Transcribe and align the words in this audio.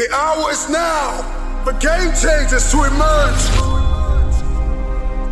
The 0.00 0.10
hour 0.14 0.50
is 0.50 0.66
now 0.70 1.20
for 1.62 1.74
game 1.74 2.10
changers 2.16 2.70
to 2.70 2.84
emerge. 2.84 3.44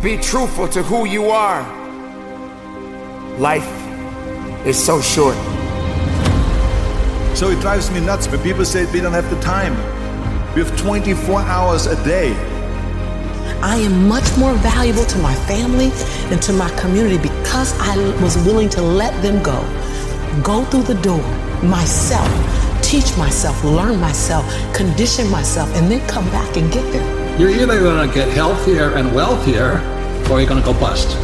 Be 0.03 0.15
truthful 0.15 0.67
to 0.67 0.83
who 0.83 1.07
you 1.07 1.31
are. 1.31 1.63
Life 3.39 3.67
is 4.67 4.77
so 4.77 5.01
short. 5.01 5.33
So 7.35 7.49
it 7.49 7.59
drives 7.61 7.89
me 7.89 7.99
nuts 7.99 8.27
when 8.27 8.43
people 8.43 8.63
say 8.63 8.85
we 8.93 9.01
don't 9.01 9.11
have 9.11 9.27
the 9.31 9.41
time. 9.41 9.73
We 10.53 10.61
have 10.63 10.77
24 10.77 11.41
hours 11.41 11.87
a 11.87 11.95
day. 12.03 12.35
I 13.63 13.77
am 13.77 14.07
much 14.07 14.37
more 14.37 14.53
valuable 14.53 15.05
to 15.05 15.17
my 15.17 15.33
family 15.47 15.89
and 16.31 16.39
to 16.43 16.53
my 16.53 16.69
community 16.79 17.17
because 17.17 17.73
I 17.79 17.97
was 18.21 18.37
willing 18.45 18.69
to 18.69 18.83
let 18.83 19.19
them 19.23 19.41
go. 19.41 19.59
Go 20.43 20.63
through 20.65 20.83
the 20.83 21.01
door 21.01 21.23
myself, 21.63 22.29
teach 22.81 23.15
myself, 23.17 23.63
learn 23.63 23.99
myself, 23.99 24.45
condition 24.73 25.29
myself, 25.29 25.69
and 25.75 25.89
then 25.91 26.05
come 26.07 26.25
back 26.31 26.57
and 26.57 26.71
get 26.71 26.83
there. 26.91 27.39
You're 27.39 27.51
either 27.51 27.79
going 27.79 28.07
to 28.07 28.13
get 28.13 28.29
healthier 28.29 28.95
and 28.95 29.13
wealthier, 29.13 29.79
or 30.29 30.39
you're 30.39 30.49
going 30.49 30.61
to 30.61 30.65
go 30.65 30.73
bust. 30.79 31.17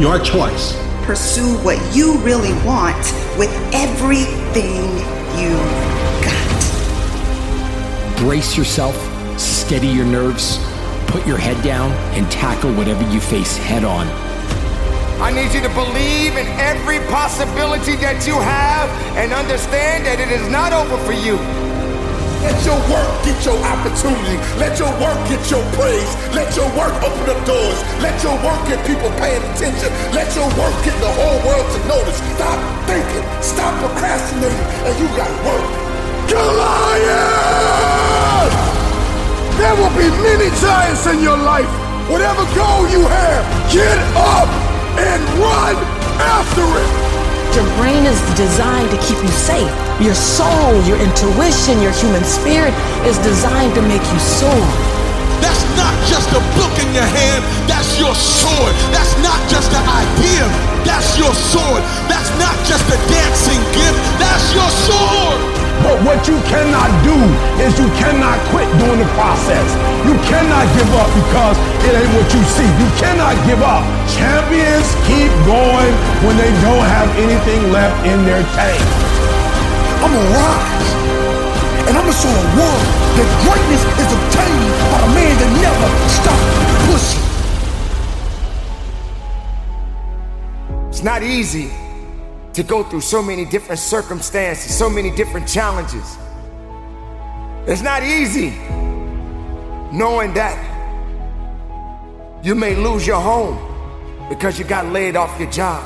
Your 0.00 0.18
choice. 0.18 0.76
Pursue 1.04 1.58
what 1.58 1.78
you 1.94 2.18
really 2.18 2.52
want 2.64 2.96
with 3.38 3.50
everything 3.74 4.82
you've 5.38 6.24
got. 6.24 6.60
Brace 8.18 8.56
yourself, 8.56 8.96
steady 9.38 9.88
your 9.88 10.06
nerves, 10.06 10.58
put 11.06 11.26
your 11.26 11.38
head 11.38 11.62
down, 11.62 11.92
and 12.16 12.30
tackle 12.30 12.72
whatever 12.74 13.02
you 13.12 13.20
face 13.20 13.56
head 13.56 13.84
on. 13.84 14.23
I 15.22 15.30
need 15.30 15.54
you 15.54 15.62
to 15.62 15.70
believe 15.78 16.34
in 16.34 16.46
every 16.58 16.98
possibility 17.06 17.94
that 18.02 18.26
you 18.26 18.34
have 18.34 18.90
and 19.14 19.30
understand 19.32 20.06
that 20.10 20.18
it 20.18 20.26
is 20.34 20.42
not 20.50 20.74
over 20.74 20.98
for 21.06 21.14
you. 21.14 21.38
Let 22.42 22.58
your 22.66 22.76
work 22.92 23.08
get 23.24 23.38
your 23.46 23.56
opportunity. 23.62 24.36
Let 24.58 24.76
your 24.76 24.90
work 25.00 25.16
get 25.30 25.40
your 25.48 25.64
praise. 25.78 26.10
Let 26.34 26.52
your 26.58 26.66
work 26.76 26.92
open 27.00 27.30
up 27.30 27.40
doors. 27.46 27.78
Let 28.04 28.20
your 28.20 28.36
work 28.42 28.58
get 28.68 28.82
people 28.84 29.08
paying 29.16 29.40
attention. 29.54 29.88
Let 30.12 30.28
your 30.34 30.50
work 30.58 30.74
get 30.84 30.92
the 30.98 31.08
whole 31.08 31.40
world 31.46 31.64
to 31.72 31.80
notice. 31.88 32.18
Stop 32.36 32.58
thinking. 32.84 33.24
Stop 33.40 33.72
procrastinating. 33.80 34.66
And 34.82 34.92
you 34.98 35.08
got 35.16 35.30
work. 35.46 35.64
Goliath! 36.28 37.54
There 39.56 39.74
will 39.78 39.94
be 39.94 40.10
many 40.10 40.50
giants 40.60 41.06
in 41.06 41.22
your 41.22 41.38
life. 41.38 41.70
Whatever 42.10 42.44
goal 42.52 42.84
you 42.92 43.06
have, 43.08 43.72
get 43.72 43.96
up 44.18 44.63
and 44.98 45.20
run 45.38 45.76
after 46.20 46.62
it. 46.62 46.90
Your 47.54 47.66
brain 47.78 48.02
is 48.06 48.18
designed 48.34 48.90
to 48.90 48.98
keep 49.06 49.18
you 49.22 49.30
safe. 49.30 49.70
Your 50.02 50.14
soul, 50.14 50.74
your 50.86 50.98
intuition, 50.98 51.78
your 51.80 51.92
human 51.92 52.24
spirit 52.24 52.74
is 53.06 53.18
designed 53.18 53.74
to 53.74 53.82
make 53.82 54.02
you 54.02 54.18
soar. 54.18 54.66
That's 55.38 55.62
not 55.78 55.94
just 56.10 56.30
a 56.34 56.42
book 56.58 56.74
in 56.82 56.90
your 56.94 57.06
hand, 57.06 57.44
that's 57.70 57.98
your 57.98 58.14
sword. 58.14 58.74
That's 58.90 59.14
not 59.22 59.38
just 59.50 59.70
an 59.70 59.86
idea, 59.86 60.46
that's 60.82 61.18
your 61.18 61.34
sword. 61.34 61.82
That's 62.10 62.30
not 62.42 62.56
just 62.66 62.86
a 62.90 62.98
dancing 63.06 63.62
gift, 63.70 63.98
that's 64.18 64.50
your 64.54 64.70
sword. 64.90 65.53
But 65.84 66.00
what 66.00 66.24
you 66.24 66.40
cannot 66.48 66.88
do 67.04 67.12
is 67.60 67.76
you 67.76 67.84
cannot 68.00 68.40
quit 68.48 68.64
during 68.80 69.04
the 69.04 69.10
process. 69.12 69.68
You 70.08 70.16
cannot 70.24 70.64
give 70.72 70.88
up 70.96 71.12
because 71.12 71.60
it 71.84 71.92
ain't 71.92 72.08
what 72.16 72.24
you 72.32 72.40
see. 72.56 72.64
You 72.64 72.88
cannot 72.96 73.36
give 73.44 73.60
up. 73.60 73.84
Champions 74.08 74.88
keep 75.04 75.28
going 75.44 75.92
when 76.24 76.40
they 76.40 76.48
don't 76.64 76.88
have 76.88 77.04
anything 77.20 77.68
left 77.68 78.00
in 78.08 78.24
their 78.24 78.40
tank. 78.56 78.80
I'm 80.00 80.08
gonna 80.08 80.24
rise. 80.40 80.88
And 81.84 82.00
I'm 82.00 82.08
gonna 82.08 82.16
show 82.16 82.32
the 82.32 82.48
world 82.56 82.84
that 83.20 83.28
greatness 83.44 83.84
is 84.00 84.08
obtained 84.08 84.64
by 84.88 85.04
a 85.04 85.10
man 85.12 85.36
that 85.36 85.52
never 85.68 85.88
stopped 86.16 86.48
pushing. 86.88 87.24
It's 90.88 91.04
not 91.04 91.22
easy 91.22 91.83
to 92.54 92.62
go 92.62 92.84
through 92.84 93.00
so 93.00 93.22
many 93.22 93.44
different 93.44 93.80
circumstances, 93.80 94.74
so 94.74 94.88
many 94.88 95.10
different 95.10 95.48
challenges. 95.48 96.16
It's 97.66 97.82
not 97.82 98.02
easy 98.02 98.50
knowing 99.92 100.34
that 100.34 100.56
you 102.44 102.54
may 102.54 102.74
lose 102.76 103.06
your 103.06 103.20
home 103.20 103.58
because 104.28 104.58
you 104.58 104.64
got 104.64 104.86
laid 104.86 105.16
off 105.16 105.38
your 105.40 105.50
job. 105.50 105.82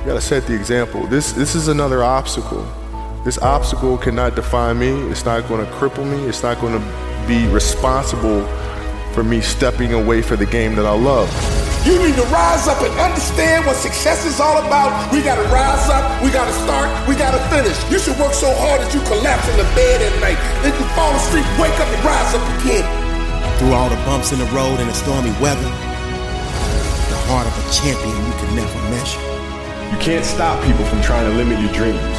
You 0.00 0.06
gotta 0.06 0.20
set 0.20 0.46
the 0.46 0.54
example. 0.54 1.06
This 1.06 1.32
this 1.32 1.54
is 1.54 1.68
another 1.68 2.02
obstacle. 2.02 2.66
This 3.24 3.38
obstacle 3.38 3.98
cannot 3.98 4.34
define 4.36 4.78
me. 4.78 4.88
It's 5.10 5.24
not 5.24 5.46
gonna 5.48 5.66
cripple 5.72 6.08
me. 6.08 6.24
It's 6.26 6.42
not 6.42 6.60
gonna 6.60 6.80
be 7.26 7.46
responsible 7.48 8.42
for 9.18 9.26
me 9.26 9.40
stepping 9.42 9.98
away 9.98 10.22
for 10.22 10.36
the 10.38 10.46
game 10.46 10.78
that 10.78 10.86
I 10.86 10.94
love. 10.94 11.26
You 11.82 11.98
need 11.98 12.14
to 12.14 12.22
rise 12.30 12.70
up 12.70 12.78
and 12.86 12.94
understand 13.02 13.66
what 13.66 13.74
success 13.74 14.22
is 14.22 14.38
all 14.38 14.62
about. 14.62 14.94
We 15.10 15.26
gotta 15.26 15.42
rise 15.50 15.90
up, 15.90 16.22
we 16.22 16.30
gotta 16.30 16.54
start, 16.62 16.86
we 17.10 17.18
gotta 17.18 17.42
finish. 17.50 17.74
You 17.90 17.98
should 17.98 18.14
work 18.14 18.30
so 18.30 18.46
hard 18.62 18.78
that 18.78 18.94
you 18.94 19.02
collapse 19.10 19.42
in 19.50 19.58
the 19.58 19.66
bed 19.74 20.06
at 20.06 20.14
night. 20.22 20.38
Then 20.62 20.70
you 20.70 20.86
fall 20.94 21.10
asleep, 21.18 21.42
wake 21.58 21.74
up 21.82 21.90
and 21.90 21.98
rise 22.06 22.30
up 22.30 22.46
again. 22.62 22.86
Through 23.58 23.74
all 23.74 23.90
the 23.90 23.98
bumps 24.06 24.30
in 24.30 24.38
the 24.38 24.46
road 24.54 24.78
and 24.78 24.86
the 24.86 24.94
stormy 24.94 25.34
weather, 25.42 25.66
the 27.10 27.18
heart 27.26 27.50
of 27.50 27.54
a 27.58 27.64
champion 27.74 28.14
you 28.22 28.34
can 28.38 28.54
never 28.54 28.78
measure. 28.94 29.18
You 29.90 29.98
can't 29.98 30.22
stop 30.22 30.62
people 30.62 30.86
from 30.86 31.02
trying 31.02 31.26
to 31.26 31.34
limit 31.34 31.58
your 31.58 31.74
dreams, 31.74 32.18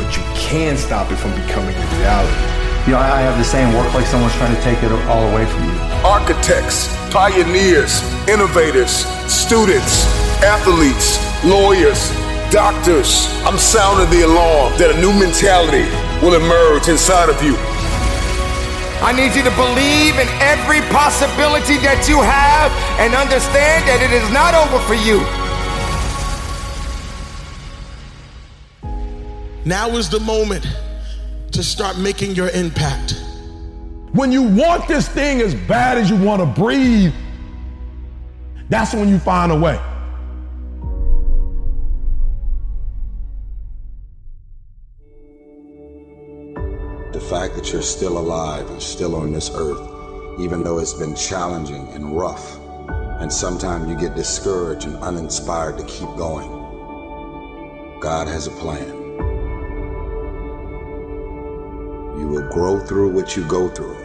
but 0.00 0.16
you 0.16 0.24
can 0.32 0.80
stop 0.80 1.12
it 1.12 1.20
from 1.20 1.36
becoming 1.44 1.76
a 1.76 1.86
reality. 2.00 2.67
You 2.88 2.94
know, 2.94 3.00
I 3.00 3.20
have 3.20 3.36
the 3.36 3.44
same 3.44 3.74
work 3.76 3.92
like 3.92 4.06
someone's 4.06 4.32
trying 4.40 4.56
to 4.56 4.62
take 4.62 4.82
it 4.82 4.90
all 5.12 5.28
away 5.28 5.44
from 5.44 5.60
you. 5.68 5.76
Architects, 6.08 6.88
pioneers, 7.12 8.00
innovators, 8.24 9.04
students, 9.28 10.08
athletes, 10.40 11.20
lawyers, 11.44 12.08
doctors. 12.48 13.28
I'm 13.44 13.58
sounding 13.60 14.08
the 14.08 14.24
alarm 14.24 14.72
that 14.80 14.88
a 14.88 14.96
new 15.04 15.12
mentality 15.12 15.84
will 16.24 16.32
emerge 16.32 16.88
inside 16.88 17.28
of 17.28 17.36
you. 17.44 17.60
I 19.04 19.12
need 19.12 19.36
you 19.36 19.44
to 19.44 19.52
believe 19.52 20.16
in 20.16 20.28
every 20.40 20.80
possibility 20.88 21.76
that 21.84 22.08
you 22.08 22.24
have 22.24 22.72
and 22.96 23.12
understand 23.12 23.84
that 23.84 24.00
it 24.00 24.16
is 24.16 24.24
not 24.32 24.56
over 24.56 24.80
for 24.88 24.96
you. 24.96 25.20
Now 29.68 29.92
is 30.00 30.08
the 30.08 30.20
moment 30.20 30.64
to 31.58 31.64
start 31.64 31.98
making 31.98 32.36
your 32.36 32.50
impact. 32.50 33.20
When 34.12 34.30
you 34.30 34.44
want 34.44 34.86
this 34.86 35.08
thing 35.08 35.40
as 35.40 35.56
bad 35.56 35.98
as 35.98 36.08
you 36.08 36.14
want 36.16 36.40
to 36.40 36.46
breathe, 36.46 37.12
that's 38.68 38.94
when 38.94 39.08
you 39.08 39.18
find 39.18 39.50
a 39.50 39.56
way. 39.56 39.76
The 47.12 47.26
fact 47.28 47.56
that 47.56 47.72
you're 47.72 47.82
still 47.82 48.18
alive 48.18 48.70
and 48.70 48.80
still 48.80 49.16
on 49.16 49.32
this 49.32 49.50
earth, 49.52 50.38
even 50.38 50.62
though 50.62 50.78
it's 50.78 50.94
been 50.94 51.16
challenging 51.16 51.88
and 51.88 52.16
rough, 52.16 52.56
and 53.18 53.32
sometimes 53.32 53.88
you 53.90 53.96
get 53.96 54.14
discouraged 54.14 54.86
and 54.86 54.94
uninspired 54.98 55.76
to 55.78 55.84
keep 55.86 56.08
going. 56.16 57.98
God 57.98 58.28
has 58.28 58.46
a 58.46 58.52
plan. 58.52 58.97
You 62.18 62.26
will 62.26 62.48
grow 62.50 62.80
through 62.80 63.12
what 63.12 63.36
you 63.36 63.46
go 63.46 63.68
through. 63.68 63.96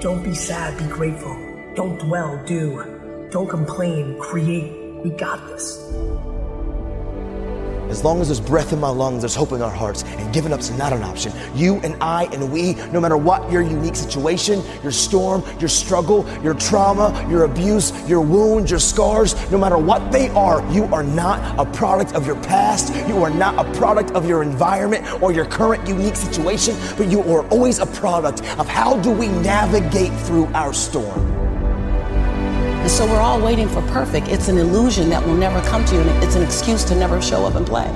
Don't 0.00 0.22
be 0.22 0.32
sad, 0.32 0.78
be 0.78 0.84
grateful. 0.84 1.36
Don't 1.74 1.98
dwell, 1.98 2.40
do. 2.46 3.28
Don't 3.32 3.48
complain, 3.48 4.16
create. 4.20 4.72
We 5.02 5.10
got 5.10 5.44
this. 5.48 5.92
As 7.90 8.04
long 8.04 8.20
as 8.20 8.28
there's 8.28 8.40
breath 8.40 8.72
in 8.72 8.78
my 8.78 8.88
lungs, 8.88 9.22
there's 9.22 9.34
hope 9.34 9.50
in 9.50 9.60
our 9.60 9.70
hearts, 9.70 10.04
and 10.04 10.32
giving 10.32 10.52
up's 10.52 10.70
not 10.70 10.92
an 10.92 11.02
option. 11.02 11.32
You 11.56 11.80
and 11.80 12.00
I 12.00 12.24
and 12.26 12.52
we, 12.52 12.74
no 12.92 13.00
matter 13.00 13.16
what 13.16 13.50
your 13.50 13.62
unique 13.62 13.96
situation, 13.96 14.62
your 14.84 14.92
storm, 14.92 15.42
your 15.58 15.68
struggle, 15.68 16.24
your 16.40 16.54
trauma, 16.54 17.26
your 17.28 17.44
abuse, 17.44 17.92
your 18.08 18.20
wounds, 18.20 18.70
your 18.70 18.78
scars, 18.78 19.34
no 19.50 19.58
matter 19.58 19.76
what 19.76 20.12
they 20.12 20.28
are, 20.30 20.64
you 20.72 20.84
are 20.94 21.02
not 21.02 21.58
a 21.58 21.70
product 21.72 22.14
of 22.14 22.26
your 22.26 22.36
past. 22.42 22.94
You 23.08 23.24
are 23.24 23.30
not 23.30 23.58
a 23.58 23.72
product 23.76 24.12
of 24.12 24.24
your 24.24 24.44
environment 24.44 25.20
or 25.20 25.32
your 25.32 25.44
current 25.44 25.88
unique 25.88 26.16
situation, 26.16 26.76
but 26.96 27.08
you 27.08 27.22
are 27.22 27.44
always 27.48 27.80
a 27.80 27.86
product 27.86 28.40
of 28.58 28.68
how 28.68 28.98
do 29.00 29.10
we 29.10 29.26
navigate 29.26 30.12
through 30.20 30.46
our 30.54 30.72
storm. 30.72 31.39
And 32.90 32.98
so 32.98 33.06
we're 33.06 33.20
all 33.20 33.40
waiting 33.40 33.68
for 33.68 33.82
perfect. 33.82 34.26
It's 34.26 34.48
an 34.48 34.58
illusion 34.58 35.10
that 35.10 35.24
will 35.24 35.36
never 35.36 35.60
come 35.68 35.84
to 35.84 35.94
you, 35.94 36.00
and 36.00 36.24
it's 36.24 36.34
an 36.34 36.42
excuse 36.42 36.82
to 36.86 36.96
never 36.96 37.22
show 37.22 37.46
up 37.46 37.54
and 37.54 37.64
play. 37.64 37.86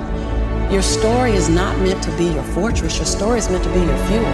Your 0.71 0.81
story 0.81 1.33
is 1.33 1.49
not 1.49 1.77
meant 1.79 2.01
to 2.03 2.15
be 2.15 2.23
your 2.31 2.43
fortress, 2.55 2.95
your 2.95 3.05
story 3.05 3.39
is 3.39 3.49
meant 3.49 3.65
to 3.65 3.73
be 3.73 3.81
your 3.81 3.97
fuel. 4.07 4.31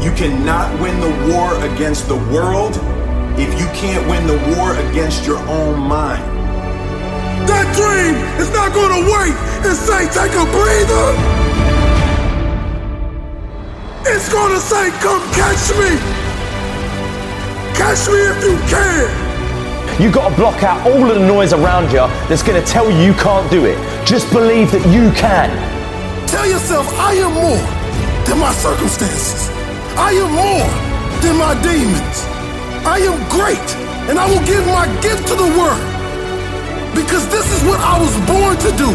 You 0.00 0.10
cannot 0.16 0.72
win 0.80 0.98
the 0.98 1.12
war 1.28 1.52
against 1.74 2.08
the 2.08 2.16
world 2.32 2.76
if 3.36 3.52
you 3.60 3.66
can't 3.76 4.08
win 4.08 4.26
the 4.26 4.40
war 4.56 4.72
against 4.88 5.26
your 5.26 5.40
own 5.46 5.78
mind. 5.78 6.24
That 7.46 7.68
dream 7.76 8.16
is 8.40 8.48
not 8.48 8.72
going 8.72 8.96
to 8.96 9.04
wait 9.12 9.36
and 9.68 9.76
say, 9.76 10.08
take 10.08 10.32
a 10.32 10.46
breather. 10.56 11.12
It's 14.08 14.32
going 14.32 14.54
to 14.54 14.60
say, 14.60 14.88
come 15.04 15.20
catch 15.34 15.68
me. 15.76 16.23
Catch 17.74 18.06
me 18.08 18.20
if 18.22 18.38
you 18.42 18.56
can. 18.70 19.10
You 20.00 20.10
got 20.10 20.30
to 20.30 20.34
block 20.34 20.62
out 20.62 20.86
all 20.86 21.10
of 21.10 21.14
the 21.14 21.26
noise 21.26 21.52
around 21.52 21.90
you 21.90 22.06
that's 22.30 22.42
going 22.42 22.60
to 22.60 22.66
tell 22.66 22.90
you 22.90 22.98
you 22.98 23.14
can't 23.14 23.50
do 23.50 23.64
it. 23.64 23.78
Just 24.06 24.30
believe 24.32 24.70
that 24.70 24.82
you 24.90 25.10
can. 25.14 25.50
Tell 26.26 26.46
yourself, 26.46 26.86
I 26.98 27.14
am 27.14 27.34
more 27.34 27.62
than 28.26 28.38
my 28.38 28.54
circumstances. 28.54 29.50
I 29.98 30.14
am 30.18 30.30
more 30.34 30.66
than 31.22 31.34
my 31.38 31.54
demons. 31.62 32.26
I 32.86 33.02
am 33.06 33.18
great, 33.30 33.68
and 34.10 34.18
I 34.18 34.26
will 34.30 34.44
give 34.46 34.66
my 34.66 34.86
gift 35.02 35.26
to 35.30 35.34
the 35.34 35.50
world 35.58 35.82
because 36.94 37.26
this 37.30 37.46
is 37.54 37.62
what 37.66 37.78
I 37.82 37.98
was 37.98 38.14
born 38.26 38.54
to 38.54 38.70
do. 38.78 38.90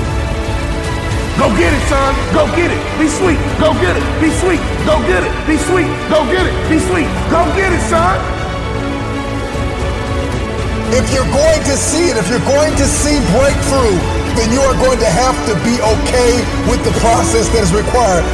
Go 1.35 1.47
get 1.55 1.71
it, 1.71 1.83
son. 1.87 2.11
Go 2.31 2.47
get 2.55 2.71
it. 2.71 2.81
Be 2.99 3.07
sweet. 3.07 3.39
Go 3.59 3.71
get 3.79 3.95
it. 3.95 4.03
Be 4.19 4.31
sweet. 4.39 4.59
Go 4.83 4.99
get 5.07 5.23
it. 5.23 5.31
Be 5.47 5.55
sweet. 5.67 5.87
Go 6.11 6.23
get 6.31 6.43
it. 6.47 6.55
Be 6.67 6.79
sweet. 6.79 7.07
Go 7.31 7.43
get 7.55 7.71
it, 7.71 7.83
son. 7.87 8.38
If 10.89 11.13
you're 11.13 11.29
going 11.29 11.61
to 11.69 11.75
see 11.77 12.09
it, 12.09 12.17
if 12.17 12.33
you're 12.33 12.41
going 12.49 12.73
to 12.73 12.87
see 12.89 13.21
breakthrough, 13.37 13.93
then 14.33 14.49
you 14.49 14.57
are 14.65 14.73
going 14.81 14.97
to 14.97 15.05
have 15.05 15.37
to 15.45 15.53
be 15.61 15.77
okay 15.77 16.31
with 16.65 16.81
the 16.81 16.89
process 16.97 17.45
that 17.53 17.61
is 17.61 17.69
required. 17.69 18.25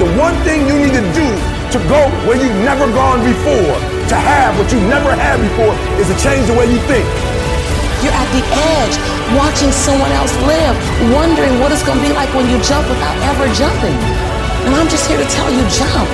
The 0.00 0.08
one 0.16 0.32
thing 0.48 0.64
you 0.64 0.80
need 0.80 0.96
to 0.96 1.04
do 1.12 1.28
to 1.76 1.78
go 1.84 2.08
where 2.24 2.40
you've 2.40 2.64
never 2.64 2.88
gone 2.96 3.20
before, 3.20 3.76
to 4.08 4.16
have 4.16 4.56
what 4.56 4.72
you've 4.72 4.88
never 4.88 5.12
had 5.12 5.36
before, 5.44 5.76
is 6.00 6.08
to 6.08 6.16
change 6.16 6.48
the 6.48 6.56
way 6.56 6.64
you 6.72 6.80
think. 6.88 7.04
You're 8.00 8.16
at 8.16 8.30
the 8.32 8.40
edge, 8.80 8.96
watching 9.36 9.68
someone 9.68 10.08
else 10.16 10.32
live, 10.48 10.72
wondering 11.12 11.60
what 11.60 11.68
it's 11.68 11.84
going 11.84 12.00
to 12.00 12.04
be 12.08 12.16
like 12.16 12.32
when 12.32 12.48
you 12.48 12.56
jump 12.64 12.88
without 12.88 13.16
ever 13.28 13.44
jumping. 13.52 13.92
And 14.64 14.72
I'm 14.72 14.88
just 14.88 15.04
here 15.04 15.20
to 15.20 15.28
tell 15.28 15.52
you, 15.52 15.60
jump. 15.68 16.08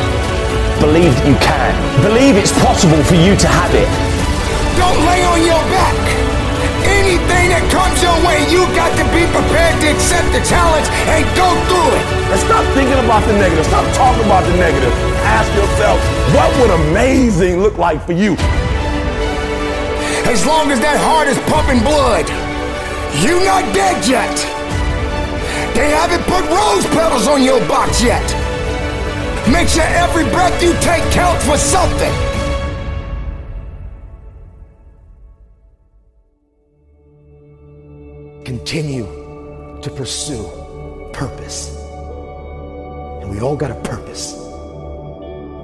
Believe 0.83 1.15
that 1.15 1.27
you 1.31 1.39
can. 1.39 1.71
Believe 2.03 2.35
it's 2.35 2.51
possible 2.59 2.99
for 3.07 3.15
you 3.15 3.39
to 3.39 3.47
have 3.47 3.71
it. 3.71 4.14
Don't 4.77 5.01
lay 5.07 5.23
on 5.23 5.41
your 5.47 5.63
back. 5.71 5.97
Anything 6.85 7.55
that 7.55 7.65
comes 7.73 7.97
your 8.03 8.17
way, 8.27 8.45
you 8.53 8.67
got 8.77 8.93
to 8.99 9.05
be 9.15 9.25
prepared 9.33 9.77
to 9.81 9.87
accept 9.95 10.29
the 10.35 10.43
challenge 10.45 10.85
and 11.09 11.25
go 11.39 11.49
through 11.71 11.91
it. 11.97 12.05
And 12.33 12.39
stop 12.43 12.65
thinking 12.77 12.99
about 13.01 13.25
the 13.25 13.37
negative. 13.39 13.65
Stop 13.71 13.87
talking 13.97 14.25
about 14.27 14.45
the 14.45 14.57
negative. 14.57 14.93
Ask 15.25 15.49
yourself, 15.57 15.97
what 16.37 16.51
would 16.61 16.73
amazing 16.91 17.61
look 17.61 17.79
like 17.79 18.05
for 18.05 18.13
you? 18.13 18.37
As 20.29 20.45
long 20.45 20.73
as 20.73 20.81
that 20.81 20.97
heart 21.01 21.29
is 21.29 21.39
pumping 21.49 21.81
blood, 21.85 22.27
you're 23.23 23.45
not 23.45 23.63
dead 23.73 24.01
yet. 24.09 24.35
They 25.77 25.91
haven't 25.91 26.25
put 26.27 26.43
rose 26.51 26.87
petals 26.93 27.29
on 27.29 27.43
your 27.43 27.61
box 27.69 28.03
yet. 28.03 28.25
Make 29.49 29.69
sure 29.69 29.85
every 29.85 30.25
breath 30.33 30.57
you 30.63 30.73
take 30.81 31.05
counts 31.13 31.45
for 31.45 31.59
something. 31.59 32.34
Continue 38.65 39.05
to 39.83 39.91
pursue 39.91 40.43
purpose. 41.13 41.77
And 43.21 43.31
we 43.31 43.39
all 43.41 43.57
got 43.57 43.71
a 43.71 43.75
purpose. 43.83 44.33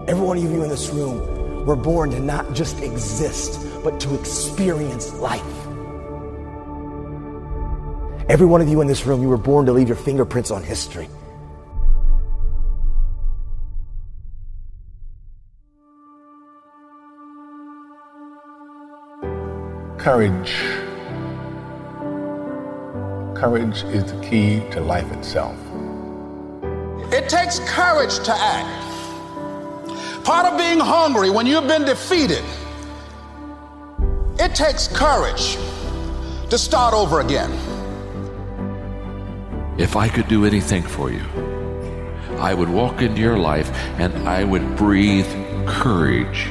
Every 0.06 0.22
one 0.22 0.36
of 0.36 0.42
you 0.42 0.62
in 0.62 0.68
this 0.68 0.90
room, 0.90 1.64
we're 1.64 1.76
born 1.76 2.10
to 2.10 2.20
not 2.20 2.52
just 2.52 2.78
exist, 2.82 3.58
but 3.82 4.00
to 4.00 4.14
experience 4.14 5.14
life. 5.14 5.40
Every 8.28 8.46
one 8.46 8.60
of 8.60 8.68
you 8.68 8.82
in 8.82 8.86
this 8.86 9.06
room, 9.06 9.22
you 9.22 9.28
were 9.30 9.38
born 9.38 9.64
to 9.64 9.72
leave 9.72 9.88
your 9.88 9.96
fingerprints 9.96 10.50
on 10.50 10.62
history. 10.62 11.08
Courage. 19.96 20.89
Courage 23.40 23.84
is 23.84 24.04
the 24.04 24.20
key 24.20 24.60
to 24.70 24.82
life 24.82 25.10
itself. 25.12 25.56
It 27.10 27.30
takes 27.30 27.58
courage 27.60 28.18
to 28.18 28.34
act. 28.36 28.68
Part 30.26 30.44
of 30.44 30.58
being 30.58 30.78
hungry 30.78 31.30
when 31.30 31.46
you've 31.46 31.66
been 31.66 31.86
defeated, 31.86 32.44
it 34.38 34.54
takes 34.54 34.88
courage 34.88 35.56
to 36.50 36.58
start 36.58 36.92
over 36.92 37.20
again. 37.20 37.50
If 39.78 39.96
I 39.96 40.10
could 40.10 40.28
do 40.28 40.44
anything 40.44 40.82
for 40.82 41.10
you, 41.10 41.24
I 42.36 42.52
would 42.52 42.68
walk 42.68 43.00
into 43.00 43.22
your 43.22 43.38
life 43.38 43.70
and 43.98 44.28
I 44.28 44.44
would 44.44 44.76
breathe 44.76 45.24
courage 45.66 46.48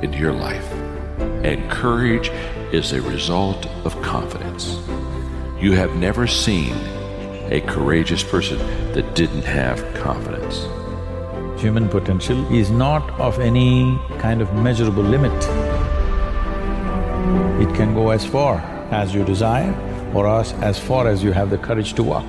into 0.00 0.16
your 0.16 0.32
life. 0.32 0.72
And 1.42 1.68
courage 1.68 2.28
is 2.72 2.92
a 2.92 3.02
result 3.02 3.66
of 3.84 4.00
confidence. 4.00 4.78
You 5.62 5.70
have 5.74 5.94
never 5.94 6.26
seen 6.26 6.74
a 7.52 7.60
courageous 7.60 8.24
person 8.24 8.58
that 8.94 9.14
didn't 9.14 9.44
have 9.44 9.78
confidence. 9.94 10.66
Human 11.62 11.88
potential 11.88 12.52
is 12.52 12.68
not 12.68 13.08
of 13.20 13.38
any 13.38 13.96
kind 14.18 14.42
of 14.42 14.52
measurable 14.54 15.04
limit. 15.04 15.32
It 17.62 17.72
can 17.76 17.94
go 17.94 18.10
as 18.10 18.26
far 18.26 18.56
as 18.90 19.14
you 19.14 19.24
desire 19.24 19.72
or 20.12 20.26
as, 20.26 20.52
as 20.54 20.80
far 20.80 21.06
as 21.06 21.22
you 21.22 21.30
have 21.30 21.48
the 21.48 21.58
courage 21.58 21.92
to 21.94 22.02
walk. 22.02 22.26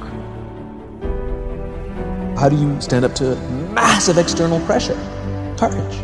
How 2.38 2.50
do 2.50 2.56
you 2.56 2.80
stand 2.80 3.04
up 3.04 3.16
to 3.16 3.36
massive 3.74 4.20
external 4.20 4.60
pressure? 4.68 5.00
Courage. 5.58 5.96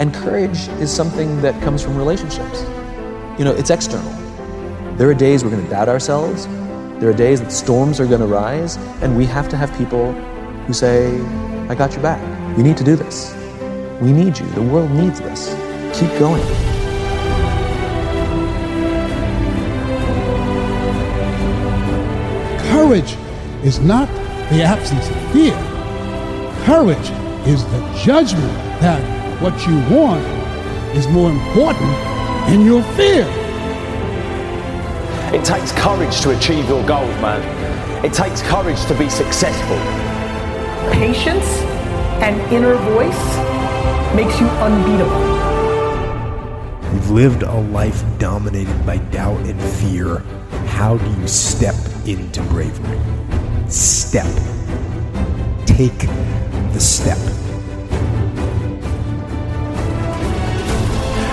And 0.00 0.12
courage 0.12 0.66
is 0.80 0.92
something 0.92 1.40
that 1.42 1.62
comes 1.62 1.80
from 1.80 1.96
relationships. 1.96 2.62
You 3.38 3.44
know, 3.44 3.54
it's 3.56 3.70
external. 3.70 4.29
There 5.00 5.08
are 5.08 5.14
days 5.14 5.42
we're 5.42 5.48
going 5.48 5.64
to 5.64 5.70
doubt 5.70 5.88
ourselves, 5.88 6.46
There 7.00 7.08
are 7.08 7.14
days 7.14 7.40
that 7.40 7.50
storms 7.52 8.00
are 8.00 8.06
going 8.06 8.20
to 8.20 8.26
rise, 8.26 8.76
and 9.00 9.16
we 9.16 9.24
have 9.24 9.48
to 9.48 9.56
have 9.56 9.74
people 9.78 10.12
who 10.66 10.74
say, 10.74 11.18
I 11.70 11.74
got 11.74 11.94
your 11.94 12.02
back. 12.02 12.20
You 12.58 12.62
need 12.62 12.76
to 12.76 12.84
do 12.84 12.96
this. 12.96 13.34
We 14.02 14.12
need 14.12 14.38
you. 14.38 14.44
The 14.48 14.60
world 14.60 14.90
needs 14.90 15.18
this. 15.18 15.54
Keep 15.98 16.10
going. 16.18 16.42
Courage 22.68 23.16
is 23.64 23.80
not 23.80 24.06
the 24.50 24.62
absence 24.62 25.08
of 25.08 25.32
fear. 25.32 25.56
Courage 26.66 27.08
is 27.48 27.64
the 27.64 28.02
judgment 28.04 28.52
that 28.82 29.00
what 29.40 29.54
you 29.66 29.76
want 29.96 30.22
is 30.94 31.08
more 31.08 31.30
important 31.30 31.90
than 32.50 32.66
your 32.66 32.82
fear. 32.98 33.39
It 35.32 35.44
takes 35.44 35.70
courage 35.70 36.20
to 36.22 36.36
achieve 36.36 36.68
your 36.68 36.84
goals, 36.84 37.14
man. 37.22 37.40
It 38.04 38.12
takes 38.12 38.42
courage 38.42 38.84
to 38.86 38.98
be 38.98 39.08
successful. 39.08 39.78
Patience 40.90 41.46
and 42.20 42.40
inner 42.52 42.74
voice 42.74 43.36
makes 44.12 44.40
you 44.40 44.48
unbeatable. 44.58 45.20
You've 46.92 47.10
lived 47.12 47.44
a 47.44 47.60
life 47.70 48.02
dominated 48.18 48.84
by 48.84 48.96
doubt 49.12 49.38
and 49.46 49.62
fear. 49.62 50.18
How 50.66 50.96
do 50.96 51.20
you 51.20 51.28
step 51.28 51.76
into 52.06 52.42
bravery? 52.44 52.98
Step. 53.68 54.26
Take 55.64 55.96
the 56.72 56.80
step. 56.80 57.18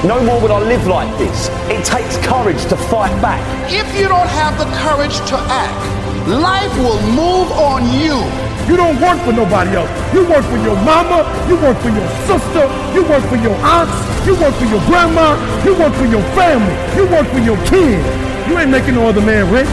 No 0.06 0.22
more 0.22 0.40
will 0.40 0.54
I 0.54 0.60
live 0.62 0.86
like 0.86 1.10
this. 1.18 1.50
It 1.74 1.84
takes 1.84 2.18
courage 2.22 2.62
to 2.70 2.78
fight 2.78 3.10
back. 3.20 3.42
If 3.66 3.88
you 3.98 4.08
don't 4.08 4.30
have 4.30 4.54
the 4.62 4.70
courage 4.86 5.18
to 5.34 5.38
act, 5.50 5.82
life 6.30 6.70
will 6.78 7.02
move 7.18 7.50
on 7.58 7.82
you. 7.98 8.22
You 8.70 8.78
don't 8.78 9.02
work 9.02 9.18
for 9.26 9.34
nobody 9.34 9.74
else. 9.74 9.90
You 10.14 10.22
work 10.30 10.46
for 10.46 10.62
your 10.62 10.78
mama, 10.86 11.26
you 11.50 11.58
work 11.58 11.82
for 11.82 11.90
your 11.90 12.06
sister, 12.30 12.70
you 12.94 13.02
work 13.10 13.26
for 13.26 13.42
your 13.42 13.58
aunts, 13.66 13.98
you 14.28 14.38
work 14.38 14.54
for 14.62 14.70
your 14.70 14.84
grandma, 14.86 15.34
you 15.66 15.74
work 15.74 15.94
for 15.98 16.06
your 16.06 16.22
family, 16.38 16.78
you 16.94 17.10
work 17.10 17.26
for 17.34 17.42
your 17.42 17.58
kids. 17.66 18.06
You 18.46 18.60
ain't 18.60 18.70
making 18.70 18.96
no 18.96 19.10
other 19.10 19.22
man 19.26 19.50
rich. 19.50 19.72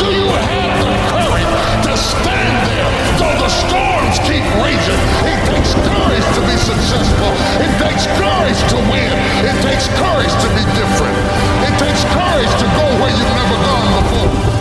Do 0.00 0.08
you 0.08 0.32
have 0.32 0.80
the 0.80 0.96
courage 1.12 1.52
to 1.84 1.92
stand 1.92 2.56
there 2.72 2.88
though 3.20 3.36
the 3.36 3.50
storms 3.52 4.16
keep 4.24 4.46
raging? 4.64 5.02
It 5.28 5.40
takes 5.52 5.76
courage 5.76 6.28
to 6.34 6.40
be 6.40 6.56
successful. 6.56 7.30
It 7.60 7.72
takes 7.84 8.08
courage 8.16 8.60
to 8.72 8.78
win. 8.88 9.07
It 9.40 9.62
takes 9.62 9.86
courage 9.86 10.34
to 10.42 10.48
be 10.50 10.64
different. 10.74 11.16
It 11.62 11.78
takes 11.78 12.02
courage 12.10 12.52
to 12.58 12.66
go 12.74 12.84
where 12.98 13.12
you've 13.16 13.34
never 13.38 13.56
gone 13.66 13.88
before. 14.02 14.58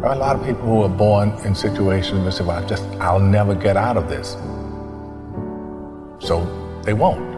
There 0.00 0.08
are 0.08 0.14
a 0.14 0.18
lot 0.18 0.36
of 0.36 0.46
people 0.46 0.62
who 0.62 0.82
are 0.84 0.88
born 0.88 1.30
in 1.44 1.54
situations 1.54 2.24
that 2.24 2.32
say, 2.32 2.44
well, 2.44 2.64
I 2.64 2.66
just, 2.66 2.82
I'll 2.98 3.20
never 3.20 3.54
get 3.54 3.76
out 3.76 3.98
of 3.98 4.08
this. 4.08 4.36
So 6.26 6.46
they 6.84 6.94
won't. 6.94 7.28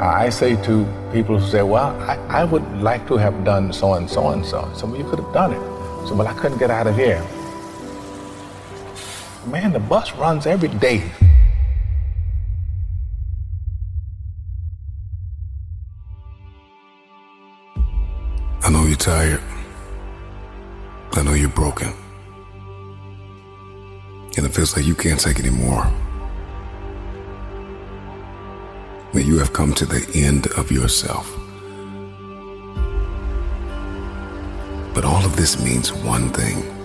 I 0.00 0.30
say 0.30 0.56
to 0.62 0.86
people 1.12 1.38
who 1.38 1.46
say, 1.46 1.62
well, 1.62 1.94
I, 2.02 2.16
I 2.28 2.44
would 2.44 2.66
like 2.80 3.06
to 3.08 3.18
have 3.18 3.44
done 3.44 3.70
so 3.72 3.94
and 3.94 4.08
so 4.08 4.30
and 4.30 4.44
so. 4.46 4.70
So 4.74 4.86
well, 4.86 4.96
you 4.96 5.04
could 5.10 5.18
have 5.18 5.32
done 5.34 5.52
it. 5.52 5.60
So, 6.08 6.14
well, 6.14 6.26
I 6.26 6.32
couldn't 6.34 6.58
get 6.58 6.70
out 6.70 6.86
of 6.86 6.96
here. 6.96 7.22
Man, 9.46 9.72
the 9.72 9.78
bus 9.78 10.12
runs 10.14 10.44
every 10.44 10.68
day. 10.68 11.08
I 18.62 18.70
know 18.70 18.84
you're 18.86 18.96
tired. 18.96 19.40
I 21.12 21.22
know 21.22 21.34
you're 21.34 21.48
broken. 21.48 21.92
And 24.36 24.44
it 24.44 24.52
feels 24.52 24.76
like 24.76 24.84
you 24.84 24.96
can't 24.96 25.20
take 25.20 25.38
anymore. 25.38 25.88
That 29.14 29.22
you 29.22 29.38
have 29.38 29.52
come 29.52 29.72
to 29.74 29.86
the 29.86 30.04
end 30.12 30.48
of 30.58 30.72
yourself. 30.72 31.32
But 34.92 35.04
all 35.04 35.24
of 35.24 35.36
this 35.36 35.62
means 35.62 35.92
one 35.92 36.30
thing. 36.30 36.75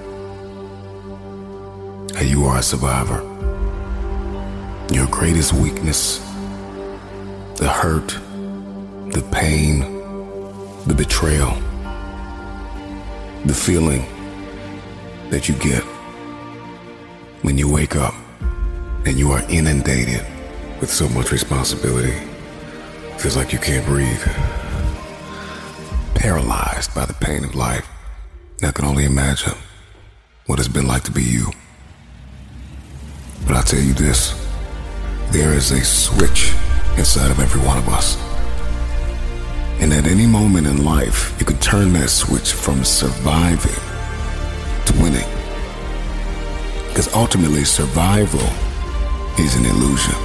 That 2.21 2.27
you 2.27 2.45
are 2.45 2.59
a 2.59 2.61
survivor. 2.61 3.19
Your 4.93 5.07
greatest 5.07 5.53
weakness, 5.53 6.19
the 7.55 7.67
hurt, 7.67 8.09
the 9.11 9.27
pain, 9.31 9.79
the 10.85 10.93
betrayal, 10.93 11.55
the 13.45 13.55
feeling 13.55 14.05
that 15.31 15.49
you 15.49 15.55
get 15.55 15.81
when 17.41 17.57
you 17.57 17.67
wake 17.67 17.95
up 17.95 18.13
and 19.07 19.17
you 19.17 19.31
are 19.31 19.41
inundated 19.49 20.23
with 20.79 20.91
so 20.91 21.09
much 21.09 21.31
responsibility. 21.31 22.13
Feels 23.17 23.35
like 23.35 23.51
you 23.51 23.57
can't 23.57 23.83
breathe. 23.87 24.21
Paralyzed 26.13 26.93
by 26.93 27.05
the 27.05 27.15
pain 27.15 27.43
of 27.43 27.55
life. 27.55 27.89
I 28.61 28.69
can 28.69 28.85
only 28.85 29.05
imagine 29.05 29.57
what 30.45 30.59
it's 30.59 30.67
been 30.67 30.85
like 30.85 31.01
to 31.05 31.11
be 31.11 31.23
you. 31.23 31.51
But 33.51 33.57
I'll 33.57 33.63
tell 33.63 33.81
you 33.81 33.91
this 33.91 34.31
there 35.31 35.51
is 35.51 35.71
a 35.71 35.83
switch 35.83 36.53
inside 36.97 37.29
of 37.31 37.39
every 37.41 37.59
one 37.59 37.77
of 37.77 37.89
us. 37.89 38.15
And 39.81 39.91
at 39.91 40.07
any 40.07 40.25
moment 40.25 40.67
in 40.67 40.85
life, 40.85 41.35
you 41.37 41.45
can 41.45 41.57
turn 41.57 41.91
that 41.91 42.09
switch 42.09 42.53
from 42.53 42.85
surviving 42.85 43.83
to 44.85 44.93
winning. 45.03 45.27
Because 46.87 47.13
ultimately, 47.13 47.65
survival 47.65 48.47
is 49.37 49.57
an 49.57 49.65
illusion. 49.65 50.15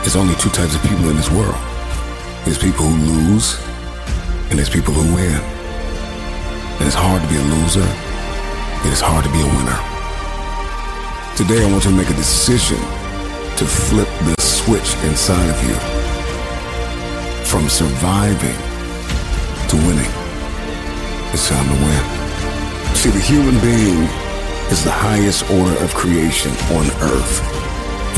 There's 0.00 0.16
only 0.16 0.36
two 0.36 0.48
types 0.48 0.74
of 0.74 0.80
people 0.80 1.10
in 1.10 1.16
this 1.16 1.30
world 1.32 1.60
there's 2.46 2.56
people 2.56 2.86
who 2.86 3.12
lose, 3.12 3.60
and 4.48 4.58
there's 4.58 4.70
people 4.70 4.94
who 4.94 5.14
win. 5.14 5.36
And 6.78 6.86
it's 6.86 6.96
hard 6.96 7.20
to 7.20 7.28
be 7.28 7.36
a 7.36 7.44
loser, 7.44 7.88
it 8.88 8.90
is 8.90 9.02
hard 9.02 9.26
to 9.26 9.32
be 9.32 9.42
a 9.42 9.44
winner. 9.44 9.87
Today, 11.38 11.62
I 11.62 11.70
want 11.70 11.84
you 11.84 11.92
to 11.92 11.96
make 11.96 12.10
a 12.10 12.18
decision 12.18 12.82
to 13.62 13.64
flip 13.64 14.10
the 14.26 14.34
switch 14.42 14.98
inside 15.06 15.46
of 15.46 15.58
you 15.62 15.78
from 17.46 17.68
surviving 17.68 18.58
to 19.70 19.76
winning. 19.86 20.10
It's 21.30 21.46
time 21.46 21.62
to 21.62 21.78
win. 21.78 22.02
See, 22.98 23.14
the 23.14 23.22
human 23.22 23.54
being 23.62 24.02
is 24.74 24.82
the 24.82 24.90
highest 24.90 25.48
order 25.48 25.78
of 25.78 25.94
creation 25.94 26.50
on 26.74 26.90
earth. 27.06 27.38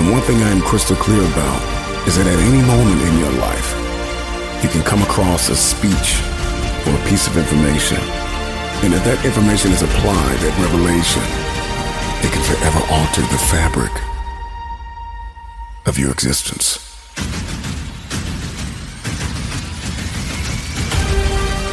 And 0.01 0.11
one 0.11 0.23
thing 0.23 0.41
I 0.41 0.49
am 0.49 0.63
crystal 0.63 0.97
clear 0.97 1.21
about 1.21 1.61
is 2.09 2.17
that 2.17 2.25
at 2.25 2.41
any 2.41 2.65
moment 2.65 3.05
in 3.05 3.19
your 3.21 3.37
life, 3.37 3.69
you 4.65 4.71
can 4.71 4.81
come 4.81 5.03
across 5.03 5.51
a 5.51 5.57
speech 5.57 6.25
or 6.89 6.97
a 6.97 7.03
piece 7.05 7.29
of 7.29 7.37
information. 7.37 8.01
And 8.81 8.97
if 8.97 9.05
that 9.05 9.21
information 9.29 9.73
is 9.73 9.83
applied, 9.83 10.39
that 10.41 10.57
revelation, 10.57 11.40
it 12.51 12.57
can 12.57 12.73
forever 12.73 12.93
alter 12.93 13.23
the 13.23 13.39
fabric 13.51 13.93
of 15.87 15.99
your 15.99 16.11
existence. 16.11 16.79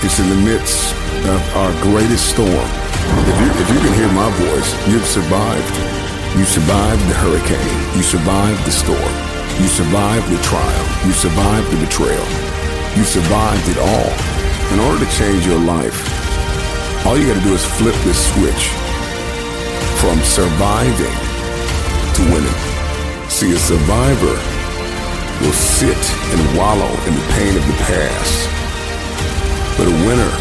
It's 0.03 0.19
in 0.19 0.29
the 0.29 0.41
midst 0.45 0.93
of 1.25 1.41
our 1.57 1.71
greatest 1.81 2.29
storm. 2.29 2.49
If 2.49 3.35
you, 3.41 3.49
if 3.61 3.69
you 3.73 3.79
can 3.79 3.93
hear 3.93 4.11
my 4.13 4.29
voice, 4.37 4.69
you've 4.87 5.05
survived. 5.05 5.73
You 6.37 6.45
survived 6.45 7.01
the 7.09 7.15
hurricane. 7.15 7.97
You 7.97 8.03
survived 8.03 8.63
the 8.65 8.71
storm. 8.71 9.13
You 9.59 9.67
survived 9.67 10.29
the 10.29 10.41
trial. 10.43 10.85
You 11.05 11.13
survived 11.13 11.71
the 11.71 11.85
betrayal. 11.85 12.27
You 12.95 13.03
survived 13.03 13.67
it 13.69 13.77
all. 13.77 14.11
In 14.73 14.79
order 14.79 15.03
to 15.03 15.11
change 15.11 15.45
your 15.45 15.59
life, 15.59 15.97
all 17.05 17.17
you 17.17 17.25
gotta 17.25 17.41
do 17.41 17.53
is 17.53 17.65
flip 17.65 17.95
this 18.03 18.33
switch 18.33 18.76
from 19.99 20.21
surviving 20.21 21.17
to 22.15 22.21
winning. 22.33 22.59
See, 23.29 23.51
a 23.53 23.57
survivor 23.57 24.37
will 25.41 25.53
sit 25.53 25.97
and 26.33 26.57
wallow 26.57 26.91
in 27.07 27.13
the 27.15 27.25
pain 27.33 27.57
of 27.57 27.65
the 27.65 27.77
past. 27.83 28.49
But 29.77 29.87
a 29.87 29.95
winner 30.05 30.33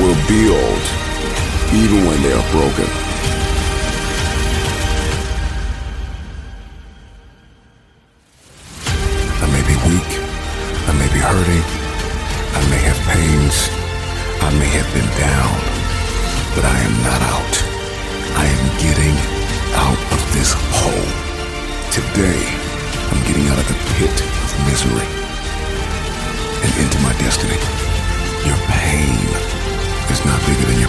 will 0.00 0.16
build 0.28 0.82
even 1.72 2.06
when 2.06 2.22
they 2.22 2.32
are 2.32 2.50
broken. 2.52 2.99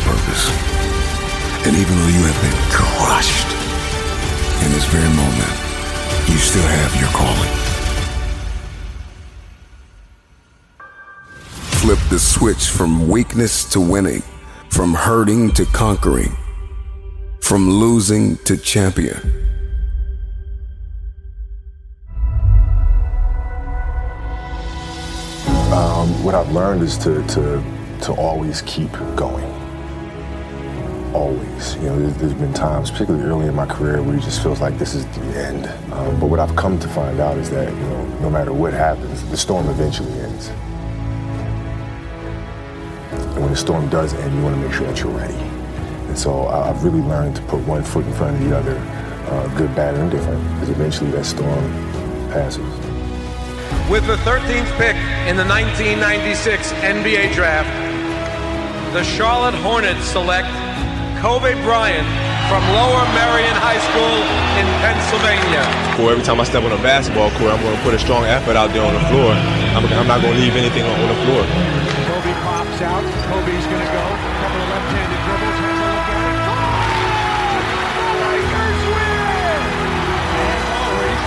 Purpose. 0.03 0.50
And 1.65 1.77
even 1.77 1.96
though 1.98 2.08
you 2.08 2.24
have 2.25 2.41
been 2.41 2.58
crushed 2.72 3.48
in 4.65 4.72
this 4.74 4.86
very 4.86 5.10
moment, 5.15 5.53
you 6.29 6.38
still 6.38 6.65
have 6.65 6.96
your 7.00 7.10
calling. 7.10 7.51
Flip 11.81 12.00
the 12.10 12.20
switch 12.20 12.70
from 12.70 13.08
weakness 13.08 13.65
to 13.72 13.79
winning, 13.79 14.24
from 14.70 14.93
hurting 14.93 15.51
to 15.51 15.65
conquering, 15.65 16.36
from 17.41 17.70
losing 17.70 18.38
to 18.38 18.58
champion. 18.58 19.20
Um, 25.72 26.24
what 26.24 26.36
I've 26.36 26.51
learned 26.51 26.81
is 26.81 26.98
to, 27.00 27.25
to, 27.27 27.63
to 28.01 28.13
always 28.13 28.62
keep 28.63 28.91
going. 29.15 29.61
Always. 31.13 31.75
You 31.75 31.82
know, 31.84 32.10
there's, 32.10 32.34
been 32.34 32.53
times, 32.53 32.89
particularly 32.89 33.25
early 33.25 33.48
in 33.48 33.56
my 33.56 33.65
career, 33.65 34.01
where 34.01 34.15
it 34.15 34.22
just 34.22 34.41
feels 34.41 34.62
like 34.62 34.77
this 34.77 34.94
is 34.94 35.06
the 35.08 35.22
end. 35.38 35.68
Um, 35.94 36.20
but 36.20 36.27
what 36.27 36.39
I've 36.39 36.56
come 36.56 36.80
to 36.80 36.88
find 36.88 37.20
out 37.20 37.38
is 37.38 37.50
that, 37.50 37.74
you 37.74 37.80
know, 37.80 38.06
no 38.20 38.30
matter 38.30 38.53
what 38.53 38.72
happens, 38.74 39.24
the 39.30 39.36
storm 39.36 39.68
eventually 39.68 40.12
ends. 40.22 40.48
And 43.12 43.41
when 43.41 43.51
the 43.51 43.58
storm 43.58 43.89
does 43.89 44.13
end, 44.13 44.34
you 44.34 44.41
want 44.41 44.56
to 44.56 44.62
make 44.62 44.74
sure 44.74 44.88
that 44.88 45.00
you're 45.00 45.12
ready. 45.12 45.34
And 45.34 46.18
so 46.18 46.48
I've 46.48 46.84
really 46.84 47.01
learned 47.01 47.36
to 47.36 47.41
put 47.44 47.60
one 47.68 47.84
foot 47.84 48.06
in 48.06 48.13
front 48.13 48.38
of 48.38 48.50
the 48.50 48.58
other, 48.58 48.77
uh, 48.77 49.58
good, 49.58 49.75
bad, 49.75 49.96
or 49.96 50.03
indifferent, 50.03 50.41
because 50.53 50.70
eventually 50.70 51.12
that 51.12 51.25
storm 51.25 51.72
passes. 52.32 52.63
With 53.89 54.08
the 54.08 54.15
13th 54.18 54.72
pick 54.77 54.96
in 55.27 55.36
the 55.36 55.44
1996 55.44 56.72
NBA 56.72 57.34
draft, 57.34 57.70
the 58.94 59.03
Charlotte 59.03 59.56
Hornets 59.56 60.03
select 60.06 60.48
Kobe 61.22 61.54
Bryant 61.62 62.08
from 62.50 62.66
Lower 62.74 63.06
Merion 63.13 63.54
High 63.54 63.78
School 63.94 64.25
in 64.58 64.66
Pennsylvania. 64.82 65.62
Or 66.01 66.10
every 66.10 66.25
time 66.25 66.42
I 66.42 66.44
step 66.50 66.66
on 66.66 66.74
a 66.74 66.82
basketball 66.82 67.30
court, 67.38 67.54
I'm 67.54 67.62
going 67.62 67.78
to 67.78 67.84
put 67.86 67.94
a 67.94 68.00
strong 68.01 68.25
effort 68.25 68.58
out 68.58 68.74
there 68.74 68.82
on 68.82 68.98
the 68.98 69.06
floor. 69.06 69.30
I'm, 69.78 69.86
I'm 69.86 70.10
not 70.10 70.25
going 70.25 70.34
to 70.34 70.40
leave 70.42 70.58
anything 70.58 70.82
on, 70.82 70.98
on 70.98 71.13
the 71.13 71.22
floor. 71.22 71.46
Kobe 72.10 72.34
pops 72.42 72.82
out. 72.82 73.06
Kobe's 73.30 73.66
going 73.70 73.86
to 73.86 73.92
go. 73.94 74.01
Couple 74.01 74.66
of 74.66 74.70
left-handed 74.74 75.22
dribbles. 75.22 75.62
Has 75.62 75.78
a 75.78 75.94
look 75.94 76.10
at 76.10 76.25
it. 76.25 76.42
The 78.01 78.18
Lakers 78.25 78.82
win! 78.90 79.62
As 80.42 80.66
always, 80.82 81.22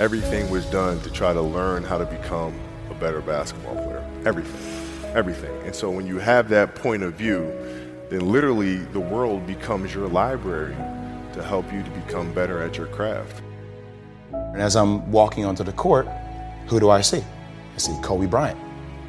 Everything 0.00 0.48
was 0.48 0.64
done 0.72 1.04
to 1.04 1.12
try 1.12 1.34
to 1.34 1.42
learn 1.42 1.84
how 1.84 1.98
to 1.98 2.06
become 2.06 2.56
a 2.88 2.94
better 2.94 3.20
basketball 3.20 3.74
player. 3.74 4.00
Everything. 4.24 4.81
Everything. 5.14 5.54
And 5.66 5.74
so 5.74 5.90
when 5.90 6.06
you 6.06 6.18
have 6.18 6.48
that 6.48 6.74
point 6.74 7.02
of 7.02 7.14
view, 7.14 7.52
then 8.08 8.30
literally 8.32 8.76
the 8.76 9.00
world 9.00 9.46
becomes 9.46 9.94
your 9.94 10.08
library 10.08 10.74
to 11.34 11.42
help 11.42 11.70
you 11.72 11.82
to 11.82 11.90
become 11.90 12.32
better 12.32 12.62
at 12.62 12.76
your 12.76 12.86
craft. 12.86 13.42
And 14.32 14.60
as 14.60 14.76
I'm 14.76 15.10
walking 15.10 15.44
onto 15.44 15.64
the 15.64 15.72
court, 15.72 16.08
who 16.66 16.80
do 16.80 16.90
I 16.90 17.00
see? 17.00 17.22
I 17.74 17.78
see 17.78 17.96
Kobe 18.02 18.26
Bryant, 18.26 18.58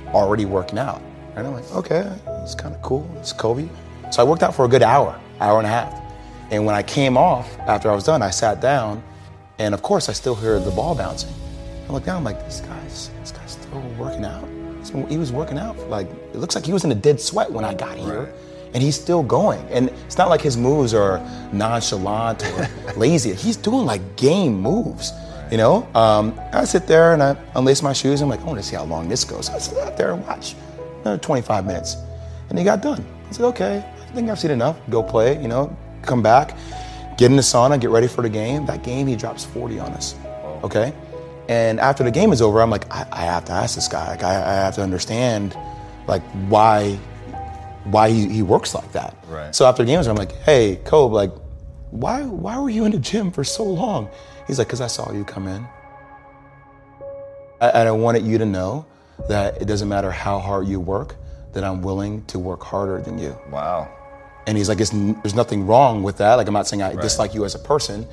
already 0.08 0.46
working 0.46 0.78
out. 0.78 1.02
And 1.36 1.48
I'm 1.48 1.54
like, 1.54 1.72
okay, 1.72 2.12
it's 2.44 2.56
kind 2.56 2.76
of 2.76 2.82
cool. 2.82 3.10
It's 3.20 3.34
Kobe. 3.34 3.68
So 4.12 4.22
I 4.22 4.26
worked 4.26 4.44
out 4.44 4.54
for 4.54 4.66
a 4.66 4.68
good 4.68 4.84
hour, 4.84 5.20
hour 5.40 5.58
and 5.58 5.68
a 5.68 5.70
half. 5.70 6.00
And 6.52 6.66
when 6.66 6.76
I 6.76 6.84
came 6.84 7.18
off, 7.18 7.58
after 7.60 7.90
I 7.90 7.96
was 7.96 8.04
done, 8.04 8.22
I 8.22 8.30
sat 8.30 8.62
down, 8.62 9.02
and 9.58 9.74
of 9.74 9.82
course, 9.82 10.10
I 10.10 10.14
still 10.14 10.36
heard 10.36 10.66
the 10.66 10.72
ball 10.72 10.96
bouncing. 10.96 11.34
I 11.88 11.92
looked 11.92 12.06
down, 12.06 12.18
I'm 12.18 12.24
like, 12.24 12.44
this 12.46 12.62
guy's, 12.62 13.10
this 13.22 13.32
guy's 13.32 13.52
still 13.52 13.82
working 13.98 14.26
out. 14.26 14.48
Been- 14.94 15.08
He 15.10 15.18
was 15.18 15.32
working 15.34 15.58
out. 15.58 15.76
for 15.78 15.86
Like, 15.88 16.08
it 16.34 16.38
looks 16.38 16.56
like 16.56 16.66
he 16.66 16.72
was 16.74 16.86
in 16.86 16.92
a 16.92 16.96
dead 16.96 17.20
sweat 17.20 17.52
when 17.52 17.66
I 17.66 17.74
got 17.74 17.98
here. 17.98 18.32
And 18.74 18.82
he's 18.82 18.96
still 19.00 19.22
going. 19.22 19.60
And 19.70 19.90
it's 20.08 20.18
not 20.18 20.30
like 20.30 20.42
his 20.42 20.58
moves 20.58 20.94
are 20.96 21.20
nonchalant 21.52 22.44
or 22.44 22.68
lazy. 22.98 23.34
He's 23.34 23.56
doing 23.58 23.86
like 23.86 24.02
game 24.16 24.60
moves. 24.60 25.12
You 25.52 25.58
know, 25.58 25.88
um, 25.94 26.40
I 26.52 26.66
sit 26.66 26.88
there 26.88 27.14
and 27.14 27.22
I 27.22 27.36
unlace 27.56 27.84
my 27.84 27.94
shoes. 27.94 28.22
I'm 28.22 28.30
like, 28.30 28.42
I 28.42 28.46
want 28.46 28.58
to 28.58 28.64
see 28.64 28.76
how 28.76 28.86
long 28.86 29.08
this 29.10 29.24
goes. 29.24 29.50
I 29.50 29.60
sit 29.60 29.78
out 29.78 29.96
there 29.98 30.12
and 30.14 30.26
watch. 30.26 30.56
Another 31.02 31.20
25 31.20 31.66
minutes. 31.68 31.98
And 32.50 32.58
he 32.58 32.66
got 32.66 32.82
done. 32.82 33.06
I 33.30 33.32
said, 33.34 33.46
okay, 33.48 33.86
I 34.02 34.12
think 34.16 34.30
I've 34.32 34.40
seen 34.40 34.50
enough. 34.52 34.78
Go 34.90 35.04
play, 35.04 35.40
you 35.40 35.48
know, 35.48 35.76
come 36.02 36.24
back, 36.24 36.58
get 37.18 37.30
in 37.30 37.36
the 37.36 37.44
sauna, 37.44 37.80
get 37.80 37.92
ready 37.92 38.08
for 38.08 38.24
the 38.24 38.30
game. 38.30 38.66
That 38.66 38.84
game, 38.84 39.06
he 39.06 39.16
drops 39.16 39.46
40 39.46 39.80
on 39.80 39.92
us. 39.92 40.16
Okay? 40.64 40.94
And 41.50 41.80
after 41.80 42.04
the 42.04 42.12
game 42.12 42.32
is 42.32 42.42
over, 42.42 42.62
I'm 42.62 42.70
like, 42.70 42.92
I, 42.94 43.06
I 43.12 43.22
have 43.26 43.46
to 43.46 43.52
ask 43.52 43.76
this 43.76 43.88
guy. 43.88 44.08
Like, 44.10 44.24
I, 44.24 44.36
I 44.36 44.54
have 44.54 44.76
to 44.76 44.82
understand, 44.82 45.58
like, 46.08 46.22
why, 46.50 46.94
why 47.84 48.10
he, 48.10 48.30
he 48.30 48.42
works 48.42 48.74
like 48.74 48.92
that. 48.94 49.16
Right. 49.28 49.54
So 49.54 49.66
after 49.66 49.84
the 49.84 49.88
game 49.88 50.00
is 50.00 50.08
over, 50.08 50.20
I'm 50.22 50.28
like, 50.28 50.38
hey, 50.44 50.78
Kobe, 50.86 51.14
like, 51.14 51.32
why, 51.92 52.24
why 52.24 52.58
were 52.60 52.70
you 52.70 52.86
in 52.86 52.92
the 52.92 52.98
gym 53.00 53.30
for 53.32 53.44
so 53.44 53.64
long? 53.64 54.10
He's 54.48 54.58
like, 54.58 54.68
because 54.68 54.82
I 54.82 54.88
saw 54.88 55.12
you 55.12 55.24
come 55.26 55.48
in. 55.48 55.68
I- 57.62 57.70
And 57.70 57.88
I 57.90 57.92
wanted 57.92 58.26
you 58.26 58.38
to 58.38 58.46
know 58.46 58.86
that 59.30 59.62
it 59.62 59.66
doesn't 59.66 59.88
matter 59.90 60.12
how 60.12 60.40
hard 60.40 60.68
you 60.68 60.80
work, 60.80 61.16
that 61.54 61.64
I'm 61.64 61.82
willing 61.82 62.24
to 62.26 62.40
work 62.40 62.64
harder 62.64 63.02
than 63.02 63.20
you. 63.20 63.38
Wow. 63.52 63.90
And 64.48 64.58
he's 64.58 64.68
like, 64.70 64.80
it's, 64.82 64.90
there's 64.92 65.36
nothing 65.36 65.66
wrong 65.68 66.04
with 66.04 66.18
that. 66.18 66.36
Like, 66.36 66.48
I'm 66.48 66.54
not 66.54 66.68
saying 66.68 66.82
I 66.82 66.96
dislike 66.96 67.34
you 67.34 67.46
as 67.46 67.54
a 67.56 67.60
person. 67.60 68.08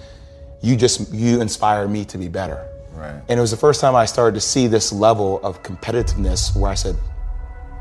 You 0.62 0.76
just, 0.76 1.12
you 1.12 1.40
inspire 1.40 1.88
me 1.88 2.04
to 2.06 2.18
be 2.18 2.28
better. 2.28 2.66
Right. 3.00 3.22
And 3.30 3.38
it 3.38 3.40
was 3.40 3.50
the 3.50 3.56
first 3.56 3.80
time 3.80 3.96
I 3.96 4.04
started 4.04 4.34
to 4.34 4.42
see 4.42 4.66
this 4.66 4.92
level 4.92 5.40
of 5.42 5.62
competitiveness 5.62 6.54
where 6.54 6.70
I 6.70 6.74
said, 6.74 6.96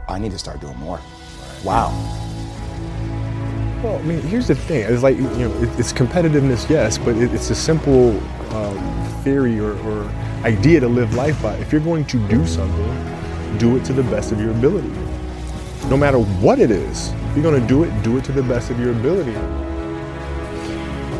I 0.07 0.17
need 0.17 0.31
to 0.31 0.39
start 0.39 0.61
doing 0.61 0.77
more. 0.77 1.01
Wow. 1.65 1.91
Well, 3.83 3.97
I 3.97 4.01
mean, 4.03 4.21
here's 4.21 4.47
the 4.47 4.55
thing. 4.55 4.85
It's 4.89 5.03
like, 5.03 5.17
you 5.17 5.23
know, 5.23 5.53
it's 5.77 5.91
competitiveness, 5.91 6.69
yes, 6.69 6.97
but 6.97 7.17
it's 7.17 7.49
a 7.49 7.55
simple 7.55 8.17
um, 8.55 9.21
theory 9.23 9.59
or, 9.59 9.77
or 9.79 10.05
idea 10.45 10.79
to 10.79 10.87
live 10.87 11.13
life 11.15 11.41
by. 11.43 11.53
If 11.55 11.73
you're 11.73 11.81
going 11.81 12.05
to 12.05 12.27
do 12.29 12.47
something, 12.47 13.57
do 13.57 13.75
it 13.75 13.83
to 13.85 13.93
the 13.93 14.03
best 14.03 14.31
of 14.31 14.39
your 14.39 14.51
ability. 14.51 14.87
No 15.89 15.97
matter 15.97 16.19
what 16.19 16.59
it 16.59 16.71
is, 16.71 17.09
if 17.09 17.35
you're 17.35 17.43
going 17.43 17.61
to 17.61 17.67
do 17.67 17.83
it, 17.83 18.03
do 18.03 18.17
it 18.17 18.23
to 18.23 18.31
the 18.31 18.43
best 18.43 18.69
of 18.69 18.79
your 18.79 18.91
ability. 18.91 19.35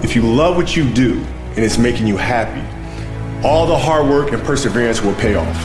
If 0.03 0.15
you 0.15 0.21
love 0.21 0.55
what 0.55 0.77
you 0.77 0.89
do 0.93 1.19
and 1.19 1.59
it's 1.59 1.77
making 1.77 2.07
you 2.07 2.15
happy, 2.15 2.65
all 3.43 3.65
the 3.65 3.77
hard 3.77 4.03
work 4.07 4.33
and 4.33 4.43
perseverance 4.43 5.01
will 5.01 5.15
pay 5.15 5.35
off. 5.35 5.59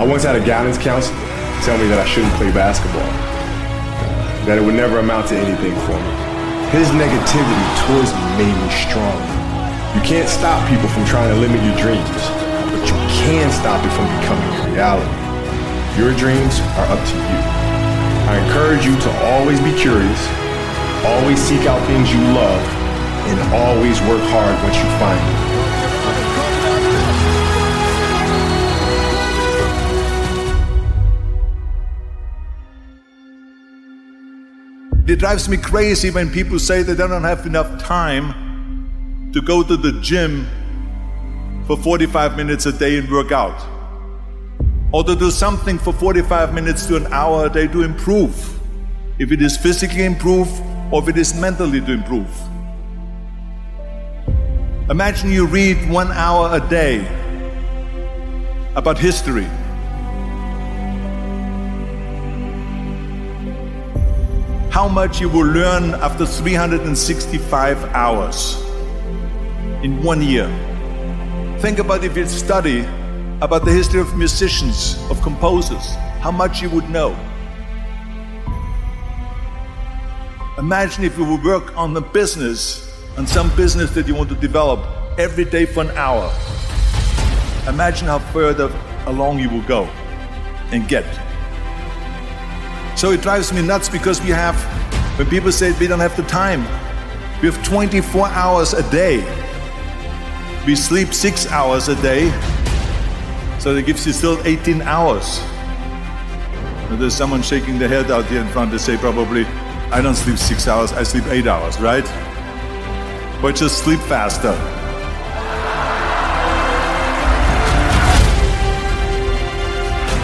I 0.00 0.06
once 0.08 0.24
had 0.24 0.36
a 0.36 0.44
guidance 0.44 0.80
counselor 0.80 1.20
tell 1.60 1.76
me 1.76 1.84
that 1.92 2.00
I 2.00 2.08
shouldn't 2.08 2.32
play 2.40 2.48
basketball, 2.48 3.04
that 4.48 4.56
it 4.56 4.64
would 4.64 4.72
never 4.72 4.96
amount 5.04 5.28
to 5.28 5.36
anything 5.36 5.76
for 5.84 6.00
me. 6.00 6.12
His 6.72 6.88
negativity 6.96 7.64
towards 7.84 8.08
me 8.16 8.24
made 8.40 8.56
me 8.56 8.68
strong. 8.72 9.20
You 9.92 10.00
can't 10.00 10.28
stop 10.32 10.64
people 10.64 10.88
from 10.88 11.04
trying 11.04 11.28
to 11.28 11.36
limit 11.36 11.60
your 11.60 11.76
dreams, 11.76 12.22
but 12.72 12.80
you 12.88 12.96
can 13.28 13.52
stop 13.52 13.84
it 13.84 13.92
from 13.92 14.08
becoming 14.20 14.48
a 14.48 14.72
reality. 14.72 15.12
Your 16.00 16.16
dreams 16.16 16.56
are 16.80 16.88
up 16.88 17.02
to 17.04 17.16
you. 17.20 17.40
I 18.32 18.40
encourage 18.48 18.88
you 18.88 18.96
to 18.96 19.10
always 19.28 19.60
be 19.60 19.76
curious, 19.76 20.20
always 21.04 21.36
seek 21.36 21.68
out 21.68 21.84
things 21.84 22.08
you 22.08 22.20
love, 22.32 22.64
and 23.28 23.36
always 23.52 24.00
work 24.08 24.24
hard 24.32 24.56
once 24.64 24.76
you 24.80 24.88
find 24.96 25.20
it. 25.20 25.37
It 35.08 35.20
drives 35.20 35.48
me 35.48 35.56
crazy 35.56 36.10
when 36.10 36.28
people 36.28 36.58
say 36.58 36.82
they 36.82 36.94
don't 36.94 37.24
have 37.24 37.46
enough 37.46 37.82
time 37.82 39.30
to 39.32 39.40
go 39.40 39.62
to 39.62 39.74
the 39.74 39.92
gym 40.02 40.46
for 41.66 41.78
45 41.78 42.36
minutes 42.36 42.66
a 42.66 42.72
day 42.72 42.98
and 42.98 43.10
work 43.10 43.32
out. 43.32 43.58
Or 44.92 45.02
to 45.04 45.16
do 45.16 45.30
something 45.30 45.78
for 45.78 45.94
45 45.94 46.52
minutes 46.52 46.84
to 46.88 46.96
an 46.96 47.06
hour 47.06 47.46
a 47.46 47.48
day 47.48 47.68
to 47.68 47.84
improve. 47.84 48.60
If 49.18 49.32
it 49.32 49.40
is 49.40 49.56
physically 49.56 50.04
improve 50.04 50.50
or 50.92 51.02
if 51.02 51.08
it 51.08 51.16
is 51.16 51.34
mentally 51.34 51.80
to 51.80 51.92
improve. 51.92 52.28
Imagine 54.90 55.30
you 55.30 55.46
read 55.46 55.88
one 55.88 56.12
hour 56.12 56.54
a 56.54 56.60
day 56.68 56.98
about 58.76 58.98
history. 58.98 59.48
How 64.78 64.86
much 64.86 65.20
you 65.20 65.28
will 65.28 65.44
learn 65.44 65.92
after 65.94 66.24
365 66.24 67.84
hours 67.86 68.62
in 69.82 70.00
one 70.04 70.22
year. 70.22 70.46
Think 71.58 71.80
about 71.80 72.04
if 72.04 72.16
you 72.16 72.24
study 72.26 72.86
about 73.40 73.64
the 73.64 73.72
history 73.72 74.00
of 74.00 74.16
musicians, 74.16 74.96
of 75.10 75.20
composers, 75.20 75.96
how 76.20 76.30
much 76.30 76.62
you 76.62 76.70
would 76.70 76.88
know. 76.90 77.10
Imagine 80.58 81.02
if 81.02 81.18
you 81.18 81.24
would 81.24 81.42
work 81.42 81.76
on 81.76 81.92
the 81.92 82.00
business 82.00 83.04
on 83.16 83.26
some 83.26 83.50
business 83.56 83.90
that 83.94 84.06
you 84.06 84.14
want 84.14 84.28
to 84.28 84.36
develop 84.36 84.78
every 85.18 85.44
day 85.44 85.66
for 85.66 85.80
an 85.80 85.90
hour, 85.96 86.32
imagine 87.66 88.06
how 88.06 88.20
further 88.30 88.72
along 89.06 89.40
you 89.40 89.50
will 89.50 89.66
go 89.66 89.86
and 90.70 90.86
get. 90.86 91.27
So 92.98 93.12
it 93.12 93.22
drives 93.22 93.52
me 93.52 93.62
nuts 93.62 93.88
because 93.88 94.20
we 94.20 94.30
have, 94.30 94.56
when 95.16 95.28
people 95.28 95.52
say 95.52 95.70
we 95.78 95.86
don't 95.86 96.00
have 96.00 96.16
the 96.16 96.24
time, 96.24 96.62
we 97.40 97.48
have 97.48 97.64
24 97.64 98.26
hours 98.26 98.72
a 98.72 98.82
day. 98.90 99.18
We 100.66 100.74
sleep 100.74 101.14
six 101.14 101.46
hours 101.46 101.86
a 101.86 101.94
day, 102.02 102.28
so 103.60 103.72
that 103.72 103.82
gives 103.86 104.04
you 104.04 104.12
still 104.12 104.44
18 104.44 104.82
hours. 104.82 105.38
And 106.90 107.00
there's 107.00 107.14
someone 107.14 107.40
shaking 107.40 107.78
their 107.78 107.88
head 107.88 108.10
out 108.10 108.24
here 108.24 108.40
in 108.40 108.48
front 108.48 108.72
to 108.72 108.80
say 108.80 108.96
probably, 108.96 109.44
I 109.92 110.00
don't 110.02 110.16
sleep 110.16 110.36
six 110.36 110.66
hours, 110.66 110.92
I 110.92 111.04
sleep 111.04 111.24
eight 111.28 111.46
hours, 111.46 111.78
right? 111.78 112.04
But 113.40 113.54
just 113.54 113.78
sleep 113.78 114.00
faster. 114.00 114.54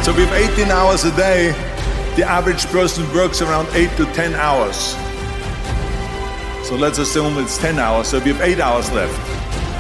So 0.03 0.13
we 0.13 0.27
have 0.27 0.51
18 0.59 0.73
hours 0.73 1.05
a 1.05 1.15
day. 1.17 1.74
The 2.17 2.23
average 2.23 2.67
person 2.67 3.13
works 3.13 3.43
around 3.43 3.67
8 3.75 3.91
to 3.97 4.05
10 4.15 4.35
hours. 4.35 4.95
So 6.65 6.77
let's 6.77 6.99
assume 6.99 7.37
it's 7.39 7.59
10 7.59 7.81
hours, 7.81 8.07
so 8.07 8.21
we 8.21 8.31
have 8.33 8.41
8 8.41 8.61
hours 8.61 8.89
left. 8.93 9.19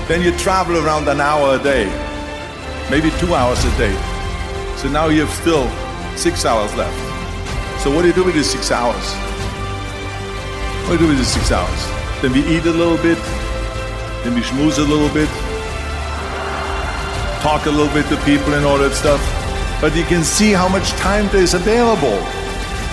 Then 0.08 0.20
you 0.20 0.36
travel 0.36 0.84
around 0.84 1.06
an 1.06 1.20
hour 1.20 1.54
a 1.54 1.62
day, 1.62 1.86
maybe 2.90 3.10
2 3.20 3.36
hours 3.36 3.64
a 3.64 3.70
day. 3.78 3.94
So 4.76 4.88
now 4.88 5.06
you 5.10 5.20
have 5.24 5.30
still 5.30 5.70
6 6.18 6.44
hours 6.44 6.74
left. 6.74 6.98
So 7.80 7.94
what 7.94 8.02
do 8.02 8.08
you 8.08 8.14
do 8.14 8.24
with 8.24 8.34
these 8.34 8.50
6 8.50 8.68
hours? 8.72 9.14
What 10.82 10.86
do 10.86 10.92
you 10.94 10.98
do 10.98 11.06
with 11.06 11.18
these 11.18 11.34
6 11.34 11.52
hours? 11.52 11.80
Then 12.20 12.32
we 12.32 12.40
eat 12.50 12.66
a 12.66 12.72
little 12.72 12.98
bit, 12.98 13.18
then 14.24 14.34
we 14.34 14.40
schmooze 14.40 14.78
a 14.78 14.82
little 14.82 15.12
bit, 15.14 15.28
talk 17.42 17.66
a 17.66 17.70
little 17.70 17.94
bit 17.94 18.08
to 18.08 18.16
people 18.24 18.54
and 18.54 18.66
all 18.66 18.78
that 18.78 18.92
stuff 18.92 19.43
but 19.80 19.94
you 19.96 20.04
can 20.04 20.24
see 20.24 20.52
how 20.52 20.68
much 20.68 20.90
time 20.92 21.28
there 21.28 21.42
is 21.42 21.54
available 21.54 22.18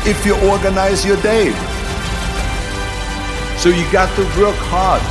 if 0.06 0.26
you 0.26 0.36
organize 0.50 1.06
your 1.06 1.17
day. 1.22 1.52
So 3.58 3.70
you 3.70 3.89
got 3.91 4.13
to 4.15 4.24
work 4.41 4.56
hard. 4.58 5.02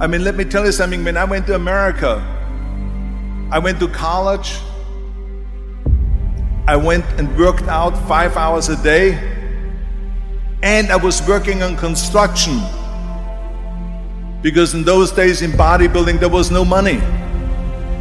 I 0.00 0.06
mean, 0.06 0.24
let 0.24 0.34
me 0.34 0.44
tell 0.44 0.64
you 0.64 0.72
something. 0.72 1.04
When 1.04 1.18
I 1.18 1.24
went 1.24 1.46
to 1.48 1.54
America, 1.54 2.24
I 3.50 3.58
went 3.58 3.78
to 3.80 3.88
college. 3.88 4.58
I 6.66 6.76
went 6.76 7.04
and 7.18 7.36
worked 7.38 7.68
out 7.68 7.90
five 8.08 8.36
hours 8.38 8.70
a 8.70 8.82
day. 8.82 9.18
And 10.62 10.90
I 10.90 10.96
was 10.96 11.20
working 11.28 11.62
on 11.62 11.76
construction 11.76 12.60
because 14.42 14.74
in 14.74 14.84
those 14.84 15.12
days 15.12 15.42
in 15.42 15.52
bodybuilding 15.52 16.20
there 16.20 16.28
was 16.28 16.50
no 16.50 16.64
money. 16.64 17.00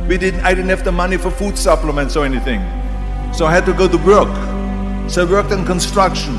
We 0.08 0.18
didn't, 0.18 0.42
I 0.42 0.54
didn't 0.54 0.70
have 0.70 0.84
the 0.84 0.92
money 0.92 1.18
for 1.18 1.30
food 1.30 1.58
supplements 1.58 2.16
or 2.16 2.26
anything. 2.26 2.62
So 3.34 3.46
I 3.46 3.52
had 3.52 3.66
to 3.66 3.74
go 3.74 3.88
to 3.88 3.98
work. 3.98 4.30
So 5.10 5.26
I 5.26 5.30
worked 5.30 5.52
in 5.52 5.66
construction. 5.66 6.36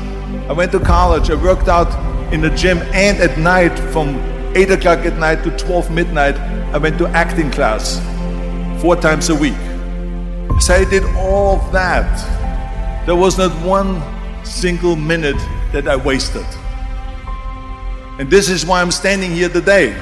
I 0.49 0.53
went 0.53 0.71
to 0.73 0.79
college. 0.79 1.29
I 1.29 1.35
worked 1.35 1.67
out 1.67 1.91
in 2.33 2.41
the 2.41 2.49
gym 2.51 2.79
and 2.93 3.17
at 3.19 3.37
night 3.37 3.77
from 3.91 4.15
8 4.55 4.71
o'clock 4.71 4.99
at 4.99 5.17
night 5.17 5.43
to 5.43 5.57
12 5.57 5.91
midnight, 5.91 6.35
I 6.73 6.77
went 6.77 6.97
to 6.97 7.07
acting 7.07 7.51
class 7.51 7.99
four 8.81 8.95
times 8.95 9.29
a 9.29 9.35
week. 9.35 9.55
So 10.59 10.73
I 10.73 10.85
did 10.89 11.03
all 11.15 11.57
that. 11.71 13.05
There 13.05 13.15
was 13.15 13.37
not 13.37 13.51
one 13.65 14.01
single 14.45 14.95
minute 14.95 15.39
that 15.71 15.87
I 15.87 15.95
wasted. 15.95 16.45
And 18.19 18.29
this 18.29 18.49
is 18.49 18.65
why 18.65 18.81
I'm 18.81 18.91
standing 18.91 19.31
here 19.31 19.49
today. 19.49 19.93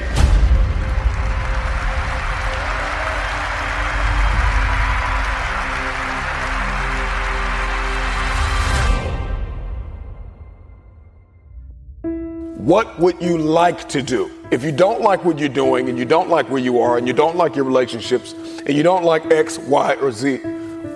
What 12.56 13.00
would 13.00 13.20
you 13.22 13.38
like 13.38 13.88
to 13.88 14.02
do? 14.02 14.30
If 14.50 14.62
you 14.62 14.70
don't 14.70 15.00
like 15.00 15.24
what 15.24 15.38
you're 15.38 15.48
doing 15.48 15.88
and 15.88 15.98
you 15.98 16.04
don't 16.04 16.28
like 16.28 16.48
where 16.50 16.60
you 16.60 16.78
are 16.80 16.98
and 16.98 17.06
you 17.06 17.12
don't 17.12 17.36
like 17.36 17.56
your 17.56 17.64
relationships 17.64 18.32
and 18.66 18.76
you 18.76 18.82
don't 18.82 19.02
like 19.02 19.26
X, 19.32 19.58
Y, 19.58 19.94
or 19.94 20.12
Z, 20.12 20.36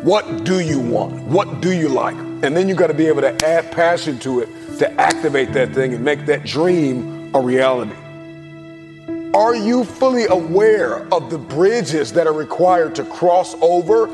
what 0.02 0.44
do 0.44 0.60
you 0.60 0.78
want? 0.78 1.14
What 1.22 1.60
do 1.60 1.72
you 1.72 1.88
like? 1.88 2.16
And 2.16 2.56
then 2.56 2.68
you 2.68 2.74
got 2.74 2.88
to 2.88 2.94
be 2.94 3.06
able 3.06 3.22
to 3.22 3.46
add 3.46 3.72
passion 3.72 4.18
to 4.20 4.40
it 4.40 4.48
to 4.78 4.90
activate 5.00 5.52
that 5.52 5.72
thing 5.72 5.94
and 5.94 6.04
make 6.04 6.26
that 6.26 6.44
dream 6.44 7.34
a 7.34 7.40
reality. 7.40 7.94
Are 9.34 9.56
you 9.56 9.84
fully 9.84 10.26
aware 10.26 11.12
of 11.12 11.30
the 11.30 11.38
bridges 11.38 12.12
that 12.12 12.26
are 12.26 12.32
required 12.32 12.94
to 12.94 13.04
cross 13.04 13.56
over 13.60 14.08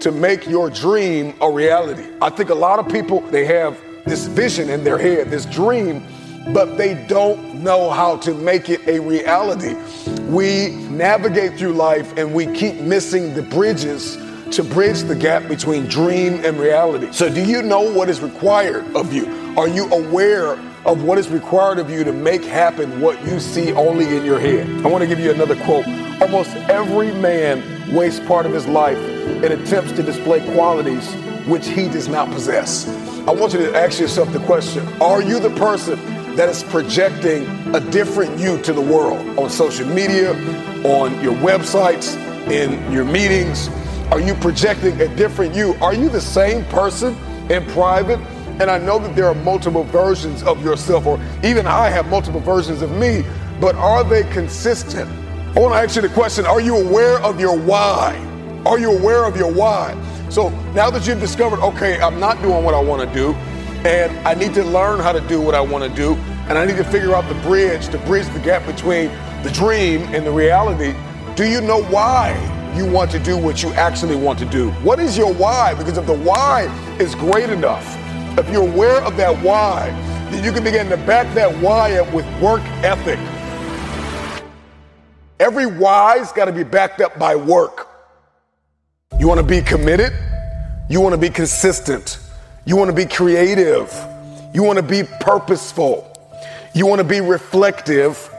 to 0.00 0.10
make 0.10 0.46
your 0.46 0.70
dream 0.70 1.34
a 1.42 1.50
reality? 1.50 2.04
I 2.22 2.30
think 2.30 2.48
a 2.48 2.54
lot 2.54 2.78
of 2.78 2.90
people 2.90 3.20
they 3.20 3.44
have 3.44 3.78
this 4.06 4.26
vision 4.26 4.70
in 4.70 4.82
their 4.82 4.98
head, 4.98 5.30
this 5.30 5.44
dream, 5.46 6.02
but 6.52 6.76
they 6.76 6.94
don't 7.06 7.62
know 7.62 7.90
how 7.90 8.16
to 8.16 8.34
make 8.34 8.68
it 8.68 8.80
a 8.88 8.98
reality. 8.98 9.74
We 10.22 10.70
navigate 10.88 11.58
through 11.58 11.74
life 11.74 12.16
and 12.16 12.34
we 12.34 12.46
keep 12.46 12.76
missing 12.76 13.34
the 13.34 13.42
bridges 13.42 14.16
to 14.52 14.62
bridge 14.62 15.00
the 15.02 15.14
gap 15.14 15.48
between 15.48 15.86
dream 15.86 16.44
and 16.44 16.58
reality. 16.58 17.10
So, 17.10 17.32
do 17.32 17.42
you 17.42 17.62
know 17.62 17.80
what 17.80 18.10
is 18.10 18.20
required 18.20 18.84
of 18.94 19.12
you? 19.12 19.26
Are 19.56 19.66
you 19.66 19.90
aware 19.90 20.58
of 20.84 21.04
what 21.04 21.16
is 21.16 21.28
required 21.30 21.78
of 21.78 21.88
you 21.88 22.04
to 22.04 22.12
make 22.12 22.44
happen 22.44 23.00
what 23.00 23.22
you 23.24 23.40
see 23.40 23.72
only 23.72 24.16
in 24.16 24.24
your 24.26 24.38
head? 24.38 24.68
I 24.84 24.88
want 24.88 25.02
to 25.02 25.08
give 25.08 25.20
you 25.20 25.30
another 25.30 25.56
quote. 25.64 25.86
Almost 26.20 26.50
every 26.68 27.12
man 27.12 27.94
wastes 27.94 28.20
part 28.26 28.44
of 28.44 28.52
his 28.52 28.66
life 28.66 28.98
in 28.98 29.52
attempts 29.52 29.92
to 29.92 30.02
display 30.02 30.40
qualities 30.52 31.14
which 31.46 31.66
he 31.66 31.88
does 31.88 32.08
not 32.08 32.30
possess. 32.30 32.86
I 33.26 33.32
want 33.32 33.54
you 33.54 33.60
to 33.60 33.74
ask 33.74 33.98
yourself 33.98 34.32
the 34.32 34.40
question 34.40 34.86
Are 35.00 35.22
you 35.22 35.40
the 35.40 35.54
person 35.56 35.98
that 36.36 36.50
is 36.50 36.62
projecting 36.64 37.46
a 37.74 37.80
different 37.80 38.38
you 38.38 38.60
to 38.62 38.74
the 38.74 38.82
world 38.82 39.38
on 39.38 39.48
social 39.48 39.86
media, 39.86 40.32
on 40.84 41.22
your 41.22 41.34
websites, 41.36 42.16
in 42.50 42.92
your 42.92 43.06
meetings? 43.06 43.70
Are 44.10 44.20
you 44.20 44.34
projecting 44.34 45.00
a 45.00 45.14
different 45.16 45.54
you? 45.54 45.74
Are 45.80 45.94
you 45.94 46.08
the 46.08 46.20
same 46.20 46.64
person 46.66 47.16
in 47.50 47.64
private? 47.66 48.18
And 48.60 48.70
I 48.70 48.78
know 48.78 48.98
that 48.98 49.16
there 49.16 49.26
are 49.26 49.34
multiple 49.34 49.84
versions 49.84 50.42
of 50.42 50.62
yourself, 50.62 51.06
or 51.06 51.18
even 51.42 51.66
I 51.66 51.88
have 51.88 52.08
multiple 52.08 52.40
versions 52.40 52.82
of 52.82 52.90
me, 52.92 53.24
but 53.60 53.74
are 53.76 54.04
they 54.04 54.24
consistent? 54.24 55.10
I 55.56 55.60
want 55.60 55.74
to 55.74 55.78
ask 55.78 55.96
you 55.96 56.02
the 56.02 56.08
question 56.10 56.46
Are 56.46 56.60
you 56.60 56.76
aware 56.76 57.18
of 57.22 57.40
your 57.40 57.58
why? 57.58 58.16
Are 58.66 58.78
you 58.78 58.96
aware 58.96 59.24
of 59.24 59.36
your 59.36 59.52
why? 59.52 59.96
So 60.28 60.50
now 60.72 60.90
that 60.90 61.06
you've 61.06 61.20
discovered, 61.20 61.60
okay, 61.60 62.00
I'm 62.00 62.20
not 62.20 62.40
doing 62.42 62.64
what 62.64 62.74
I 62.74 62.80
want 62.80 63.06
to 63.06 63.14
do, 63.14 63.32
and 63.86 64.16
I 64.26 64.34
need 64.34 64.54
to 64.54 64.64
learn 64.64 65.00
how 65.00 65.12
to 65.12 65.20
do 65.28 65.40
what 65.40 65.54
I 65.54 65.60
want 65.60 65.84
to 65.84 65.94
do, 65.94 66.14
and 66.48 66.56
I 66.56 66.64
need 66.64 66.76
to 66.76 66.84
figure 66.84 67.14
out 67.14 67.28
the 67.28 67.40
bridge 67.42 67.88
to 67.88 67.98
bridge 67.98 68.28
the 68.28 68.40
gap 68.40 68.64
between 68.66 69.10
the 69.42 69.50
dream 69.50 70.02
and 70.14 70.24
the 70.26 70.30
reality. 70.30 70.94
Do 71.34 71.48
you 71.48 71.60
know 71.60 71.82
why 71.84 72.32
you 72.74 72.90
want 72.90 73.10
to 73.10 73.18
do 73.18 73.36
what 73.36 73.62
you 73.62 73.70
actually 73.74 74.16
want 74.16 74.38
to 74.38 74.46
do? 74.46 74.70
What 74.82 74.98
is 74.98 75.18
your 75.18 75.32
why? 75.34 75.74
Because 75.74 75.98
if 75.98 76.06
the 76.06 76.16
why 76.16 76.62
is 76.98 77.14
great 77.14 77.50
enough, 77.50 77.84
if 78.38 78.48
you're 78.50 78.66
aware 78.66 79.02
of 79.02 79.16
that 79.18 79.36
why, 79.44 79.90
then 80.30 80.42
you 80.42 80.52
can 80.52 80.64
begin 80.64 80.88
to 80.88 80.96
back 80.96 81.32
that 81.34 81.54
why 81.62 81.98
up 81.98 82.12
with 82.14 82.24
work 82.40 82.62
ethic. 82.82 83.18
Every 85.38 85.66
why's 85.66 86.32
got 86.32 86.46
to 86.46 86.52
be 86.52 86.62
backed 86.62 87.00
up 87.02 87.18
by 87.18 87.36
work. 87.36 87.88
You 89.18 89.28
want 89.28 89.40
to 89.40 89.46
be 89.46 89.60
committed? 89.60 90.12
You 90.88 91.00
want 91.00 91.14
to 91.14 91.20
be 91.20 91.28
consistent? 91.28 92.20
You 92.64 92.76
want 92.76 92.88
to 92.88 92.96
be 92.96 93.04
creative? 93.04 93.92
You 94.54 94.62
want 94.62 94.78
to 94.78 94.82
be 94.82 95.02
purposeful? 95.20 96.08
You 96.74 96.86
want 96.86 97.00
to 97.00 97.06
be 97.06 97.20
reflective? 97.20 98.30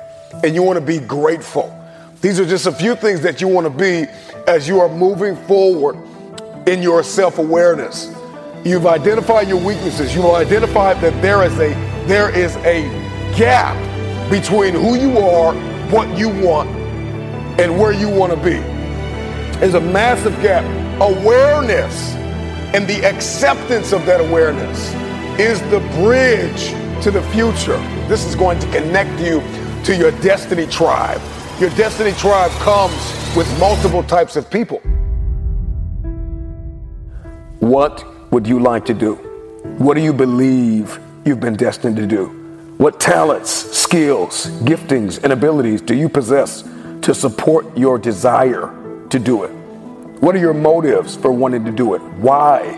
And 0.44 0.56
you 0.56 0.64
want 0.64 0.80
to 0.80 0.86
be 0.86 0.98
grateful? 0.98 1.80
These 2.24 2.40
are 2.40 2.46
just 2.46 2.68
a 2.68 2.72
few 2.72 2.96
things 2.96 3.20
that 3.20 3.42
you 3.42 3.50
want 3.50 3.68
to 3.68 3.70
be 3.70 4.10
as 4.48 4.66
you 4.66 4.80
are 4.80 4.88
moving 4.88 5.36
forward 5.36 5.98
in 6.66 6.82
your 6.82 7.04
self 7.04 7.38
awareness. 7.38 8.16
You've 8.64 8.86
identified 8.86 9.50
your 9.50 9.62
weaknesses. 9.62 10.16
You've 10.16 10.28
identified 10.28 11.02
that 11.02 11.22
there 11.22 11.44
is 11.44 11.52
a 11.60 11.74
there 12.08 12.34
is 12.34 12.56
a 12.58 12.84
gap 13.38 13.76
between 14.32 14.74
who 14.74 14.96
you 14.96 15.18
are, 15.18 15.54
what 15.92 16.18
you 16.18 16.30
want, 16.30 16.70
and 17.60 17.78
where 17.78 17.92
you 17.92 18.08
want 18.08 18.32
to 18.32 18.38
be. 18.38 18.58
There's 19.60 19.74
a 19.74 19.82
massive 19.82 20.42
gap. 20.42 20.64
Awareness 21.02 22.14
and 22.74 22.88
the 22.88 23.04
acceptance 23.04 23.92
of 23.92 24.06
that 24.06 24.22
awareness 24.22 24.94
is 25.38 25.60
the 25.64 25.82
bridge 26.02 26.70
to 27.04 27.12
the 27.12 27.22
future. 27.34 27.78
This 28.08 28.24
is 28.24 28.34
going 28.34 28.60
to 28.60 28.68
connect 28.68 29.20
you 29.20 29.42
to 29.84 29.94
your 29.94 30.12
destiny 30.22 30.68
tribe. 30.68 31.20
Your 31.60 31.70
destiny 31.72 32.14
tribe 32.14 32.52
comes 32.62 32.96
with 33.38 33.48
multiple 33.60 34.02
types 34.04 34.36
of 34.36 34.50
people. 34.50 34.80
What 37.60 38.04
would 38.32 38.48
you 38.48 38.60
like 38.60 38.86
to 38.86 38.94
do? 38.96 39.14
What 39.78 39.94
do 39.94 40.02
you 40.02 40.14
believe 40.14 41.00
you've 41.26 41.40
been 41.40 41.56
destined 41.56 41.96
to 41.98 42.08
do? 42.08 42.26
What 42.78 43.00
talents, 43.00 43.52
skills, 43.52 44.48
giftings, 44.62 45.24
and 45.24 45.32
abilities 45.32 45.82
do 45.82 45.96
you 45.96 46.10
possess 46.10 46.64
to 47.04 47.14
support 47.14 47.78
your 47.78 48.00
desire 48.00 48.74
to 49.12 49.20
do 49.20 49.44
it? 49.44 49.52
What 50.22 50.36
are 50.36 50.40
your 50.40 50.56
motives 50.56 51.16
for 51.16 51.32
wanting 51.32 51.66
to 51.66 51.72
do 51.72 51.94
it? 51.94 52.02
Why 52.18 52.74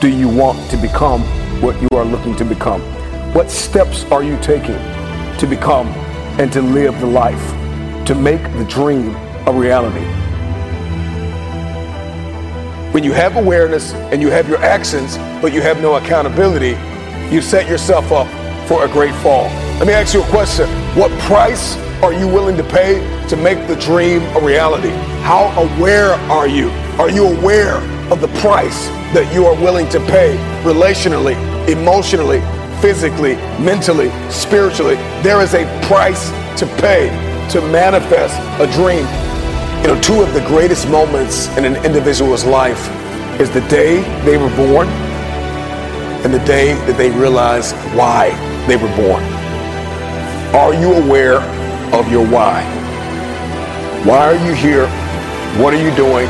do 0.00 0.08
you 0.08 0.28
want 0.28 0.58
to 0.72 0.76
become 0.76 1.22
what 1.62 1.80
you 1.80 1.88
are 1.92 2.04
looking 2.04 2.34
to 2.36 2.44
become? 2.44 2.82
What 3.32 3.48
steps 3.48 4.04
are 4.06 4.24
you 4.24 4.36
taking 4.38 4.78
to 5.38 5.46
become 5.48 5.86
and 6.40 6.52
to 6.52 6.60
live 6.60 6.98
the 7.00 7.06
life, 7.06 7.54
to 8.08 8.14
make 8.14 8.42
the 8.54 8.64
dream 8.64 9.14
a 9.46 9.52
reality? 9.52 10.00
When 12.94 13.04
you 13.04 13.12
have 13.12 13.36
awareness 13.36 13.92
and 13.92 14.22
you 14.22 14.30
have 14.30 14.48
your 14.48 14.56
actions, 14.62 15.18
but 15.42 15.52
you 15.52 15.60
have 15.60 15.82
no 15.82 15.96
accountability, 15.96 16.74
you 17.30 17.42
set 17.42 17.68
yourself 17.68 18.10
up 18.10 18.26
for 18.66 18.86
a 18.86 18.88
great 18.88 19.14
fall. 19.16 19.44
Let 19.76 19.86
me 19.86 19.92
ask 19.92 20.14
you 20.14 20.22
a 20.22 20.28
question. 20.28 20.66
What 20.96 21.10
price 21.20 21.76
are 22.02 22.14
you 22.14 22.26
willing 22.26 22.56
to 22.56 22.64
pay 22.64 22.94
to 23.28 23.36
make 23.36 23.68
the 23.68 23.76
dream 23.76 24.22
a 24.34 24.40
reality? 24.40 24.88
How 25.20 25.48
aware 25.76 26.14
are 26.30 26.48
you? 26.48 26.70
Are 26.98 27.10
you 27.10 27.26
aware 27.26 27.76
of 28.10 28.22
the 28.22 28.28
price 28.40 28.86
that 29.12 29.30
you 29.34 29.44
are 29.44 29.54
willing 29.54 29.86
to 29.90 30.00
pay 30.06 30.34
relationally, 30.62 31.36
emotionally, 31.68 32.40
physically, 32.80 33.36
mentally, 33.60 34.08
spiritually? 34.30 34.94
There 35.22 35.42
is 35.42 35.52
a 35.52 35.66
price 35.86 36.30
to 36.58 36.66
pay 36.78 37.27
to 37.50 37.60
manifest 37.62 38.38
a 38.60 38.66
dream. 38.72 39.06
You 39.80 39.94
know, 39.94 40.00
two 40.02 40.22
of 40.22 40.34
the 40.34 40.44
greatest 40.46 40.88
moments 40.88 41.48
in 41.56 41.64
an 41.64 41.76
individual's 41.84 42.44
life 42.44 42.88
is 43.40 43.50
the 43.50 43.62
day 43.68 44.02
they 44.24 44.36
were 44.36 44.54
born 44.56 44.88
and 46.24 46.34
the 46.34 46.44
day 46.44 46.74
that 46.86 46.98
they 46.98 47.10
realize 47.10 47.72
why 47.94 48.30
they 48.66 48.76
were 48.76 48.94
born. 48.96 49.22
Are 50.54 50.74
you 50.74 50.92
aware 50.94 51.40
of 51.94 52.10
your 52.10 52.26
why? 52.26 52.62
Why 54.04 54.26
are 54.26 54.46
you 54.46 54.52
here? 54.52 54.86
What 55.62 55.72
are 55.72 55.82
you 55.82 55.94
doing? 55.96 56.26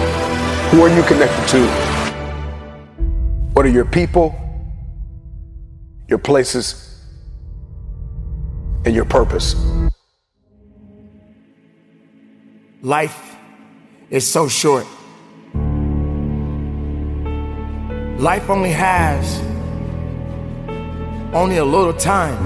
Who 0.70 0.82
are 0.82 0.94
you 0.94 1.02
connected 1.04 1.48
to? 1.48 1.66
What 3.54 3.66
are 3.66 3.70
your 3.70 3.86
people, 3.86 4.34
your 6.08 6.18
places, 6.18 7.02
and 8.84 8.94
your 8.94 9.04
purpose? 9.04 9.54
Life 12.88 13.36
is 14.08 14.26
so 14.26 14.48
short. 14.48 14.86
Life 18.18 18.48
only 18.48 18.70
has 18.70 19.40
only 21.34 21.58
a 21.58 21.64
little 21.66 21.92
time. 21.92 22.38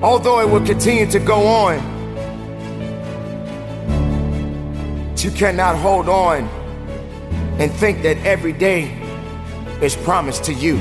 Although 0.00 0.38
it 0.42 0.48
will 0.48 0.64
continue 0.64 1.10
to 1.10 1.18
go 1.18 1.44
on, 1.44 1.78
you 5.16 5.32
cannot 5.32 5.74
hold 5.74 6.08
on 6.08 6.44
and 7.58 7.72
think 7.72 8.04
that 8.04 8.16
every 8.18 8.52
day 8.52 8.96
is 9.82 9.96
promised 9.96 10.44
to 10.44 10.54
you. 10.54 10.76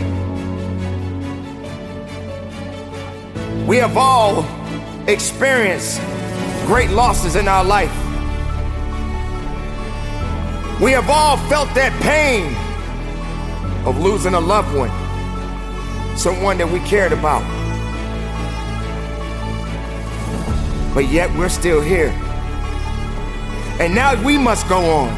We 3.65 3.77
have 3.77 3.97
all 3.97 4.45
experienced 5.08 5.99
great 6.69 6.91
losses 6.91 7.36
in 7.36 7.47
our 7.47 7.65
life. 7.65 7.91
We 10.79 10.91
have 10.91 11.10
all 11.10 11.36
felt 11.49 11.73
that 11.73 11.91
pain 11.99 12.45
of 13.88 13.99
losing 13.99 14.36
a 14.36 14.39
loved 14.39 14.77
one, 14.77 14.91
someone 16.15 16.60
that 16.60 16.69
we 16.69 16.79
cared 16.82 17.12
about. 17.12 17.41
But 20.93 21.10
yet 21.10 21.36
we're 21.36 21.49
still 21.49 21.82
here. 21.82 22.10
And 23.79 23.95
now 23.95 24.23
we 24.23 24.38
must 24.38 24.69
go 24.69 24.77
on. 24.77 25.10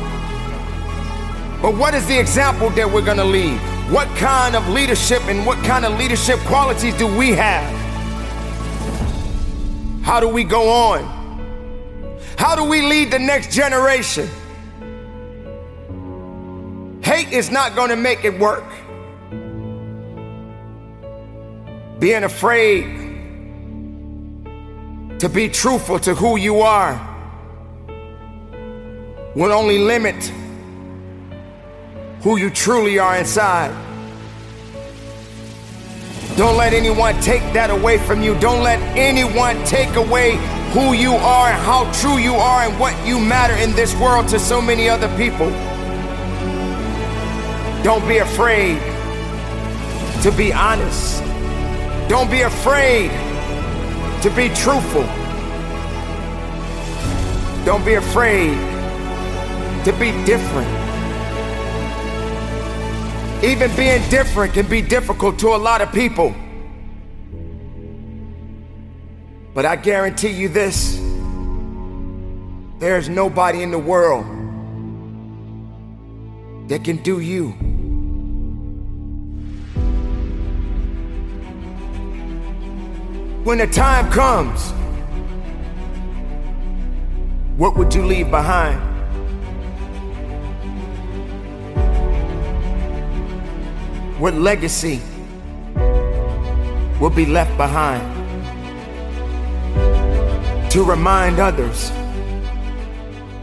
But 1.62 1.76
what 1.76 1.94
is 1.94 2.08
the 2.08 2.18
example 2.18 2.70
that 2.70 2.90
we're 2.90 3.06
gonna 3.06 3.26
leave? 3.26 3.60
What 3.92 4.08
kind 4.16 4.56
of 4.56 4.70
leadership 4.70 5.22
and 5.24 5.46
what 5.46 5.62
kind 5.66 5.84
of 5.84 6.00
leadership 6.00 6.40
qualities 6.46 6.96
do 6.96 7.08
we 7.08 7.32
have? 7.32 7.70
How 10.02 10.22
do 10.22 10.30
we 10.30 10.46
go 10.46 10.70
on? 10.70 11.21
How 12.38 12.56
do 12.56 12.64
we 12.64 12.82
lead 12.82 13.12
the 13.12 13.20
next 13.20 13.52
generation? 13.52 14.30
Hate 17.04 17.32
is 17.32 17.52
not 17.52 17.76
gonna 17.76 17.96
make 17.96 18.24
it 18.24 18.40
work. 18.40 18.64
Being 22.00 22.24
afraid 22.24 22.86
to 25.20 25.30
be 25.30 25.50
truthful 25.50 26.00
to 26.00 26.16
who 26.16 26.38
you 26.38 26.62
are 26.62 27.00
will 29.36 29.52
only 29.52 29.78
limit 29.78 30.16
who 32.22 32.38
you 32.38 32.50
truly 32.50 33.00
are 33.00 33.18
inside. 33.18 33.72
Don't 36.38 36.56
let 36.58 36.74
anyone 36.74 37.20
take 37.22 37.42
that 37.54 37.70
away 37.70 37.98
from 37.98 38.22
you. 38.24 38.40
Don't 38.40 38.64
let 38.64 38.80
anyone 38.98 39.64
take 39.66 39.96
away 39.96 40.38
who 40.74 40.94
you 40.94 41.14
are 41.14 41.50
and 41.50 41.62
how 41.64 41.92
true 41.92 42.18
you 42.18 42.34
are 42.36 42.62
and 42.62 42.80
what 42.80 42.96
you 43.06 43.20
matter 43.20 43.56
in 43.56 43.76
this 43.76 43.94
world 43.96 44.28
to 44.30 44.40
so 44.40 44.62
many 44.62 44.88
other 44.88 45.10
people. 45.18 45.50
Don't 47.84 48.08
be 48.08 48.20
afraid 48.20 48.80
to 50.24 50.32
be 50.32 50.54
honest. 50.54 51.22
Don't 52.08 52.30
be 52.32 52.42
afraid 52.42 53.10
to 54.22 54.30
be 54.30 54.48
truthful. 54.50 55.04
Don't 57.66 57.84
be 57.84 57.96
afraid 57.96 58.56
to 59.84 59.92
be 60.00 60.12
different. 60.26 60.70
Even 63.44 63.76
being 63.76 64.08
different 64.10 64.54
can 64.54 64.68
be 64.68 64.82
difficult 64.82 65.40
to 65.40 65.50
a 65.50 65.58
lot 65.58 65.82
of 65.82 65.92
people. 65.92 66.36
But 69.54 69.66
I 69.66 69.76
guarantee 69.76 70.30
you 70.30 70.48
this 70.48 70.96
there's 72.80 73.10
nobody 73.10 73.62
in 73.62 73.70
the 73.70 73.78
world 73.78 74.26
that 76.70 76.84
can 76.84 76.98
do 77.04 77.20
you. 77.20 77.50
When 83.44 83.58
the 83.58 83.68
time 83.68 84.10
comes, 84.10 84.72
what 87.58 87.76
would 87.76 87.94
you 87.94 88.06
leave 88.06 88.32
behind? 88.32 88.80
What 94.18 94.34
legacy 94.36 95.02
will 97.02 97.10
be 97.10 97.26
left 97.26 97.58
behind 97.58 98.21
to 100.72 100.86
remind 100.86 101.38
others 101.38 101.92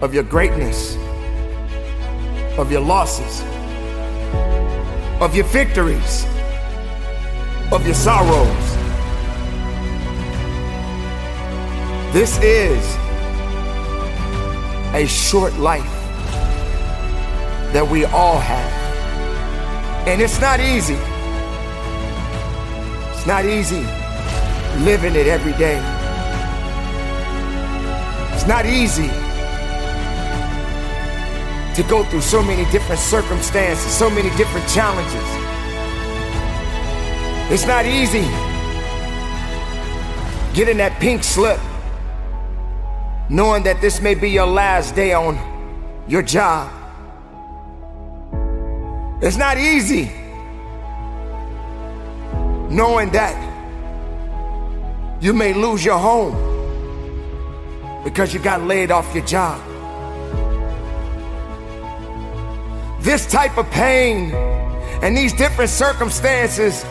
of 0.00 0.14
your 0.14 0.22
greatness, 0.22 0.96
of 2.56 2.72
your 2.72 2.80
losses, 2.80 3.42
of 5.20 5.36
your 5.36 5.44
victories, 5.44 6.24
of 7.70 7.84
your 7.84 7.94
sorrows? 7.94 8.76
This 12.14 12.38
is 12.38 12.82
a 14.94 15.06
short 15.06 15.52
life 15.58 15.84
that 17.74 17.86
we 17.86 18.06
all 18.06 18.38
have. 18.38 18.72
And 20.08 20.22
it's 20.22 20.40
not 20.40 20.60
easy. 20.60 20.96
It's 23.12 23.26
not 23.26 23.44
easy 23.44 23.84
living 24.82 25.14
it 25.14 25.26
every 25.26 25.52
day. 25.52 25.97
Not 28.48 28.64
easy 28.64 29.08
to 31.74 31.86
go 31.86 32.02
through 32.04 32.22
so 32.22 32.42
many 32.42 32.64
different 32.72 32.98
circumstances, 32.98 33.92
so 33.92 34.08
many 34.08 34.34
different 34.38 34.66
challenges. 34.70 35.22
It's 37.52 37.66
not 37.66 37.84
easy 37.84 38.22
getting 40.54 40.78
that 40.78 40.96
pink 40.98 41.24
slip 41.24 41.60
knowing 43.28 43.64
that 43.64 43.82
this 43.82 44.00
may 44.00 44.14
be 44.14 44.30
your 44.30 44.46
last 44.46 44.94
day 44.94 45.12
on 45.12 45.36
your 46.08 46.22
job. 46.22 46.72
It's 49.20 49.36
not 49.36 49.58
easy 49.58 50.10
knowing 52.70 53.10
that 53.10 53.36
you 55.20 55.34
may 55.34 55.52
lose 55.52 55.84
your 55.84 55.98
home 55.98 56.57
because 58.04 58.32
you 58.32 58.40
got 58.40 58.62
laid 58.62 58.90
off 58.90 59.14
your 59.14 59.24
job. 59.24 59.60
This 63.00 63.26
type 63.26 63.56
of 63.56 63.70
pain 63.70 64.32
And 65.00 65.16
these 65.16 65.32
different 65.32 65.70
circumstances, 65.70 66.84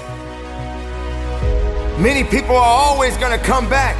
many 1.99 2.23
people 2.23 2.55
are 2.55 2.77
always 2.85 3.17
going 3.17 3.37
to 3.37 3.45
come 3.45 3.67
back 3.69 3.97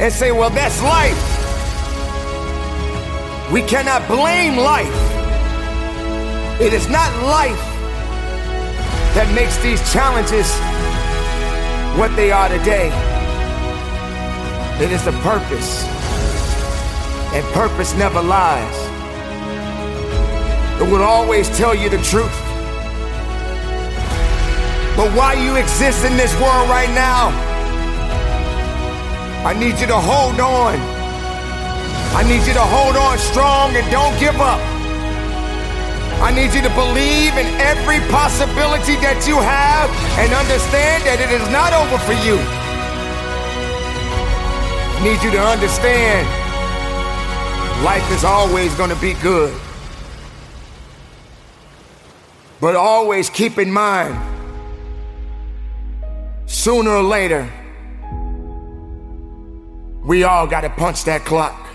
and 0.00 0.12
say, 0.12 0.30
well, 0.30 0.50
that's 0.50 0.80
life. 0.82 1.18
We 3.52 3.62
cannot 3.62 4.06
blame 4.06 4.56
life. 4.56 4.86
It 6.60 6.72
is 6.72 6.88
not 6.88 7.10
life 7.24 7.58
that 9.14 9.32
makes 9.34 9.56
these 9.58 9.80
challenges 9.92 10.48
what 11.98 12.14
they 12.14 12.30
are 12.30 12.48
today. 12.48 12.90
It 14.80 14.92
is 14.92 15.04
the 15.04 15.12
purpose. 15.22 15.97
And 17.38 17.46
purpose 17.54 17.94
never 17.94 18.20
lies. 18.20 18.78
It 20.82 20.90
will 20.90 21.04
always 21.04 21.46
tell 21.56 21.72
you 21.72 21.88
the 21.88 22.02
truth. 22.02 22.34
But 24.98 25.14
while 25.14 25.38
you 25.38 25.54
exist 25.54 26.04
in 26.04 26.16
this 26.16 26.34
world 26.42 26.68
right 26.68 26.90
now, 26.90 27.30
I 29.46 29.54
need 29.54 29.78
you 29.78 29.86
to 29.86 30.00
hold 30.00 30.40
on. 30.40 30.74
I 32.18 32.26
need 32.26 32.42
you 32.44 32.54
to 32.54 32.66
hold 32.74 32.96
on 32.96 33.18
strong 33.18 33.76
and 33.76 33.88
don't 33.92 34.18
give 34.18 34.34
up. 34.40 34.58
I 36.18 36.34
need 36.34 36.52
you 36.52 36.62
to 36.66 36.74
believe 36.74 37.38
in 37.38 37.46
every 37.62 38.00
possibility 38.10 38.98
that 39.06 39.22
you 39.28 39.38
have 39.38 39.86
and 40.18 40.34
understand 40.34 41.06
that 41.06 41.22
it 41.22 41.30
is 41.30 41.46
not 41.54 41.70
over 41.70 42.02
for 42.02 42.18
you. 42.26 42.34
I 44.98 44.98
need 45.06 45.22
you 45.22 45.30
to 45.30 45.40
understand 45.40 46.37
life 47.82 48.10
is 48.10 48.24
always 48.24 48.74
going 48.74 48.90
to 48.90 49.00
be 49.00 49.14
good. 49.14 49.54
But 52.60 52.74
always 52.74 53.30
keep 53.30 53.58
in 53.58 53.72
mind, 53.72 54.16
sooner 56.46 56.90
or 56.90 57.02
later, 57.02 57.48
we 60.04 60.24
all 60.24 60.46
got 60.46 60.62
to 60.62 60.70
punch 60.70 61.04
that 61.04 61.24
clock. 61.24 61.66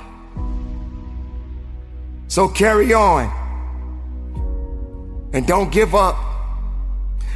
So 2.27 2.49
carry 2.49 2.93
on. 2.93 3.31
And 5.33 5.47
don't 5.47 5.71
give 5.71 5.95
up. 5.95 6.17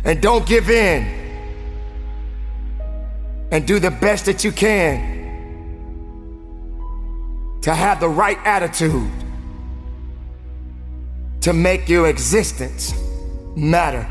And 0.03 0.21
don't 0.21 0.45
give 0.45 0.69
in. 0.69 1.05
And 3.51 3.65
do 3.65 3.79
the 3.79 3.91
best 3.91 4.25
that 4.25 4.43
you 4.43 4.51
can 4.51 5.16
to 7.61 7.73
have 7.73 7.99
the 7.99 8.09
right 8.09 8.37
attitude 8.45 9.11
to 11.41 11.53
make 11.53 11.87
your 11.87 12.07
existence 12.07 12.93
matter. 13.55 14.05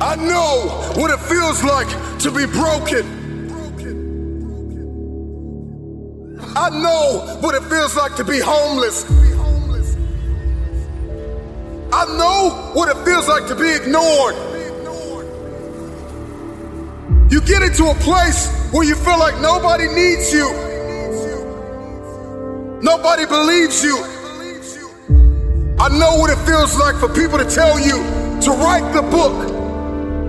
I 0.00 0.16
know 0.16 0.92
what 0.94 1.10
it 1.10 1.20
feels 1.20 1.62
like 1.64 1.88
to 2.20 2.30
be 2.30 2.46
broken. 2.46 3.04
I 6.56 6.70
know 6.70 7.38
what 7.40 7.54
it 7.54 7.62
feels 7.68 7.96
like 7.96 8.16
to 8.16 8.24
be 8.24 8.40
homeless. 8.40 9.04
I 11.90 12.04
know 12.18 12.72
what 12.74 12.88
it 12.88 13.02
feels 13.04 13.26
like 13.28 13.46
to 13.48 13.54
be 13.54 13.70
ignored. 13.74 14.34
You 17.32 17.40
get 17.42 17.62
into 17.62 17.86
a 17.86 17.94
place 17.94 18.48
where 18.72 18.84
you 18.84 18.94
feel 18.94 19.18
like 19.18 19.40
nobody 19.40 19.86
needs 19.86 20.32
you, 20.32 20.50
nobody 22.82 23.26
believes 23.26 23.82
you. 23.84 23.96
I 25.80 25.88
know 25.88 26.16
what 26.16 26.30
it 26.30 26.38
feels 26.44 26.76
like 26.76 26.96
for 26.96 27.08
people 27.08 27.38
to 27.38 27.44
tell 27.44 27.78
you 27.78 27.96
to 28.42 28.50
write 28.50 28.92
the 28.92 29.02
book, 29.02 29.32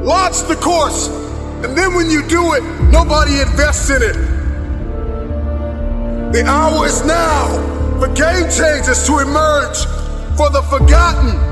launch 0.06 0.39
the 0.48 0.56
course, 0.56 1.08
and 1.63 1.78
then 1.78 1.93
when 1.93 2.10
you 2.10 2.22
do 2.28 2.54
it, 2.54 2.63
nobody 2.91 3.41
invests 3.41 3.89
in 3.89 4.02
it. 4.02 4.15
The 6.32 6.45
hour 6.45 6.86
is 6.86 7.04
now 7.06 7.48
for 8.00 8.08
game 8.13 8.50
changers 8.50 9.06
to 9.08 9.19
emerge, 9.19 9.78
for 10.38 10.50
the 10.50 10.62
forgotten, 10.69 11.49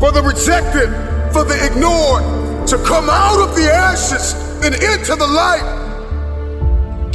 for 0.00 0.10
the 0.10 0.22
rejected, 0.22 0.88
for 1.30 1.44
the 1.44 1.54
ignored, 1.68 2.66
to 2.66 2.76
come 2.88 3.10
out 3.10 3.38
of 3.46 3.54
the 3.54 3.70
ashes 3.70 4.32
and 4.64 4.74
into 4.74 5.14
the 5.14 5.26
light, 5.26 5.60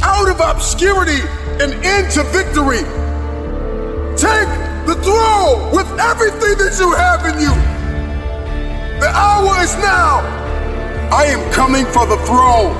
out 0.02 0.30
of 0.30 0.38
obscurity 0.38 1.20
and 1.58 1.74
into 1.82 2.22
victory. 2.30 2.86
Take 4.14 4.46
the 4.86 4.94
throne 5.02 5.74
with 5.74 5.90
everything 5.98 6.54
that 6.62 6.78
you 6.78 6.94
have 6.94 7.26
in 7.26 7.42
you. 7.42 7.50
The 9.00 9.10
hour 9.10 9.60
is 9.62 9.74
now. 9.82 10.22
I 11.10 11.26
am 11.26 11.42
coming 11.52 11.84
for 11.86 12.06
the 12.06 12.18
throne. 12.24 12.70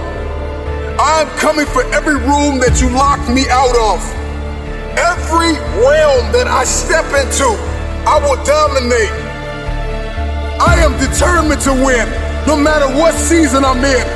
I 0.99 1.27
am 1.27 1.38
coming 1.38 1.66
for 1.66 1.83
every 1.92 2.14
room 2.14 2.61
that 2.61 2.81
you 2.81 2.88
locked 2.90 3.29
me 3.29 3.42
out 3.51 3.75
of. 3.75 3.99
Every 4.97 5.59
realm 5.83 6.31
that 6.31 6.47
I 6.47 6.62
step 6.62 7.07
into, 7.07 7.59
I 8.07 8.23
will 8.23 8.42
dominate. 8.45 9.36
I 10.59 10.81
am 10.81 10.97
determined 10.97 11.61
to 11.62 11.73
win, 11.73 12.09
no 12.47 12.57
matter 12.57 12.88
what 12.88 13.14
season 13.14 13.64
I'm 13.64 13.85
in. 13.85 14.07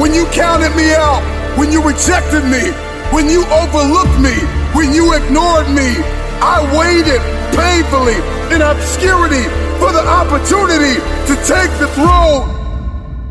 When 0.00 0.12
you 0.12 0.26
counted 0.34 0.74
me 0.74 0.92
out, 0.94 1.22
when 1.56 1.70
you 1.70 1.82
rejected 1.82 2.42
me, 2.44 2.74
when 3.14 3.30
you 3.30 3.46
overlooked 3.46 4.18
me, 4.18 4.34
when 4.74 4.92
you 4.92 5.14
ignored 5.14 5.70
me, 5.70 5.94
I 6.42 6.58
waited 6.74 7.22
painfully 7.54 8.18
in 8.50 8.60
obscurity 8.62 9.46
for 9.78 9.92
the 9.94 10.02
opportunity 10.02 10.98
to 11.30 11.34
take 11.46 11.70
the 11.78 11.86
throne. 11.94 12.50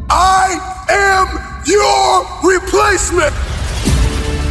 I 0.10 0.56
am 0.88 1.28
your 1.68 2.24
replacement. 2.48 3.34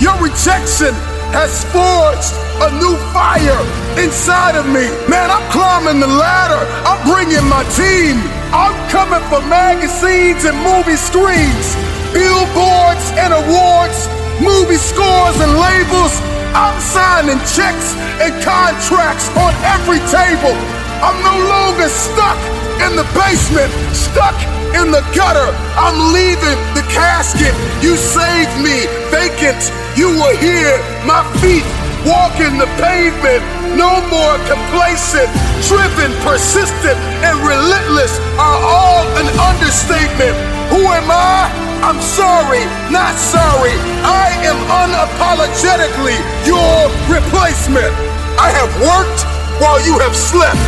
Your 0.00 0.16
rejection 0.20 0.92
has 1.32 1.64
forged 1.72 2.36
a 2.60 2.68
new 2.76 2.94
fire 3.10 3.60
inside 3.96 4.54
of 4.54 4.68
me. 4.68 4.84
Man, 5.08 5.32
I'm 5.32 5.44
climbing 5.48 5.98
the 5.98 6.06
ladder. 6.06 6.60
I'm 6.84 7.00
bringing 7.08 7.44
my 7.48 7.64
team. 7.72 8.20
I'm 8.52 8.76
coming 8.92 9.24
for 9.32 9.40
magazines 9.48 10.44
and 10.44 10.56
movie 10.60 11.00
screens, 11.00 11.72
billboards 12.12 13.06
and 13.16 13.32
awards, 13.32 14.12
movie 14.44 14.76
scores 14.76 15.40
and 15.40 15.56
labels. 15.56 16.12
I'm 16.52 16.76
signing 16.84 17.40
checks 17.48 17.96
and 18.20 18.32
contracts 18.44 19.32
on 19.40 19.56
every 19.72 20.04
table. 20.12 20.52
I'm 21.00 21.16
no 21.24 21.36
longer 21.48 21.88
stuck 21.88 22.36
in 22.84 22.92
the 22.94 23.08
basement, 23.16 23.72
stuck 23.96 24.36
in 24.78 24.90
the 24.90 25.04
gutter. 25.14 25.50
I'm 25.76 26.12
leaving 26.12 26.58
the 26.74 26.84
casket. 26.88 27.54
You 27.82 27.96
saved 27.96 28.54
me, 28.60 28.86
vacant. 29.12 29.72
You 29.96 30.08
were 30.16 30.36
here, 30.40 30.78
my 31.04 31.20
feet 31.40 31.64
walking 32.06 32.58
the 32.58 32.66
pavement. 32.78 33.42
No 33.78 34.02
more 34.10 34.36
complacent, 34.50 35.30
driven, 35.64 36.12
persistent, 36.26 36.98
and 37.24 37.34
relentless 37.40 38.18
are 38.36 38.58
all 38.60 39.06
an 39.16 39.28
understatement. 39.38 40.36
Who 40.68 40.82
am 40.92 41.08
I? 41.08 41.48
I'm 41.82 42.00
sorry, 42.00 42.62
not 42.92 43.16
sorry. 43.18 43.74
I 44.06 44.30
am 44.46 44.58
unapologetically 44.70 46.18
your 46.46 46.90
replacement. 47.10 47.90
I 48.38 48.50
have 48.54 48.70
worked 48.78 49.26
while 49.60 49.80
you 49.84 49.98
have 49.98 50.14
slept. 50.14 50.62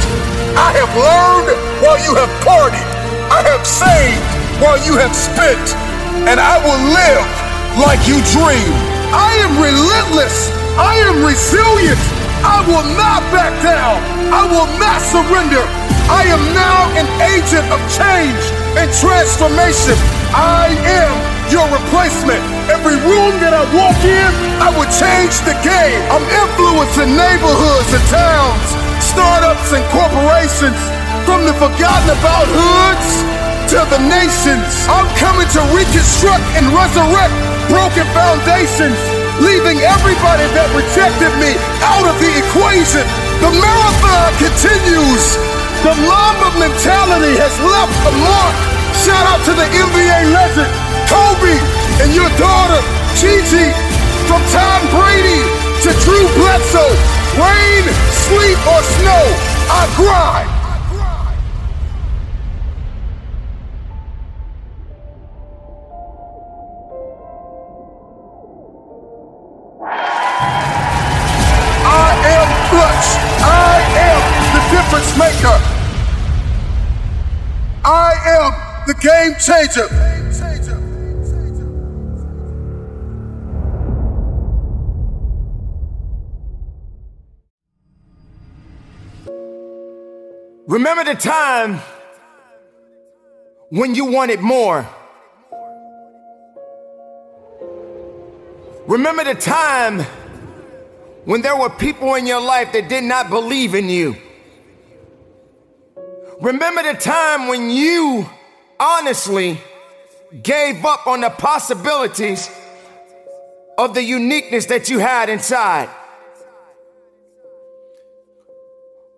I 0.57 0.71
have 0.75 0.91
learned 0.95 1.55
while 1.83 1.99
you 2.03 2.15
have 2.15 2.31
partied. 2.43 3.04
I 3.31 3.41
have 3.49 3.65
saved 3.67 4.25
while 4.61 4.79
you 4.85 4.97
have 4.99 5.15
spent. 5.15 5.63
And 6.29 6.41
I 6.41 6.57
will 6.65 6.83
live 6.93 7.27
like 7.81 8.01
you 8.09 8.17
dream. 8.33 8.73
I 9.13 9.37
am 9.45 9.61
relentless. 9.61 10.51
I 10.77 10.99
am 11.07 11.23
resilient. 11.25 12.01
I 12.45 12.61
will 12.69 12.87
not 12.97 13.23
back 13.33 13.53
down. 13.63 14.01
I 14.33 14.45
will 14.49 14.69
not 14.77 15.01
surrender. 15.01 15.65
I 16.11 16.29
am 16.29 16.43
now 16.53 16.93
an 17.01 17.09
agent 17.33 17.65
of 17.73 17.81
change 17.89 18.45
and 18.77 18.89
transformation. 18.93 19.97
I 20.37 20.69
am 20.85 21.15
your 21.49 21.65
replacement. 21.73 22.43
Every 22.69 23.01
room 23.09 23.33
that 23.41 23.57
I 23.57 23.65
walk 23.73 23.97
in, 24.05 24.31
I 24.61 24.69
will 24.75 24.89
change 24.93 25.39
the 25.49 25.57
game. 25.65 26.01
I'm 26.13 26.25
influencing 26.29 27.17
neighborhoods 27.17 27.91
and 27.95 28.05
towns, 28.13 28.69
startups 29.01 29.73
and 29.73 29.85
corporations, 29.93 30.77
from 31.25 31.49
the 31.49 31.57
forgotten 31.57 32.09
about 32.13 32.47
hoods 32.49 33.09
to 33.73 33.81
the 33.89 34.01
nations. 34.07 34.69
I'm 34.93 35.09
coming 35.17 35.49
to 35.57 35.61
reconstruct 35.73 36.45
and 36.57 36.69
resurrect 36.69 37.33
broken 37.73 38.05
foundations, 38.13 38.97
leaving 39.41 39.81
everybody 39.81 40.47
that 40.53 40.69
rejected 40.77 41.33
me 41.41 41.57
out 41.81 42.05
of 42.05 42.17
the 42.21 42.29
equation. 42.29 43.05
The 43.41 43.51
marathon 43.57 44.31
continues. 44.37 45.25
The 45.81 45.97
Mamba 46.05 46.49
mentality 46.61 47.37
has 47.41 47.53
left 47.61 47.93
a 48.09 48.13
mark. 48.21 48.55
Shout 49.05 49.25
out 49.29 49.41
to 49.49 49.53
the 49.53 49.69
NBA 49.69 50.33
legend, 50.33 50.71
Kobe, 51.09 51.57
and 52.05 52.13
your 52.13 52.29
daughter, 52.41 52.81
Gigi, 53.17 53.69
from 54.29 54.41
Tom 54.53 54.81
Brady 54.93 55.41
to 55.85 55.91
Drew 56.05 56.25
Bledsoe, 56.37 56.95
rain, 57.37 57.85
sleet, 58.29 58.59
or 58.65 58.81
snow, 58.97 59.25
I 59.69 59.85
grind. 59.97 60.64
Game 79.05 79.35
changer. 79.39 79.87
Remember 90.67 91.05
the 91.05 91.15
time 91.15 91.81
when 93.69 93.95
you 93.95 94.07
wanted 94.07 94.41
more. 94.41 94.89
Remember 98.87 99.25
the 99.25 99.35
time 99.35 100.01
when 101.27 101.43
there 101.43 101.57
were 101.57 101.69
people 101.69 102.15
in 102.15 102.27
your 102.27 102.41
life 102.41 102.73
that 102.73 102.89
did 102.89 103.05
not 103.05 103.29
believe 103.29 103.75
in 103.75 103.91
you. 103.91 104.17
Remember 106.41 106.83
the 106.83 106.99
time 106.99 107.49
when 107.49 107.69
you 107.71 108.27
honestly 108.79 109.61
gave 110.43 110.85
up 110.85 111.07
on 111.07 111.21
the 111.21 111.31
possibilities 111.31 112.51
of 113.79 113.95
the 113.95 114.03
uniqueness 114.03 114.67
that 114.67 114.89
you 114.89 114.99
had 114.99 115.29
inside. 115.29 115.89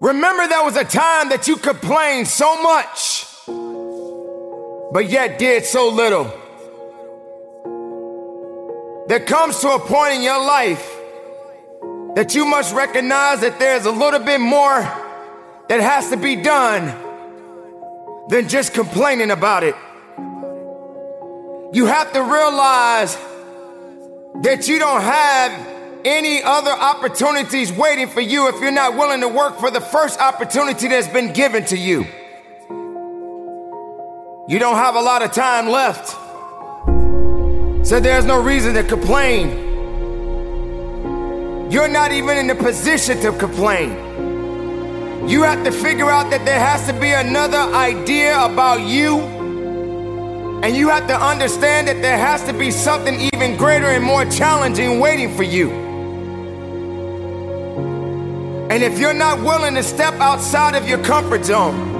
Remember 0.00 0.46
there 0.46 0.64
was 0.64 0.76
a 0.76 0.84
time 0.84 1.30
that 1.30 1.48
you 1.48 1.56
complained 1.56 2.28
so 2.28 2.62
much, 2.62 3.26
but 4.92 5.08
yet 5.08 5.38
did 5.38 5.64
so 5.64 5.88
little. 5.88 6.24
There 9.08 9.20
comes 9.20 9.60
to 9.60 9.70
a 9.70 9.78
point 9.78 10.14
in 10.14 10.22
your 10.22 10.44
life 10.44 10.96
that 12.14 12.34
you 12.34 12.44
must 12.44 12.74
recognize 12.74 13.40
that 13.40 13.58
there's 13.58 13.86
a 13.86 13.90
little 13.90 14.20
bit 14.20 14.40
more 14.40 14.80
that 15.68 15.80
has 15.80 16.10
to 16.10 16.16
be 16.16 16.36
done 16.36 17.05
than 18.28 18.48
just 18.48 18.74
complaining 18.74 19.30
about 19.30 19.62
it. 19.62 19.74
You 21.72 21.86
have 21.86 22.12
to 22.12 22.22
realize 22.22 23.16
that 24.42 24.66
you 24.68 24.78
don't 24.78 25.00
have 25.00 25.76
any 26.04 26.42
other 26.42 26.70
opportunities 26.70 27.72
waiting 27.72 28.08
for 28.08 28.20
you 28.20 28.48
if 28.48 28.60
you're 28.60 28.70
not 28.70 28.94
willing 28.94 29.20
to 29.20 29.28
work 29.28 29.58
for 29.58 29.70
the 29.70 29.80
first 29.80 30.20
opportunity 30.20 30.88
that's 30.88 31.08
been 31.08 31.32
given 31.32 31.64
to 31.66 31.76
you. 31.76 32.06
You 34.48 34.60
don't 34.60 34.76
have 34.76 34.94
a 34.94 35.00
lot 35.00 35.22
of 35.22 35.32
time 35.32 35.68
left, 35.68 36.10
so 37.84 37.98
there's 37.98 38.24
no 38.24 38.40
reason 38.40 38.74
to 38.74 38.84
complain. 38.84 39.64
You're 41.70 41.88
not 41.88 42.12
even 42.12 42.38
in 42.38 42.46
the 42.46 42.54
position 42.54 43.20
to 43.22 43.32
complain. 43.32 44.05
You 45.26 45.42
have 45.42 45.64
to 45.64 45.72
figure 45.72 46.08
out 46.08 46.30
that 46.30 46.44
there 46.44 46.58
has 46.58 46.86
to 46.86 46.92
be 46.92 47.10
another 47.10 47.58
idea 47.58 48.44
about 48.44 48.82
you. 48.82 49.18
And 50.62 50.76
you 50.76 50.88
have 50.88 51.08
to 51.08 51.20
understand 51.20 51.88
that 51.88 52.00
there 52.00 52.16
has 52.16 52.44
to 52.44 52.52
be 52.52 52.70
something 52.70 53.20
even 53.34 53.56
greater 53.56 53.86
and 53.86 54.04
more 54.04 54.24
challenging 54.26 55.00
waiting 55.00 55.34
for 55.36 55.42
you. 55.42 55.70
And 58.70 58.84
if 58.84 59.00
you're 59.00 59.14
not 59.14 59.40
willing 59.40 59.74
to 59.74 59.82
step 59.82 60.14
outside 60.14 60.76
of 60.76 60.88
your 60.88 61.02
comfort 61.02 61.44
zone, 61.44 61.96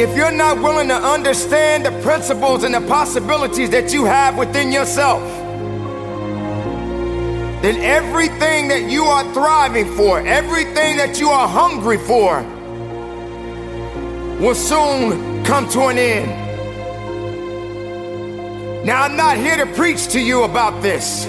if 0.00 0.16
you're 0.16 0.32
not 0.32 0.58
willing 0.58 0.88
to 0.88 0.96
understand 0.96 1.86
the 1.86 1.92
principles 2.02 2.64
and 2.64 2.74
the 2.74 2.80
possibilities 2.88 3.70
that 3.70 3.92
you 3.92 4.04
have 4.04 4.36
within 4.36 4.72
yourself, 4.72 5.22
then 7.62 7.76
everything 7.80 8.66
that 8.68 8.90
you 8.90 9.04
are 9.04 9.22
thriving 9.32 9.86
for, 9.96 10.18
everything 10.26 10.96
that 10.96 11.20
you 11.20 11.28
are 11.28 11.46
hungry 11.46 11.96
for, 11.96 12.42
will 14.40 14.56
soon 14.56 15.44
come 15.44 15.68
to 15.68 15.82
an 15.82 15.96
end. 15.96 16.42
Now, 18.84 19.02
I'm 19.04 19.16
not 19.16 19.36
here 19.36 19.56
to 19.58 19.66
preach 19.74 20.08
to 20.08 20.20
you 20.20 20.42
about 20.42 20.82
this. 20.82 21.24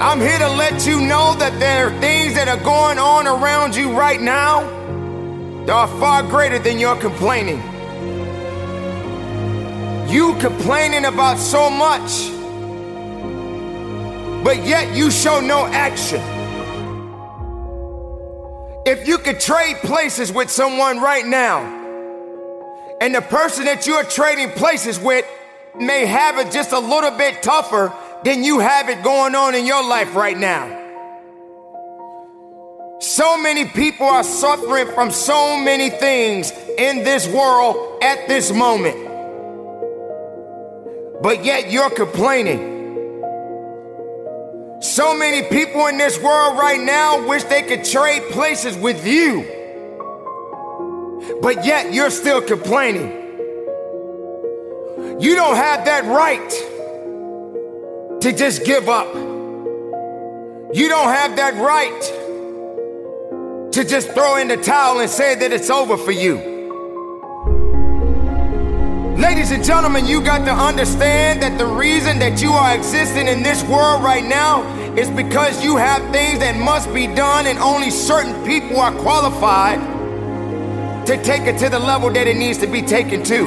I'm 0.00 0.20
here 0.20 0.38
to 0.38 0.48
let 0.48 0.84
you 0.84 1.00
know 1.00 1.36
that 1.38 1.60
there 1.60 1.86
are 1.86 2.00
things 2.00 2.34
that 2.34 2.48
are 2.48 2.64
going 2.64 2.98
on 2.98 3.28
around 3.28 3.76
you 3.76 3.96
right 3.96 4.20
now 4.20 4.62
that 5.64 5.72
are 5.72 5.86
far 6.00 6.24
greater 6.24 6.58
than 6.58 6.80
your 6.80 6.96
complaining. 6.96 7.62
You 10.10 10.34
complaining 10.40 11.04
about 11.04 11.38
so 11.38 11.70
much 11.70 12.30
but 14.44 14.64
yet 14.64 14.96
you 14.96 15.10
show 15.10 15.40
no 15.40 15.66
action. 15.66 16.20
If 18.86 19.06
you 19.06 19.18
could 19.18 19.40
trade 19.40 19.76
places 19.82 20.32
with 20.32 20.50
someone 20.50 21.00
right 21.00 21.26
now, 21.26 21.76
and 23.00 23.14
the 23.14 23.20
person 23.20 23.66
that 23.66 23.86
you're 23.86 24.04
trading 24.04 24.50
places 24.50 24.98
with 24.98 25.24
may 25.78 26.06
have 26.06 26.38
it 26.38 26.52
just 26.52 26.72
a 26.72 26.78
little 26.78 27.10
bit 27.12 27.42
tougher 27.42 27.92
than 28.24 28.42
you 28.42 28.58
have 28.58 28.88
it 28.88 29.02
going 29.04 29.34
on 29.34 29.54
in 29.54 29.66
your 29.66 29.86
life 29.86 30.14
right 30.14 30.36
now. 30.36 30.74
So 33.00 33.40
many 33.40 33.64
people 33.66 34.06
are 34.06 34.24
suffering 34.24 34.88
from 34.88 35.10
so 35.12 35.56
many 35.56 35.90
things 35.90 36.50
in 36.76 37.04
this 37.04 37.28
world 37.28 38.02
at 38.02 38.26
this 38.26 38.52
moment. 38.52 38.96
But 41.22 41.44
yet 41.44 41.70
you're 41.70 41.90
complaining. 41.90 42.77
So 44.80 45.12
many 45.16 45.48
people 45.48 45.86
in 45.88 45.98
this 45.98 46.20
world 46.22 46.56
right 46.56 46.80
now 46.80 47.26
wish 47.26 47.42
they 47.44 47.62
could 47.62 47.84
trade 47.84 48.22
places 48.30 48.76
with 48.76 49.04
you. 49.06 49.42
But 51.42 51.64
yet 51.64 51.92
you're 51.92 52.10
still 52.10 52.40
complaining. 52.40 53.10
You 55.20 55.34
don't 55.34 55.56
have 55.56 55.84
that 55.86 56.04
right 56.04 56.50
to 58.20 58.32
just 58.32 58.64
give 58.64 58.88
up. 58.88 59.12
You 60.74 60.88
don't 60.88 61.08
have 61.08 61.36
that 61.36 61.54
right 61.54 62.02
to 63.72 63.84
just 63.84 64.12
throw 64.12 64.36
in 64.36 64.48
the 64.48 64.56
towel 64.56 65.00
and 65.00 65.10
say 65.10 65.34
that 65.34 65.52
it's 65.52 65.70
over 65.70 65.96
for 65.96 66.12
you. 66.12 66.57
Ladies 69.18 69.50
and 69.50 69.64
gentlemen, 69.64 70.06
you 70.06 70.20
got 70.20 70.44
to 70.44 70.52
understand 70.52 71.42
that 71.42 71.58
the 71.58 71.66
reason 71.66 72.20
that 72.20 72.40
you 72.40 72.52
are 72.52 72.72
existing 72.72 73.26
in 73.26 73.42
this 73.42 73.64
world 73.64 74.04
right 74.04 74.24
now 74.24 74.62
is 74.94 75.10
because 75.10 75.60
you 75.64 75.76
have 75.76 76.00
things 76.12 76.38
that 76.38 76.56
must 76.56 76.94
be 76.94 77.08
done, 77.08 77.48
and 77.48 77.58
only 77.58 77.90
certain 77.90 78.32
people 78.46 78.78
are 78.78 78.92
qualified 78.92 79.80
to 81.04 81.20
take 81.24 81.42
it 81.42 81.58
to 81.58 81.68
the 81.68 81.80
level 81.80 82.12
that 82.12 82.28
it 82.28 82.36
needs 82.36 82.58
to 82.58 82.68
be 82.68 82.80
taken 82.80 83.24
to. 83.24 83.46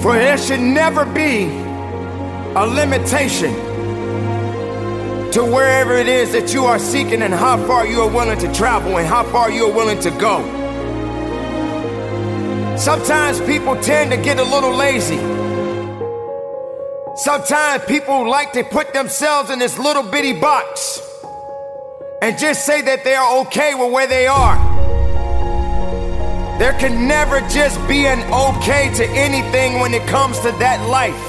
For 0.00 0.14
there 0.14 0.38
should 0.38 0.60
never 0.60 1.04
be 1.04 1.44
a 2.56 2.66
limitation 2.66 3.52
to 5.32 5.44
wherever 5.44 5.94
it 5.94 6.08
is 6.08 6.32
that 6.32 6.54
you 6.54 6.64
are 6.64 6.78
seeking 6.78 7.20
and 7.20 7.34
how 7.34 7.58
far 7.66 7.86
you 7.86 8.00
are 8.00 8.10
willing 8.10 8.38
to 8.38 8.50
travel 8.54 8.96
and 8.96 9.06
how 9.06 9.24
far 9.24 9.50
you 9.50 9.66
are 9.66 9.76
willing 9.76 10.00
to 10.00 10.10
go. 10.12 10.61
Sometimes 12.82 13.40
people 13.42 13.76
tend 13.80 14.10
to 14.10 14.16
get 14.16 14.40
a 14.40 14.42
little 14.42 14.74
lazy. 14.74 15.18
Sometimes 17.14 17.84
people 17.84 18.28
like 18.28 18.52
to 18.54 18.64
put 18.64 18.92
themselves 18.92 19.50
in 19.50 19.60
this 19.60 19.78
little 19.78 20.02
bitty 20.02 20.32
box 20.40 21.00
and 22.20 22.36
just 22.36 22.66
say 22.66 22.82
that 22.82 23.04
they 23.04 23.14
are 23.14 23.38
okay 23.42 23.76
with 23.76 23.92
where 23.92 24.08
they 24.08 24.26
are. 24.26 24.58
There 26.58 26.72
can 26.72 27.06
never 27.06 27.38
just 27.42 27.78
be 27.86 28.04
an 28.06 28.18
okay 28.32 28.92
to 28.96 29.06
anything 29.10 29.78
when 29.78 29.94
it 29.94 30.04
comes 30.08 30.40
to 30.40 30.50
that 30.58 30.84
life. 30.88 31.22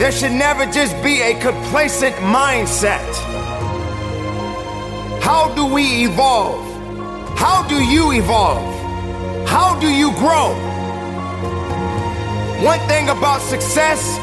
There 0.00 0.10
should 0.10 0.32
never 0.32 0.66
just 0.66 1.00
be 1.00 1.22
a 1.22 1.38
complacent 1.38 2.16
mindset. 2.16 3.08
How 5.22 5.54
do 5.54 5.64
we 5.64 6.06
evolve? 6.06 6.66
How 7.38 7.62
do 7.68 7.76
you 7.80 8.10
evolve? 8.10 8.73
How 9.46 9.78
do 9.80 9.88
you 9.88 10.10
grow? 10.12 10.54
One 12.64 12.80
thing 12.88 13.08
about 13.08 13.40
success, 13.42 14.16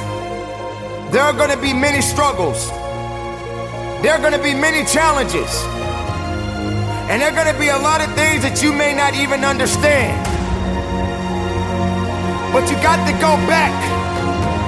there 1.12 1.24
are 1.24 1.34
going 1.34 1.52
to 1.52 1.62
be 1.62 1.74
many 1.74 2.02
struggles. 2.02 2.70
There 4.02 4.14
are 4.14 4.20
going 4.20 4.34
to 4.34 4.42
be 4.42 4.54
many 4.54 4.86
challenges. 4.86 5.52
And 7.10 7.22
there 7.22 7.32
are 7.32 7.36
going 7.36 7.54
to 7.54 7.60
be 7.60 7.70
a 7.70 7.78
lot 7.78 8.02
of 8.02 8.08
things 8.16 8.42
that 8.42 8.64
you 8.64 8.74
may 8.74 8.96
not 8.96 9.14
even 9.16 9.44
understand. 9.44 10.18
But 12.54 12.70
you 12.70 12.76
got 12.82 13.06
to 13.06 13.14
go 13.20 13.36
back 13.48 13.76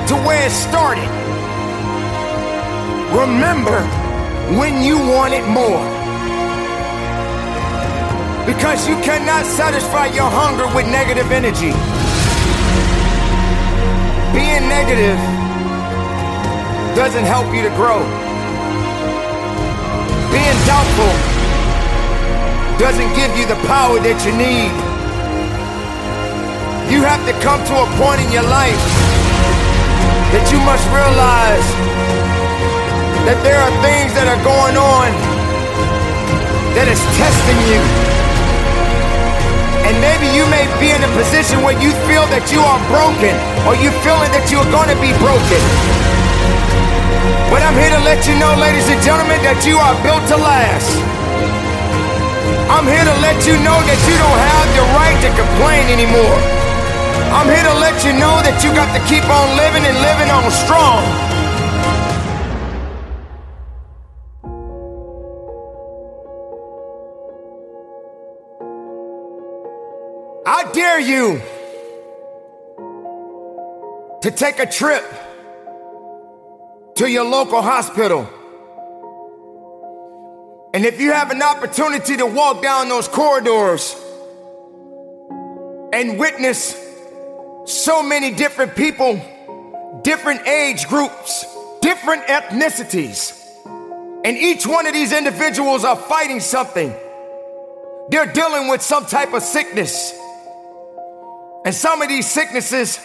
to 0.09 0.15
where 0.27 0.45
it 0.45 0.51
started. 0.51 1.09
Remember 3.15 3.81
when 4.59 4.83
you 4.83 4.97
wanted 4.97 5.45
more. 5.47 5.92
Because 8.45 8.87
you 8.87 8.95
cannot 8.99 9.45
satisfy 9.45 10.07
your 10.07 10.29
hunger 10.29 10.67
with 10.75 10.85
negative 10.87 11.31
energy. 11.31 11.71
Being 14.35 14.67
negative 14.67 15.15
doesn't 16.95 17.23
help 17.23 17.47
you 17.55 17.63
to 17.63 17.71
grow. 17.79 18.03
Being 20.33 20.59
doubtful 20.67 21.13
doesn't 22.77 23.15
give 23.15 23.31
you 23.37 23.45
the 23.47 23.59
power 23.65 23.99
that 24.03 24.19
you 24.27 24.33
need. 24.35 24.73
You 26.91 27.01
have 27.01 27.23
to 27.25 27.33
come 27.39 27.63
to 27.63 27.75
a 27.79 27.87
point 27.95 28.19
in 28.21 28.29
your 28.33 28.43
life 28.43 28.83
that 30.35 30.45
you 30.51 30.59
must 30.67 30.85
realize 30.91 31.67
that 33.25 33.39
there 33.41 33.57
are 33.61 33.73
things 33.79 34.11
that 34.13 34.27
are 34.27 34.41
going 34.43 34.75
on 34.75 35.09
that 36.75 36.87
is 36.89 36.99
testing 37.15 37.59
you. 37.71 38.12
Maybe 40.03 40.27
you 40.35 40.43
may 40.51 40.67
be 40.83 40.91
in 40.91 40.99
a 40.99 41.11
position 41.15 41.63
where 41.63 41.79
you 41.79 41.95
feel 42.03 42.27
that 42.27 42.51
you 42.51 42.59
are 42.59 42.81
broken 42.91 43.31
or 43.63 43.71
you 43.79 43.87
feeling 44.03 44.27
that 44.35 44.51
you're 44.51 44.67
going 44.67 44.91
to 44.91 44.99
be 44.99 45.15
broken. 45.23 45.61
But 47.47 47.63
I'm 47.63 47.71
here 47.79 47.95
to 47.95 48.03
let 48.03 48.27
you 48.27 48.35
know, 48.35 48.51
ladies 48.59 48.91
and 48.91 48.99
gentlemen, 48.99 49.39
that 49.47 49.63
you 49.63 49.79
are 49.79 49.95
built 50.03 50.19
to 50.27 50.35
last. 50.35 50.91
I'm 52.67 52.83
here 52.83 53.07
to 53.07 53.15
let 53.23 53.47
you 53.47 53.55
know 53.63 53.79
that 53.79 53.99
you 54.03 54.15
don't 54.19 54.41
have 54.43 54.67
the 54.75 54.85
right 54.91 55.17
to 55.23 55.29
complain 55.39 55.87
anymore. 55.87 56.37
I'm 57.31 57.47
here 57.47 57.63
to 57.63 57.75
let 57.79 57.95
you 58.03 58.11
know 58.11 58.43
that 58.43 58.59
you 58.59 58.75
got 58.75 58.91
to 58.91 59.01
keep 59.07 59.23
on 59.31 59.55
living 59.55 59.87
and 59.87 59.95
living 60.03 60.27
on 60.35 60.51
strong. 60.51 61.32
Dare 70.73 70.99
you 70.99 71.41
to 74.21 74.31
take 74.31 74.59
a 74.59 74.65
trip 74.65 75.03
to 76.95 77.09
your 77.09 77.25
local 77.25 77.61
hospital. 77.61 78.29
And 80.73 80.85
if 80.85 80.99
you 80.99 81.11
have 81.11 81.29
an 81.29 81.41
opportunity 81.41 82.17
to 82.17 82.25
walk 82.25 82.61
down 82.61 82.89
those 82.89 83.07
corridors 83.07 83.95
and 85.93 86.17
witness 86.17 86.75
so 87.65 88.01
many 88.01 88.33
different 88.33 88.75
people, 88.75 89.21
different 90.03 90.47
age 90.47 90.87
groups, 90.87 91.45
different 91.81 92.23
ethnicities, 92.23 93.39
and 94.25 94.37
each 94.37 94.65
one 94.65 94.87
of 94.87 94.93
these 94.93 95.13
individuals 95.13 95.83
are 95.83 95.95
fighting 95.95 96.39
something. 96.39 96.93
They're 98.09 98.31
dealing 98.31 98.67
with 98.69 98.81
some 98.81 99.05
type 99.05 99.33
of 99.33 99.43
sickness. 99.43 100.17
And 101.65 101.73
some 101.73 102.01
of 102.01 102.09
these 102.09 102.29
sicknesses 102.29 102.99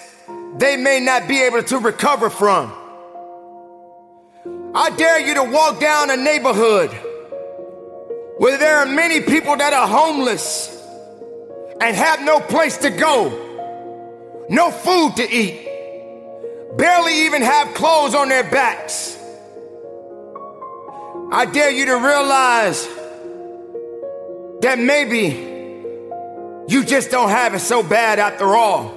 they 0.56 0.76
may 0.76 0.98
not 1.00 1.28
be 1.28 1.42
able 1.42 1.62
to 1.62 1.78
recover 1.78 2.30
from. 2.30 2.72
I 4.74 4.90
dare 4.90 5.20
you 5.20 5.34
to 5.34 5.44
walk 5.44 5.80
down 5.80 6.10
a 6.10 6.16
neighborhood 6.16 6.90
where 8.38 8.58
there 8.58 8.78
are 8.78 8.86
many 8.86 9.20
people 9.20 9.56
that 9.56 9.72
are 9.72 9.86
homeless 9.86 10.74
and 11.80 11.96
have 11.96 12.22
no 12.22 12.40
place 12.40 12.78
to 12.78 12.90
go, 12.90 14.46
no 14.48 14.70
food 14.70 15.16
to 15.16 15.30
eat, 15.30 15.64
barely 16.76 17.26
even 17.26 17.42
have 17.42 17.74
clothes 17.74 18.14
on 18.14 18.28
their 18.28 18.44
backs. 18.44 19.16
I 21.30 21.46
dare 21.46 21.70
you 21.70 21.86
to 21.86 21.94
realize 21.94 22.86
that 24.60 24.78
maybe 24.78 25.57
you 26.68 26.84
just 26.84 27.10
don't 27.10 27.30
have 27.30 27.54
it 27.54 27.60
so 27.60 27.82
bad 27.82 28.18
after 28.18 28.54
all. 28.54 28.94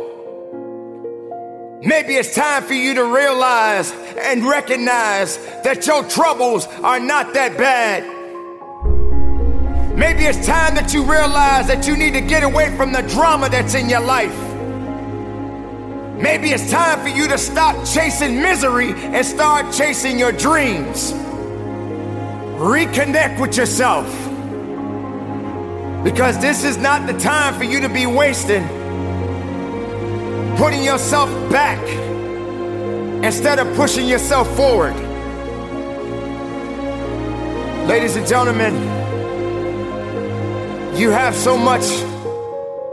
Maybe 1.82 2.16
it's 2.16 2.36
time 2.36 2.64
for 2.64 2.74
you 2.74 2.94
to 2.96 3.06
realize 3.06 3.92
and 3.92 4.46
recognize 4.46 5.38
that 5.64 5.88
your 5.88 6.04
troubles 6.04 6.68
are 6.84 7.00
not 7.00 7.34
that 7.34 7.58
bad. 7.58 8.04
Maybe 9.98 10.26
it's 10.26 10.46
time 10.46 10.76
that 10.76 10.94
you 10.94 11.04
realize 11.04 11.68
that 11.68 11.88
you 11.88 11.96
need 11.96 12.14
to 12.14 12.22
get 12.22 12.44
away 12.44 12.76
from 12.76 12.92
the 12.92 13.02
drama 13.04 13.50
that's 13.50 13.74
in 13.74 13.90
your 13.90 14.02
life. 14.02 14.38
Maybe 16.22 16.50
it's 16.50 16.70
time 16.70 17.00
for 17.00 17.08
you 17.08 17.28
to 17.30 17.38
stop 17.38 17.88
chasing 17.88 18.36
misery 18.42 18.92
and 18.94 19.26
start 19.26 19.74
chasing 19.74 20.20
your 20.20 20.34
dreams. 20.34 21.14
Reconnect 22.60 23.40
with 23.40 23.58
yourself. 23.58 24.31
Because 26.04 26.40
this 26.40 26.64
is 26.64 26.78
not 26.78 27.08
the 27.08 27.18
time 27.20 27.54
for 27.56 27.64
you 27.64 27.82
to 27.82 27.90
be 27.90 28.06
wasting 28.06 28.68
putting 30.62 30.84
yourself 30.84 31.28
back 31.52 31.82
instead 33.24 33.58
of 33.58 33.76
pushing 33.76 34.08
yourself 34.08 34.48
forward. 34.56 34.94
Ladies 37.88 38.16
and 38.16 38.28
gentlemen, 38.28 38.76
you 40.96 41.10
have 41.10 41.36
so 41.36 41.58
much, 41.58 41.84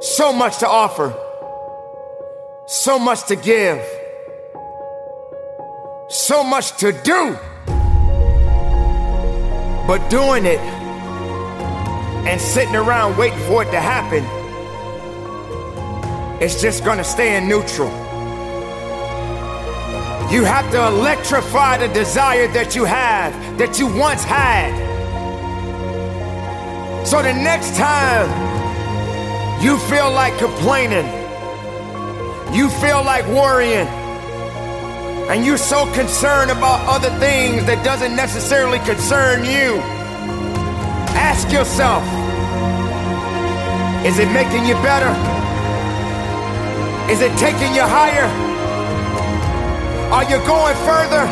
so 0.01 0.33
much 0.33 0.57
to 0.61 0.67
offer, 0.67 1.15
so 2.67 2.99
much 2.99 3.27
to 3.27 3.37
give, 3.37 3.85
so 6.09 6.43
much 6.43 6.75
to 6.79 6.93
do. 7.03 7.37
But 9.87 10.09
doing 10.09 10.47
it 10.47 10.78
and 12.29 12.39
sitting 12.39 12.77
around 12.77 13.17
waiting 13.17 13.39
for 13.49 13.63
it 13.63 13.71
to 13.71 13.81
happen, 13.81 14.23
it's 16.43 16.61
just 16.61 16.85
gonna 16.85 17.03
stay 17.03 17.37
in 17.39 17.49
neutral. 17.49 17.89
You 20.31 20.45
have 20.45 20.71
to 20.73 20.87
electrify 20.89 21.79
the 21.79 21.89
desire 21.89 22.47
that 22.49 22.77
you 22.77 22.85
have, 22.85 23.33
that 23.57 23.79
you 23.79 23.87
once 23.87 24.23
had. 24.23 24.77
So 27.07 27.23
the 27.23 27.33
next 27.33 27.75
time 27.77 28.29
you 29.63 29.79
feel 29.89 30.11
like 30.11 30.37
complaining, 30.39 31.07
you 32.55 32.69
feel 32.69 33.03
like 33.03 33.27
worrying, 33.29 33.89
and 35.31 35.47
you're 35.47 35.57
so 35.57 35.91
concerned 35.95 36.51
about 36.51 36.87
other 36.87 37.11
things 37.19 37.65
that 37.65 37.83
doesn't 37.83 38.15
necessarily 38.15 38.81
concern 38.81 39.47
you, 39.47 39.98
ask 41.19 41.51
yourself, 41.51 42.07
is 44.07 44.23
it 44.23 44.31
making 44.31 44.63
you 44.71 44.79
better? 44.87 45.11
Is 47.11 47.21
it 47.21 47.35
taking 47.35 47.75
you 47.75 47.83
higher? 47.83 48.31
Are 50.15 50.23
you 50.31 50.39
going 50.47 50.79
further? 50.87 51.27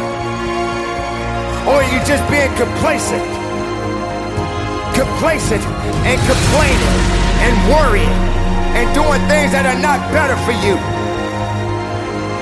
Or 1.70 1.78
are 1.78 1.89
you 1.95 2.03
just 2.03 2.26
being 2.26 2.51
complacent? 2.59 3.22
Complacent 4.99 5.62
and 6.03 6.18
complaining 6.26 6.97
and 7.47 7.55
worrying 7.70 8.18
and 8.74 8.91
doing 8.91 9.22
things 9.30 9.55
that 9.55 9.70
are 9.70 9.78
not 9.78 10.03
better 10.11 10.37
for 10.43 10.55
you. 10.66 10.74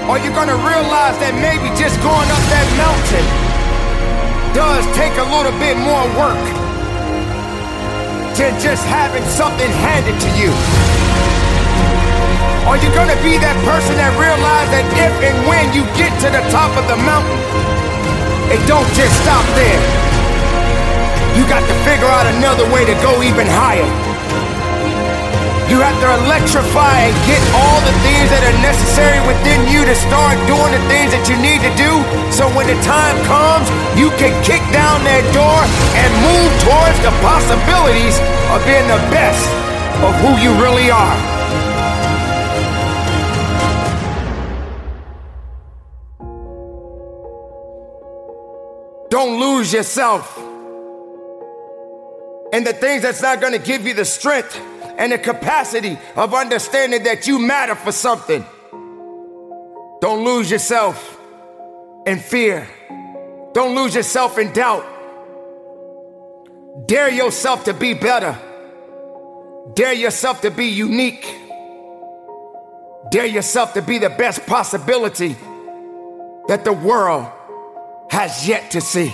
Are 0.08 0.18
you 0.18 0.32
gonna 0.32 0.56
realize 0.64 1.16
that 1.20 1.36
maybe 1.44 1.68
just 1.76 2.00
going 2.00 2.28
up 2.32 2.44
that 2.48 2.66
mountain 2.80 3.26
does 4.56 4.84
take 4.96 5.12
a 5.20 5.26
little 5.28 5.54
bit 5.60 5.76
more 5.76 6.08
work 6.16 6.63
than 8.38 8.58
just 8.58 8.84
having 8.86 9.22
something 9.30 9.70
handed 9.78 10.18
to 10.18 10.30
you? 10.34 10.50
Are 12.66 12.76
you 12.76 12.90
gonna 12.94 13.18
be 13.22 13.38
that 13.38 13.54
person 13.62 13.94
that 13.94 14.10
realizes 14.18 14.70
that 14.74 14.86
if 14.98 15.14
and 15.22 15.36
when 15.46 15.70
you 15.70 15.86
get 15.94 16.10
to 16.24 16.28
the 16.32 16.42
top 16.50 16.74
of 16.74 16.84
the 16.90 16.98
mountain, 17.06 17.38
it 18.50 18.58
don't 18.66 18.88
just 18.98 19.14
stop 19.22 19.46
there. 19.54 19.82
You 21.38 21.46
got 21.46 21.62
to 21.62 21.74
figure 21.86 22.10
out 22.10 22.26
another 22.38 22.66
way 22.74 22.84
to 22.84 22.94
go 23.02 23.22
even 23.22 23.46
higher. 23.46 24.13
You 25.64 25.80
have 25.80 25.96
to 26.04 26.10
electrify 26.28 27.08
and 27.08 27.16
get 27.24 27.40
all 27.56 27.80
the 27.88 27.96
things 28.04 28.28
that 28.28 28.44
are 28.44 28.58
necessary 28.60 29.16
within 29.24 29.64
you 29.72 29.88
to 29.88 29.96
start 29.96 30.36
doing 30.44 30.72
the 30.76 30.84
things 30.92 31.08
that 31.16 31.24
you 31.24 31.40
need 31.40 31.64
to 31.64 31.72
do 31.80 32.04
so 32.28 32.44
when 32.52 32.66
the 32.66 32.76
time 32.84 33.16
comes, 33.24 33.64
you 33.96 34.10
can 34.20 34.34
kick 34.44 34.60
down 34.74 35.00
that 35.08 35.24
door 35.32 35.60
and 35.96 36.08
move 36.20 36.52
towards 36.60 36.98
the 37.00 37.14
possibilities 37.24 38.20
of 38.52 38.60
being 38.68 38.84
the 38.92 39.00
best 39.08 39.48
of 40.04 40.12
who 40.20 40.36
you 40.42 40.52
really 40.60 40.90
are. 40.92 41.16
Don't 49.08 49.40
lose 49.40 49.72
yourself 49.72 50.36
in 52.52 52.64
the 52.64 52.72
things 52.72 53.02
that's 53.02 53.22
not 53.22 53.40
going 53.40 53.52
to 53.52 53.58
give 53.58 53.86
you 53.86 53.94
the 53.94 54.04
strength 54.04 54.60
and 54.96 55.12
the 55.12 55.18
capacity 55.18 55.98
of 56.16 56.34
understanding 56.34 57.02
that 57.04 57.26
you 57.26 57.38
matter 57.38 57.74
for 57.74 57.92
something. 57.92 58.44
Don't 60.00 60.24
lose 60.24 60.50
yourself 60.50 61.18
in 62.06 62.18
fear. 62.18 62.68
Don't 63.52 63.74
lose 63.74 63.94
yourself 63.94 64.38
in 64.38 64.52
doubt. 64.52 64.84
Dare 66.86 67.10
yourself 67.10 67.64
to 67.64 67.74
be 67.74 67.94
better. 67.94 68.38
Dare 69.74 69.92
yourself 69.92 70.42
to 70.42 70.50
be 70.50 70.66
unique. 70.66 71.24
Dare 73.10 73.26
yourself 73.26 73.74
to 73.74 73.82
be 73.82 73.98
the 73.98 74.10
best 74.10 74.44
possibility 74.46 75.36
that 76.48 76.64
the 76.64 76.72
world 76.72 77.30
has 78.10 78.46
yet 78.46 78.70
to 78.72 78.80
see. 78.80 79.12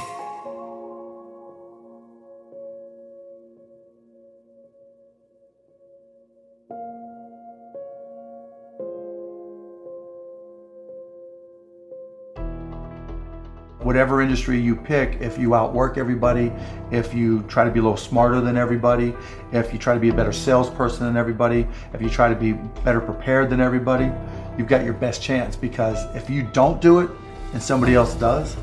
Whatever 13.91 14.23
industry 14.23 14.57
you 14.57 14.77
pick, 14.77 15.21
if 15.21 15.37
you 15.37 15.53
outwork 15.53 15.99
everybody, 15.99 16.53
if 16.93 17.13
you 17.13 17.43
try 17.49 17.65
to 17.65 17.73
be 17.73 17.81
a 17.81 17.83
little 17.83 17.97
smarter 17.97 18.41
than 18.41 18.57
everybody, 18.57 19.13
if 19.51 19.73
you 19.73 19.81
try 19.81 19.95
to 19.95 19.99
be 19.99 20.11
a 20.11 20.15
better 20.15 20.31
salesperson 20.31 21.05
than 21.07 21.17
everybody, 21.17 21.67
if 21.93 22.01
you 22.01 22.09
try 22.09 22.29
to 22.29 22.37
be 22.37 22.53
better 22.85 23.01
prepared 23.01 23.51
than 23.51 23.61
everybody, 23.61 24.09
you've 24.57 24.69
got 24.69 24.85
your 24.85 24.93
best 24.93 25.21
chance 25.21 25.57
because 25.57 25.99
if 26.15 26.31
you 26.31 26.45
don't 26.53 26.81
do 26.81 27.01
it 27.01 27.11
and 27.53 27.61
somebody 27.61 27.97
else 27.97 28.15
does, 28.15 28.57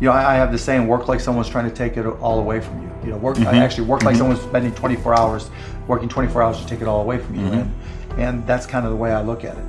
you 0.00 0.06
know, 0.06 0.12
I, 0.12 0.32
I 0.32 0.34
have 0.36 0.50
the 0.50 0.56
saying, 0.56 0.86
work 0.86 1.08
like 1.08 1.20
someone's 1.20 1.50
trying 1.50 1.68
to 1.68 1.76
take 1.76 1.98
it 1.98 2.06
all 2.06 2.38
away 2.38 2.60
from 2.60 2.80
you. 2.80 2.90
You 3.04 3.10
know, 3.10 3.18
work, 3.18 3.36
I 3.40 3.52
Mhm. 3.52 3.60
actually 3.60 3.84
work 3.86 4.02
like 4.02 4.14
Mhm. 4.14 4.20
someone's 4.20 4.40
spending 4.40 4.72
24 4.72 5.14
hours, 5.14 5.50
working 5.86 6.08
24 6.08 6.42
hours 6.42 6.58
to 6.58 6.66
take 6.66 6.80
it 6.80 6.88
all 6.88 7.02
away 7.02 7.18
from 7.18 7.34
you. 7.34 7.42
Mhm. 7.42 7.52
And, 7.52 7.70
and 8.16 8.46
that's 8.46 8.64
kind 8.64 8.86
of 8.86 8.92
the 8.92 8.96
way 8.96 9.12
I 9.12 9.20
look 9.20 9.44
at 9.44 9.58
it. 9.58 9.64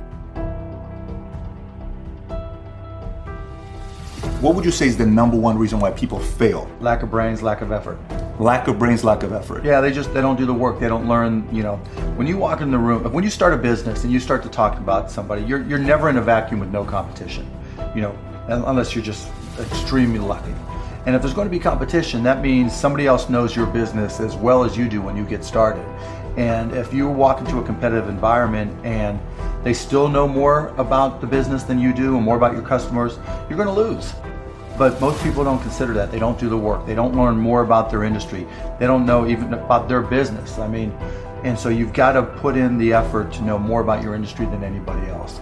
What 4.40 4.54
would 4.54 4.64
you 4.64 4.70
say 4.70 4.86
is 4.86 4.96
the 4.96 5.04
number 5.04 5.36
one 5.36 5.58
reason 5.58 5.80
why 5.80 5.90
people 5.90 6.18
fail? 6.18 6.66
Lack 6.80 7.02
of 7.02 7.10
brains, 7.10 7.42
lack 7.42 7.60
of 7.60 7.72
effort. 7.72 7.98
Lack 8.38 8.68
of 8.68 8.78
brains, 8.78 9.04
lack 9.04 9.22
of 9.22 9.34
effort. 9.34 9.66
Yeah, 9.66 9.82
they 9.82 9.92
just 9.92 10.14
they 10.14 10.22
don't 10.22 10.36
do 10.36 10.46
the 10.46 10.54
work. 10.54 10.80
They 10.80 10.88
don't 10.88 11.06
learn. 11.06 11.46
You 11.54 11.62
know, 11.62 11.76
when 12.16 12.26
you 12.26 12.38
walk 12.38 12.62
in 12.62 12.70
the 12.70 12.78
room, 12.78 13.04
when 13.12 13.22
you 13.22 13.28
start 13.28 13.52
a 13.52 13.58
business 13.58 14.02
and 14.02 14.10
you 14.10 14.18
start 14.18 14.42
to 14.44 14.48
talk 14.48 14.78
about 14.78 15.10
somebody, 15.10 15.42
you're 15.42 15.62
you're 15.64 15.78
never 15.78 16.08
in 16.08 16.16
a 16.16 16.22
vacuum 16.22 16.58
with 16.58 16.70
no 16.70 16.86
competition. 16.86 17.46
You 17.94 18.00
know, 18.00 18.18
unless 18.48 18.94
you're 18.94 19.04
just 19.04 19.28
extremely 19.58 20.18
lucky. 20.18 20.54
And 21.04 21.14
if 21.14 21.20
there's 21.20 21.34
going 21.34 21.46
to 21.46 21.50
be 21.50 21.58
competition, 21.58 22.22
that 22.22 22.40
means 22.40 22.74
somebody 22.74 23.06
else 23.06 23.28
knows 23.28 23.54
your 23.54 23.66
business 23.66 24.20
as 24.20 24.36
well 24.36 24.64
as 24.64 24.74
you 24.74 24.88
do 24.88 25.02
when 25.02 25.18
you 25.18 25.24
get 25.26 25.44
started. 25.44 25.84
And 26.38 26.72
if 26.72 26.94
you 26.94 27.08
walk 27.10 27.40
into 27.40 27.58
a 27.58 27.62
competitive 27.62 28.08
environment 28.08 28.72
and 28.86 29.20
they 29.64 29.74
still 29.74 30.08
know 30.08 30.26
more 30.26 30.68
about 30.78 31.20
the 31.20 31.26
business 31.26 31.62
than 31.64 31.78
you 31.78 31.92
do 31.92 32.16
and 32.16 32.24
more 32.24 32.38
about 32.38 32.54
your 32.54 32.62
customers, 32.62 33.18
you're 33.50 33.58
going 33.58 33.68
to 33.68 33.70
lose. 33.70 34.14
But 34.80 34.98
most 34.98 35.22
people 35.22 35.44
don't 35.44 35.60
consider 35.60 35.92
that. 35.92 36.10
They 36.10 36.18
don't 36.18 36.40
do 36.40 36.48
the 36.48 36.56
work. 36.56 36.86
They 36.86 36.94
don't 36.94 37.14
learn 37.14 37.36
more 37.36 37.60
about 37.60 37.90
their 37.90 38.02
industry. 38.02 38.46
They 38.78 38.86
don't 38.86 39.04
know 39.04 39.28
even 39.28 39.52
about 39.52 39.90
their 39.90 40.00
business. 40.00 40.58
I 40.58 40.68
mean, 40.68 40.90
and 41.44 41.58
so 41.58 41.68
you've 41.68 41.92
got 41.92 42.12
to 42.12 42.22
put 42.22 42.56
in 42.56 42.78
the 42.78 42.94
effort 42.94 43.30
to 43.34 43.42
know 43.42 43.58
more 43.58 43.82
about 43.82 44.02
your 44.02 44.14
industry 44.14 44.46
than 44.46 44.64
anybody 44.64 45.06
else. 45.08 45.38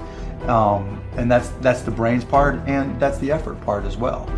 Um, 0.49 1.01
and 1.17 1.31
that's 1.31 1.51
that's 1.61 1.83
the 1.83 1.91
brains 1.93 2.25
part, 2.25 2.57
and 2.67 2.99
that's 2.99 3.19
the 3.19 3.31
effort 3.31 3.61
part 3.61 3.85
as 3.85 3.97
well. 3.97 4.29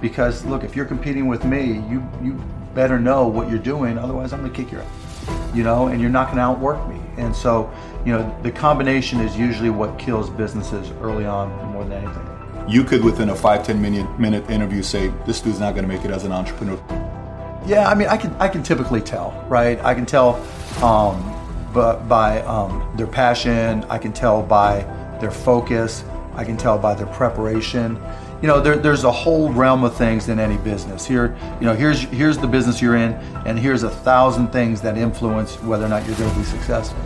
Because 0.00 0.44
look, 0.44 0.64
if 0.64 0.74
you're 0.74 0.86
competing 0.86 1.28
with 1.28 1.44
me, 1.44 1.74
you 1.88 2.04
you 2.20 2.32
better 2.74 2.98
know 2.98 3.28
what 3.28 3.48
you're 3.48 3.60
doing. 3.60 3.96
Otherwise, 3.96 4.32
I'm 4.32 4.42
to 4.42 4.50
kick 4.50 4.72
your 4.72 4.82
ass. 4.82 5.54
You 5.54 5.62
know, 5.62 5.86
and 5.86 6.00
you're 6.00 6.10
not 6.10 6.34
to 6.34 6.40
outwork 6.40 6.84
me. 6.88 7.00
And 7.16 7.32
so, 7.32 7.72
you 8.04 8.10
know, 8.10 8.36
the 8.42 8.50
combination 8.50 9.20
is 9.20 9.36
usually 9.36 9.70
what 9.70 10.00
kills 10.00 10.28
businesses 10.30 10.90
early 11.00 11.26
on 11.26 11.48
more 11.72 11.84
than 11.84 12.04
anything. 12.04 12.27
You 12.68 12.84
could, 12.84 13.02
within 13.02 13.30
a 13.30 13.34
five 13.34 13.64
ten 13.64 13.80
minute 13.80 14.20
minute 14.20 14.50
interview, 14.50 14.82
say 14.82 15.08
this 15.24 15.40
dude's 15.40 15.58
not 15.58 15.72
going 15.74 15.88
to 15.88 15.88
make 15.88 16.04
it 16.04 16.10
as 16.10 16.24
an 16.24 16.32
entrepreneur. 16.32 16.78
Yeah, 17.66 17.88
I 17.88 17.94
mean, 17.94 18.08
I 18.08 18.18
can 18.18 18.34
I 18.34 18.48
can 18.48 18.62
typically 18.62 19.00
tell, 19.00 19.32
right? 19.48 19.82
I 19.82 19.94
can 19.94 20.04
tell, 20.04 20.34
um, 20.82 21.34
but 21.72 22.06
by 22.08 22.42
um, 22.42 22.86
their 22.94 23.06
passion, 23.06 23.84
I 23.88 23.96
can 23.96 24.12
tell 24.12 24.42
by 24.42 24.82
their 25.18 25.30
focus, 25.30 26.04
I 26.34 26.44
can 26.44 26.58
tell 26.58 26.78
by 26.78 26.94
their 26.94 27.06
preparation. 27.06 27.98
You 28.42 28.48
know, 28.48 28.60
there, 28.60 28.76
there's 28.76 29.04
a 29.04 29.10
whole 29.10 29.50
realm 29.50 29.82
of 29.82 29.96
things 29.96 30.28
in 30.28 30.38
any 30.38 30.58
business. 30.58 31.06
Here, 31.06 31.34
you 31.60 31.66
know, 31.66 31.74
here's 31.74 32.02
here's 32.02 32.36
the 32.36 32.46
business 32.46 32.82
you're 32.82 32.96
in, 32.96 33.14
and 33.46 33.58
here's 33.58 33.82
a 33.82 33.90
thousand 33.90 34.48
things 34.48 34.82
that 34.82 34.98
influence 34.98 35.56
whether 35.62 35.86
or 35.86 35.88
not 35.88 36.06
you're 36.06 36.18
going 36.18 36.30
to 36.30 36.38
be 36.38 36.44
successful 36.44 37.00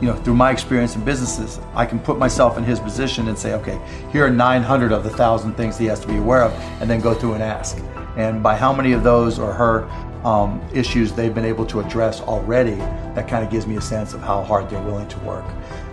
you 0.00 0.06
know, 0.06 0.14
through 0.22 0.34
my 0.34 0.50
experience 0.50 0.94
in 0.94 1.04
businesses, 1.04 1.60
I 1.74 1.84
can 1.84 1.98
put 1.98 2.18
myself 2.18 2.56
in 2.56 2.64
his 2.64 2.78
position 2.78 3.28
and 3.28 3.38
say, 3.38 3.54
okay, 3.54 3.80
here 4.12 4.24
are 4.26 4.30
900 4.30 4.92
of 4.92 5.02
the 5.02 5.10
thousand 5.10 5.54
things 5.54 5.76
he 5.76 5.86
has 5.86 6.00
to 6.00 6.06
be 6.06 6.16
aware 6.16 6.42
of, 6.42 6.52
and 6.80 6.88
then 6.88 7.00
go 7.00 7.14
through 7.14 7.34
and 7.34 7.42
ask. 7.42 7.78
And 8.16 8.42
by 8.42 8.56
how 8.56 8.72
many 8.72 8.92
of 8.92 9.02
those 9.02 9.38
or 9.38 9.52
her 9.52 9.88
um, 10.24 10.60
issues 10.72 11.12
they've 11.12 11.34
been 11.34 11.44
able 11.44 11.66
to 11.66 11.80
address 11.80 12.20
already, 12.20 12.76
that 13.14 13.28
kind 13.28 13.44
of 13.44 13.50
gives 13.50 13.66
me 13.66 13.76
a 13.76 13.80
sense 13.80 14.14
of 14.14 14.20
how 14.20 14.42
hard 14.42 14.68
they're 14.68 14.82
willing 14.82 15.08
to 15.08 15.18
work. 15.20 15.44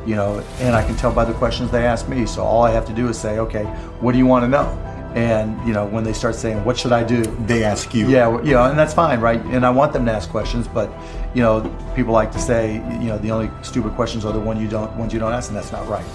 You 0.06 0.16
know, 0.16 0.44
and 0.60 0.76
I 0.76 0.86
can 0.86 0.96
tell 0.96 1.12
by 1.12 1.26
the 1.26 1.34
questions 1.34 1.72
they 1.72 1.86
ask 1.86 2.08
me. 2.08 2.26
So 2.26 2.44
all 2.44 2.64
I 2.64 2.72
have 2.72 2.86
to 2.86 2.94
do 2.94 3.08
is 3.08 3.18
say, 3.18 3.40
okay, 3.40 3.64
what 4.02 4.12
do 4.12 4.18
you 4.20 4.26
want 4.26 4.44
to 4.44 4.48
know? 4.48 4.66
And 5.16 5.66
you 5.66 5.74
know, 5.74 5.86
when 5.86 6.04
they 6.04 6.12
start 6.12 6.36
saying, 6.36 6.66
"What 6.66 6.78
should 6.78 6.92
I 6.92 7.02
do?" 7.02 7.22
They 7.46 7.64
ask 7.64 7.94
you. 7.94 8.06
Yeah, 8.10 8.42
you 8.42 8.52
know, 8.52 8.66
and 8.66 8.78
that's 8.78 8.94
fine, 8.94 9.22
right? 9.22 9.40
And 9.46 9.66
I 9.66 9.70
want 9.70 9.94
them 9.94 10.06
to 10.08 10.12
ask 10.12 10.30
questions, 10.30 10.68
but 10.68 10.92
you 11.36 11.42
know, 11.42 11.62
people 11.96 12.14
like 12.14 12.32
to 12.32 12.40
say, 12.40 12.76
you 12.76 13.10
know, 13.10 13.18
the 13.18 13.30
only 13.30 13.52
stupid 13.62 13.94
questions 13.94 14.24
are 14.24 14.32
the 14.32 14.40
one 14.40 14.60
you 14.60 14.70
don't 14.70 14.96
ones 14.96 15.14
you 15.14 15.20
don't 15.20 15.34
ask, 15.34 15.50
and 15.50 15.58
that's 15.58 15.72
not 15.72 15.86
right, 15.86 16.06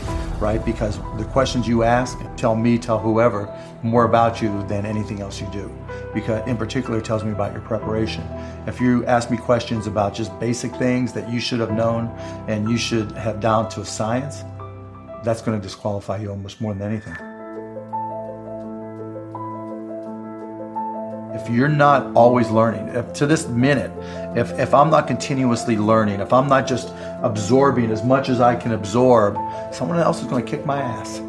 right? 0.41 0.64
Because 0.64 0.99
the 1.18 1.27
questions 1.27 1.68
you 1.68 1.83
ask 1.83 2.18
tell 2.37 2.57
me, 2.57 2.79
tell 2.79 2.99
whoever 2.99 3.55
more 3.83 4.07
about 4.07 4.41
you 4.41 4.66
than 4.66 4.87
anything 4.87 5.21
else 5.21 5.39
you 5.39 5.47
do. 5.53 5.71
Because 6.14 6.47
in 6.49 6.57
particular, 6.57 7.03
tells 7.03 7.23
me 7.23 7.33
about 7.33 7.53
your 7.53 7.61
preparation. 7.61 8.25
If 8.66 8.81
you 8.81 9.05
ask 9.05 9.31
me 9.31 9.37
questions 9.37 9.87
about 9.87 10.14
just 10.14 10.37
basic 10.41 10.75
things 10.77 11.12
that 11.12 11.31
you 11.31 11.39
should 11.39 11.61
have 11.61 11.73
known 11.73 12.07
and 12.49 12.71
you 12.71 12.79
should 12.79 13.12
have 13.12 13.41
down 13.41 13.68
to 13.71 13.83
a 13.83 13.85
science, 13.85 14.43
that's 15.23 15.43
going 15.43 15.59
to 15.59 15.62
disqualify 15.62 16.16
you 16.16 16.31
almost 16.31 16.62
more 16.62 16.73
than 16.73 16.91
anything. 16.91 17.30
If 21.41 21.51
you're 21.51 21.68
not 21.68 22.14
always 22.14 22.51
learning 22.51 22.86
if 22.88 23.12
to 23.12 23.26
this 23.26 23.49
minute 23.49 23.91
if, 24.36 24.51
if 24.59 24.74
i'm 24.74 24.91
not 24.91 25.07
continuously 25.07 25.76
learning 25.76 26.20
if 26.20 26.32
i'm 26.32 26.49
not 26.49 26.66
just 26.66 26.93
absorbing 27.22 27.91
as 27.91 28.05
much 28.05 28.28
as 28.28 28.41
i 28.41 28.55
can 28.55 28.72
absorb 28.72 29.36
someone 29.72 29.99
else 29.99 30.20
is 30.20 30.26
going 30.26 30.45
to 30.45 30.51
kick 30.51 30.64
my 30.66 30.80
ass 30.80 31.20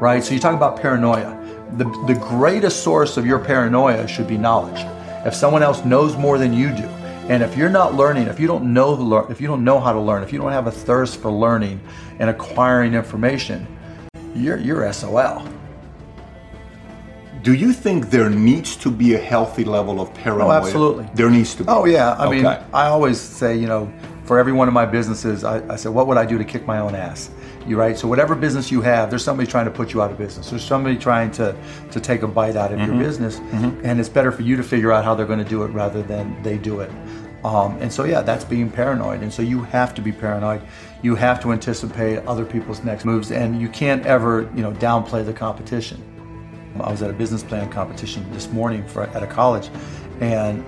right? 0.00 0.22
So 0.22 0.34
you 0.34 0.40
talk 0.40 0.54
about 0.54 0.80
paranoia. 0.80 1.40
The, 1.76 1.84
the 2.06 2.14
greatest 2.14 2.82
source 2.82 3.16
of 3.16 3.26
your 3.26 3.38
paranoia 3.38 4.06
should 4.06 4.28
be 4.28 4.36
knowledge. 4.36 4.84
If 5.26 5.34
someone 5.34 5.62
else 5.62 5.84
knows 5.84 6.16
more 6.16 6.36
than 6.38 6.52
you 6.52 6.74
do 6.74 6.88
and 7.26 7.42
if 7.42 7.56
you're 7.56 7.70
not 7.70 7.94
learning 7.94 8.26
if 8.26 8.38
you 8.38 8.46
don't 8.46 8.70
know 8.74 8.94
the 8.94 9.02
lear- 9.02 9.26
if 9.30 9.40
you 9.40 9.46
don't 9.46 9.64
know 9.64 9.80
how 9.80 9.94
to 9.94 9.98
learn 9.98 10.22
if 10.22 10.30
you 10.30 10.38
don't 10.38 10.52
have 10.52 10.66
a 10.66 10.70
thirst 10.70 11.18
for 11.22 11.30
learning 11.30 11.80
and 12.18 12.28
acquiring 12.28 12.92
information 12.92 13.66
you're 14.34 14.58
you're 14.58 14.92
sol 14.92 15.42
Do 17.44 17.52
you 17.52 17.74
think 17.74 18.08
there 18.08 18.30
needs 18.30 18.74
to 18.76 18.90
be 18.90 19.12
a 19.14 19.18
healthy 19.18 19.64
level 19.64 20.00
of 20.00 20.14
paranoia? 20.14 20.48
Oh, 20.48 20.52
absolutely. 20.52 21.06
There 21.14 21.28
needs 21.28 21.54
to 21.56 21.64
be. 21.64 21.68
Oh 21.68 21.84
yeah, 21.84 22.14
I 22.18 22.26
mean, 22.30 22.46
I 22.46 22.86
always 22.86 23.20
say, 23.20 23.54
you 23.54 23.66
know, 23.66 23.92
for 24.24 24.38
every 24.38 24.54
one 24.54 24.66
of 24.66 24.72
my 24.72 24.86
businesses, 24.86 25.44
I, 25.44 25.56
I 25.70 25.76
said, 25.76 25.92
what 25.92 26.06
would 26.06 26.16
I 26.16 26.24
do 26.24 26.38
to 26.38 26.44
kick 26.44 26.66
my 26.66 26.78
own 26.78 26.94
ass? 26.94 27.28
You 27.66 27.76
right? 27.78 27.98
So 27.98 28.08
whatever 28.08 28.34
business 28.34 28.70
you 28.72 28.80
have, 28.80 29.10
there's 29.10 29.22
somebody 29.22 29.46
trying 29.46 29.66
to 29.66 29.70
put 29.70 29.92
you 29.92 30.00
out 30.00 30.10
of 30.10 30.16
business. 30.16 30.48
There's 30.48 30.64
somebody 30.64 30.96
trying 30.96 31.30
to 31.32 31.54
to 31.90 32.00
take 32.00 32.22
a 32.22 32.26
bite 32.28 32.56
out 32.56 32.72
of 32.72 32.78
Mhm. 32.78 32.86
your 32.86 32.96
business, 32.96 33.38
Mhm. 33.52 33.78
and 33.84 34.00
it's 34.00 34.08
better 34.08 34.32
for 34.32 34.40
you 34.40 34.56
to 34.56 34.62
figure 34.62 34.90
out 34.90 35.04
how 35.04 35.14
they're 35.14 35.26
going 35.34 35.44
to 35.44 35.50
do 35.56 35.64
it 35.64 35.68
rather 35.72 36.00
than 36.00 36.34
they 36.42 36.56
do 36.56 36.80
it. 36.80 36.90
Um, 37.44 37.76
and 37.82 37.92
so 37.92 38.04
yeah, 38.04 38.22
that's 38.22 38.44
being 38.44 38.70
paranoid. 38.70 39.20
And 39.20 39.30
so 39.30 39.42
you 39.42 39.60
have 39.64 39.92
to 39.96 40.00
be 40.00 40.12
paranoid. 40.12 40.62
You 41.02 41.14
have 41.16 41.40
to 41.42 41.52
anticipate 41.52 42.26
other 42.26 42.46
people's 42.46 42.82
next 42.82 43.04
moves, 43.04 43.30
and 43.30 43.60
you 43.60 43.68
can't 43.68 44.06
ever, 44.06 44.48
you 44.56 44.62
know, 44.62 44.72
downplay 44.72 45.22
the 45.26 45.34
competition. 45.34 45.98
I 46.80 46.90
was 46.90 47.02
at 47.02 47.10
a 47.10 47.12
business 47.12 47.42
plan 47.42 47.70
competition 47.70 48.30
this 48.32 48.50
morning 48.50 48.86
for, 48.86 49.04
at 49.04 49.22
a 49.22 49.26
college, 49.26 49.70
and 50.20 50.64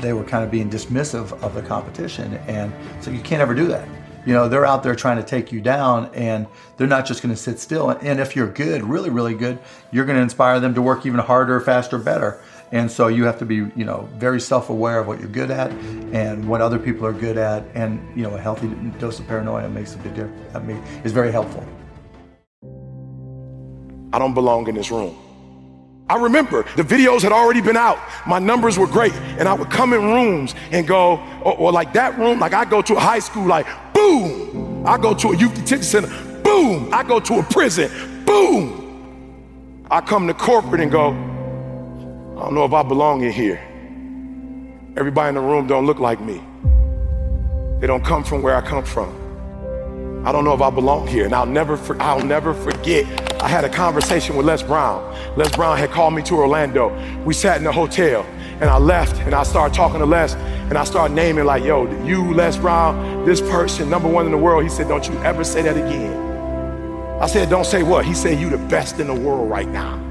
they 0.00 0.12
were 0.12 0.24
kind 0.24 0.44
of 0.44 0.50
being 0.50 0.70
dismissive 0.70 1.32
of 1.42 1.54
the 1.54 1.62
competition. 1.62 2.34
And 2.46 2.72
so 3.00 3.10
you 3.10 3.20
can't 3.20 3.42
ever 3.42 3.54
do 3.54 3.66
that. 3.68 3.88
You 4.26 4.32
know, 4.32 4.48
they're 4.48 4.66
out 4.66 4.82
there 4.82 4.96
trying 4.96 5.18
to 5.18 5.22
take 5.22 5.52
you 5.52 5.60
down, 5.60 6.10
and 6.12 6.46
they're 6.76 6.88
not 6.88 7.06
just 7.06 7.22
going 7.22 7.34
to 7.34 7.40
sit 7.40 7.60
still. 7.60 7.90
And 7.90 8.18
if 8.18 8.34
you're 8.34 8.50
good, 8.50 8.82
really, 8.82 9.08
really 9.08 9.34
good, 9.34 9.58
you're 9.92 10.04
going 10.04 10.16
to 10.16 10.22
inspire 10.22 10.58
them 10.58 10.74
to 10.74 10.82
work 10.82 11.06
even 11.06 11.20
harder, 11.20 11.60
faster, 11.60 11.96
better. 11.96 12.40
And 12.72 12.90
so 12.90 13.06
you 13.06 13.24
have 13.24 13.38
to 13.38 13.44
be, 13.44 13.54
you 13.54 13.84
know, 13.84 14.08
very 14.14 14.40
self-aware 14.40 14.98
of 14.98 15.06
what 15.06 15.20
you're 15.20 15.28
good 15.28 15.52
at 15.52 15.70
and 16.12 16.48
what 16.48 16.60
other 16.60 16.80
people 16.80 17.06
are 17.06 17.12
good 17.12 17.38
at. 17.38 17.64
And 17.74 18.00
you 18.16 18.24
know, 18.24 18.34
a 18.34 18.40
healthy 18.40 18.68
dose 18.98 19.20
of 19.20 19.28
paranoia 19.28 19.68
makes 19.68 19.94
a 19.94 19.98
big 19.98 20.14
difference. 20.16 20.54
I 20.54 20.58
mean, 20.58 20.78
is 21.04 21.12
very 21.12 21.30
helpful. 21.30 21.64
I 24.12 24.18
don't 24.18 24.34
belong 24.34 24.66
in 24.66 24.74
this 24.74 24.90
room. 24.90 25.16
I 26.08 26.16
remember 26.16 26.62
the 26.76 26.84
videos 26.84 27.22
had 27.22 27.32
already 27.32 27.60
been 27.60 27.76
out. 27.76 27.98
My 28.26 28.38
numbers 28.38 28.78
were 28.78 28.86
great. 28.86 29.12
And 29.38 29.48
I 29.48 29.54
would 29.54 29.70
come 29.70 29.92
in 29.92 30.02
rooms 30.02 30.54
and 30.70 30.86
go, 30.86 31.18
or, 31.42 31.56
or 31.56 31.72
like 31.72 31.92
that 31.94 32.16
room, 32.16 32.38
like 32.38 32.52
I 32.52 32.64
go 32.64 32.80
to 32.82 32.94
a 32.94 33.00
high 33.00 33.18
school, 33.18 33.46
like 33.46 33.66
boom. 33.92 34.86
I 34.86 34.98
go 34.98 35.14
to 35.14 35.28
a 35.28 35.36
youth 35.36 35.54
detention 35.54 35.82
center, 35.82 36.42
boom. 36.42 36.94
I 36.94 37.02
go 37.02 37.18
to 37.18 37.40
a 37.40 37.42
prison, 37.42 38.24
boom. 38.24 39.84
I 39.90 40.00
come 40.00 40.28
to 40.28 40.34
corporate 40.34 40.80
and 40.80 40.92
go, 40.92 41.10
I 41.10 42.44
don't 42.44 42.54
know 42.54 42.64
if 42.64 42.72
I 42.72 42.82
belong 42.82 43.24
in 43.24 43.32
here. 43.32 43.60
Everybody 44.96 45.30
in 45.30 45.34
the 45.34 45.40
room 45.40 45.66
don't 45.66 45.86
look 45.86 45.98
like 45.98 46.20
me. 46.20 46.40
They 47.80 47.86
don't 47.86 48.04
come 48.04 48.22
from 48.22 48.42
where 48.42 48.54
I 48.56 48.60
come 48.60 48.84
from. 48.84 49.25
I 50.26 50.32
don't 50.32 50.44
know 50.44 50.52
if 50.52 50.60
I 50.60 50.70
belong 50.70 51.06
here. 51.06 51.24
And 51.24 51.32
I'll 51.32 51.46
never, 51.46 51.76
for, 51.76 51.96
I'll 52.02 52.24
never 52.24 52.52
forget. 52.52 53.06
I 53.40 53.46
had 53.46 53.64
a 53.64 53.68
conversation 53.68 54.34
with 54.34 54.44
Les 54.44 54.60
Brown. 54.60 55.14
Les 55.36 55.48
Brown 55.54 55.78
had 55.78 55.92
called 55.92 56.14
me 56.14 56.22
to 56.24 56.34
Orlando. 56.34 56.90
We 57.22 57.32
sat 57.32 57.58
in 57.58 57.62
the 57.62 57.70
hotel 57.70 58.24
and 58.60 58.64
I 58.64 58.76
left 58.76 59.20
and 59.20 59.32
I 59.34 59.44
started 59.44 59.72
talking 59.72 60.00
to 60.00 60.04
Les 60.04 60.34
and 60.34 60.76
I 60.76 60.82
started 60.82 61.14
naming 61.14 61.44
like, 61.44 61.62
yo, 61.62 61.86
you, 62.04 62.34
Les 62.34 62.56
Brown, 62.56 63.24
this 63.24 63.40
person, 63.40 63.88
number 63.88 64.08
one 64.08 64.26
in 64.26 64.32
the 64.32 64.38
world. 64.38 64.64
He 64.64 64.68
said, 64.68 64.88
don't 64.88 65.06
you 65.06 65.14
ever 65.18 65.44
say 65.44 65.62
that 65.62 65.76
again. 65.76 66.12
I 67.22 67.28
said, 67.28 67.48
don't 67.48 67.64
say 67.64 67.84
what? 67.84 68.04
He 68.04 68.12
said, 68.12 68.40
you 68.40 68.50
the 68.50 68.58
best 68.58 68.98
in 68.98 69.06
the 69.06 69.14
world 69.14 69.48
right 69.48 69.68
now. 69.68 70.02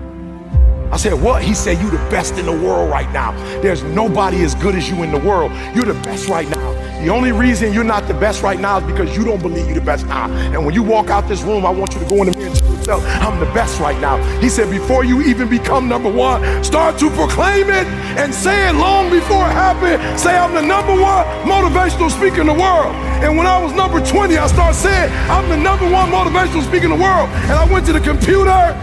I 0.94 0.98
said, 0.98 1.22
what? 1.22 1.44
He 1.44 1.54
said, 1.54 1.82
you 1.82 1.90
the 1.90 1.98
best 2.10 2.36
in 2.36 2.46
the 2.46 2.54
world 2.54 2.90
right 2.90 3.12
now. 3.12 3.34
There's 3.60 3.84
nobody 3.84 4.44
as 4.46 4.56
good 4.56 4.76
as 4.76 4.90
you 4.90 5.04
in 5.04 5.12
the 5.12 5.20
world. 5.20 5.52
You're 5.76 5.84
the 5.84 6.02
best 6.06 6.30
right 6.30 6.48
now. 6.48 6.85
The 7.04 7.10
only 7.10 7.32
reason 7.32 7.74
you're 7.74 7.84
not 7.84 8.08
the 8.08 8.14
best 8.14 8.42
right 8.42 8.60
now 8.60 8.80
is 8.80 8.86
because 8.86 9.16
you 9.16 9.24
don't 9.24 9.42
believe 9.42 9.66
you're 9.68 9.76
the 9.76 9.82
best 9.82 10.08
now. 10.08 10.32
And 10.32 10.66
when 10.66 10.74
you 10.74 10.82
walk 10.82 11.10
out 11.10 11.28
this 11.28 11.44
room, 11.44 11.66
I 11.66 11.70
want 11.70 11.94
you 11.94 12.00
to 12.00 12.06
go 12.06 12.24
in 12.24 12.32
the 12.32 12.38
mirror 12.38 12.50
and 12.50 12.58
tell 12.58 12.72
yourself, 12.74 13.04
I'm 13.22 13.40
the 13.40 13.52
best 13.54 13.80
right 13.80 14.00
now. 14.00 14.18
He 14.40 14.50
said, 14.50 14.72
before 14.72 15.04
you 15.04 15.22
even 15.22 15.48
become 15.50 15.88
number 15.88 16.12
one, 16.12 16.64
start 16.64 16.98
to 17.00 17.10
proclaim 17.12 17.70
it 17.70 17.86
and 18.18 18.34
say 18.34 18.70
it 18.70 18.74
long 18.74 19.12
before 19.12 19.46
it 19.46 19.52
happens. 19.52 20.22
Say, 20.22 20.36
I'm 20.36 20.54
the 20.54 20.62
number 20.62 20.94
one 20.94 21.26
motivational 21.46 22.10
speaker 22.10 22.42
in 22.42 22.48
the 22.48 22.54
world. 22.54 22.96
And 23.22 23.38
when 23.38 23.46
I 23.46 23.62
was 23.62 23.74
number 23.74 24.04
20, 24.04 24.38
I 24.38 24.48
started 24.48 24.76
saying, 24.76 25.12
I'm 25.30 25.48
the 25.50 25.58
number 25.58 25.90
one 25.90 26.10
motivational 26.10 26.64
speaker 26.64 26.86
in 26.86 26.92
the 26.92 27.04
world. 27.04 27.30
And 27.30 27.54
I 27.54 27.72
went 27.72 27.86
to 27.88 27.94
the 27.94 28.02
computer 28.02 28.74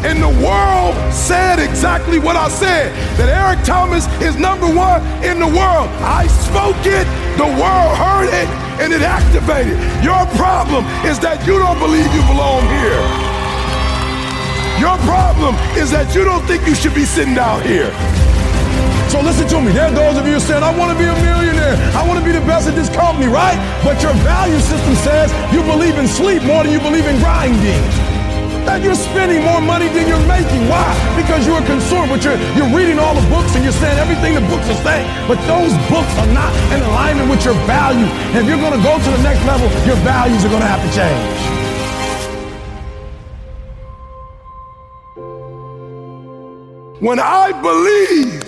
and 0.00 0.16
the 0.22 0.32
world 0.40 0.96
said 1.12 1.60
exactly 1.60 2.18
what 2.18 2.34
I 2.34 2.48
said 2.48 2.88
that 3.20 3.28
Eric 3.28 3.60
Thomas 3.68 4.08
is 4.24 4.36
number 4.40 4.64
one 4.64 5.04
in 5.20 5.36
the 5.36 5.46
world. 5.46 5.92
I 6.00 6.24
spoke 6.48 6.80
it, 6.88 7.04
the 7.36 7.44
world 7.44 7.92
heard 8.00 8.32
it, 8.32 8.48
and 8.80 8.96
it 8.96 9.04
activated. 9.04 9.76
Your 10.00 10.24
problem 10.40 10.88
is 11.04 11.20
that 11.20 11.44
you 11.44 11.60
don't 11.60 11.76
believe 11.76 12.08
you 12.16 12.24
belong 12.32 12.64
here. 12.80 13.04
Your 14.80 14.96
problem 15.04 15.52
is 15.76 15.92
that 15.92 16.16
you 16.16 16.24
don't 16.24 16.40
think 16.48 16.64
you 16.64 16.72
should 16.72 16.96
be 16.96 17.04
sitting 17.04 17.36
down 17.36 17.60
here. 17.60 17.92
So 19.12 19.20
listen 19.20 19.44
to 19.52 19.60
me. 19.60 19.76
There 19.76 19.84
are 19.84 19.92
those 19.92 20.16
of 20.16 20.24
you 20.24 20.40
saying, 20.40 20.64
I 20.64 20.72
want 20.72 20.96
to 20.96 20.98
be 20.98 21.04
a 21.04 21.16
millionaire. 21.20 21.76
I 21.92 22.08
want 22.08 22.16
to 22.16 22.24
be 22.24 22.32
the 22.32 22.40
best 22.48 22.64
at 22.64 22.74
this 22.74 22.88
company, 22.88 23.28
right? 23.28 23.60
But 23.84 24.00
your 24.00 24.16
value 24.24 24.60
system 24.64 24.96
says 25.04 25.28
you 25.52 25.60
believe 25.68 26.00
in 26.00 26.08
sleep 26.08 26.40
more 26.48 26.64
than 26.64 26.72
you 26.72 26.80
believe 26.80 27.04
in 27.04 27.20
grinding 27.20 28.09
that 28.66 28.82
you're 28.82 28.94
spending 28.94 29.42
more 29.44 29.60
money 29.60 29.88
than 29.88 30.08
you're 30.08 30.26
making. 30.26 30.68
Why? 30.68 30.88
Because 31.16 31.46
you're 31.46 31.60
but 32.10 32.24
you're, 32.24 32.36
you're 32.58 32.76
reading 32.76 32.98
all 32.98 33.14
the 33.14 33.26
books 33.30 33.54
and 33.54 33.62
you're 33.62 33.72
saying 33.72 33.98
everything 33.98 34.34
the 34.34 34.40
books 34.50 34.68
are 34.68 34.82
saying. 34.82 35.06
But 35.26 35.38
those 35.46 35.72
books 35.88 36.12
are 36.18 36.26
not 36.34 36.52
in 36.74 36.82
alignment 36.82 37.30
with 37.30 37.44
your 37.44 37.54
value. 37.66 38.06
And 38.34 38.38
if 38.38 38.46
you're 38.46 38.58
going 38.58 38.76
to 38.76 38.82
go 38.82 38.98
to 38.98 39.10
the 39.10 39.22
next 39.22 39.44
level, 39.46 39.68
your 39.86 39.96
values 40.02 40.44
are 40.44 40.48
going 40.48 40.62
to 40.62 40.66
have 40.66 40.82
to 40.82 40.90
change. 40.92 41.60
When 47.00 47.18
I 47.18 47.52
believed 47.62 48.39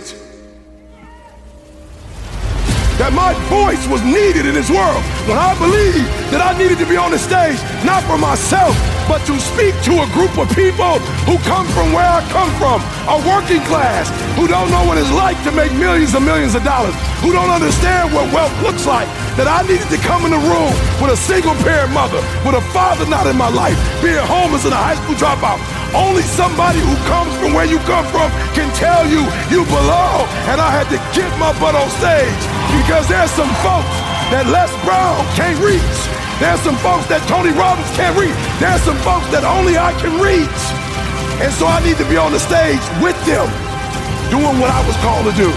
that 3.03 3.11
my 3.11 3.35
voice 3.51 3.83
was 3.91 3.99
needed 4.07 4.47
in 4.47 4.55
this 4.55 4.71
world, 4.71 5.03
when 5.27 5.35
I 5.35 5.59
believed 5.59 6.07
that 6.31 6.39
I 6.39 6.55
needed 6.55 6.79
to 6.79 6.87
be 6.87 6.95
on 6.95 7.11
the 7.11 7.19
stage, 7.19 7.59
not 7.83 8.07
for 8.07 8.15
myself, 8.15 8.79
but 9.11 9.27
to 9.27 9.35
speak 9.43 9.75
to 9.91 10.07
a 10.07 10.09
group 10.15 10.31
of 10.39 10.47
people 10.55 11.03
who 11.27 11.35
come 11.43 11.67
from 11.75 11.91
where 11.91 12.07
I 12.07 12.23
come 12.31 12.47
from, 12.63 12.79
a 13.11 13.19
working 13.27 13.59
class, 13.67 14.07
who 14.39 14.47
don't 14.47 14.71
know 14.71 14.87
what 14.87 15.03
it's 15.03 15.11
like 15.11 15.35
to 15.43 15.51
make 15.51 15.75
millions 15.75 16.15
and 16.15 16.23
millions 16.23 16.55
of 16.55 16.63
dollars, 16.63 16.95
who 17.27 17.35
don't 17.35 17.51
understand 17.51 18.15
what 18.15 18.31
wealth 18.31 18.55
looks 18.63 18.87
like, 18.87 19.11
that 19.35 19.51
I 19.51 19.67
needed 19.67 19.91
to 19.91 19.99
come 20.07 20.23
in 20.23 20.31
the 20.31 20.39
room 20.39 20.71
with 21.03 21.11
a 21.11 21.19
single 21.19 21.59
parent 21.67 21.91
mother, 21.91 22.23
with 22.47 22.55
a 22.55 22.63
father 22.71 23.03
not 23.11 23.27
in 23.27 23.35
my 23.35 23.51
life, 23.51 23.75
being 23.99 24.23
homeless 24.31 24.63
and 24.63 24.71
a 24.71 24.79
high 24.79 24.95
school 25.03 25.19
dropout. 25.19 25.59
Only 25.91 26.23
somebody 26.23 26.79
who 26.79 26.95
comes 27.11 27.35
from 27.43 27.51
where 27.51 27.67
you 27.67 27.83
come 27.83 28.07
from 28.15 28.31
can 28.55 28.71
tell 28.79 29.03
you 29.11 29.27
you 29.51 29.67
belong. 29.67 30.31
And 30.47 30.63
I 30.63 30.71
had 30.71 30.87
to 30.95 30.99
get 31.19 31.29
my 31.43 31.51
butt 31.59 31.75
on 31.75 31.91
stage 31.99 32.62
because 32.81 33.05
there's 33.09 33.31
some 33.31 33.53
folks 33.61 33.97
that 34.33 34.49
Les 34.49 34.73
Brown 34.81 35.21
can't 35.37 35.61
reach. 35.61 35.99
There's 36.41 36.61
some 36.65 36.77
folks 36.81 37.07
that 37.13 37.21
Tony 37.29 37.53
Robbins 37.53 37.87
can't 37.93 38.17
reach. 38.17 38.35
There's 38.59 38.81
some 38.83 38.99
folks 39.05 39.29
that 39.31 39.45
only 39.45 39.77
I 39.77 39.93
can 40.01 40.17
reach. 40.17 40.63
And 41.39 41.53
so 41.53 41.69
I 41.69 41.85
need 41.85 42.01
to 42.01 42.09
be 42.09 42.17
on 42.17 42.33
the 42.33 42.41
stage 42.41 42.83
with 43.05 43.17
them, 43.29 43.47
doing 44.33 44.57
what 44.57 44.73
I 44.73 44.81
was 44.89 44.97
called 45.05 45.29
to 45.29 45.35
do. 45.37 45.53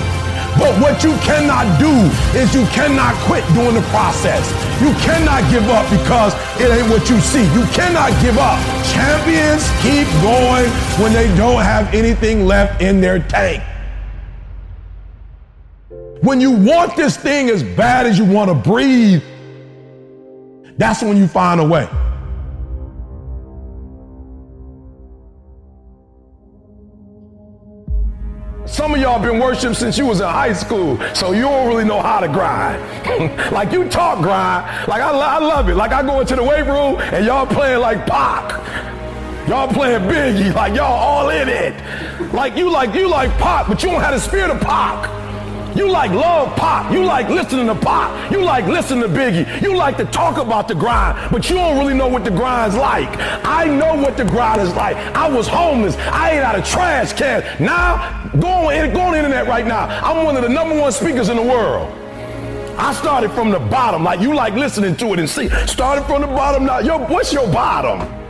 But 0.60 0.72
what 0.80 1.04
you 1.04 1.12
cannot 1.20 1.68
do 1.80 1.92
is 2.38 2.54
you 2.56 2.64
cannot 2.72 3.16
quit 3.28 3.44
during 3.52 3.76
the 3.76 3.84
process. 3.92 4.48
You 4.80 4.92
cannot 5.04 5.44
give 5.52 5.68
up 5.68 5.84
because 5.92 6.32
it 6.60 6.72
ain't 6.72 6.88
what 6.88 7.10
you 7.10 7.20
see. 7.20 7.44
You 7.52 7.68
cannot 7.76 8.12
give 8.24 8.38
up. 8.40 8.60
Champions 8.92 9.68
keep 9.84 10.08
going 10.24 10.72
when 11.02 11.12
they 11.12 11.28
don't 11.36 11.62
have 11.62 11.94
anything 11.94 12.46
left 12.46 12.82
in 12.82 13.02
their 13.02 13.20
tank. 13.20 13.64
When 16.26 16.42
you 16.42 16.50
want 16.50 16.96
this 16.96 17.16
thing 17.16 17.52
as 17.52 17.62
bad 17.62 18.08
as 18.08 18.18
you 18.18 18.26
want 18.26 18.50
to 18.50 18.56
breathe, 18.56 19.22
that's 20.76 21.04
when 21.04 21.18
you 21.18 21.28
find 21.28 21.62
a 21.62 21.64
way. 21.64 21.88
Some 28.66 28.96
of 28.96 29.00
y'all 29.00 29.22
been 29.22 29.40
worshiping 29.40 29.76
since 29.76 30.00
you 30.00 30.08
was 30.08 30.20
in 30.20 30.26
high 30.26 30.54
school, 30.54 30.98
so 31.14 31.32
you 31.32 31.44
don't 31.44 31.68
really 31.68 31.86
know 31.86 32.02
how 32.02 32.20
to 32.20 32.28
grind. 32.28 32.82
like 33.52 33.72
you 33.72 33.88
talk 33.88 34.18
grind, 34.24 34.66
like 34.88 35.04
I, 35.04 35.12
I 35.12 35.38
love 35.38 35.70
it. 35.70 35.76
Like 35.76 35.92
I 35.92 36.02
go 36.02 36.22
into 36.22 36.36
the 36.36 36.44
weight 36.44 36.66
room 36.66 36.96
and 37.14 37.24
y'all 37.24 37.46
playing 37.46 37.82
like 37.82 38.08
Pac. 38.08 39.48
Y'all 39.48 39.68
playing 39.68 40.02
Biggie, 40.10 40.56
like 40.56 40.74
y'all 40.74 40.92
all 40.92 41.30
in 41.30 41.50
it. 41.50 42.34
Like 42.34 42.58
you 42.58 42.72
like 42.72 42.96
you 42.96 43.08
like 43.08 43.30
Pac, 43.38 43.68
but 43.68 43.84
you 43.84 43.92
don't 43.92 44.02
have 44.02 44.16
the 44.16 44.20
spirit 44.20 44.50
of 44.50 44.60
Pac. 44.60 45.25
You 45.76 45.90
like 45.92 46.12
love 46.12 46.56
Pac. 46.56 46.92
You 46.92 47.04
like 47.04 47.28
listening 47.30 47.68
to 47.68 47.76
Pac. 47.76 48.32
You 48.32 48.42
like 48.44 48.66
listening 48.66 49.02
to 49.02 49.10
Biggie. 49.10 49.62
You 49.62 49.76
like 49.76 49.98
to 49.98 50.06
talk 50.06 50.38
about 50.38 50.68
the 50.68 50.76
grind, 50.76 51.32
but 51.32 51.50
you 51.50 51.56
don't 51.56 51.78
really 51.78 51.94
know 51.94 52.08
what 52.08 52.24
the 52.24 52.32
grind's 52.32 52.76
like. 52.76 53.10
I 53.46 53.66
know 53.66 53.96
what 53.96 54.16
the 54.16 54.24
grind 54.24 54.62
is 54.62 54.74
like. 54.74 54.96
I 55.16 55.28
was 55.28 55.48
homeless. 55.48 55.96
I 55.98 56.32
ate 56.32 56.44
out 56.44 56.58
of 56.58 56.66
trash 56.66 57.14
cans. 57.14 57.44
Now, 57.60 58.30
go 58.40 58.48
on, 58.48 58.94
go 58.94 59.02
on 59.02 59.12
the 59.12 59.18
internet 59.18 59.48
right 59.48 59.68
now. 59.68 59.88
I'm 60.02 60.24
one 60.24 60.38
of 60.38 60.44
the 60.44 60.50
number 60.50 60.80
one 60.80 60.92
speakers 60.92 61.30
in 61.30 61.36
the 61.36 61.44
world. 61.44 61.92
I 62.78 62.94
started 62.94 63.32
from 63.32 63.52
the 63.52 63.60
bottom, 63.60 64.04
like 64.04 64.20
you 64.20 64.34
like 64.34 64.54
listening 64.54 64.96
to 64.98 65.14
it 65.14 65.20
and 65.20 65.30
see. 65.30 65.50
Started 65.66 66.04
from 66.06 66.22
the 66.22 66.28
bottom 66.28 66.66
now. 66.66 66.80
Yo, 66.80 66.98
what's 67.08 67.32
your 67.32 67.48
bottom? 67.52 68.25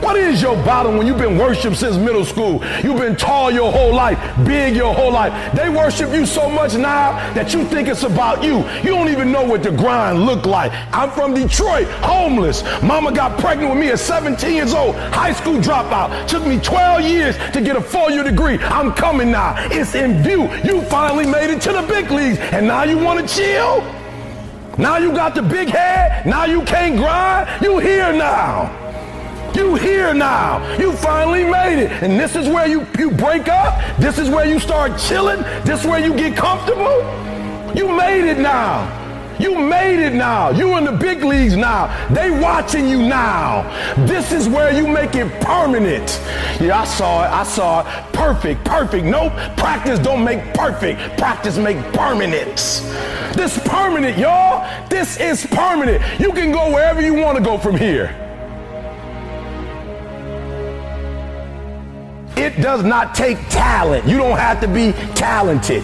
What 0.00 0.16
is 0.16 0.42
your 0.42 0.56
bottom 0.64 0.96
when 0.96 1.06
you've 1.06 1.18
been 1.18 1.38
worshiped 1.38 1.76
since 1.76 1.96
middle 1.96 2.24
school? 2.24 2.62
You've 2.82 2.98
been 2.98 3.16
tall 3.16 3.50
your 3.50 3.72
whole 3.72 3.94
life, 3.94 4.18
big 4.46 4.76
your 4.76 4.94
whole 4.94 5.12
life. 5.12 5.54
They 5.54 5.68
worship 5.68 6.12
you 6.12 6.26
so 6.26 6.50
much 6.50 6.74
now 6.74 7.12
that 7.34 7.54
you 7.54 7.64
think 7.64 7.88
it's 7.88 8.02
about 8.02 8.42
you. 8.42 8.58
You 8.82 8.94
don't 8.94 9.08
even 9.08 9.32
know 9.32 9.44
what 9.44 9.62
the 9.62 9.70
grind 9.70 10.24
look 10.24 10.46
like. 10.46 10.72
I'm 10.92 11.10
from 11.10 11.34
Detroit, 11.34 11.88
homeless. 12.02 12.62
Mama 12.82 13.12
got 13.12 13.38
pregnant 13.40 13.70
with 13.70 13.80
me 13.80 13.90
at 13.90 13.98
17 13.98 14.54
years 14.54 14.74
old, 14.74 14.94
high 14.96 15.32
school 15.32 15.58
dropout. 15.58 16.26
Took 16.28 16.46
me 16.46 16.60
12 16.60 17.02
years 17.02 17.36
to 17.52 17.60
get 17.60 17.76
a 17.76 17.80
four-year 17.80 18.24
degree. 18.24 18.58
I'm 18.58 18.92
coming 18.92 19.30
now. 19.30 19.54
It's 19.70 19.94
in 19.94 20.22
view. 20.22 20.52
You 20.62 20.82
finally 20.82 21.26
made 21.26 21.50
it 21.50 21.60
to 21.62 21.72
the 21.72 21.82
big 21.82 22.10
leagues, 22.10 22.38
and 22.38 22.66
now 22.66 22.84
you 22.84 22.98
want 22.98 23.26
to 23.26 23.34
chill? 23.34 23.82
Now 24.78 24.98
you 24.98 25.10
got 25.12 25.34
the 25.34 25.42
big 25.42 25.68
head. 25.68 26.26
Now 26.26 26.44
you 26.44 26.62
can't 26.62 26.96
grind. 26.96 27.62
You 27.62 27.78
here 27.78 28.12
now. 28.12 28.85
You 29.56 29.74
here 29.74 30.12
now. 30.12 30.76
You 30.76 30.92
finally 30.92 31.42
made 31.44 31.82
it. 31.82 31.90
And 32.02 32.20
this 32.20 32.36
is 32.36 32.46
where 32.46 32.66
you, 32.66 32.86
you 32.98 33.10
break 33.10 33.48
up. 33.48 33.98
This 33.98 34.18
is 34.18 34.28
where 34.28 34.44
you 34.44 34.60
start 34.60 34.98
chilling. 34.98 35.40
This 35.64 35.80
is 35.80 35.86
where 35.86 35.98
you 35.98 36.14
get 36.14 36.36
comfortable. 36.36 36.98
You 37.74 37.90
made 37.96 38.30
it 38.30 38.38
now. 38.38 39.04
You 39.40 39.58
made 39.58 39.98
it 40.04 40.12
now. 40.12 40.50
You 40.50 40.76
in 40.76 40.84
the 40.84 40.92
big 40.92 41.24
leagues 41.24 41.56
now. 41.56 41.86
They 42.12 42.30
watching 42.30 42.86
you 42.86 42.98
now. 42.98 43.62
This 44.06 44.30
is 44.30 44.46
where 44.46 44.74
you 44.74 44.86
make 44.86 45.14
it 45.14 45.30
permanent. 45.40 46.20
Yeah, 46.60 46.80
I 46.80 46.84
saw 46.84 47.24
it. 47.24 47.30
I 47.30 47.42
saw 47.42 47.80
it. 47.80 48.12
Perfect, 48.12 48.62
perfect. 48.62 49.06
Nope. 49.06 49.32
Practice 49.56 49.98
don't 49.98 50.22
make 50.22 50.52
perfect. 50.52 51.00
Practice 51.16 51.56
make 51.56 51.78
permanent. 51.94 52.56
This 53.34 53.58
permanent, 53.66 54.18
y'all. 54.18 54.88
This 54.90 55.18
is 55.18 55.46
permanent. 55.46 56.02
You 56.20 56.32
can 56.32 56.52
go 56.52 56.70
wherever 56.72 57.00
you 57.00 57.14
want 57.14 57.38
to 57.38 57.42
go 57.42 57.56
from 57.56 57.74
here. 57.74 58.25
It 62.46 62.62
does 62.62 62.84
not 62.84 63.12
take 63.12 63.38
talent. 63.48 64.06
You 64.06 64.18
don't 64.18 64.38
have 64.38 64.60
to 64.60 64.68
be 64.68 64.92
talented. 65.16 65.82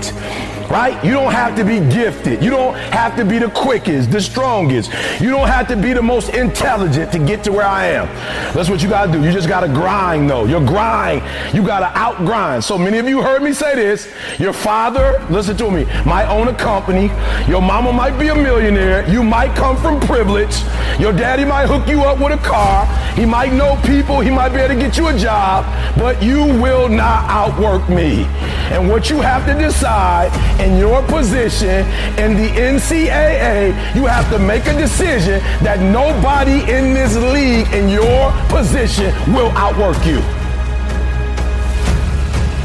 Right? 0.73 1.05
You 1.05 1.13
don't 1.13 1.33
have 1.33 1.55
to 1.57 1.65
be 1.65 1.81
gifted. 1.95 2.43
You 2.43 2.49
don't 2.49 2.75
have 2.75 3.15
to 3.17 3.27
be 3.27 3.39
the 3.39 3.51
quickest, 3.51 4.11
the 4.11 4.23
strongest. 4.23 4.91
You 5.21 5.29
don't 5.29 5.47
have 5.47 5.69
to 5.69 5.77
be 5.77 5.93
the 5.93 6.01
most 6.01 6.31
intelligent 6.31 7.13
to 7.13 7.19
get 7.19 7.45
to 7.45 7.53
where 7.53 7.67
I 7.67 7.89
am. 7.89 8.07
That's 8.55 8.71
what 8.71 8.83
you 8.83 8.89
got 8.89 9.07
to 9.07 9.13
do. 9.13 9.23
You 9.23 9.33
just 9.33 9.49
got 9.49 9.61
to 9.61 9.69
grind, 9.69 10.31
though. 10.31 10.47
Your 10.47 10.65
grind, 10.65 11.23
you 11.55 11.63
got 11.63 11.81
to 11.81 11.99
out 11.99 12.17
grind. 12.25 12.65
So 12.65 12.79
many 12.79 12.97
of 12.97 13.07
you 13.07 13.21
heard 13.21 13.43
me 13.43 13.53
say 13.53 13.75
this. 13.75 14.11
Your 14.41 14.55
father, 14.55 15.23
listen 15.29 15.59
to 15.59 15.71
me, 15.71 15.85
might 16.07 16.27
own 16.29 16.49
a 16.49 16.55
company. 16.55 17.09
Your 17.47 17.61
mama 17.61 17.93
might 17.93 18.19
be 18.19 18.29
a 18.29 18.35
millionaire. 18.35 19.07
You 19.07 19.23
might 19.23 19.55
come 19.55 19.77
from 19.77 20.01
privilege. 20.01 20.63
Your 20.99 21.13
daddy 21.13 21.45
might 21.45 21.67
hook 21.67 21.87
you 21.87 22.01
up 22.01 22.19
with 22.19 22.33
a 22.33 22.43
car. 22.43 22.87
He 23.15 23.27
might 23.27 23.53
know 23.53 23.79
people. 23.85 24.21
He 24.21 24.31
might 24.31 24.51
be 24.51 24.61
able 24.61 24.75
to 24.75 24.81
get 24.81 24.97
you 24.97 25.09
a 25.09 25.19
job. 25.19 25.67
But 25.99 26.23
you 26.23 26.39
will 26.63 26.89
not 26.89 27.29
outwork 27.29 27.91
me. 27.91 28.25
And 28.73 28.89
what 28.89 29.11
you 29.11 29.21
have 29.21 29.45
to 29.45 29.53
decide 29.53 30.33
in 30.63 30.79
your 30.79 31.03
position 31.03 31.85
in 32.19 32.37
the 32.37 32.49
NCAA, 32.55 33.75
you 33.97 34.07
have 34.07 34.31
to 34.31 34.39
make 34.39 34.67
a 34.67 34.77
decision 34.79 35.41
that 35.63 35.81
nobody 35.81 36.61
in 36.71 36.95
this 36.95 37.17
league 37.17 37.67
in 37.75 37.89
your 37.89 38.31
position 38.49 39.13
will 39.35 39.51
outwork 39.59 39.99
you. 40.07 40.21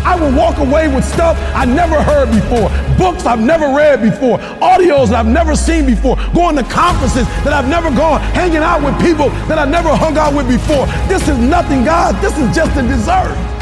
I 0.05 0.15
will 0.15 0.31
walk 0.37 0.59
away 0.59 0.87
with 0.87 1.03
stuff 1.03 1.37
I 1.53 1.65
never 1.65 2.01
heard 2.01 2.31
before, 2.31 2.69
books 2.97 3.25
I've 3.25 3.41
never 3.41 3.65
read 3.75 4.01
before, 4.01 4.37
audios 4.61 5.11
I've 5.11 5.27
never 5.27 5.55
seen 5.55 5.85
before, 5.85 6.15
going 6.33 6.55
to 6.55 6.63
conferences 6.63 7.27
that 7.43 7.51
I've 7.51 7.67
never 7.67 7.89
gone, 7.89 8.21
hanging 8.31 8.63
out 8.63 8.81
with 8.81 8.95
people 9.01 9.29
that 9.49 9.57
I've 9.57 9.69
never 9.69 9.89
hung 9.89 10.17
out 10.17 10.33
with 10.33 10.47
before. 10.47 10.85
This 11.09 11.27
is 11.27 11.37
nothing, 11.37 11.83
God. 11.83 12.15
This 12.21 12.37
is 12.37 12.55
just 12.55 12.77
a 12.77 12.83
dessert. 12.83 13.56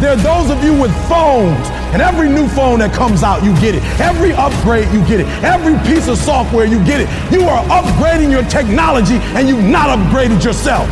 There 0.00 0.12
are 0.12 0.16
those 0.16 0.48
of 0.48 0.64
you 0.64 0.72
with 0.72 0.90
phones, 1.10 1.68
and 1.92 2.00
every 2.00 2.30
new 2.30 2.48
phone 2.48 2.78
that 2.78 2.94
comes 2.94 3.22
out, 3.22 3.44
you 3.44 3.52
get 3.60 3.74
it. 3.74 3.84
Every 4.00 4.32
upgrade, 4.32 4.88
you 4.96 5.04
get 5.04 5.20
it. 5.20 5.28
Every 5.44 5.76
piece 5.84 6.08
of 6.08 6.16
software, 6.16 6.64
you 6.64 6.82
get 6.88 7.04
it. 7.04 7.08
You 7.30 7.44
are 7.44 7.60
upgrading 7.68 8.32
your 8.32 8.42
technology, 8.44 9.20
and 9.36 9.46
you've 9.46 9.62
not 9.62 9.92
upgraded 9.92 10.42
yourself. 10.42 10.88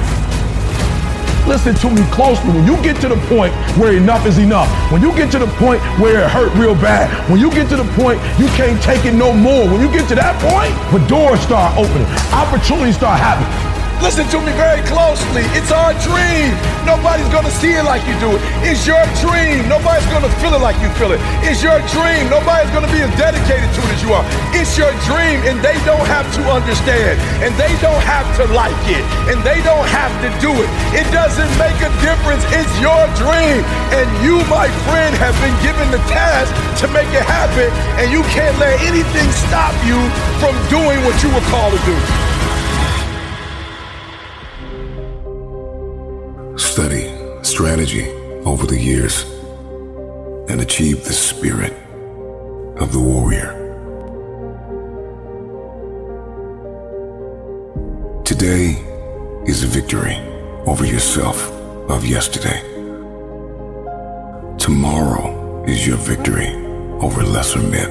Listen 1.48 1.74
to 1.76 1.88
me 1.88 2.04
closely. 2.12 2.52
When 2.52 2.66
you 2.66 2.76
get 2.82 3.00
to 3.00 3.08
the 3.08 3.16
point 3.32 3.54
where 3.80 3.96
enough 3.96 4.26
is 4.26 4.36
enough, 4.36 4.68
when 4.92 5.00
you 5.00 5.10
get 5.16 5.32
to 5.32 5.38
the 5.38 5.48
point 5.56 5.80
where 5.96 6.20
it 6.20 6.28
hurt 6.28 6.52
real 6.60 6.74
bad, 6.74 7.08
when 7.30 7.40
you 7.40 7.50
get 7.50 7.70
to 7.70 7.76
the 7.76 7.88
point 7.96 8.20
you 8.38 8.46
can't 8.60 8.76
take 8.82 9.06
it 9.06 9.14
no 9.14 9.32
more, 9.32 9.64
when 9.64 9.80
you 9.80 9.90
get 9.90 10.06
to 10.10 10.16
that 10.16 10.36
point, 10.44 10.68
the 10.92 11.00
doors 11.08 11.40
start 11.40 11.72
opening, 11.80 12.04
opportunities 12.36 12.96
start 12.96 13.18
happening. 13.18 13.67
Listen 13.98 14.30
to 14.30 14.38
me 14.38 14.54
very 14.54 14.78
closely. 14.86 15.42
It's 15.58 15.74
our 15.74 15.90
dream. 16.06 16.54
Nobody's 16.86 17.26
gonna 17.34 17.50
see 17.50 17.74
it 17.74 17.82
like 17.82 17.98
you 18.06 18.14
do 18.22 18.30
it. 18.30 18.40
It's 18.62 18.86
your 18.86 19.02
dream. 19.18 19.66
Nobody's 19.66 20.06
gonna 20.14 20.30
feel 20.38 20.54
it 20.54 20.62
like 20.62 20.78
you 20.78 20.86
feel 20.94 21.10
it. 21.10 21.18
It's 21.42 21.66
your 21.66 21.82
dream. 21.90 22.30
Nobody's 22.30 22.70
gonna 22.70 22.86
be 22.94 23.02
as 23.02 23.10
dedicated 23.18 23.66
to 23.74 23.80
it 23.82 23.90
as 23.98 24.00
you 24.06 24.14
are. 24.14 24.22
It's 24.54 24.78
your 24.78 24.94
dream, 25.02 25.42
and 25.50 25.58
they 25.66 25.74
don't 25.82 26.06
have 26.06 26.30
to 26.38 26.42
understand, 26.46 27.18
and 27.42 27.50
they 27.58 27.74
don't 27.82 27.98
have 28.06 28.24
to 28.38 28.46
like 28.54 28.78
it, 28.86 29.02
and 29.34 29.42
they 29.42 29.58
don't 29.66 29.88
have 29.90 30.14
to 30.22 30.30
do 30.38 30.54
it. 30.54 30.70
It 30.94 31.10
doesn't 31.10 31.50
make 31.58 31.78
a 31.82 31.90
difference. 31.98 32.46
It's 32.54 32.74
your 32.78 33.02
dream, 33.18 33.66
and 33.98 34.06
you, 34.22 34.38
my 34.46 34.70
friend, 34.86 35.10
have 35.18 35.34
been 35.42 35.58
given 35.58 35.90
the 35.90 35.98
task 36.06 36.54
to 36.80 36.88
make 36.94 37.10
it 37.10 37.26
happen, 37.26 37.66
and 37.98 38.14
you 38.14 38.22
can't 38.30 38.54
let 38.62 38.78
anything 38.86 39.26
stop 39.34 39.74
you 39.82 39.98
from 40.38 40.54
doing 40.70 41.02
what 41.02 41.18
you 41.18 41.34
were 41.34 41.44
called 41.50 41.74
to 41.74 41.82
do. 41.82 41.98
Study 46.58 47.08
strategy 47.42 48.08
over 48.44 48.66
the 48.66 48.76
years 48.76 49.22
and 50.50 50.60
achieve 50.60 51.04
the 51.04 51.12
spirit 51.12 51.72
of 52.80 52.92
the 52.92 52.98
warrior. 52.98 53.54
Today 58.24 58.76
is 59.46 59.62
a 59.62 59.68
victory 59.68 60.16
over 60.66 60.84
yourself 60.84 61.48
of 61.88 62.04
yesterday. 62.04 62.60
Tomorrow 64.58 65.64
is 65.64 65.86
your 65.86 65.96
victory 65.98 66.48
over 67.00 67.22
lesser 67.22 67.62
men. 67.62 67.90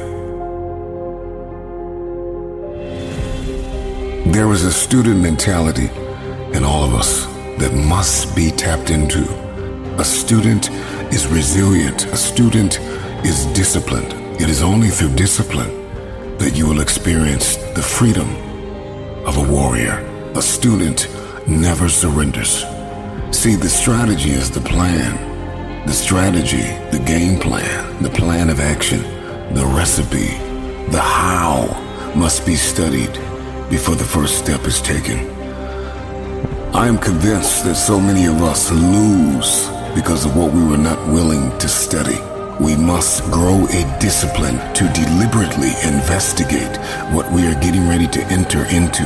There 4.34 4.52
is 4.52 4.66
a 4.66 4.74
student 4.74 5.22
mentality 5.22 5.90
in 6.54 6.66
all 6.66 6.84
of 6.84 6.94
us 6.94 7.37
that 7.58 7.74
must 7.74 8.36
be 8.36 8.52
tapped 8.52 8.90
into. 8.90 9.24
A 10.00 10.04
student 10.04 10.70
is 11.12 11.28
resilient. 11.28 12.06
A 12.06 12.18
student 12.18 12.80
is 13.26 13.46
disciplined. 13.48 14.14
It 14.40 14.50
is 14.50 14.62
only 14.62 14.90
through 14.90 15.16
discipline 15.16 15.74
that 16.38 16.56
you 16.56 16.68
will 16.68 16.82
experience 16.82 17.56
the 17.74 17.82
freedom 17.82 18.30
of 19.26 19.38
a 19.38 19.52
warrior. 19.52 19.98
A 20.36 20.42
student 20.42 21.08
never 21.48 21.90
surrenders. 21.90 22.64
See, 23.32 23.56
the 23.56 23.70
strategy 23.70 24.32
is 24.32 24.52
the 24.52 24.62
plan. 24.62 25.26
The 25.88 25.94
strategy, 25.94 26.68
the 26.92 27.04
game 27.06 27.40
plan, 27.40 28.04
the 28.04 28.10
plan 28.10 28.50
of 28.50 28.60
action, 28.60 29.02
the 29.54 29.66
recipe, 29.66 30.38
the 30.92 31.02
how 31.02 31.68
must 32.16 32.46
be 32.46 32.56
studied 32.56 33.14
before 33.70 33.96
the 33.96 34.04
first 34.04 34.38
step 34.38 34.66
is 34.66 34.82
taken. 34.82 35.37
I 36.74 36.88
am 36.88 36.98
convinced 36.98 37.64
that 37.64 37.76
so 37.76 38.00
many 38.00 38.26
of 38.26 38.42
us 38.42 38.72
lose 38.72 39.68
because 39.96 40.26
of 40.26 40.36
what 40.36 40.54
we 40.54 40.64
were 40.64 40.78
not 40.78 41.00
willing 41.08 41.58
to 41.58 41.68
study. 41.68 42.20
We 42.64 42.76
must 42.76 43.24
grow 43.32 43.66
a 43.66 43.98
discipline 44.00 44.58
to 44.76 44.84
deliberately 44.94 45.72
investigate 45.84 46.78
what 47.14 47.32
we 47.32 47.48
are 47.48 47.60
getting 47.62 47.88
ready 47.88 48.08
to 48.08 48.24
enter 48.26 48.66
into. 48.66 49.06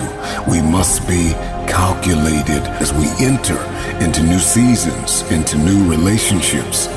We 0.50 0.62
must 0.62 1.08
be 1.08 1.32
calculated 1.70 2.64
as 2.82 2.94
we 2.94 3.08
enter 3.26 3.58
into 4.04 4.24
new 4.24 4.40
seasons, 4.40 5.22
into 5.32 5.58
new 5.58 5.90
relationships. 5.90 6.88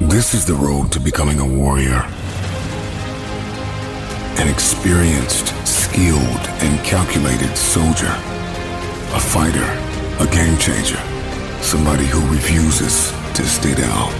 This 0.00 0.34
is 0.34 0.46
the 0.46 0.54
road 0.54 0.92
to 0.92 1.00
becoming 1.00 1.40
a 1.40 1.46
warrior. 1.46 2.04
An 4.38 4.48
experienced, 4.48 5.48
skilled, 5.66 6.46
and 6.62 6.84
calculated 6.84 7.56
soldier. 7.56 8.35
A 9.16 9.18
fighter, 9.18 9.64
a 10.20 10.26
game 10.30 10.58
changer, 10.58 11.00
somebody 11.62 12.04
who 12.04 12.20
refuses 12.30 13.10
to 13.32 13.46
stay 13.46 13.74
down. 13.74 14.12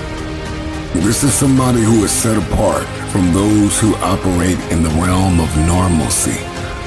This 1.05 1.23
is 1.23 1.35
somebody 1.35 1.83
who 1.83 2.03
is 2.03 2.11
set 2.11 2.39
apart 2.39 2.87
from 3.13 3.31
those 3.35 3.79
who 3.79 3.95
operate 3.97 4.59
in 4.73 4.83
the 4.83 4.89
realm 4.97 5.39
of 5.39 5.55
normalcy. 5.67 6.41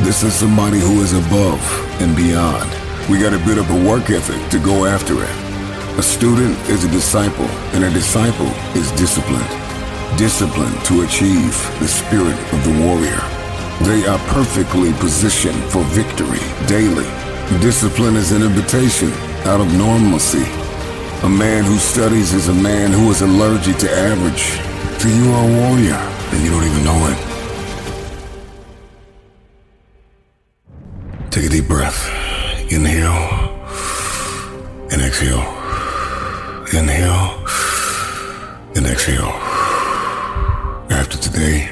This 0.03 0.23
is 0.23 0.33
somebody 0.33 0.79
who 0.79 1.03
is 1.03 1.13
above 1.13 1.61
and 2.01 2.15
beyond. 2.15 2.67
We 3.11 3.19
got 3.19 3.35
a 3.39 3.45
bit 3.45 3.59
of 3.59 3.69
a 3.69 3.87
work 3.87 4.09
ethic 4.09 4.41
to 4.49 4.57
go 4.57 4.85
after 4.85 5.13
it. 5.21 5.99
A 5.99 6.01
student 6.01 6.57
is 6.67 6.83
a 6.83 6.89
disciple, 6.89 7.49
and 7.77 7.83
a 7.83 7.91
disciple 7.91 8.49
is 8.73 8.89
disciplined. 8.93 9.53
Disciplined 10.17 10.83
to 10.85 11.03
achieve 11.03 11.53
the 11.77 11.87
spirit 11.87 12.39
of 12.53 12.59
the 12.65 12.75
warrior. 12.83 13.21
They 13.85 14.07
are 14.07 14.19
perfectly 14.33 14.93
positioned 14.93 15.63
for 15.65 15.83
victory 15.93 16.41
daily. 16.65 17.28
Discipline 17.57 18.15
is 18.15 18.31
an 18.31 18.41
invitation 18.41 19.11
out 19.43 19.59
of 19.59 19.67
normalcy. 19.77 20.45
A 21.23 21.29
man 21.29 21.65
who 21.65 21.77
studies 21.77 22.31
is 22.31 22.47
a 22.47 22.53
man 22.53 22.91
who 22.93 23.09
is 23.11 23.21
allergic 23.21 23.75
to 23.77 23.91
average. 23.91 24.59
So 25.01 25.09
you 25.09 25.29
are 25.33 25.43
a 25.43 25.47
warrior, 25.59 25.99
and 26.31 26.41
you 26.41 26.51
don't 26.51 26.63
even 26.63 26.83
know 26.85 27.07
it. 27.11 27.17
Take 31.31 31.45
a 31.47 31.49
deep 31.49 31.67
breath. 31.67 32.07
Inhale 32.71 33.49
and 34.91 35.01
exhale. 35.01 35.43
Inhale 36.71 37.45
and 38.75 38.85
exhale. 38.85 39.33
After 40.89 41.17
today, 41.17 41.69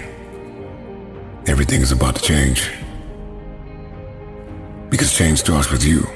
everything 1.47 1.81
is 1.81 1.91
about 1.93 2.15
to 2.17 2.21
change. 2.21 2.71
Because 4.89 5.15
change 5.15 5.39
starts 5.39 5.71
with 5.71 5.83
you. 5.83 6.07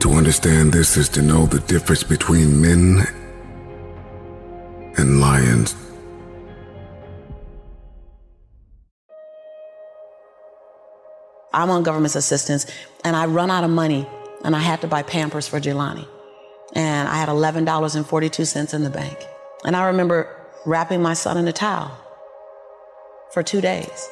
To 0.00 0.10
understand 0.10 0.72
this 0.72 0.96
is 0.96 1.08
to 1.10 1.22
know 1.22 1.46
the 1.46 1.60
difference 1.60 2.02
between 2.02 2.60
men 2.60 3.06
and 4.96 5.20
lions. 5.20 5.76
I'm 11.54 11.70
on 11.70 11.82
government 11.82 12.16
assistance 12.16 12.66
and 13.04 13.14
I 13.14 13.26
run 13.26 13.50
out 13.50 13.62
of 13.62 13.70
money 13.70 14.08
and 14.44 14.56
I 14.56 14.58
had 14.58 14.80
to 14.80 14.88
buy 14.88 15.02
Pampers 15.02 15.46
for 15.46 15.60
Jelani. 15.60 16.06
And 16.74 17.08
I 17.08 17.16
had 17.16 17.28
$11.42 17.28 18.74
in 18.74 18.82
the 18.82 18.90
bank. 18.90 19.18
And 19.64 19.76
I 19.76 19.86
remember 19.86 20.34
wrapping 20.64 21.02
my 21.02 21.14
son 21.14 21.36
in 21.36 21.46
a 21.46 21.52
towel 21.52 21.96
for 23.32 23.42
two 23.42 23.60
days. 23.60 24.08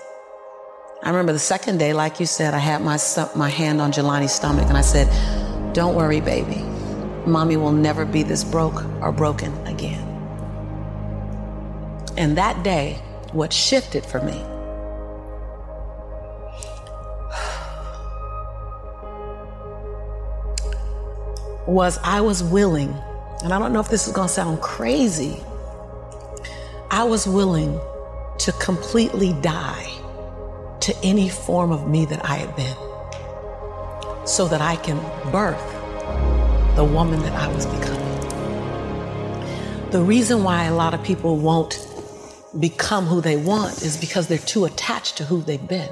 I 1.03 1.09
remember 1.09 1.33
the 1.33 1.39
second 1.39 1.79
day, 1.79 1.95
like 1.95 2.21
you 2.21 2.27
said, 2.27 2.53
I 2.53 2.59
had 2.59 2.83
my, 2.83 2.99
my 3.35 3.49
hand 3.49 3.81
on 3.81 3.91
Jelani's 3.91 4.33
stomach 4.33 4.69
and 4.69 4.77
I 4.77 4.83
said, 4.83 5.09
Don't 5.73 5.95
worry, 5.95 6.21
baby. 6.21 6.63
Mommy 7.27 7.57
will 7.57 7.73
never 7.73 8.05
be 8.05 8.23
this 8.23 8.45
broke 8.45 8.85
or 9.01 9.11
broken 9.11 9.55
again. 9.67 10.07
And 12.19 12.37
that 12.37 12.63
day, 12.63 13.01
what 13.33 13.51
shifted 13.51 14.05
for 14.05 14.21
me 14.21 14.45
was 21.67 21.99
I 22.05 22.21
was 22.21 22.43
willing, 22.43 22.95
and 23.43 23.55
I 23.55 23.59
don't 23.59 23.73
know 23.73 23.81
if 23.81 23.89
this 23.89 24.07
is 24.07 24.13
gonna 24.13 24.29
sound 24.29 24.61
crazy, 24.61 25.41
I 26.91 27.05
was 27.05 27.27
willing 27.27 27.81
to 28.41 28.53
completely 28.53 29.33
die 29.41 30.00
to 30.81 30.97
any 31.03 31.29
form 31.29 31.73
of 31.73 31.89
me 31.89 32.05
that 32.07 32.25
I 32.25 32.37
had 32.37 32.55
been 32.57 32.77
so 34.27 34.49
that 34.49 34.61
I 34.61 34.77
can 34.77 34.99
birth 35.31 35.61
the 36.77 36.85
woman 36.85 37.21
that 37.21 37.33
I 37.33 37.49
was 37.49 37.67
becoming. 37.67 38.01
The 39.91 40.03
reason 40.03 40.45
why 40.45 40.65
a 40.65 40.75
lot 40.75 40.95
of 40.95 41.03
people 41.03 41.37
won't 41.37 41.87
become 42.59 43.07
who 43.07 43.21
they 43.21 43.37
want 43.37 43.83
is 43.83 43.97
because 43.97 44.29
they're 44.29 44.39
too 44.39 44.65
attached 44.65 45.17
to 45.19 45.25
who 45.25 45.43
they've 45.43 45.67
been. 45.67 45.91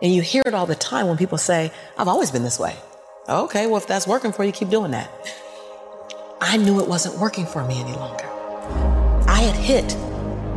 And 0.00 0.14
you 0.14 0.22
hear 0.22 0.42
it 0.46 0.54
all 0.54 0.66
the 0.66 0.74
time 0.74 1.06
when 1.06 1.16
people 1.16 1.38
say, 1.38 1.70
I've 1.96 2.08
always 2.08 2.30
been 2.30 2.42
this 2.42 2.58
way. 2.58 2.76
Okay, 3.28 3.66
well, 3.66 3.76
if 3.76 3.86
that's 3.86 4.06
working 4.06 4.32
for 4.32 4.44
you, 4.44 4.52
keep 4.52 4.68
doing 4.68 4.90
that. 4.90 5.10
I 6.40 6.56
knew 6.56 6.80
it 6.80 6.88
wasn't 6.88 7.18
working 7.18 7.46
for 7.46 7.64
me 7.64 7.80
any 7.80 7.92
longer. 7.92 8.24
I 9.28 9.40
had 9.42 9.54
hit 9.54 9.96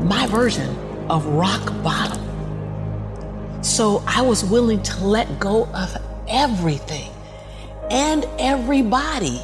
my 0.04 0.26
version 0.28 0.76
of 1.10 1.26
rock 1.28 1.66
bottom. 1.84 2.25
So 3.66 4.04
I 4.06 4.22
was 4.22 4.46
willing 4.46 4.84
to 4.84 5.04
let 5.04 5.40
go 5.40 5.66
of 5.74 5.98
everything 6.28 7.12
and 7.90 8.24
everybody. 8.38 9.42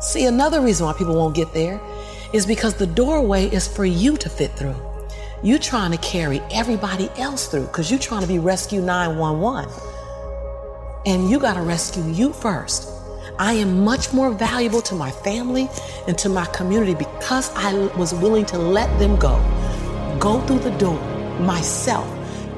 See, 0.00 0.26
another 0.26 0.60
reason 0.60 0.84
why 0.84 0.92
people 0.92 1.16
won't 1.16 1.34
get 1.34 1.54
there 1.54 1.80
is 2.34 2.44
because 2.44 2.74
the 2.74 2.86
doorway 2.86 3.46
is 3.46 3.66
for 3.66 3.86
you 3.86 4.18
to 4.18 4.28
fit 4.28 4.50
through. 4.50 4.76
You 5.42 5.58
trying 5.58 5.92
to 5.92 5.96
carry 5.96 6.40
everybody 6.52 7.08
else 7.16 7.48
through 7.48 7.68
because 7.68 7.90
you're 7.90 7.98
trying 7.98 8.20
to 8.20 8.28
be 8.28 8.38
rescue 8.38 8.82
911 8.82 9.72
and 11.06 11.30
you 11.30 11.38
got 11.38 11.54
to 11.54 11.62
rescue 11.62 12.04
you 12.04 12.34
first. 12.34 12.86
I 13.38 13.54
am 13.54 13.82
much 13.82 14.12
more 14.12 14.30
valuable 14.30 14.82
to 14.82 14.94
my 14.94 15.10
family 15.10 15.70
and 16.06 16.18
to 16.18 16.28
my 16.28 16.44
community 16.44 16.94
because 16.94 17.50
I 17.54 17.72
was 17.96 18.12
willing 18.12 18.44
to 18.44 18.58
let 18.58 18.90
them 18.98 19.16
go. 19.16 19.38
Go 20.20 20.42
through 20.42 20.58
the 20.58 20.72
door 20.72 21.00
myself, 21.40 22.06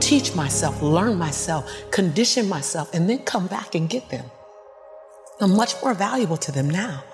teach 0.00 0.34
myself, 0.34 0.82
learn 0.82 1.16
myself, 1.18 1.70
condition 1.90 2.48
myself, 2.48 2.92
and 2.94 3.08
then 3.08 3.18
come 3.20 3.46
back 3.46 3.74
and 3.74 3.88
get 3.88 4.08
them. 4.08 4.24
I'm 5.40 5.54
much 5.54 5.74
more 5.82 5.94
valuable 5.94 6.36
to 6.38 6.52
them 6.52 6.68
now. 6.68 7.04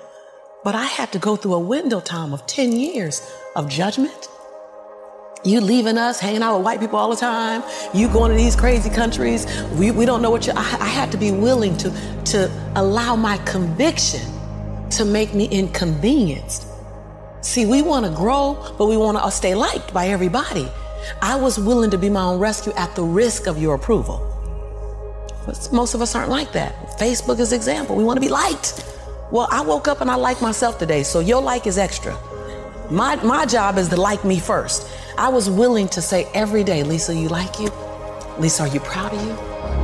But 0.65 0.75
I 0.75 0.85
had 0.85 1.13
to 1.13 1.19
go 1.19 1.37
through 1.37 1.55
a 1.55 1.61
window 1.61 2.01
time 2.01 2.33
of 2.33 2.47
10 2.47 2.73
years 2.73 3.21
of 3.55 3.69
judgment, 3.69 4.29
you 5.45 5.61
leaving 5.61 5.97
us, 5.97 6.19
hanging 6.19 6.43
out 6.43 6.57
with 6.57 6.65
white 6.65 6.81
people 6.81 6.99
all 6.99 7.11
the 7.11 7.17
time. 7.17 7.63
You 7.95 8.09
going 8.09 8.33
to 8.33 8.37
these 8.37 8.57
crazy 8.57 8.91
countries. 8.91 9.47
We, 9.75 9.93
we 9.93 10.05
don't 10.05 10.23
know 10.23 10.31
what 10.31 10.47
you. 10.47 10.53
I, 10.57 10.77
I 10.81 10.89
had 10.89 11.13
to 11.13 11.19
be 11.19 11.31
willing 11.31 11.77
to 11.77 11.91
to 12.27 12.51
allow 12.75 13.15
my 13.15 13.37
conviction 13.39 14.23
to 14.91 15.05
make 15.05 15.35
me 15.35 15.47
inconvenienced. 15.47 16.67
See, 17.43 17.65
we 17.65 17.81
want 17.83 18.07
to 18.07 18.11
grow, 18.11 18.75
but 18.77 18.87
we 18.87 18.97
want 18.97 19.23
to 19.23 19.31
stay 19.31 19.55
liked 19.55 19.95
by 19.95 20.09
everybody. 20.09 20.69
I 21.23 21.37
was 21.37 21.59
willing 21.59 21.91
to 21.91 21.99
be 21.99 22.09
my 22.09 22.23
own 22.23 22.39
rescue 22.39 22.73
at 22.75 22.95
the 22.95 23.03
risk 23.03 23.47
of 23.47 23.59
your 23.59 23.75
approval. 23.75 24.21
But 25.47 25.69
most 25.73 25.95
of 25.95 26.03
us 26.03 26.15
aren't 26.15 26.31
like 26.31 26.53
that. 26.53 26.75
Facebook 26.99 27.39
is 27.39 27.53
example. 27.53 27.97
We 27.97 28.05
want 28.05 28.17
to 28.17 28.21
be 28.21 28.29
liked. 28.29 28.85
Well, 29.31 29.49
I 29.51 29.61
woke 29.61 29.89
up 29.89 30.01
and 30.01 30.11
I 30.11 30.17
like 30.17 30.41
myself 30.43 30.79
today, 30.79 31.03
so 31.03 31.21
your 31.21 31.43
like 31.43 31.67
is 31.67 31.79
extra. 31.79 32.17
My 32.91 33.17
my 33.17 33.47
job 33.47 33.79
is 33.79 33.89
to 33.89 33.97
like 33.97 34.25
me 34.25 34.39
first. 34.39 34.89
I 35.19 35.29
was 35.29 35.51
willing 35.51 35.89
to 35.89 36.03
say 36.03 36.29
every 36.35 36.63
day, 36.63 36.83
Lisa, 36.83 37.15
you 37.15 37.29
like 37.29 37.59
you? 37.59 37.71
Lisa, 38.39 38.65
are 38.65 38.69
you 38.69 38.81
proud 38.81 39.13
of 39.15 39.25
you? 39.25 39.33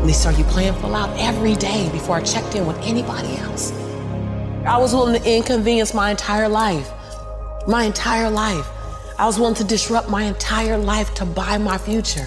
Lisa, 0.05 0.29
are 0.29 0.33
you 0.33 0.45
playing 0.45 0.75
full 0.75 0.95
out? 0.95 1.11
Every 1.18 1.55
day 1.55 1.89
before 1.91 2.16
I 2.16 2.23
checked 2.23 2.55
in 2.55 2.66
with 2.66 2.79
anybody 2.79 3.37
else. 3.39 3.73
I 4.66 4.79
was 4.79 4.95
willing 4.95 5.20
to 5.20 5.29
inconvenience 5.29 5.95
my 5.95 6.11
entire 6.11 6.49
life. 6.49 6.91
My 7.66 7.85
entire 7.85 8.31
life. 8.31 8.66
I 9.19 9.27
was 9.27 9.39
willing 9.39 9.55
to 9.57 9.65
disrupt 9.65 10.09
my 10.09 10.25
entire 10.25 10.79
life 10.79 11.15
to 11.15 11.25
buy 11.25 11.59
my 11.59 11.79
future, 11.79 12.27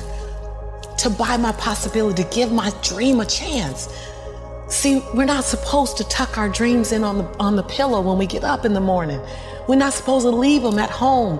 to 0.98 1.10
buy 1.10 1.38
my 1.38 1.52
possibility, 1.54 2.24
to 2.24 2.30
give 2.30 2.52
my 2.52 2.72
dream 2.82 3.20
a 3.20 3.26
chance. 3.26 3.90
See, 4.68 5.04
we're 5.14 5.26
not 5.26 5.44
supposed 5.44 5.98
to 5.98 6.04
tuck 6.06 6.38
our 6.38 6.50
dreams 6.50 6.92
in 6.92 7.04
on 7.04 7.20
the, 7.20 7.38
on 7.40 7.56
the 7.56 7.64
pillow 7.64 8.02
when 8.02 8.18
we 8.18 8.26
get 8.28 8.44
up 8.44 8.66
in 8.66 8.74
the 8.74 8.82
morning. 8.82 9.20
We're 9.68 9.76
not 9.76 9.94
supposed 9.94 10.26
to 10.26 10.32
leave 10.32 10.62
them 10.62 10.80
at 10.80 10.90
home 10.90 11.40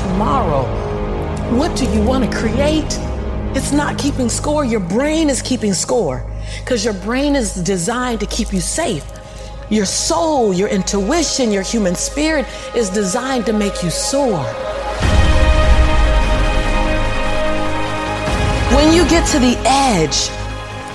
Tomorrow. 0.01 0.63
What 1.55 1.77
do 1.77 1.85
you 1.85 2.01
want 2.01 2.23
to 2.23 2.37
create? 2.37 2.97
It's 3.55 3.71
not 3.71 3.97
keeping 3.97 4.29
score. 4.29 4.65
Your 4.65 4.79
brain 4.79 5.29
is 5.29 5.41
keeping 5.41 5.73
score 5.73 6.25
because 6.59 6.83
your 6.83 6.93
brain 6.93 7.35
is 7.35 7.55
designed 7.55 8.19
to 8.21 8.25
keep 8.25 8.53
you 8.53 8.61
safe. 8.61 9.05
Your 9.69 9.85
soul, 9.85 10.53
your 10.53 10.69
intuition, 10.69 11.51
your 11.51 11.61
human 11.61 11.95
spirit 11.95 12.45
is 12.75 12.89
designed 12.89 13.45
to 13.45 13.53
make 13.53 13.83
you 13.83 13.89
soar. 13.89 14.43
When 18.75 18.93
you 18.95 19.07
get 19.09 19.27
to 19.31 19.39
the 19.39 19.55
edge, 19.65 20.29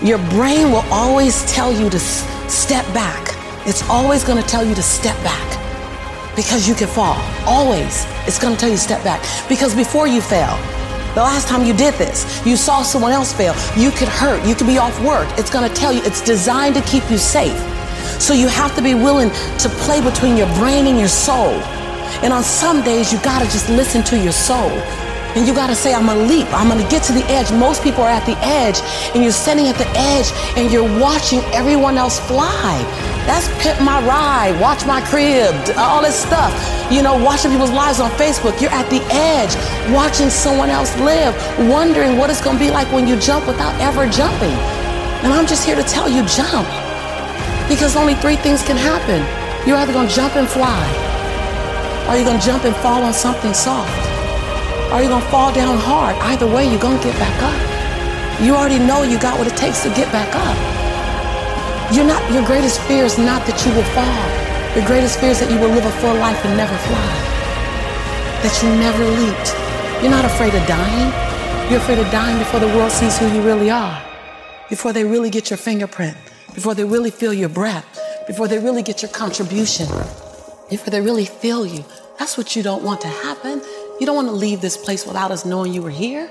your 0.02 0.18
brain 0.30 0.72
will 0.72 0.86
always 0.90 1.44
tell 1.52 1.72
you 1.72 1.88
to 1.90 1.98
step 1.98 2.84
back. 2.94 3.34
It's 3.66 3.82
always 3.88 4.24
going 4.24 4.42
to 4.42 4.48
tell 4.48 4.64
you 4.64 4.74
to 4.74 4.82
step 4.82 5.16
back 5.22 5.65
because 6.36 6.68
you 6.68 6.74
can 6.74 6.86
fall. 6.86 7.16
Always. 7.46 8.06
It's 8.26 8.38
going 8.38 8.54
to 8.54 8.60
tell 8.60 8.68
you 8.68 8.76
step 8.76 9.02
back. 9.02 9.24
Because 9.48 9.74
before 9.74 10.06
you 10.06 10.20
fail, 10.20 10.56
the 11.14 11.22
last 11.22 11.48
time 11.48 11.64
you 11.64 11.72
did 11.72 11.94
this, 11.94 12.44
you 12.46 12.56
saw 12.56 12.82
someone 12.82 13.10
else 13.10 13.32
fail. 13.32 13.54
You 13.76 13.90
could 13.90 14.08
hurt. 14.08 14.46
You 14.46 14.54
could 14.54 14.66
be 14.66 14.76
off 14.76 15.00
work. 15.02 15.26
It's 15.38 15.50
going 15.50 15.68
to 15.68 15.74
tell 15.74 15.92
you 15.92 16.02
it's 16.04 16.20
designed 16.20 16.74
to 16.74 16.82
keep 16.82 17.10
you 17.10 17.16
safe. 17.16 17.58
So 18.20 18.34
you 18.34 18.48
have 18.48 18.76
to 18.76 18.82
be 18.82 18.94
willing 18.94 19.30
to 19.30 19.68
play 19.80 20.00
between 20.02 20.36
your 20.36 20.52
brain 20.54 20.86
and 20.86 20.98
your 20.98 21.08
soul. 21.08 21.54
And 22.22 22.32
on 22.32 22.42
some 22.42 22.82
days, 22.82 23.12
you 23.12 23.18
got 23.20 23.40
to 23.40 23.46
just 23.46 23.68
listen 23.70 24.02
to 24.04 24.18
your 24.18 24.32
soul. 24.32 24.70
And 25.36 25.46
you 25.46 25.52
got 25.52 25.66
to 25.66 25.74
say, 25.76 25.92
I'm 25.92 26.06
going 26.06 26.16
to 26.16 26.24
leap. 26.24 26.48
I'm 26.56 26.66
going 26.66 26.82
to 26.82 26.90
get 26.90 27.02
to 27.04 27.12
the 27.12 27.22
edge. 27.28 27.52
Most 27.52 27.84
people 27.84 28.00
are 28.00 28.08
at 28.08 28.24
the 28.24 28.38
edge 28.40 28.80
and 29.12 29.22
you're 29.22 29.36
standing 29.36 29.68
at 29.68 29.76
the 29.76 29.86
edge 29.92 30.32
and 30.56 30.72
you're 30.72 30.88
watching 30.98 31.40
everyone 31.52 31.98
else 31.98 32.18
fly. 32.18 32.72
That's 33.28 33.46
Pimp 33.62 33.82
My 33.82 34.00
Ride, 34.00 34.58
Watch 34.62 34.86
My 34.86 35.02
Crib, 35.04 35.52
all 35.76 36.00
this 36.00 36.16
stuff. 36.16 36.56
You 36.90 37.02
know, 37.02 37.22
watching 37.22 37.50
people's 37.50 37.70
lives 37.70 38.00
on 38.00 38.10
Facebook. 38.12 38.62
You're 38.62 38.72
at 38.72 38.88
the 38.88 39.04
edge, 39.12 39.52
watching 39.92 40.30
someone 40.30 40.70
else 40.70 40.96
live, 41.00 41.36
wondering 41.68 42.16
what 42.16 42.30
it's 42.30 42.40
going 42.40 42.56
to 42.56 42.64
be 42.64 42.70
like 42.70 42.90
when 42.90 43.06
you 43.06 43.20
jump 43.20 43.46
without 43.46 43.78
ever 43.78 44.08
jumping. 44.08 44.56
And 45.20 45.34
I'm 45.34 45.46
just 45.46 45.66
here 45.66 45.76
to 45.76 45.84
tell 45.84 46.08
you, 46.08 46.24
jump. 46.24 46.66
Because 47.68 47.94
only 47.94 48.14
three 48.14 48.36
things 48.36 48.62
can 48.62 48.78
happen. 48.78 49.20
You're 49.68 49.76
either 49.76 49.92
going 49.92 50.08
to 50.08 50.14
jump 50.14 50.34
and 50.36 50.48
fly, 50.48 50.86
or 52.08 52.16
you're 52.16 52.24
going 52.24 52.40
to 52.40 52.46
jump 52.46 52.64
and 52.64 52.74
fall 52.76 53.02
on 53.02 53.12
something 53.12 53.52
soft 53.52 54.15
or 54.92 55.00
you're 55.00 55.10
gonna 55.10 55.30
fall 55.30 55.52
down 55.52 55.78
hard. 55.78 56.16
Either 56.30 56.46
way, 56.46 56.68
you're 56.68 56.80
gonna 56.80 57.02
get 57.02 57.16
back 57.18 57.36
up. 57.42 58.42
You 58.42 58.54
already 58.54 58.78
know 58.78 59.02
you 59.02 59.18
got 59.18 59.38
what 59.38 59.46
it 59.46 59.56
takes 59.56 59.82
to 59.82 59.88
get 59.90 60.10
back 60.12 60.28
up. 60.34 60.56
You're 61.94 62.06
not 62.06 62.20
your 62.32 62.44
greatest 62.44 62.80
fear 62.82 63.04
is 63.04 63.16
not 63.16 63.46
that 63.46 63.64
you 63.64 63.72
will 63.72 63.88
fall. 63.96 64.26
Your 64.76 64.84
greatest 64.86 65.18
fear 65.20 65.30
is 65.30 65.40
that 65.40 65.50
you 65.50 65.58
will 65.58 65.70
live 65.70 65.86
a 65.86 65.92
full 66.02 66.14
life 66.16 66.44
and 66.44 66.56
never 66.56 66.76
fly. 66.84 67.12
That 68.42 68.54
you 68.62 68.68
never 68.76 69.04
leaped. 69.04 69.54
You're 70.02 70.10
not 70.10 70.24
afraid 70.24 70.54
of 70.54 70.66
dying. 70.66 71.08
You're 71.70 71.80
afraid 71.80 71.98
of 71.98 72.10
dying 72.10 72.38
before 72.38 72.60
the 72.60 72.66
world 72.68 72.92
sees 72.92 73.16
who 73.18 73.26
you 73.32 73.40
really 73.40 73.70
are. 73.70 74.02
Before 74.68 74.92
they 74.92 75.04
really 75.04 75.30
get 75.30 75.48
your 75.48 75.56
fingerprint. 75.56 76.16
Before 76.54 76.74
they 76.74 76.84
really 76.84 77.10
feel 77.10 77.32
your 77.32 77.48
breath. 77.48 77.86
Before 78.26 78.48
they 78.48 78.58
really 78.58 78.82
get 78.82 79.00
your 79.00 79.10
contribution. 79.10 79.86
Before 80.68 80.90
they 80.90 81.00
really 81.00 81.24
feel 81.24 81.64
you. 81.64 81.84
That's 82.18 82.36
what 82.36 82.54
you 82.54 82.62
don't 82.62 82.82
want 82.82 83.00
to 83.02 83.08
happen. 83.08 83.62
You 83.98 84.04
don't 84.04 84.16
want 84.16 84.28
to 84.28 84.34
leave 84.34 84.60
this 84.60 84.76
place 84.76 85.06
without 85.06 85.30
us 85.30 85.46
knowing 85.46 85.72
you 85.72 85.80
were 85.80 85.88
here. 85.88 86.30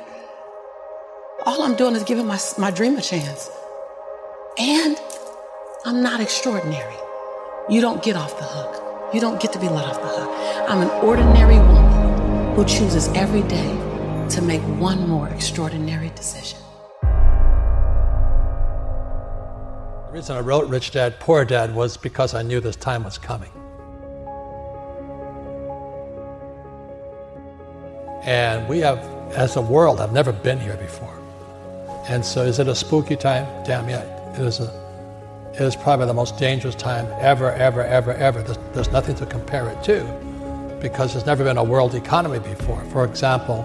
All 1.47 1.63
I'm 1.63 1.75
doing 1.75 1.95
is 1.95 2.03
giving 2.03 2.27
my, 2.27 2.39
my 2.59 2.69
dream 2.69 2.95
a 2.95 3.01
chance. 3.01 3.49
And 4.59 4.95
I'm 5.83 6.03
not 6.03 6.21
extraordinary. 6.21 6.95
You 7.67 7.81
don't 7.81 8.03
get 8.03 8.15
off 8.15 8.37
the 8.37 8.43
hook. 8.43 9.13
You 9.15 9.19
don't 9.19 9.41
get 9.41 9.51
to 9.53 9.59
be 9.59 9.67
let 9.67 9.83
off 9.85 9.99
the 9.99 10.07
hook. 10.07 10.29
I'm 10.69 10.81
an 10.83 10.89
ordinary 11.03 11.57
woman 11.57 12.55
who 12.55 12.65
chooses 12.65 13.07
every 13.09 13.41
day 13.43 13.75
to 14.29 14.41
make 14.43 14.61
one 14.79 15.09
more 15.09 15.27
extraordinary 15.29 16.11
decision. 16.11 16.59
The 20.05 20.11
reason 20.11 20.37
I 20.37 20.41
wrote 20.41 20.69
Rich 20.69 20.91
Dad, 20.91 21.19
Poor 21.19 21.43
Dad 21.45 21.73
was 21.73 21.97
because 21.97 22.35
I 22.35 22.43
knew 22.43 22.59
this 22.59 22.75
time 22.75 23.03
was 23.03 23.17
coming. 23.17 23.51
And 28.25 28.67
we 28.67 28.79
have, 28.79 28.99
as 29.33 29.55
a 29.55 29.61
world, 29.61 29.99
have 29.99 30.11
never 30.11 30.31
been 30.31 30.59
here 30.59 30.77
before. 30.77 31.13
And 32.09 32.25
so 32.25 32.41
is 32.43 32.59
it 32.59 32.67
a 32.67 32.75
spooky 32.75 33.15
time? 33.15 33.45
Damn 33.63 33.87
yeah, 33.87 34.03
it 34.33 34.39
is 34.39 34.59
a 34.59 34.85
it 35.53 35.61
is 35.61 35.73
probably 35.73 36.05
the 36.05 36.13
most 36.13 36.37
dangerous 36.37 36.75
time 36.75 37.07
ever, 37.21 37.53
ever, 37.53 37.81
ever, 37.81 38.13
ever. 38.15 38.41
There's, 38.41 38.57
there's 38.73 38.91
nothing 38.91 39.15
to 39.15 39.25
compare 39.25 39.69
it 39.69 39.81
to 39.83 40.03
because 40.81 41.13
there's 41.13 41.25
never 41.25 41.45
been 41.45 41.55
a 41.55 41.63
world 41.63 41.95
economy 41.95 42.39
before. 42.39 42.83
For 42.91 43.05
example, 43.05 43.63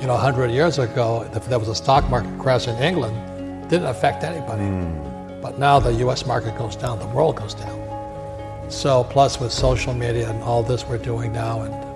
you 0.00 0.06
know, 0.06 0.14
100 0.14 0.52
years 0.52 0.78
ago, 0.78 1.28
if 1.34 1.46
there 1.46 1.58
was 1.58 1.68
a 1.68 1.74
stock 1.74 2.08
market 2.08 2.38
crash 2.38 2.68
in 2.68 2.76
England, 2.76 3.16
it 3.64 3.68
didn't 3.68 3.88
affect 3.88 4.22
anybody. 4.22 4.62
Mm. 4.62 5.42
But 5.42 5.58
now 5.58 5.80
the 5.80 5.92
US 6.06 6.26
market 6.26 6.56
goes 6.56 6.76
down, 6.76 7.00
the 7.00 7.08
world 7.08 7.34
goes 7.34 7.54
down. 7.54 8.70
So, 8.70 9.02
plus 9.02 9.40
with 9.40 9.50
social 9.50 9.92
media 9.92 10.30
and 10.30 10.40
all 10.44 10.62
this 10.62 10.86
we're 10.86 10.98
doing 10.98 11.32
now, 11.32 11.62
and 11.62 11.89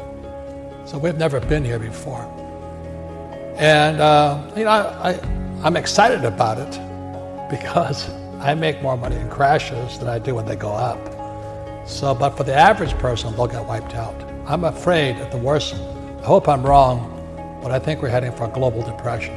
so 0.85 0.99
we've 0.99 1.16
never 1.16 1.41
been 1.41 1.64
here 1.64 1.78
before. 1.78 2.22
And, 3.57 4.01
uh, 4.01 4.51
you 4.57 4.64
know, 4.64 4.70
I, 4.70 5.11
I, 5.11 5.20
I'm 5.62 5.76
excited 5.76 6.24
about 6.24 6.59
it 6.59 7.51
because 7.51 8.11
I 8.41 8.55
make 8.55 8.82
more 8.82 8.97
money 8.97 9.16
in 9.16 9.30
crashes 9.30 9.99
than 9.99 10.09
I 10.09 10.18
do 10.18 10.35
when 10.35 10.45
they 10.45 10.57
go 10.57 10.72
up. 10.72 10.99
So, 11.87 12.14
but 12.14 12.30
for 12.37 12.45
the 12.45 12.55
average 12.55 12.93
person, 12.95 13.35
they'll 13.37 13.47
get 13.47 13.64
wiped 13.64 13.95
out. 13.95 14.14
I'm 14.47 14.64
afraid 14.64 15.16
at 15.16 15.30
the 15.30 15.39
worst, 15.39 15.74
I 15.74 16.24
hope 16.24 16.49
I'm 16.49 16.62
wrong, 16.62 17.11
but 17.62 17.70
I 17.72 17.78
think 17.78 18.03
we're 18.03 18.09
heading 18.09 18.32
for 18.32 18.45
a 18.45 18.49
global 18.49 18.82
depression. 18.82 19.35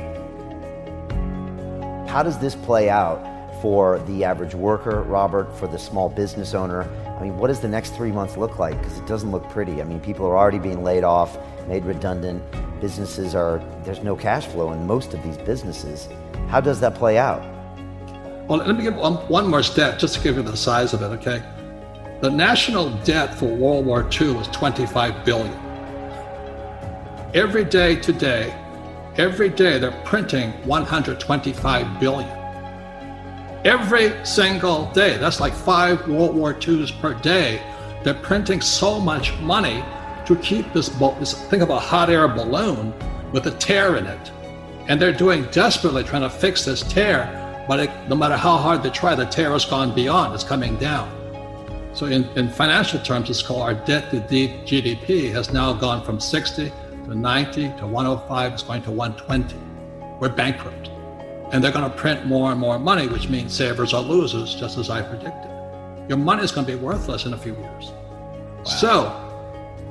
How 2.08 2.24
does 2.24 2.38
this 2.40 2.56
play 2.56 2.90
out 2.90 3.22
for 3.62 4.00
the 4.00 4.24
average 4.24 4.56
worker, 4.56 5.04
Robert, 5.04 5.56
for 5.58 5.68
the 5.68 5.78
small 5.78 6.10
business 6.10 6.54
owner? 6.54 6.88
I 7.18 7.24
mean, 7.24 7.38
what 7.38 7.48
does 7.48 7.60
the 7.60 7.68
next 7.68 7.96
three 7.96 8.12
months 8.12 8.38
look 8.38 8.60
like? 8.60 8.80
Because 8.80 9.00
it 9.00 9.08
doesn't 9.08 9.32
look 9.32 9.50
pretty. 9.50 9.82
I 9.82 9.86
mean, 9.86 10.00
people 10.00 10.28
are 10.28 10.38
already 10.38 10.60
being 10.60 10.84
laid 10.84 11.04
off, 11.04 11.36
made 11.68 11.84
redundant. 11.84 12.44
Businesses 12.80 13.34
are, 13.34 13.60
there's 13.84 14.04
no 14.04 14.16
cash 14.16 14.46
flow 14.46 14.72
in 14.72 14.86
most 14.86 15.16
of 15.16 15.24
these 15.24 15.38
businesses. 15.38 16.10
How 16.48 16.62
does 16.62 16.80
that 16.82 16.94
play 16.94 17.18
out? 17.18 17.42
Well, 18.48 18.60
let 18.60 18.78
me 18.78 18.84
give 18.84 18.96
one, 18.96 19.16
one 19.30 19.48
more 19.48 19.64
step 19.64 19.98
just 19.98 20.14
to 20.16 20.22
give 20.22 20.38
you 20.38 20.44
the 20.44 20.56
size 20.56 20.94
of 20.94 21.02
it, 21.02 21.06
okay? 21.06 21.42
The 22.22 22.30
national 22.30 22.92
debt 23.04 23.34
for 23.34 23.48
World 23.48 23.88
War 23.88 24.08
II 24.22 24.34
was 24.36 24.48
25 24.50 25.26
billion. 25.26 25.54
Every 27.34 27.66
day 27.66 27.96
today, 27.96 28.54
every 29.18 29.50
day 29.50 29.80
they're 29.80 30.02
printing 30.06 30.52
125 30.68 32.00
billion. 32.00 32.37
Every 33.66 34.26
single 34.26 34.92
day, 34.92 35.18
that's 35.18 35.40
like 35.40 35.54
five 35.54 36.08
World 36.08 36.36
War 36.36 36.54
IIs 36.54 36.92
per 36.92 37.14
day. 37.16 37.62
They're 38.04 38.14
printing 38.14 38.62
so 38.62 39.00
much 39.00 39.38
money 39.40 39.84
to 40.26 40.36
keep 40.38 40.72
this, 40.74 40.90
this 41.20 41.34
think 41.48 41.64
of 41.64 41.70
a 41.70 41.80
hot 41.80 42.10
air 42.10 42.28
balloon 42.28 42.94
with 43.32 43.48
a 43.48 43.52
tear 43.52 43.98
in 43.98 44.06
it. 44.06 44.32
And 44.88 45.02
they're 45.02 45.12
doing 45.12 45.46
desperately 45.52 46.04
trying 46.04 46.22
to 46.22 46.30
fix 46.30 46.64
this 46.66 46.82
tear 46.84 47.46
but 47.68 47.82
it, 47.82 47.92
no 48.08 48.16
matter 48.16 48.38
how 48.38 48.56
hard 48.58 48.82
they 48.82 48.90
try, 48.90 49.14
the 49.14 49.26
tear 49.26 49.52
has 49.52 49.66
gone 49.66 49.94
beyond, 49.94 50.34
it's 50.34 50.44
coming 50.44 50.78
down. 50.78 51.12
So 51.94 52.06
in, 52.06 52.24
in 52.38 52.50
financial 52.50 53.00
terms, 53.02 53.30
it's 53.30 53.42
called 53.42 53.62
our 53.62 53.74
debt 53.74 54.10
to 54.12 54.22
GDP 54.22 55.32
has 55.34 55.52
now 55.52 55.74
gone 55.74 56.04
from 56.04 56.20
60 56.20 56.72
to 57.06 57.16
90 57.16 57.74
to 57.80 57.88
105, 57.88 58.54
it's 58.54 58.64
going 58.64 58.84
to 58.84 58.92
120. 58.92 59.56
We're 60.20 60.30
bankrupt. 60.30 60.92
And 61.52 61.64
they're 61.64 61.72
going 61.72 61.90
to 61.90 61.98
print 61.98 62.26
more 62.26 62.52
and 62.52 62.60
more 62.60 62.78
money, 62.78 63.08
which 63.08 63.30
means 63.30 63.54
savers 63.54 63.94
are 63.94 64.02
losers, 64.02 64.56
just 64.56 64.78
as 64.78 64.90
I 64.90 65.02
predicted. 65.02 65.52
Your 66.10 66.18
money 66.18 66.44
is 66.44 66.52
going 66.52 66.66
to 66.68 66.74
be 66.74 66.80
worthless 66.80 67.26
in 67.26 67.34
a 67.34 67.38
few 67.38 67.56
years. 67.56 67.92
Wow. 67.92 68.64
So, 68.64 69.24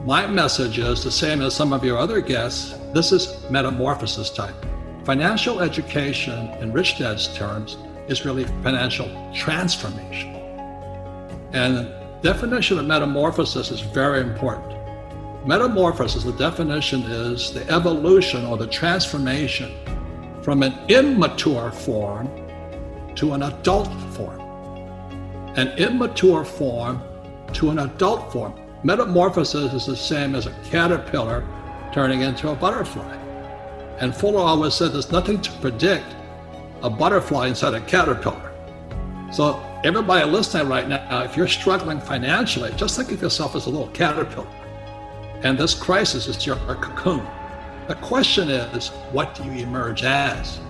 my 0.04 0.26
message 0.26 0.78
is 0.78 1.02
the 1.02 1.10
same 1.10 1.40
as 1.40 1.54
some 1.54 1.72
of 1.72 1.82
your 1.84 1.98
other 1.98 2.20
guests 2.20 2.74
this 2.96 3.12
is 3.12 3.44
metamorphosis 3.50 4.30
type. 4.30 4.54
Financial 5.04 5.60
education, 5.60 6.48
in 6.60 6.72
Rich 6.72 6.98
Dad's 6.98 7.28
terms, 7.36 7.76
is 8.08 8.24
really 8.24 8.44
financial 8.62 9.06
transformation. 9.34 10.34
And 11.52 11.92
definition 12.22 12.78
of 12.78 12.86
metamorphosis 12.86 13.70
is 13.70 13.80
very 13.80 14.20
important. 14.20 14.74
Metamorphosis, 15.46 16.24
the 16.24 16.32
definition 16.32 17.02
is 17.02 17.52
the 17.52 17.68
evolution 17.70 18.46
or 18.46 18.56
the 18.56 18.66
transformation 18.66 19.74
from 20.46 20.62
an 20.62 20.78
immature 20.86 21.72
form 21.72 22.30
to 23.16 23.32
an 23.32 23.42
adult 23.42 23.88
form. 24.12 24.38
An 25.56 25.76
immature 25.76 26.44
form 26.44 27.02
to 27.52 27.70
an 27.70 27.80
adult 27.80 28.30
form. 28.30 28.54
Metamorphosis 28.84 29.72
is 29.72 29.86
the 29.86 29.96
same 29.96 30.36
as 30.36 30.46
a 30.46 30.52
caterpillar 30.70 31.44
turning 31.92 32.20
into 32.20 32.50
a 32.50 32.54
butterfly. 32.54 33.16
And 33.98 34.14
Fuller 34.14 34.38
always 34.38 34.74
said 34.74 34.92
there's 34.92 35.10
nothing 35.10 35.40
to 35.40 35.50
predict 35.54 36.14
a 36.80 36.90
butterfly 36.90 37.48
inside 37.48 37.74
a 37.74 37.80
caterpillar. 37.80 38.52
So 39.32 39.60
everybody 39.82 40.30
listening 40.30 40.68
right 40.68 40.88
now, 40.88 41.24
if 41.24 41.36
you're 41.36 41.48
struggling 41.48 41.98
financially, 41.98 42.72
just 42.76 42.96
think 42.96 43.10
of 43.10 43.20
yourself 43.20 43.56
as 43.56 43.66
a 43.66 43.70
little 43.70 43.88
caterpillar. 43.88 44.46
And 45.42 45.58
this 45.58 45.74
crisis 45.74 46.28
is 46.28 46.46
your 46.46 46.54
cocoon. 46.54 47.26
The 47.88 47.94
question 47.96 48.48
is, 48.48 48.88
what 49.12 49.34
do 49.34 49.44
you 49.44 49.62
emerge 49.62 50.02
as? 50.02 50.60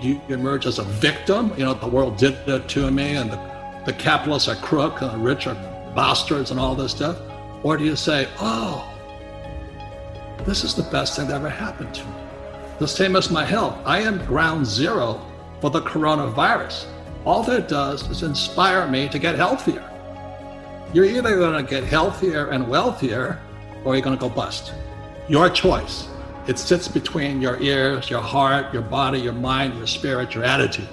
Do 0.00 0.08
you 0.08 0.20
emerge 0.28 0.66
as 0.66 0.78
a 0.78 0.84
victim? 0.84 1.52
You 1.56 1.64
know, 1.64 1.74
the 1.74 1.88
world 1.88 2.16
did 2.16 2.48
it 2.48 2.68
to 2.68 2.90
me, 2.90 3.16
and 3.16 3.30
the, 3.30 3.82
the 3.84 3.92
capitalists 3.92 4.48
are 4.48 4.56
crook, 4.56 5.02
and 5.02 5.10
the 5.12 5.18
rich 5.18 5.46
are 5.46 5.54
bastards, 5.94 6.50
and 6.50 6.58
all 6.58 6.74
this 6.74 6.92
stuff? 6.92 7.18
Or 7.62 7.76
do 7.76 7.84
you 7.84 7.96
say, 7.96 8.28
oh, 8.38 8.88
this 10.44 10.64
is 10.64 10.74
the 10.74 10.84
best 10.84 11.16
thing 11.16 11.28
that 11.28 11.36
ever 11.36 11.50
happened 11.50 11.94
to 11.94 12.04
me? 12.04 12.12
the 12.78 12.86
same 12.86 13.16
as 13.16 13.30
my 13.30 13.44
health. 13.44 13.76
I 13.84 14.00
am 14.00 14.24
ground 14.24 14.64
zero 14.64 15.20
for 15.60 15.70
the 15.70 15.80
coronavirus. 15.82 16.86
All 17.24 17.42
that 17.44 17.68
does 17.68 18.08
is 18.08 18.22
inspire 18.22 18.86
me 18.86 19.08
to 19.08 19.18
get 19.18 19.34
healthier. 19.34 19.84
You're 20.92 21.04
either 21.04 21.36
going 21.36 21.64
to 21.64 21.68
get 21.68 21.84
healthier 21.84 22.48
and 22.50 22.68
wealthier, 22.68 23.40
or 23.84 23.94
you're 23.94 24.02
going 24.02 24.16
to 24.16 24.20
go 24.20 24.28
bust. 24.28 24.72
Your 25.28 25.50
choice. 25.50 26.08
It 26.48 26.58
sits 26.58 26.88
between 26.88 27.42
your 27.42 27.60
ears, 27.60 28.08
your 28.08 28.22
heart, 28.22 28.72
your 28.72 28.80
body, 28.80 29.20
your 29.20 29.34
mind, 29.34 29.76
your 29.76 29.86
spirit, 29.86 30.34
your 30.34 30.44
attitude. 30.44 30.88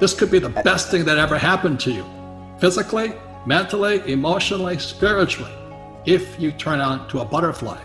This 0.00 0.14
could 0.14 0.32
be 0.32 0.40
the 0.40 0.48
best 0.48 0.90
thing 0.90 1.04
that 1.04 1.16
ever 1.16 1.38
happened 1.38 1.78
to 1.80 1.92
you, 1.92 2.04
physically, 2.58 3.12
mentally, 3.46 4.02
emotionally, 4.10 4.80
spiritually, 4.80 5.52
if 6.06 6.40
you 6.40 6.50
turn 6.50 6.80
on 6.80 7.08
to 7.10 7.20
a 7.20 7.24
butterfly 7.24 7.80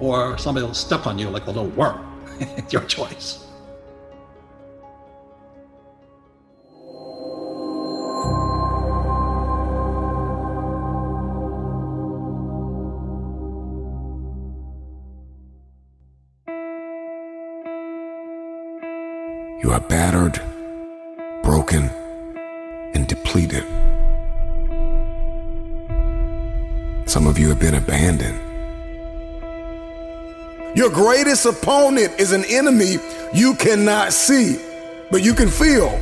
or 0.00 0.38
somebody 0.38 0.64
will 0.64 0.72
step 0.72 1.06
on 1.06 1.18
you 1.18 1.28
like 1.28 1.44
a 1.44 1.50
little 1.50 1.68
worm. 1.68 2.08
It's 2.40 2.72
your 2.72 2.84
choice. 2.84 3.46
Are 19.82 19.88
battered, 19.88 20.40
broken, 21.42 21.90
and 22.94 23.06
depleted. 23.06 23.64
Some 27.06 27.26
of 27.26 27.38
you 27.38 27.48
have 27.48 27.60
been 27.60 27.74
abandoned 27.74 28.38
your 30.74 30.88
greatest 30.88 31.44
opponent 31.44 32.18
is 32.18 32.32
an 32.32 32.44
enemy 32.48 32.96
you 33.34 33.54
cannot 33.56 34.14
see, 34.14 34.56
but 35.10 35.22
you 35.22 35.34
can 35.34 35.50
feel. 35.50 36.00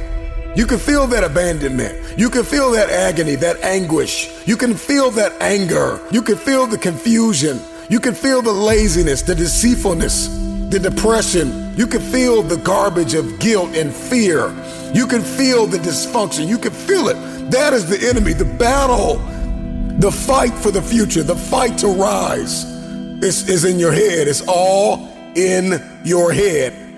You 0.54 0.64
can 0.64 0.78
feel 0.78 1.08
that 1.08 1.24
abandonment. 1.24 2.16
You 2.16 2.30
can 2.30 2.44
feel 2.44 2.70
that 2.72 2.88
agony, 2.88 3.34
that 3.36 3.60
anguish. 3.64 4.30
You 4.46 4.56
can 4.56 4.74
feel 4.74 5.10
that 5.12 5.32
anger. 5.42 6.00
You 6.12 6.22
can 6.22 6.36
feel 6.36 6.68
the 6.68 6.78
confusion. 6.78 7.60
You 7.88 7.98
can 7.98 8.14
feel 8.14 8.42
the 8.42 8.52
laziness, 8.52 9.22
the 9.22 9.34
deceitfulness, 9.34 10.28
the 10.70 10.78
depression. 10.78 11.76
You 11.76 11.86
can 11.86 12.00
feel 12.00 12.42
the 12.42 12.56
garbage 12.56 13.14
of 13.14 13.38
guilt 13.40 13.74
and 13.74 13.92
fear. 13.92 14.48
You 14.94 15.06
can 15.06 15.22
feel 15.22 15.66
the 15.66 15.78
dysfunction. 15.78 16.46
You 16.46 16.58
can 16.58 16.72
feel 16.72 17.08
it. 17.08 17.14
That 17.50 17.72
is 17.72 17.88
the 17.88 18.08
enemy, 18.08 18.32
the 18.32 18.44
battle, 18.44 19.16
the 19.98 20.12
fight 20.12 20.54
for 20.54 20.70
the 20.70 20.80
future, 20.80 21.22
the 21.22 21.36
fight 21.36 21.76
to 21.78 21.88
rise 21.88 22.64
is, 23.22 23.48
is 23.48 23.64
in 23.64 23.78
your 23.78 23.92
head. 23.92 24.28
It's 24.28 24.42
all 24.46 25.08
in 25.34 26.00
your 26.04 26.32
head. 26.32 26.89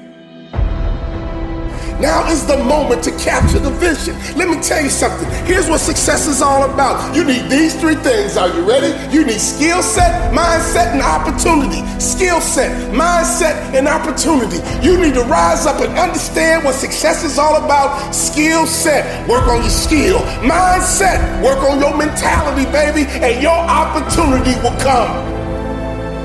Now 2.03 2.29
is 2.33 2.45
the 2.45 2.57
moment 2.59 3.05
to 3.05 3.13
capture 3.13 3.61
the 3.61 3.71
vision. 3.71 4.19
Let 4.37 4.49
me 4.49 4.61
tell 4.61 4.83
you 4.83 4.91
something. 4.91 5.31
Here's 5.47 5.69
what 5.69 5.79
success 5.79 6.27
is 6.27 6.43
all 6.43 6.65
about. 6.65 7.15
You 7.15 7.23
need 7.23 7.49
these 7.49 7.79
three 7.81 7.95
things. 7.95 8.37
Are 8.37 8.49
you 8.49 8.69
ready? 8.69 8.91
You 9.15 9.25
need 9.25 9.39
skill 9.39 9.85
set, 9.85 10.35
mindset, 10.35 10.95
and 10.95 11.01
opportunity. 11.01 11.87
Skill 12.01 12.41
set, 12.41 12.73
mindset, 12.91 13.55
and 13.79 13.87
opportunity. 13.87 14.59
You 14.85 14.99
need 14.99 15.15
to 15.15 15.23
rise 15.23 15.65
up 15.65 15.81
and 15.81 15.97
understand 15.97 16.65
what 16.65 16.75
success 16.75 17.23
is 17.23 17.39
all 17.39 17.65
about. 17.65 18.13
Skill 18.13 18.67
set, 18.67 19.07
work 19.29 19.47
on 19.47 19.61
your 19.61 19.71
skill. 19.71 20.19
Mindset, 20.43 21.23
work 21.41 21.63
on 21.63 21.79
your 21.79 21.97
mentality, 21.97 22.65
baby, 22.73 23.07
and 23.23 23.41
your 23.41 23.55
opportunity 23.55 24.59
will 24.59 24.77
come. 24.83 25.23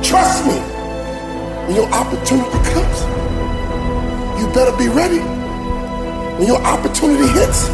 Trust 0.02 0.44
me, 0.44 0.58
when 1.68 1.76
your 1.76 1.90
opportunity 1.94 2.58
comes, 2.74 3.00
you 4.42 4.48
better 4.56 4.76
be 4.76 4.90
ready. 4.90 5.37
When 6.38 6.46
your 6.46 6.62
opportunity 6.62 7.26
hits, 7.34 7.66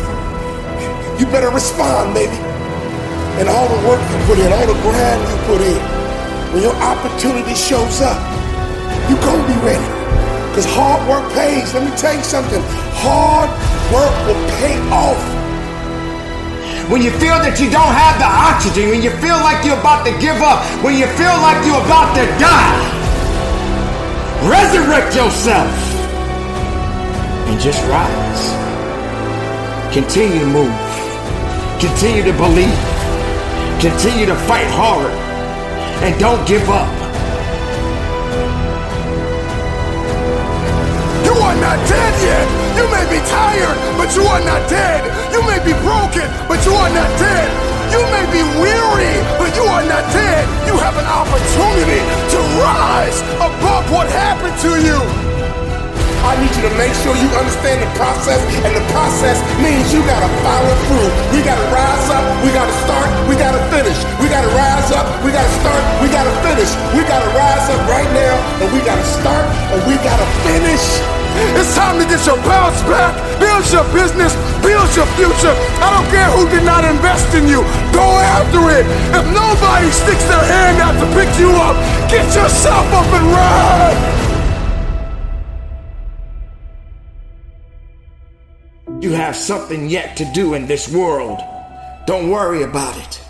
you 1.20 1.28
better 1.28 1.52
respond, 1.52 2.16
baby. 2.16 2.32
And 3.36 3.52
all 3.52 3.68
the 3.68 3.76
work 3.84 4.00
you 4.00 4.18
put 4.24 4.40
in, 4.40 4.48
all 4.56 4.64
the 4.64 4.80
grind 4.80 5.20
you 5.20 5.38
put 5.52 5.60
in, 5.60 5.82
when 6.56 6.64
your 6.64 6.76
opportunity 6.80 7.56
shows 7.60 8.00
up, 8.00 8.16
you 9.12 9.20
gonna 9.20 9.44
be 9.52 9.60
ready. 9.68 9.84
Because 10.48 10.64
hard 10.64 11.04
work 11.12 11.28
pays. 11.36 11.74
Let 11.74 11.84
me 11.84 11.92
tell 11.98 12.16
you 12.16 12.24
something. 12.24 12.64
Hard 13.04 13.52
work 13.92 14.16
will 14.24 14.40
pay 14.64 14.80
off. 14.96 15.20
When 16.88 17.02
you 17.02 17.12
feel 17.20 17.36
that 17.44 17.60
you 17.60 17.68
don't 17.68 17.92
have 17.92 18.16
the 18.16 18.32
oxygen, 18.32 18.88
when 18.88 19.04
you 19.04 19.12
feel 19.20 19.44
like 19.44 19.66
you're 19.68 19.76
about 19.76 20.08
to 20.08 20.16
give 20.24 20.40
up, 20.40 20.64
when 20.80 20.96
you 20.96 21.08
feel 21.20 21.36
like 21.44 21.60
you're 21.68 21.84
about 21.84 22.16
to 22.16 22.24
die, 22.40 22.80
resurrect 24.48 25.12
yourself 25.20 25.93
and 27.48 27.60
just 27.60 27.82
rise. 27.88 28.44
Continue 29.94 30.40
to 30.40 30.48
move. 30.48 30.80
Continue 31.80 32.24
to 32.24 32.34
believe. 32.34 32.80
Continue 33.80 34.26
to 34.26 34.36
fight 34.48 34.70
hard. 34.72 35.12
And 36.04 36.20
don't 36.20 36.46
give 36.48 36.68
up. 36.70 36.90
You 41.28 41.36
are 41.40 41.58
not 41.60 41.78
dead 41.88 42.14
yet. 42.24 42.48
You 42.80 42.86
may 42.90 43.06
be 43.12 43.20
tired, 43.30 43.78
but 43.98 44.16
you 44.16 44.24
are 44.24 44.44
not 44.44 44.70
dead. 44.70 45.04
You 45.32 45.42
may 45.44 45.60
be 45.62 45.74
broken, 45.84 46.28
but 46.48 46.64
you 46.66 46.74
are 46.74 46.90
not 46.90 47.10
dead. 47.20 47.50
You 47.94 48.02
may 48.10 48.26
be 48.34 48.42
weary, 48.58 49.16
but 49.38 49.54
you 49.56 49.64
are 49.70 49.86
not 49.86 50.04
dead. 50.12 50.44
You 50.66 50.74
have 50.80 50.98
an 50.98 51.06
opportunity 51.06 52.02
to 52.34 52.40
rise 52.58 53.22
above 53.38 53.92
what 53.92 54.10
happened 54.10 54.58
to 54.66 54.82
you. 54.82 55.33
I 56.24 56.40
need 56.40 56.56
you 56.56 56.64
to 56.64 56.74
make 56.80 56.96
sure 57.04 57.12
you 57.20 57.28
understand 57.36 57.84
the 57.84 57.92
process, 58.00 58.40
and 58.64 58.72
the 58.72 58.86
process 58.96 59.44
means 59.60 59.92
you 59.92 60.00
gotta 60.08 60.32
follow 60.40 60.74
through. 60.88 61.10
We 61.36 61.44
gotta 61.44 61.68
rise 61.68 62.08
up, 62.10 62.24
we 62.40 62.50
gotta 62.56 62.72
start, 62.88 63.12
we 63.28 63.36
gotta 63.36 63.60
finish. 63.68 64.00
We 64.24 64.32
gotta 64.32 64.48
rise 64.56 64.90
up, 64.96 65.06
we 65.20 65.36
gotta 65.36 65.54
start, 65.60 65.82
we 66.00 66.08
gotta 66.08 66.32
finish. 66.40 66.72
We 66.96 67.04
gotta 67.04 67.28
rise 67.36 67.68
up 67.68 67.82
right 67.92 68.08
now, 68.16 68.36
and 68.64 68.72
we 68.72 68.80
gotta 68.88 69.04
start, 69.04 69.46
and 69.76 69.84
we 69.84 70.00
gotta 70.00 70.28
finish. 70.48 70.84
It's 71.60 71.76
time 71.76 72.00
to 72.00 72.06
get 72.06 72.24
your 72.26 72.38
bounce 72.48 72.80
back, 72.88 73.12
build 73.42 73.66
your 73.74 73.84
business, 73.92 74.32
build 74.64 74.88
your 74.96 75.10
future. 75.20 75.52
I 75.82 75.92
don't 75.92 76.08
care 76.08 76.30
who 76.32 76.48
did 76.48 76.64
not 76.64 76.86
invest 76.86 77.34
in 77.36 77.52
you. 77.52 77.68
Go 77.92 78.06
after 78.40 78.62
it. 78.72 78.86
If 79.12 79.26
nobody 79.34 79.90
sticks 79.92 80.24
their 80.30 80.46
hand 80.46 80.80
out 80.80 80.96
to 81.02 81.08
pick 81.18 81.28
you 81.36 81.52
up, 81.58 81.76
get 82.08 82.24
yourself 82.32 82.86
up 82.94 83.10
and 83.12 83.28
ride. 83.34 84.23
You 89.04 89.12
have 89.12 89.36
something 89.36 89.90
yet 89.90 90.16
to 90.16 90.26
do 90.34 90.54
in 90.54 90.66
this 90.66 90.88
world. 90.88 91.42
Don't 92.08 92.30
worry 92.30 92.64
about 92.64 92.96
it. 92.96 93.22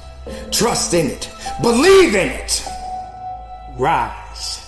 Trust 0.52 0.94
in 0.94 1.08
it. 1.08 1.32
Believe 1.64 2.14
in 2.14 2.30
it. 2.30 2.64
Rise. 3.80 4.60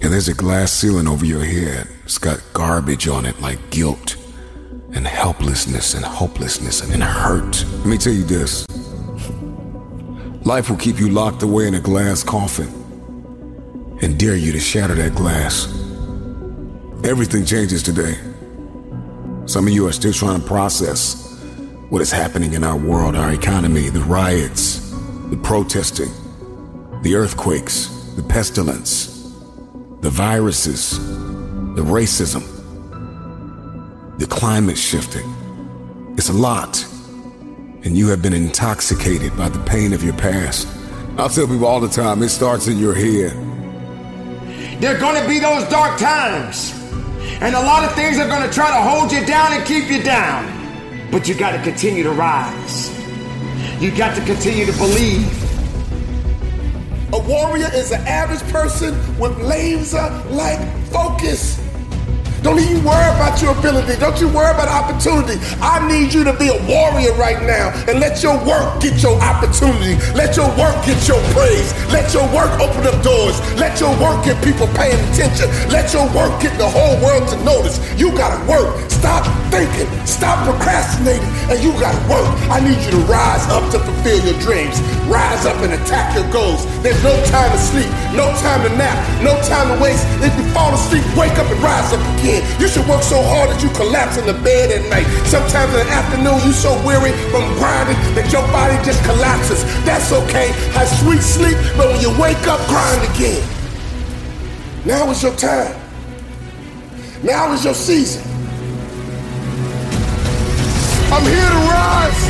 Yeah, 0.00 0.10
there's 0.10 0.28
a 0.28 0.34
glass 0.34 0.72
ceiling 0.72 1.08
over 1.08 1.26
your 1.26 1.44
head. 1.44 1.88
It's 2.04 2.18
got 2.18 2.40
garbage 2.52 3.08
on 3.08 3.26
it 3.26 3.40
like 3.40 3.58
guilt 3.70 4.14
and 4.92 5.04
helplessness 5.08 5.94
and 5.94 6.04
hopelessness 6.04 6.88
and 6.88 7.02
hurt. 7.02 7.64
Let 7.78 7.86
me 7.86 7.98
tell 7.98 8.12
you 8.12 8.22
this 8.22 8.64
life 10.44 10.68
will 10.68 10.76
keep 10.76 10.98
you 10.98 11.08
locked 11.08 11.42
away 11.42 11.68
in 11.68 11.74
a 11.74 11.80
glass 11.80 12.22
coffin 12.22 12.68
and 14.02 14.18
dare 14.18 14.36
you 14.36 14.52
to 14.52 14.58
shatter 14.58 14.94
that 14.94 15.14
glass. 15.14 15.66
Everything 17.04 17.44
changes 17.44 17.82
today. 17.82 18.14
Some 19.46 19.66
of 19.66 19.72
you 19.72 19.86
are 19.86 19.92
still 19.92 20.12
trying 20.12 20.40
to 20.40 20.46
process 20.46 21.40
what 21.90 22.02
is 22.02 22.10
happening 22.10 22.54
in 22.54 22.64
our 22.64 22.76
world, 22.76 23.14
our 23.14 23.32
economy, 23.32 23.88
the 23.88 24.00
riots, 24.00 24.90
the 25.30 25.36
protesting, 25.42 26.10
the 27.02 27.14
earthquakes, 27.14 27.86
the 28.16 28.22
pestilence, 28.22 29.32
the 30.00 30.10
viruses, 30.10 30.98
the 31.76 31.82
racism, 31.82 32.42
the 34.18 34.26
climate 34.26 34.78
shifting. 34.78 35.28
It's 36.16 36.28
a 36.28 36.32
lot. 36.32 36.84
And 37.84 37.96
you 37.96 38.08
have 38.08 38.22
been 38.22 38.32
intoxicated 38.32 39.36
by 39.36 39.48
the 39.48 39.58
pain 39.64 39.92
of 39.92 40.04
your 40.04 40.14
past. 40.14 40.68
I 41.18 41.28
tell 41.28 41.46
people 41.46 41.66
all 41.66 41.80
the 41.80 41.88
time, 41.88 42.22
it 42.22 42.28
starts 42.28 42.68
in 42.68 42.78
your 42.78 42.94
head. 42.94 43.32
There 44.80 44.96
are 44.96 44.98
going 44.98 45.20
to 45.20 45.28
be 45.28 45.38
those 45.38 45.68
dark 45.68 45.98
times. 45.98 46.72
And 47.40 47.54
a 47.54 47.60
lot 47.60 47.84
of 47.84 47.94
things 47.94 48.18
are 48.18 48.28
going 48.28 48.48
to 48.48 48.54
try 48.54 48.68
to 48.68 48.88
hold 48.88 49.12
you 49.12 49.24
down 49.26 49.52
and 49.52 49.64
keep 49.66 49.90
you 49.90 50.02
down. 50.02 51.10
But 51.10 51.28
you 51.28 51.34
got 51.34 51.52
to 51.52 51.62
continue 51.62 52.02
to 52.04 52.12
rise. 52.12 52.90
You 53.80 53.90
got 53.96 54.16
to 54.16 54.24
continue 54.24 54.66
to 54.66 54.72
believe. 54.72 55.26
A 57.12 57.18
warrior 57.18 57.68
is 57.74 57.90
an 57.90 58.00
average 58.06 58.42
person 58.52 58.94
with 59.18 59.36
laser 59.42 60.08
like 60.30 60.60
focus. 60.86 61.61
Don't 62.42 62.58
even 62.58 62.82
worry 62.82 63.06
about 63.14 63.40
your 63.40 63.56
ability. 63.56 63.94
Don't 64.00 64.18
you 64.20 64.26
worry 64.26 64.50
about 64.50 64.66
opportunity. 64.66 65.38
I 65.62 65.78
need 65.86 66.12
you 66.12 66.24
to 66.24 66.34
be 66.34 66.50
a 66.50 66.58
warrior 66.66 67.14
right 67.14 67.38
now 67.46 67.70
and 67.86 68.00
let 68.00 68.22
your 68.22 68.34
work 68.42 68.82
get 68.82 69.00
your 69.00 69.14
opportunity. 69.22 69.94
Let 70.12 70.36
your 70.36 70.50
work 70.58 70.74
get 70.84 70.98
your 71.06 71.22
praise. 71.30 71.70
Let 71.94 72.12
your 72.12 72.26
work 72.34 72.50
open 72.58 72.82
up 72.82 72.98
doors. 73.02 73.38
Let 73.54 73.78
your 73.78 73.94
work 74.02 74.26
get 74.26 74.42
people 74.42 74.66
paying 74.74 74.98
attention. 75.14 75.46
Let 75.70 75.94
your 75.94 76.10
work 76.10 76.34
get 76.42 76.58
the 76.58 76.66
whole 76.66 76.98
world 76.98 77.30
to 77.30 77.38
notice. 77.46 77.78
You 77.94 78.10
gotta 78.10 78.42
work. 78.50 78.74
Stop 78.90 79.22
thinking. 79.54 79.86
Stop 80.04 80.42
procrastinating. 80.42 81.30
And 81.46 81.62
you 81.62 81.70
gotta 81.78 82.02
work. 82.10 82.26
I 82.50 82.58
need 82.58 82.78
you 82.82 82.90
to 82.98 83.02
rise 83.06 83.46
up 83.54 83.70
to 83.70 83.78
fulfill 83.78 84.18
your 84.26 84.38
dreams. 84.42 84.82
Rise 85.06 85.46
up 85.46 85.62
and 85.62 85.74
attack 85.78 86.14
your 86.18 86.26
goals. 86.34 86.66
There's 86.82 86.98
no 87.06 87.14
time 87.30 87.50
to 87.54 87.58
sleep, 87.58 87.90
no 88.18 88.26
time 88.42 88.66
to 88.66 88.70
nap, 88.74 88.98
no 89.22 89.38
time 89.46 89.70
to 89.70 89.76
waste. 89.82 90.02
If 90.18 90.34
you 90.34 90.44
fall 90.50 90.74
asleep, 90.74 91.04
wake 91.14 91.38
up 91.38 91.46
and 91.46 91.60
rise 91.62 91.92
up 91.92 92.01
You 92.22 92.68
should 92.68 92.86
work 92.86 93.02
so 93.02 93.18
hard 93.20 93.50
that 93.50 93.58
you 93.62 93.68
collapse 93.74 94.16
in 94.16 94.26
the 94.26 94.38
bed 94.46 94.70
at 94.70 94.88
night. 94.88 95.10
Sometimes 95.26 95.74
in 95.74 95.82
the 95.82 95.90
afternoon, 95.90 96.38
you 96.46 96.52
so 96.54 96.70
weary 96.86 97.10
from 97.34 97.42
grinding 97.58 97.98
that 98.14 98.30
your 98.30 98.46
body 98.54 98.78
just 98.86 99.02
collapses. 99.02 99.66
That's 99.82 100.12
okay. 100.12 100.54
Have 100.78 100.86
sweet 101.02 101.18
sleep, 101.18 101.58
but 101.74 101.90
when 101.90 102.00
you 102.00 102.14
wake 102.22 102.46
up, 102.46 102.62
grind 102.70 103.02
again. 103.10 103.42
Now 104.86 105.10
is 105.10 105.22
your 105.22 105.34
time. 105.34 105.74
Now 107.26 107.52
is 107.54 107.64
your 107.64 107.74
season. 107.74 108.22
I'm 111.10 111.26
here 111.26 111.50
to 111.50 111.62
rise. 111.74 112.22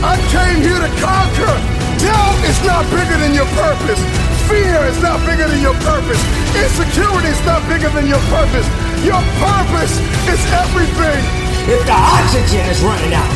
I 0.00 0.16
came 0.32 0.64
here 0.64 0.80
to 0.80 0.92
conquer. 1.04 1.52
Doubt 2.00 2.40
is 2.48 2.60
not 2.64 2.88
bigger 2.88 3.18
than 3.20 3.36
your 3.36 3.48
purpose. 3.52 4.33
Fear 4.48 4.76
is 4.92 5.00
not 5.00 5.24
bigger 5.24 5.48
than 5.48 5.62
your 5.64 5.76
purpose. 5.80 6.20
Insecurity 6.52 7.32
is 7.32 7.40
not 7.48 7.64
bigger 7.64 7.88
than 7.96 8.04
your 8.04 8.20
purpose. 8.28 8.68
Your 9.00 9.22
purpose 9.40 9.96
is 10.28 10.40
everything. 10.52 11.20
If 11.64 11.80
the 11.88 11.96
oxygen 11.96 12.60
is 12.68 12.84
running 12.84 13.16
out, 13.16 13.32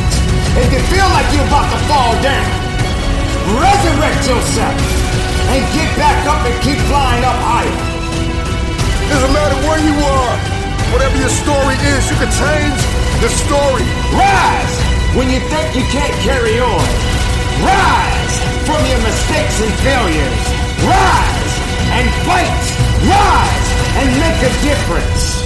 if 0.53 0.69
you 0.69 0.81
feel 0.93 1.09
like 1.09 1.25
you're 1.33 1.49
about 1.49 1.65
to 1.73 1.79
fall 1.89 2.13
down, 2.21 2.49
resurrect 3.57 4.21
yourself 4.29 4.77
and 5.49 5.65
get 5.73 5.89
back 5.97 6.19
up 6.29 6.45
and 6.45 6.53
keep 6.61 6.77
flying 6.85 7.25
up 7.25 7.37
higher. 7.41 7.79
Doesn't 9.09 9.33
matter 9.33 9.57
where 9.65 9.81
you 9.81 9.97
are, 9.97 10.35
whatever 10.93 11.17
your 11.17 11.33
story 11.33 11.73
is, 11.89 12.05
you 12.05 12.17
can 12.21 12.29
change 12.37 12.79
the 13.17 13.33
story. 13.33 13.81
Rise 14.13 14.75
when 15.17 15.25
you 15.33 15.41
think 15.49 15.73
you 15.73 15.85
can't 15.89 16.13
carry 16.21 16.61
on. 16.61 16.85
Rise 17.65 18.35
from 18.69 18.77
your 18.85 19.01
mistakes 19.01 19.57
and 19.57 19.73
failures. 19.81 20.68
Rise 20.85 21.55
and 21.97 22.07
fight. 22.25 22.61
Rise 23.07 23.69
and 23.99 24.09
make 24.19 24.39
a 24.43 24.53
difference. 24.63 25.39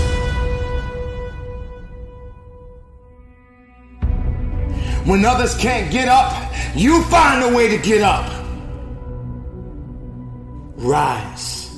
When 5.07 5.26
others 5.26 5.55
can't 5.57 5.91
get 5.91 6.07
up, 6.07 6.51
you 6.76 7.03
find 7.03 7.43
a 7.43 7.55
way 7.55 7.68
to 7.68 7.77
get 7.77 8.01
up. 8.01 8.34
rise. 10.84 11.69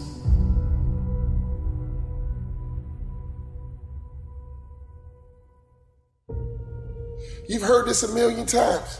You've 7.47 7.61
heard 7.61 7.87
this 7.87 8.01
a 8.01 8.13
million 8.13 8.47
times 8.47 8.99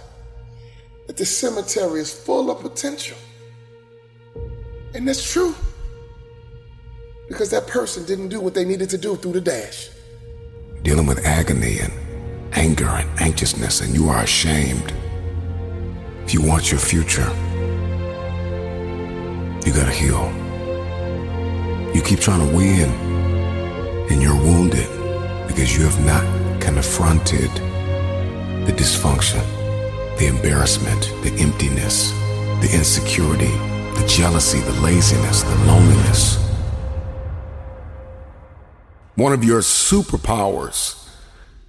that 1.08 1.18
the 1.18 1.26
cemetery 1.26 2.00
is 2.00 2.14
full 2.14 2.52
of 2.52 2.62
potential. 2.62 3.18
And 4.96 5.06
that's 5.06 5.30
true. 5.30 5.54
Because 7.28 7.50
that 7.50 7.68
person 7.68 8.06
didn't 8.06 8.30
do 8.30 8.40
what 8.40 8.54
they 8.54 8.64
needed 8.64 8.90
to 8.92 8.98
do 8.98 9.18
through 9.18 9.34
the 9.34 9.42
dash. 9.42 9.90
Dealing 10.84 11.06
with 11.06 11.26
agony 11.26 11.80
and 11.80 11.92
anger 12.54 12.88
and 12.88 13.10
anxiousness, 13.20 13.82
and 13.82 13.94
you 13.94 14.08
are 14.08 14.24
ashamed. 14.24 14.94
If 16.24 16.34
you 16.34 16.42
want 16.42 16.72
your 16.72 16.80
future, 16.80 17.30
you 19.66 19.74
gotta 19.74 19.92
heal. 19.92 20.32
You 21.94 22.02
keep 22.02 22.22
trying 22.22 22.48
to 22.48 22.56
win, 22.56 22.90
and 24.10 24.22
you're 24.22 24.34
wounded 24.34 24.88
because 25.48 25.78
you 25.78 25.84
have 25.84 26.06
not 26.06 26.24
confronted 26.62 27.52
the 28.66 28.72
dysfunction, 28.72 29.44
the 30.20 30.28
embarrassment, 30.28 31.02
the 31.22 31.34
emptiness, 31.40 32.12
the 32.62 32.70
insecurity, 32.74 33.52
the 33.96 34.06
jealousy, 34.08 34.60
the 34.60 34.74
laziness, 34.82 35.44
the 35.44 35.56
loneliness. 35.66 36.38
One 39.16 39.32
of 39.32 39.44
your 39.44 39.62
superpowers 39.62 41.10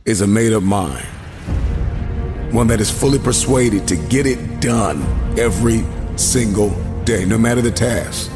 is 0.05 0.21
a 0.21 0.27
made 0.27 0.53
up 0.53 0.63
mind. 0.63 1.07
One 2.53 2.67
that 2.69 2.81
is 2.81 2.91
fully 2.91 3.19
persuaded 3.19 3.87
to 3.89 3.97
get 3.97 4.27
it 4.27 4.61
done 4.61 5.03
every 5.39 5.85
single 6.17 6.71
day, 7.05 7.25
no 7.25 7.39
matter 7.39 7.61
the 7.61 7.71
task. 7.71 8.31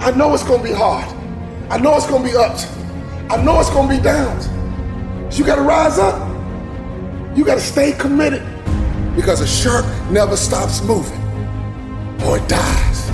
I 0.00 0.10
know 0.12 0.34
it's 0.34 0.44
gonna 0.44 0.62
be 0.62 0.72
hard. 0.72 1.08
I 1.70 1.78
know 1.78 1.96
it's 1.96 2.06
gonna 2.06 2.24
be 2.24 2.36
ups. 2.36 2.66
I 3.30 3.42
know 3.42 3.58
it's 3.60 3.70
gonna 3.70 3.88
be 3.88 4.02
downs. 4.02 4.48
You 5.38 5.44
gotta 5.44 5.62
rise 5.62 5.98
up. 5.98 6.28
You 7.36 7.44
gotta 7.44 7.60
stay 7.60 7.92
committed. 7.92 8.42
Because 9.14 9.40
a 9.40 9.46
shark 9.46 9.86
never 10.10 10.36
stops 10.36 10.82
moving 10.82 11.19
or 12.24 12.38
dies. 12.46 13.10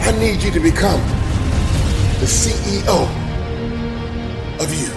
I 0.00 0.12
need 0.18 0.42
you 0.42 0.50
to 0.50 0.60
become 0.60 1.00
the 2.20 2.26
CEO 2.26 3.06
of 4.60 4.72
you. 4.74 4.90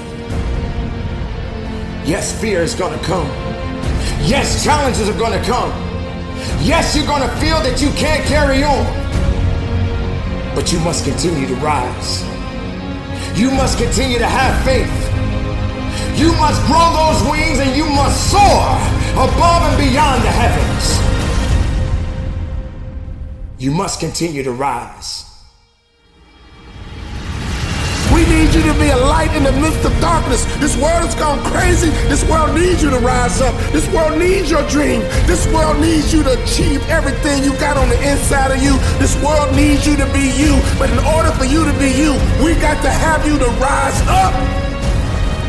Yes, 2.05 2.39
fear 2.39 2.61
is 2.61 2.75
gonna 2.75 3.01
come. 3.03 3.27
Yes, 4.21 4.63
challenges 4.63 5.09
are 5.09 5.17
gonna 5.17 5.43
come. 5.43 5.71
Yes, 6.61 6.95
you're 6.95 7.07
gonna 7.07 7.29
feel 7.37 7.59
that 7.61 7.81
you 7.81 7.89
can't 7.91 8.23
carry 8.25 8.63
on. 8.63 8.85
But 10.53 10.71
you 10.71 10.79
must 10.79 11.03
continue 11.03 11.47
to 11.47 11.55
rise. 11.55 12.23
You 13.37 13.51
must 13.51 13.77
continue 13.77 14.19
to 14.19 14.27
have 14.27 14.63
faith. 14.63 14.93
You 16.17 16.31
must 16.33 16.61
grow 16.67 16.93
those 16.93 17.21
wings 17.29 17.59
and 17.59 17.75
you 17.75 17.85
must 17.89 18.31
soar 18.31 18.63
above 19.17 19.61
and 19.69 19.77
beyond 19.77 20.23
the 20.23 20.31
heavens. 20.31 21.14
You 23.57 23.71
must 23.71 24.01
continue 24.01 24.43
to 24.43 24.51
rise. 24.51 25.31
We 28.13 28.21
need 28.27 28.53
you 28.53 28.61
to 28.63 28.75
be 28.79 28.89
a 28.91 28.97
light 28.97 29.31
in 29.35 29.43
the 29.43 29.51
midst 29.53 29.83
of 29.85 29.95
darkness. 29.99 30.43
This 30.59 30.75
world 30.75 31.07
has 31.07 31.15
gone 31.15 31.39
crazy. 31.51 31.89
This 32.11 32.23
world 32.29 32.53
needs 32.53 32.83
you 32.83 32.89
to 32.89 32.99
rise 32.99 33.39
up. 33.39 33.55
This 33.71 33.87
world 33.93 34.19
needs 34.19 34.51
your 34.51 34.67
dream. 34.67 34.99
This 35.23 35.47
world 35.51 35.79
needs 35.79 36.13
you 36.13 36.21
to 36.23 36.43
achieve 36.43 36.83
everything 36.89 37.43
you 37.43 37.51
got 37.57 37.77
on 37.77 37.87
the 37.87 37.99
inside 38.03 38.51
of 38.51 38.61
you. 38.61 38.75
This 38.99 39.15
world 39.23 39.55
needs 39.55 39.87
you 39.87 39.95
to 39.95 40.05
be 40.11 40.35
you. 40.35 40.59
But 40.77 40.91
in 40.91 40.99
order 41.15 41.31
for 41.31 41.45
you 41.45 41.63
to 41.63 41.73
be 41.79 41.95
you, 41.95 42.11
we 42.43 42.59
got 42.59 42.79
to 42.83 42.91
have 42.91 43.25
you 43.25 43.39
to 43.39 43.49
rise 43.63 43.99
up. 44.11 44.35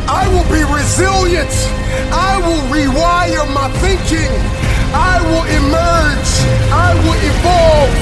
I 0.07 0.31
will 0.31 0.47
be 0.47 0.63
resilient. 0.63 1.51
I 2.15 2.39
will 2.39 2.63
rewire 2.71 3.47
my 3.53 3.67
thinking. 3.83 4.31
I 4.93 5.23
will 5.27 5.47
emerge. 5.47 6.31
I 6.71 6.95
will 7.03 7.19
evolve. 7.19 7.95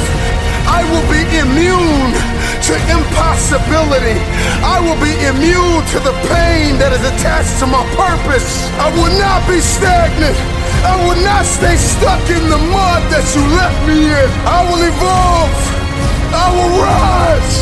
I 0.69 0.81
will 0.91 1.07
be 1.13 1.23
immune 1.37 2.13
to 2.65 2.75
impossibility. 2.89 4.17
I 4.65 4.81
will 4.81 4.97
be 4.97 5.13
immune 5.29 5.85
to 5.93 5.99
the 6.01 6.17
pain 6.33 6.81
that 6.81 6.97
is 6.97 7.05
attached 7.05 7.61
to 7.61 7.67
my 7.69 7.85
purpose. 7.93 8.65
I 8.81 8.89
will 8.97 9.13
not 9.21 9.45
be 9.45 9.61
stagnant. 9.61 10.37
I 10.85 10.97
will 11.05 11.21
not 11.21 11.45
stay 11.45 11.77
stuck 11.77 12.25
in 12.33 12.45
the 12.49 12.61
mud 12.73 13.01
that 13.13 13.25
you 13.37 13.45
left 13.53 13.79
me 13.85 14.09
in. 14.09 14.29
I 14.49 14.65
will 14.65 14.81
evolve. 14.81 15.53
I 16.33 16.47
will 16.57 16.73
rise. 16.81 17.57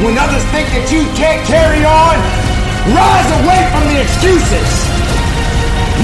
When 0.00 0.16
others 0.16 0.44
think 0.52 0.68
that 0.72 0.88
you 0.92 1.04
can't 1.12 1.44
carry 1.44 1.84
on, 1.84 2.16
rise 2.96 3.30
away 3.44 3.60
from 3.72 3.84
the 3.92 4.00
excuses. 4.00 4.85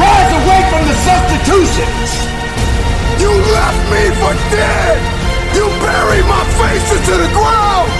Rise 0.01 0.32
away 0.32 0.60
from 0.73 0.82
the 0.89 0.97
substitutions. 1.05 2.09
You 3.20 3.31
left 3.31 3.82
me 3.93 4.02
for 4.20 4.32
dead. 4.48 4.98
You 5.52 5.69
buried 5.85 6.24
my 6.24 6.44
face 6.56 6.89
into 6.97 7.12
the 7.12 7.28
ground! 7.36 7.93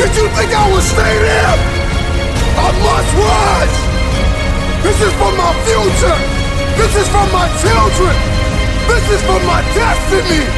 Did 0.00 0.16
you 0.16 0.26
think 0.32 0.48
I 0.48 0.64
would 0.72 0.82
stay 0.82 1.14
there? 1.20 1.56
I 2.56 2.68
must 2.80 3.10
rise! 3.20 3.76
This 4.80 4.98
is 5.04 5.12
for 5.20 5.28
my 5.36 5.52
future! 5.68 6.18
This 6.80 6.92
is 6.96 7.08
for 7.12 7.26
my 7.36 7.46
children! 7.60 8.16
This 8.88 9.04
is 9.12 9.20
for 9.28 9.40
my 9.44 9.60
destiny! 9.76 10.48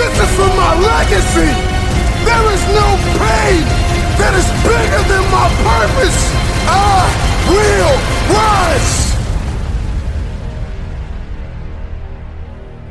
This 0.00 0.14
is 0.16 0.30
for 0.32 0.48
my 0.56 0.72
legacy! 0.80 1.52
There 2.24 2.46
is 2.56 2.64
no 2.72 2.88
pain 3.20 3.62
that 4.16 4.32
is 4.32 4.48
bigger 4.64 5.02
than 5.12 5.24
my 5.28 5.46
purpose! 5.60 6.20
I 6.72 7.04
will 7.52 7.94
rise! 8.32 9.13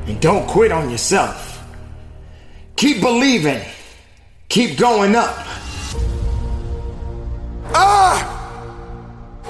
And 0.05 0.19
don't 0.21 0.47
quit 0.47 0.71
on 0.71 0.89
yourself. 0.89 1.65
Keep 2.75 3.01
believing. 3.01 3.61
Keep 4.49 4.77
going 4.77 5.15
up. 5.15 5.35
I 7.75 8.23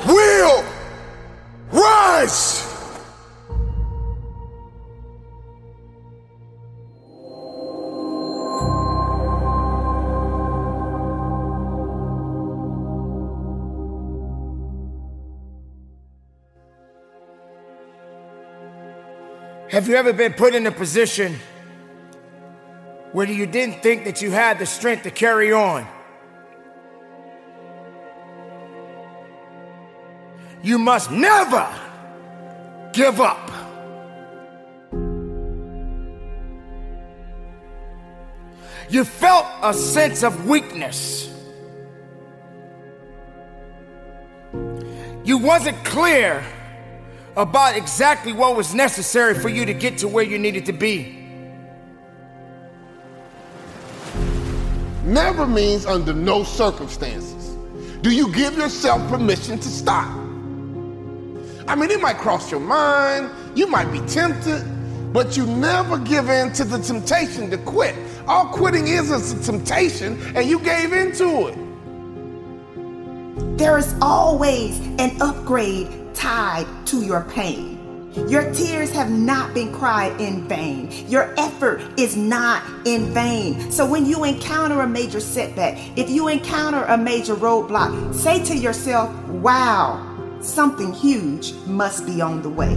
will 0.06 0.64
rise. 1.72 2.63
Have 19.74 19.88
you 19.88 19.96
ever 19.96 20.14
been 20.14 20.34
put 20.34 20.54
in 20.54 20.68
a 20.68 20.72
position 20.72 21.36
where 23.12 23.28
you 23.28 23.48
didn't 23.48 23.82
think 23.82 24.04
that 24.04 24.22
you 24.22 24.30
had 24.30 24.60
the 24.60 24.68
strength 24.68 25.02
to 25.02 25.10
carry 25.10 25.52
on? 25.52 25.88
You 30.62 30.78
must 30.78 31.10
never 31.10 31.68
give 32.94 33.20
up. 33.20 33.50
You 38.92 39.04
felt 39.04 39.48
a 39.64 39.74
sense 39.74 40.22
of 40.22 40.46
weakness. 40.46 41.34
You 45.24 45.40
wasn't 45.40 45.84
clear 45.84 46.46
about 47.36 47.76
exactly 47.76 48.32
what 48.32 48.56
was 48.56 48.74
necessary 48.74 49.34
for 49.34 49.50
you 49.50 49.66
to 49.66 49.74
get 49.74 49.98
to 50.00 50.08
where 50.08 50.24
you 50.24 50.38
needed 50.38 50.66
to 50.68 50.74
be. 50.74 51.20
Never 55.04 55.46
means 55.46 55.86
under 55.86 56.14
no 56.14 56.44
circumstances. 56.44 57.58
Do 58.02 58.12
you 58.12 58.32
give 58.34 58.56
yourself 58.56 59.08
permission 59.10 59.60
to 59.60 59.68
stop? 59.68 60.10
I 61.68 61.76
mean, 61.76 61.92
it 61.92 62.02
might 62.02 62.18
cross 62.18 62.52
your 62.52 62.60
mind, 62.60 63.30
you 63.56 63.68
might 63.68 63.92
be 63.92 64.00
tempted, 64.02 64.64
but 65.14 65.38
you 65.38 65.46
never 65.46 65.98
give 65.98 66.30
in 66.30 66.52
to 66.54 66.64
the 66.64 66.78
temptation 66.80 67.50
to 67.50 67.58
quit. 67.58 67.96
All 68.28 68.48
quitting 68.48 68.88
is 68.88 69.12
is 69.12 69.34
a 69.34 69.52
temptation, 69.52 70.20
and 70.36 70.48
you 70.48 70.60
gave 70.60 70.94
into 70.94 71.48
it. 71.48 71.58
There 73.58 73.78
is 73.78 73.96
always 74.02 74.80
an 75.00 75.22
upgrade 75.22 76.03
tied 76.14 76.68
to 76.88 77.04
your 77.04 77.22
pain. 77.22 77.80
Your 78.30 78.54
tears 78.54 78.92
have 78.92 79.10
not 79.10 79.56
been 79.56 79.74
cried 79.74 80.22
in 80.22 80.48
vain. 80.48 80.92
Your 81.10 81.34
effort 81.40 81.82
is 81.98 82.16
not 82.16 82.64
in 82.86 83.12
vain. 83.12 83.72
So 83.72 83.90
when 83.90 84.06
you 84.06 84.24
encounter 84.24 84.82
a 84.82 84.88
major 84.88 85.20
setback, 85.20 85.80
if 85.98 86.12
you 86.12 86.28
encounter 86.28 86.84
a 86.84 86.98
major 86.98 87.34
roadblock, 87.34 88.14
say 88.14 88.44
to 88.46 88.56
yourself, 88.56 89.12
wow, 89.30 90.38
something 90.42 90.94
huge 90.94 91.54
must 91.66 92.06
be 92.06 92.22
on 92.22 92.44
the 92.44 92.50
way. 92.50 92.74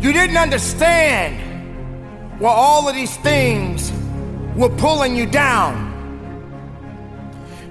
You 0.00 0.12
didn't 0.12 0.36
understand 0.36 2.40
while 2.40 2.54
all 2.54 2.88
of 2.88 2.94
these 2.94 3.16
things 3.16 3.90
were 4.54 4.68
pulling 4.68 5.16
you 5.16 5.26
down. 5.26 5.86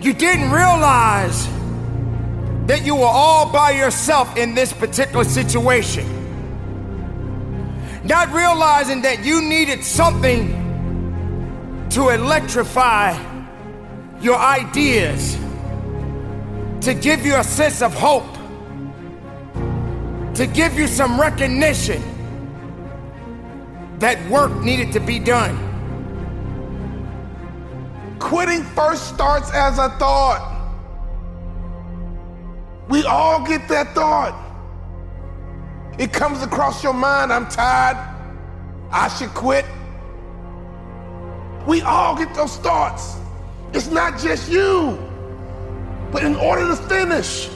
You 0.02 0.14
didn't 0.14 0.52
realize 0.52 1.48
that 2.68 2.86
you 2.86 2.96
were 2.96 3.06
all 3.06 3.52
by 3.52 3.72
yourself 3.72 4.36
in 4.38 4.54
this 4.54 4.74
particular 4.74 5.24
situation. 5.24 6.06
Not 8.04 8.32
realizing 8.34 9.02
that 9.04 9.24
you 9.24 9.42
needed 9.42 9.84
something 9.84 10.66
to 11.92 12.10
electrify 12.10 13.18
your 14.20 14.36
ideas, 14.36 15.38
to 16.82 16.94
give 16.94 17.26
you 17.26 17.38
a 17.38 17.44
sense 17.44 17.82
of 17.82 17.94
hope, 17.94 18.34
to 20.36 20.46
give 20.46 20.78
you 20.78 20.88
some 20.88 21.20
recognition 21.20 22.04
that 24.00 24.30
work 24.30 24.54
needed 24.62 24.92
to 24.92 25.00
be 25.00 25.20
done. 25.20 25.64
Quitting 28.20 28.64
first 28.64 29.08
starts 29.08 29.50
as 29.54 29.80
a 29.80 29.90
thought. 29.98 30.57
We 32.90 33.04
all 33.04 33.46
get 33.46 33.68
that 33.68 33.94
thought. 33.94 34.44
It 35.98 36.14
comes 36.14 36.42
across 36.42 36.84
your 36.84 36.94
mind, 36.94 37.34
I'm 37.34 37.48
tired. 37.50 37.98
I 38.92 39.10
should 39.10 39.34
quit. 39.34 39.66
We 41.66 41.82
all 41.82 42.16
get 42.16 42.34
those 42.34 42.56
thoughts. 42.58 43.18
It's 43.74 43.88
not 43.88 44.18
just 44.18 44.50
you. 44.50 44.98
But 46.12 46.24
in 46.24 46.36
order 46.36 46.68
to 46.68 46.76
finish, 46.76 47.50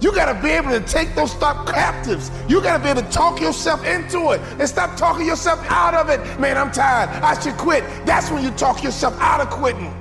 you 0.00 0.12
got 0.12 0.30
to 0.30 0.42
be 0.42 0.50
able 0.50 0.70
to 0.70 0.80
take 0.80 1.14
those 1.14 1.32
thoughts 1.34 1.70
captives. 1.70 2.30
You 2.48 2.60
got 2.60 2.78
to 2.78 2.82
be 2.82 2.90
able 2.90 3.02
to 3.02 3.08
talk 3.10 3.40
yourself 3.40 3.84
into 3.86 4.32
it 4.32 4.40
and 4.58 4.68
stop 4.68 4.96
talking 4.96 5.24
yourself 5.24 5.64
out 5.70 5.94
of 5.94 6.10
it. 6.10 6.20
Man, 6.38 6.58
I'm 6.58 6.72
tired. 6.72 7.08
I 7.22 7.40
should 7.40 7.56
quit. 7.56 7.84
That's 8.04 8.30
when 8.30 8.44
you 8.44 8.50
talk 8.50 8.82
yourself 8.82 9.16
out 9.18 9.40
of 9.40 9.48
quitting. 9.48 9.94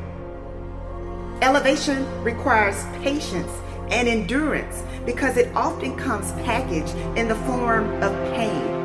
Elevation 1.41 2.05
requires 2.23 2.83
patience 3.01 3.51
and 3.91 4.07
endurance 4.07 4.83
because 5.05 5.37
it 5.37 5.53
often 5.55 5.95
comes 5.95 6.31
packaged 6.43 6.95
in 7.17 7.27
the 7.27 7.35
form 7.35 8.01
of 8.01 8.11
pain. 8.33 8.81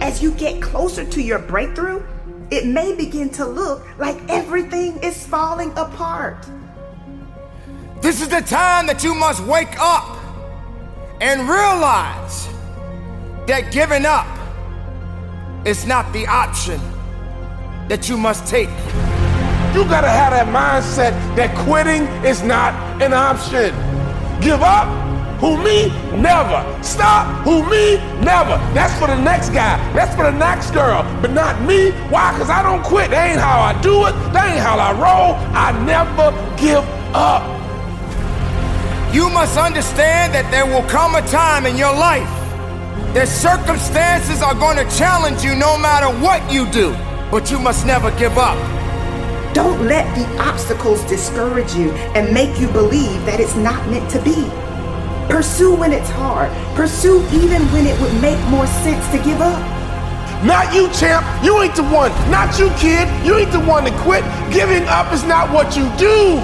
As 0.00 0.22
you 0.22 0.30
get 0.32 0.62
closer 0.62 1.04
to 1.04 1.20
your 1.20 1.38
breakthrough, 1.40 2.02
it 2.50 2.66
may 2.66 2.94
begin 2.94 3.28
to 3.30 3.44
look 3.44 3.86
like 3.98 4.16
everything 4.28 4.98
is 5.02 5.26
falling 5.26 5.70
apart. 5.76 6.46
This 8.00 8.22
is 8.22 8.28
the 8.28 8.40
time 8.40 8.86
that 8.86 9.02
you 9.02 9.14
must 9.14 9.44
wake 9.44 9.78
up 9.80 10.16
and 11.20 11.40
realize 11.42 12.48
that 13.48 13.70
giving 13.72 14.06
up 14.06 14.26
is 15.66 15.84
not 15.84 16.10
the 16.12 16.26
option 16.26 16.80
that 17.88 18.08
you 18.08 18.16
must 18.16 18.46
take. 18.46 18.68
You 19.74 19.84
gotta 19.84 20.08
have 20.08 20.32
that 20.32 20.46
mindset 20.46 21.12
that 21.36 21.54
quitting 21.66 22.04
is 22.24 22.42
not 22.42 22.72
an 23.02 23.12
option. 23.12 23.87
Give 24.40 24.62
up? 24.62 24.86
Who 25.40 25.56
me? 25.62 25.88
Never. 26.20 26.66
Stop? 26.82 27.44
Who 27.44 27.62
me? 27.70 27.96
Never. 28.24 28.58
That's 28.74 28.98
for 28.98 29.06
the 29.06 29.16
next 29.16 29.50
guy. 29.50 29.76
That's 29.92 30.14
for 30.16 30.24
the 30.24 30.32
next 30.32 30.72
girl. 30.72 31.02
But 31.22 31.30
not 31.32 31.60
me. 31.62 31.92
Why? 32.10 32.32
Because 32.32 32.50
I 32.50 32.62
don't 32.62 32.82
quit. 32.82 33.10
That 33.10 33.30
ain't 33.30 33.40
how 33.40 33.60
I 33.60 33.80
do 33.80 34.06
it. 34.06 34.12
That 34.32 34.50
ain't 34.50 34.60
how 34.60 34.78
I 34.78 34.90
roll. 34.92 35.36
I 35.54 35.70
never 35.86 36.34
give 36.58 36.84
up. 37.14 37.46
You 39.14 39.30
must 39.30 39.56
understand 39.56 40.34
that 40.34 40.50
there 40.50 40.66
will 40.66 40.86
come 40.88 41.14
a 41.14 41.22
time 41.28 41.66
in 41.66 41.76
your 41.76 41.94
life 41.94 42.28
that 43.14 43.26
circumstances 43.26 44.42
are 44.42 44.54
going 44.54 44.76
to 44.76 44.84
challenge 44.98 45.42
you 45.42 45.54
no 45.54 45.78
matter 45.78 46.08
what 46.20 46.42
you 46.52 46.68
do, 46.70 46.92
but 47.30 47.50
you 47.50 47.58
must 47.58 47.86
never 47.86 48.10
give 48.18 48.36
up. 48.36 48.58
Don't 49.58 49.88
let 49.88 50.06
the 50.14 50.24
obstacles 50.40 51.02
discourage 51.06 51.74
you 51.74 51.90
and 52.14 52.32
make 52.32 52.60
you 52.60 52.68
believe 52.68 53.26
that 53.26 53.40
it's 53.40 53.56
not 53.56 53.84
meant 53.90 54.08
to 54.12 54.22
be. 54.22 54.46
Pursue 55.28 55.74
when 55.74 55.92
it's 55.92 56.08
hard. 56.10 56.48
Pursue 56.76 57.26
even 57.32 57.62
when 57.72 57.84
it 57.84 58.00
would 58.00 58.14
make 58.22 58.38
more 58.50 58.68
sense 58.86 59.04
to 59.10 59.18
give 59.24 59.40
up. 59.40 59.58
Not 60.46 60.72
you, 60.72 60.88
champ. 60.92 61.26
You 61.42 61.60
ain't 61.60 61.74
the 61.74 61.82
one. 61.82 62.12
Not 62.30 62.56
you, 62.56 62.70
kid. 62.78 63.08
You 63.26 63.36
ain't 63.36 63.50
the 63.50 63.58
one 63.58 63.82
to 63.82 63.90
quit. 63.98 64.22
Giving 64.52 64.84
up 64.84 65.12
is 65.12 65.24
not 65.24 65.50
what 65.52 65.76
you 65.76 65.90
do. 65.98 66.38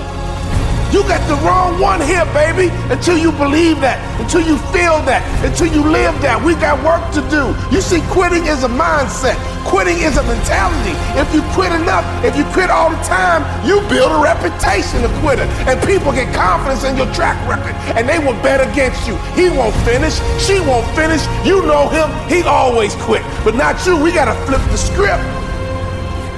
You 0.93 1.02
got 1.05 1.23
the 1.28 1.36
wrong 1.47 1.81
one 1.81 2.01
here, 2.01 2.24
baby. 2.32 2.69
Until 2.93 3.16
you 3.19 3.32
believe 3.32 3.81
that, 3.81 3.98
until 4.20 4.40
you 4.40 4.59
feel 4.70 5.01
that, 5.09 5.23
until 5.44 5.66
you 5.66 5.82
live 5.82 6.15
that. 6.23 6.43
We 6.43 6.55
got 6.55 6.82
work 6.85 7.02
to 7.15 7.23
do. 7.31 7.55
You 7.74 7.81
see, 7.81 8.02
quitting 8.11 8.47
is 8.47 8.65
a 8.65 8.69
mindset. 8.69 9.39
Quitting 9.65 9.98
is 9.98 10.16
a 10.16 10.23
mentality. 10.23 10.94
If 11.19 11.32
you 11.35 11.43
quit 11.56 11.73
enough, 11.73 12.05
if 12.24 12.36
you 12.36 12.44
quit 12.52 12.70
all 12.70 12.90
the 12.90 13.01
time, 13.02 13.43
you 13.66 13.81
build 13.89 14.12
a 14.12 14.20
reputation 14.23 15.02
of 15.05 15.11
quitter. 15.24 15.48
And 15.66 15.81
people 15.82 16.12
get 16.12 16.32
confidence 16.35 16.85
in 16.85 16.97
your 16.97 17.11
track 17.15 17.39
record. 17.48 17.74
And 17.97 18.09
they 18.09 18.19
will 18.19 18.36
bet 18.43 18.61
against 18.61 19.06
you. 19.09 19.16
He 19.35 19.51
won't 19.51 19.74
finish. 19.82 20.20
She 20.39 20.61
won't 20.61 20.86
finish. 20.94 21.24
You 21.44 21.65
know 21.66 21.89
him. 21.89 22.12
He 22.28 22.43
always 22.43 22.94
quit. 23.02 23.23
But 23.43 23.56
not 23.56 23.81
you. 23.86 23.97
We 23.97 24.12
got 24.12 24.27
to 24.27 24.36
flip 24.47 24.62
the 24.70 24.78
script. 24.78 25.23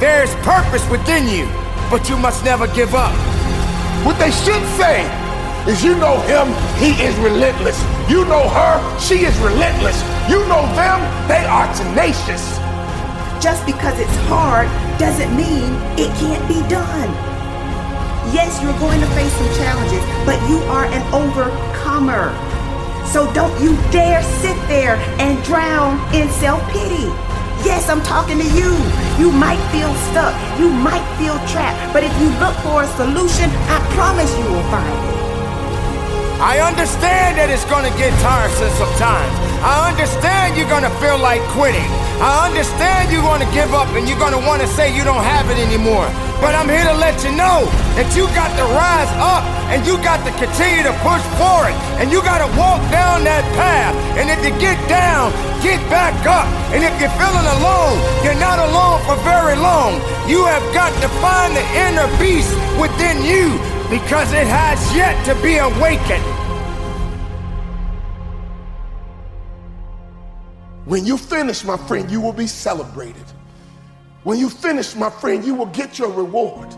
There's 0.00 0.34
purpose 0.44 0.84
within 0.90 1.26
you, 1.26 1.48
but 1.90 2.08
you 2.08 2.18
must 2.18 2.44
never 2.44 2.66
give 2.68 2.94
up. 2.94 3.35
What 4.06 4.20
they 4.20 4.30
should 4.30 4.62
say 4.78 5.02
is 5.66 5.82
you 5.82 5.98
know 5.98 6.20
him, 6.30 6.46
he 6.78 6.94
is 7.02 7.12
relentless. 7.16 7.76
You 8.08 8.24
know 8.26 8.48
her, 8.48 8.78
she 9.00 9.26
is 9.26 9.36
relentless. 9.38 10.00
You 10.30 10.46
know 10.46 10.62
them, 10.78 11.02
they 11.26 11.44
are 11.44 11.66
tenacious. 11.74 12.56
Just 13.42 13.66
because 13.66 13.98
it's 13.98 14.14
hard 14.30 14.68
doesn't 15.00 15.34
mean 15.34 15.74
it 15.98 16.14
can't 16.22 16.46
be 16.46 16.62
done. 16.70 17.10
Yes, 18.30 18.62
you're 18.62 18.78
going 18.78 19.00
to 19.00 19.06
face 19.18 19.32
some 19.32 19.52
challenges, 19.58 19.98
but 20.24 20.38
you 20.48 20.58
are 20.70 20.86
an 20.86 21.02
overcomer. 21.12 22.30
So 23.10 23.26
don't 23.34 23.60
you 23.60 23.74
dare 23.90 24.22
sit 24.38 24.56
there 24.68 24.94
and 25.18 25.42
drown 25.42 25.98
in 26.14 26.30
self 26.30 26.62
pity. 26.70 27.10
Yes, 27.66 27.90
I'm 27.90 28.00
talking 28.00 28.38
to 28.38 28.46
you. 28.54 28.70
You 29.18 29.32
might 29.32 29.58
feel 29.74 29.92
stuck. 30.14 30.30
You 30.56 30.70
might 30.70 31.02
feel 31.18 31.34
trapped. 31.50 31.92
But 31.92 32.04
if 32.04 32.14
you 32.22 32.30
look 32.38 32.54
for 32.62 32.86
a 32.86 32.88
solution, 32.94 33.50
I 33.66 33.82
promise 33.98 34.30
you 34.38 34.46
will 34.46 34.62
find 34.70 34.86
it. 34.86 35.16
I 36.38 36.60
understand 36.60 37.40
that 37.40 37.48
it's 37.48 37.64
gonna 37.64 37.90
get 37.96 38.12
tiresome 38.22 38.70
sometimes. 38.76 39.32
I 39.66 39.88
understand 39.88 40.54
you're 40.54 40.68
gonna 40.68 40.94
feel 41.00 41.16
like 41.18 41.40
quitting. 41.56 41.90
I 42.20 42.46
understand 42.46 43.10
you're 43.10 43.24
gonna 43.24 43.50
give 43.56 43.72
up 43.72 43.88
and 43.96 44.06
you're 44.06 44.20
gonna 44.20 44.38
wanna 44.38 44.68
say 44.68 44.94
you 44.94 45.02
don't 45.02 45.24
have 45.24 45.48
it 45.48 45.56
anymore. 45.56 46.06
But 46.44 46.52
I'm 46.52 46.68
here 46.68 46.84
to 46.84 46.92
let 46.92 47.24
you 47.24 47.32
know 47.32 47.64
that 47.96 48.12
you 48.12 48.28
got 48.36 48.52
to 48.60 48.64
rise 48.76 49.08
up 49.16 49.48
and 49.72 49.80
you 49.88 49.96
got 50.04 50.20
to 50.28 50.32
continue 50.36 50.84
to 50.84 50.92
push 51.00 51.24
forward 51.40 51.72
and 51.96 52.12
you 52.12 52.20
got 52.20 52.44
to 52.44 52.48
walk 52.60 52.84
down 52.92 53.24
that 53.24 53.45
path. 53.56 53.96
And 54.20 54.30
if 54.30 54.38
you 54.44 54.52
get 54.60 54.76
down, 54.88 55.32
get 55.62 55.80
back 55.90 56.14
up. 56.26 56.46
And 56.72 56.84
if 56.84 56.92
you're 57.00 57.16
feeling 57.16 57.48
alone, 57.58 57.96
you're 58.22 58.38
not 58.38 58.58
alone 58.60 59.00
for 59.08 59.16
very 59.24 59.56
long. 59.56 59.98
You 60.28 60.44
have 60.46 60.62
got 60.72 60.92
to 61.02 61.08
find 61.24 61.56
the 61.56 61.66
inner 61.88 62.08
beast 62.20 62.52
within 62.80 63.24
you 63.24 63.58
because 63.90 64.32
it 64.32 64.46
has 64.46 64.78
yet 64.94 65.14
to 65.26 65.34
be 65.42 65.56
awakened. 65.56 66.24
When 70.86 71.04
you 71.04 71.18
finish, 71.18 71.64
my 71.64 71.76
friend, 71.76 72.10
you 72.10 72.20
will 72.20 72.32
be 72.32 72.46
celebrated. 72.46 73.24
When 74.22 74.38
you 74.38 74.48
finish, 74.48 74.94
my 74.94 75.10
friend, 75.10 75.44
you 75.44 75.54
will 75.54 75.66
get 75.66 75.98
your 75.98 76.10
reward. 76.10 76.68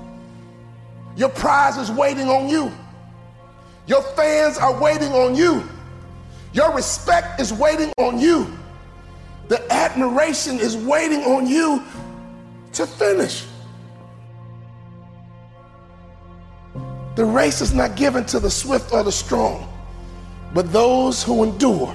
Your 1.16 1.28
prize 1.28 1.76
is 1.76 1.90
waiting 1.90 2.28
on 2.28 2.48
you. 2.48 2.72
Your 3.86 4.02
fans 4.02 4.58
are 4.58 4.78
waiting 4.80 5.12
on 5.12 5.34
you. 5.34 5.62
Your 6.52 6.74
respect 6.74 7.40
is 7.40 7.52
waiting 7.52 7.92
on 7.98 8.18
you. 8.18 8.52
The 9.48 9.70
admiration 9.72 10.58
is 10.58 10.76
waiting 10.76 11.22
on 11.22 11.46
you 11.46 11.82
to 12.72 12.86
finish. 12.86 13.46
The 17.16 17.24
race 17.24 17.60
is 17.60 17.74
not 17.74 17.96
given 17.96 18.24
to 18.26 18.38
the 18.38 18.50
swift 18.50 18.92
or 18.92 19.02
the 19.02 19.10
strong, 19.10 19.68
but 20.54 20.72
those 20.72 21.22
who 21.22 21.42
endure 21.42 21.94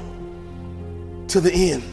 to 1.30 1.40
the 1.40 1.54
end. 1.54 1.84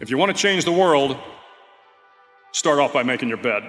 If 0.00 0.10
you 0.10 0.18
want 0.18 0.36
to 0.36 0.40
change 0.40 0.64
the 0.64 0.72
world, 0.72 1.16
start 2.64 2.78
off 2.78 2.94
by 2.94 3.02
making 3.02 3.28
your 3.28 3.36
bed. 3.36 3.62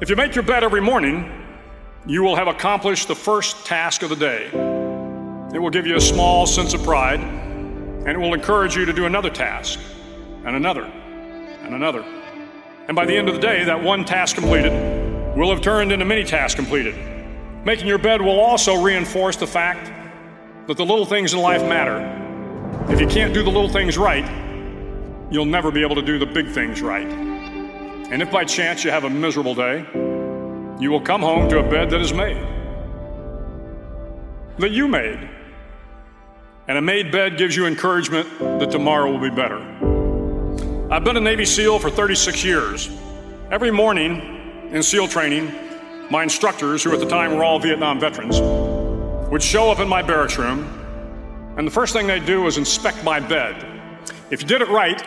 If 0.00 0.08
you 0.08 0.16
make 0.16 0.34
your 0.34 0.44
bed 0.44 0.64
every 0.64 0.80
morning, 0.80 1.30
you 2.06 2.22
will 2.22 2.34
have 2.36 2.48
accomplished 2.48 3.06
the 3.06 3.14
first 3.14 3.66
task 3.66 4.02
of 4.02 4.08
the 4.08 4.16
day. 4.16 4.46
It 5.54 5.58
will 5.58 5.68
give 5.68 5.86
you 5.86 5.96
a 5.96 6.00
small 6.00 6.46
sense 6.46 6.72
of 6.72 6.82
pride, 6.84 7.20
and 7.20 8.08
it 8.08 8.16
will 8.16 8.32
encourage 8.32 8.74
you 8.74 8.86
to 8.86 8.94
do 8.94 9.04
another 9.04 9.28
task, 9.28 9.78
and 10.46 10.56
another, 10.56 10.84
and 10.84 11.74
another. 11.74 12.00
And 12.88 12.96
by 12.96 13.04
the 13.04 13.14
end 13.14 13.28
of 13.28 13.34
the 13.34 13.42
day, 13.42 13.64
that 13.64 13.82
one 13.82 14.06
task 14.06 14.36
completed 14.36 14.72
will 15.36 15.50
have 15.50 15.60
turned 15.60 15.92
into 15.92 16.06
many 16.06 16.24
tasks 16.24 16.54
completed. 16.54 16.94
Making 17.66 17.88
your 17.88 17.98
bed 17.98 18.22
will 18.22 18.40
also 18.40 18.82
reinforce 18.82 19.36
the 19.36 19.46
fact 19.46 19.92
that 20.66 20.78
the 20.78 20.86
little 20.86 21.04
things 21.04 21.34
in 21.34 21.40
life 21.40 21.60
matter. 21.60 22.00
If 22.90 23.02
you 23.02 23.06
can't 23.06 23.34
do 23.34 23.42
the 23.42 23.50
little 23.50 23.68
things 23.68 23.98
right, 23.98 24.24
you'll 25.32 25.46
never 25.46 25.70
be 25.70 25.80
able 25.80 25.94
to 25.94 26.02
do 26.02 26.18
the 26.18 26.26
big 26.26 26.48
things 26.48 26.82
right. 26.82 27.06
And 27.06 28.20
if 28.20 28.30
by 28.30 28.44
chance 28.44 28.84
you 28.84 28.90
have 28.90 29.04
a 29.04 29.10
miserable 29.10 29.54
day, 29.54 29.78
you 30.78 30.90
will 30.90 31.00
come 31.00 31.22
home 31.22 31.48
to 31.48 31.58
a 31.58 31.62
bed 31.62 31.88
that 31.90 32.00
is 32.02 32.12
made, 32.12 32.36
that 34.58 34.70
you 34.70 34.86
made. 34.86 35.30
And 36.68 36.76
a 36.76 36.82
made 36.82 37.10
bed 37.10 37.38
gives 37.38 37.56
you 37.56 37.66
encouragement 37.66 38.28
that 38.38 38.70
tomorrow 38.70 39.10
will 39.10 39.18
be 39.18 39.34
better. 39.34 39.58
I've 40.92 41.04
been 41.04 41.16
a 41.16 41.20
Navy 41.20 41.46
SEAL 41.46 41.78
for 41.78 41.88
36 41.88 42.44
years. 42.44 42.90
Every 43.50 43.70
morning 43.70 44.68
in 44.70 44.82
SEAL 44.82 45.08
training, 45.08 45.50
my 46.10 46.22
instructors, 46.22 46.84
who 46.84 46.92
at 46.92 47.00
the 47.00 47.08
time 47.08 47.34
were 47.34 47.42
all 47.42 47.58
Vietnam 47.58 47.98
veterans, 47.98 48.38
would 49.30 49.42
show 49.42 49.70
up 49.70 49.78
in 49.78 49.88
my 49.88 50.02
barracks 50.02 50.36
room, 50.36 50.60
and 51.56 51.66
the 51.66 51.70
first 51.70 51.94
thing 51.94 52.06
they'd 52.06 52.26
do 52.26 52.42
was 52.42 52.58
inspect 52.58 53.02
my 53.02 53.18
bed. 53.18 53.66
If 54.30 54.42
you 54.42 54.48
did 54.48 54.60
it 54.60 54.68
right, 54.68 55.02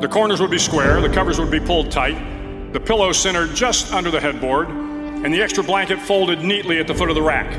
the 0.00 0.08
corners 0.08 0.40
would 0.40 0.50
be 0.50 0.58
square, 0.58 1.00
the 1.00 1.10
covers 1.10 1.38
would 1.38 1.50
be 1.50 1.60
pulled 1.60 1.90
tight, 1.90 2.72
the 2.72 2.80
pillow 2.80 3.12
centered 3.12 3.54
just 3.54 3.92
under 3.92 4.10
the 4.10 4.20
headboard, 4.20 4.68
and 4.68 5.34
the 5.34 5.42
extra 5.42 5.62
blanket 5.62 6.00
folded 6.00 6.42
neatly 6.42 6.78
at 6.78 6.86
the 6.86 6.94
foot 6.94 7.10
of 7.10 7.14
the 7.14 7.22
rack. 7.22 7.52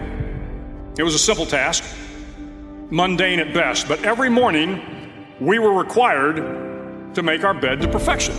It 0.97 1.03
was 1.03 1.13
a 1.13 1.19
simple 1.19 1.45
task, 1.45 1.83
mundane 2.89 3.39
at 3.39 3.53
best, 3.53 3.87
but 3.87 4.03
every 4.03 4.29
morning 4.29 4.81
we 5.39 5.59
were 5.59 5.73
required 5.73 7.13
to 7.13 7.21
make 7.21 7.43
our 7.43 7.53
bed 7.53 7.79
to 7.81 7.87
perfection. 7.87 8.35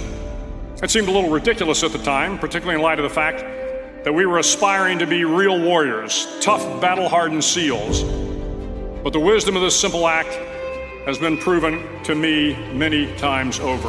It 0.82 0.90
seemed 0.90 1.06
a 1.06 1.12
little 1.12 1.30
ridiculous 1.30 1.84
at 1.84 1.92
the 1.92 1.98
time, 1.98 2.38
particularly 2.38 2.74
in 2.74 2.82
light 2.82 2.98
of 2.98 3.04
the 3.04 3.14
fact 3.14 3.40
that 4.04 4.12
we 4.12 4.26
were 4.26 4.38
aspiring 4.38 4.98
to 4.98 5.06
be 5.06 5.24
real 5.24 5.60
warriors, 5.60 6.26
tough, 6.40 6.80
battle 6.80 7.08
hardened 7.08 7.44
SEALs. 7.44 8.02
But 9.04 9.12
the 9.12 9.20
wisdom 9.20 9.54
of 9.54 9.62
this 9.62 9.78
simple 9.78 10.08
act 10.08 10.36
has 11.04 11.18
been 11.18 11.36
proven 11.36 11.82
to 12.04 12.14
me 12.14 12.54
many 12.72 13.12
times 13.16 13.58
over. 13.58 13.88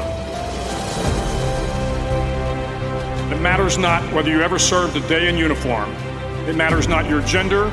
It 3.31 3.40
matters 3.40 3.77
not 3.77 4.02
whether 4.14 4.31
you 4.31 4.41
ever 4.41 4.57
served 4.57 4.95
a 4.95 5.07
day 5.07 5.30
in 5.30 5.38
uniform. 5.38 5.91
It 6.48 6.56
matters 6.56 6.88
not 6.88 7.07
your 7.07 7.22
gender, 7.22 7.72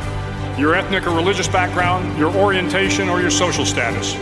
your 0.58 0.74
ethnic 0.74 1.06
or 1.06 1.16
religious 1.16 1.48
background, 1.48 2.18
your 2.18 2.34
orientation, 2.36 3.08
or 3.08 3.22
your 3.22 3.30
social 3.30 3.64
status. 3.64 4.14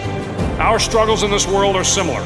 Our 0.60 0.78
struggles 0.78 1.24
in 1.24 1.32
this 1.32 1.48
world 1.48 1.74
are 1.74 1.84
similar, 1.84 2.20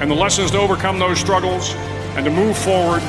and 0.00 0.10
the 0.10 0.14
lessons 0.14 0.50
to 0.52 0.58
overcome 0.58 0.98
those 0.98 1.20
struggles 1.20 1.74
and 2.16 2.24
to 2.24 2.30
move 2.30 2.56
forward, 2.56 3.02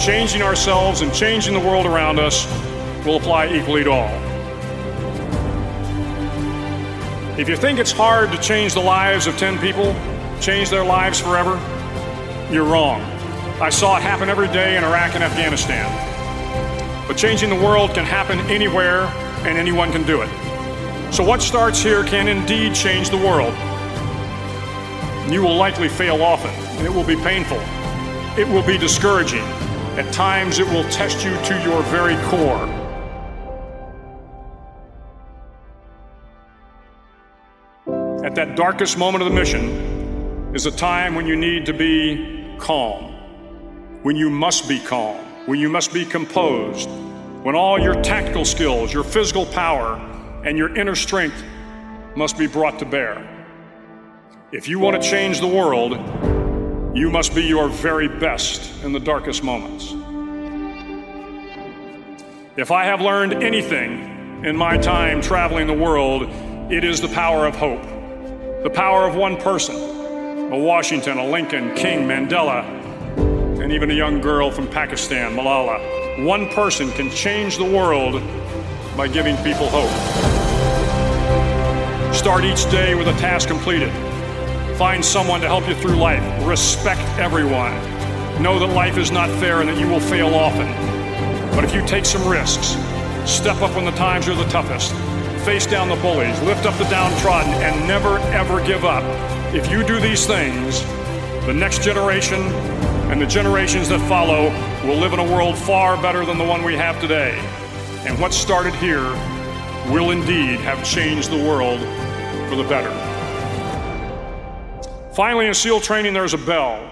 changing 0.00 0.42
ourselves 0.42 1.02
and 1.02 1.14
changing 1.14 1.54
the 1.54 1.60
world 1.60 1.86
around 1.86 2.18
us, 2.18 2.46
will 3.06 3.16
apply 3.16 3.46
equally 3.46 3.84
to 3.84 3.90
all. 3.90 4.31
If 7.38 7.48
you 7.48 7.56
think 7.56 7.78
it's 7.78 7.92
hard 7.92 8.30
to 8.32 8.38
change 8.42 8.74
the 8.74 8.80
lives 8.80 9.26
of 9.26 9.38
10 9.38 9.58
people, 9.58 9.96
change 10.38 10.68
their 10.68 10.84
lives 10.84 11.18
forever, 11.18 11.58
you're 12.52 12.66
wrong. 12.66 13.00
I 13.58 13.70
saw 13.70 13.96
it 13.96 14.02
happen 14.02 14.28
every 14.28 14.48
day 14.48 14.76
in 14.76 14.84
Iraq 14.84 15.14
and 15.14 15.24
Afghanistan. 15.24 15.88
But 17.08 17.16
changing 17.16 17.48
the 17.48 17.56
world 17.56 17.94
can 17.94 18.04
happen 18.04 18.38
anywhere, 18.50 19.04
and 19.46 19.56
anyone 19.56 19.90
can 19.92 20.02
do 20.02 20.20
it. 20.20 20.28
So, 21.10 21.24
what 21.24 21.40
starts 21.40 21.82
here 21.82 22.04
can 22.04 22.28
indeed 22.28 22.74
change 22.74 23.08
the 23.08 23.16
world. 23.16 23.54
You 25.32 25.40
will 25.40 25.56
likely 25.56 25.88
fail 25.88 26.22
often, 26.22 26.50
and 26.76 26.86
it 26.86 26.92
will 26.92 27.02
be 27.02 27.16
painful. 27.16 27.60
It 28.38 28.46
will 28.46 28.62
be 28.62 28.76
discouraging. 28.76 29.44
At 29.96 30.12
times, 30.12 30.58
it 30.58 30.66
will 30.66 30.84
test 30.90 31.24
you 31.24 31.30
to 31.30 31.62
your 31.62 31.82
very 31.84 32.16
core. 32.26 32.81
At 38.32 38.36
that 38.36 38.56
darkest 38.56 38.96
moment 38.96 39.22
of 39.22 39.28
the 39.28 39.34
mission 39.34 40.54
is 40.54 40.64
a 40.64 40.70
time 40.70 41.14
when 41.14 41.26
you 41.26 41.36
need 41.36 41.66
to 41.66 41.74
be 41.74 42.56
calm, 42.58 43.12
when 44.04 44.16
you 44.16 44.30
must 44.30 44.66
be 44.66 44.80
calm, 44.80 45.18
when 45.44 45.60
you 45.60 45.68
must 45.68 45.92
be 45.92 46.06
composed, 46.06 46.88
when 47.42 47.54
all 47.54 47.78
your 47.78 47.92
tactical 48.02 48.46
skills, 48.46 48.90
your 48.90 49.04
physical 49.04 49.44
power, 49.44 49.96
and 50.46 50.56
your 50.56 50.74
inner 50.74 50.94
strength 50.94 51.44
must 52.16 52.38
be 52.38 52.46
brought 52.46 52.78
to 52.78 52.86
bear. 52.86 53.22
If 54.50 54.66
you 54.66 54.78
want 54.78 55.02
to 55.02 55.06
change 55.06 55.38
the 55.40 55.46
world, 55.46 55.92
you 56.96 57.10
must 57.10 57.34
be 57.34 57.42
your 57.42 57.68
very 57.68 58.08
best 58.08 58.82
in 58.82 58.92
the 58.92 59.00
darkest 59.00 59.44
moments. 59.44 59.92
If 62.56 62.70
I 62.70 62.86
have 62.86 63.02
learned 63.02 63.34
anything 63.42 64.42
in 64.42 64.56
my 64.56 64.78
time 64.78 65.20
traveling 65.20 65.66
the 65.66 65.74
world, 65.74 66.22
it 66.72 66.82
is 66.82 66.98
the 66.98 67.08
power 67.08 67.46
of 67.46 67.56
hope. 67.56 67.92
The 68.62 68.70
power 68.70 69.08
of 69.08 69.16
one 69.16 69.36
person 69.38 69.74
a 69.74 70.56
Washington, 70.56 71.18
a 71.18 71.26
Lincoln, 71.26 71.74
King, 71.74 72.06
Mandela, 72.06 72.62
and 73.60 73.72
even 73.72 73.90
a 73.90 73.94
young 73.94 74.20
girl 74.20 74.52
from 74.52 74.68
Pakistan, 74.68 75.34
Malala. 75.34 76.24
One 76.24 76.48
person 76.50 76.92
can 76.92 77.10
change 77.10 77.56
the 77.56 77.64
world 77.64 78.22
by 78.96 79.08
giving 79.08 79.36
people 79.38 79.68
hope. 79.68 79.90
Start 82.14 82.44
each 82.44 82.70
day 82.70 82.94
with 82.94 83.08
a 83.08 83.14
task 83.14 83.48
completed. 83.48 83.90
Find 84.76 85.04
someone 85.04 85.40
to 85.40 85.48
help 85.48 85.66
you 85.66 85.74
through 85.74 85.96
life. 85.96 86.22
Respect 86.46 87.00
everyone. 87.18 87.72
Know 88.40 88.60
that 88.60 88.68
life 88.74 88.96
is 88.96 89.10
not 89.10 89.28
fair 89.40 89.60
and 89.60 89.68
that 89.70 89.78
you 89.78 89.88
will 89.88 89.98
fail 89.98 90.34
often. 90.36 90.68
But 91.56 91.64
if 91.64 91.74
you 91.74 91.84
take 91.84 92.04
some 92.04 92.28
risks, 92.28 92.76
step 93.28 93.60
up 93.60 93.74
when 93.74 93.86
the 93.86 93.92
times 93.92 94.28
are 94.28 94.36
the 94.36 94.48
toughest, 94.50 94.94
face 95.44 95.66
down 95.66 95.88
the 95.88 95.96
bullies, 95.96 96.40
lift 96.42 96.66
up 96.66 96.78
the 96.78 96.84
downtrodden, 96.84 97.52
and 97.54 97.88
never 97.88 98.18
ever 98.30 98.64
give 98.64 98.84
up. 98.84 99.02
If 99.52 99.70
you 99.70 99.82
do 99.82 99.98
these 99.98 100.24
things, 100.24 100.82
the 101.46 101.52
next 101.52 101.82
generation 101.82 102.40
and 103.10 103.20
the 103.20 103.26
generations 103.26 103.88
that 103.88 103.98
follow 104.08 104.50
will 104.86 104.96
live 104.96 105.12
in 105.12 105.18
a 105.18 105.24
world 105.24 105.58
far 105.58 106.00
better 106.00 106.24
than 106.24 106.38
the 106.38 106.44
one 106.44 106.62
we 106.62 106.74
have 106.74 107.00
today. 107.00 107.36
And 108.06 108.18
what 108.20 108.32
started 108.32 108.72
here 108.76 109.02
will 109.92 110.12
indeed 110.12 110.60
have 110.60 110.84
changed 110.84 111.30
the 111.30 111.36
world 111.36 111.80
for 112.48 112.54
the 112.54 112.64
better. 112.68 112.90
Finally, 115.14 115.48
in 115.48 115.54
SEAL 115.54 115.80
training, 115.80 116.14
there's 116.14 116.34
a 116.34 116.38
bell. 116.38 116.88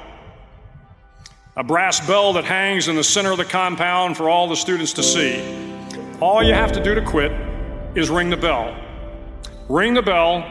A 1.56 1.62
brass 1.62 2.04
bell 2.04 2.32
that 2.32 2.44
hangs 2.44 2.88
in 2.88 2.96
the 2.96 3.04
center 3.04 3.30
of 3.30 3.38
the 3.38 3.44
compound 3.44 4.16
for 4.16 4.28
all 4.28 4.48
the 4.48 4.56
students 4.56 4.92
to 4.94 5.04
see. 5.04 5.40
All 6.20 6.42
you 6.42 6.52
have 6.52 6.72
to 6.72 6.82
do 6.82 6.96
to 6.96 7.02
quit 7.02 7.49
is 7.94 8.10
ring 8.10 8.30
the 8.30 8.36
bell. 8.36 8.76
Ring 9.68 9.94
the 9.94 10.02
bell, 10.02 10.44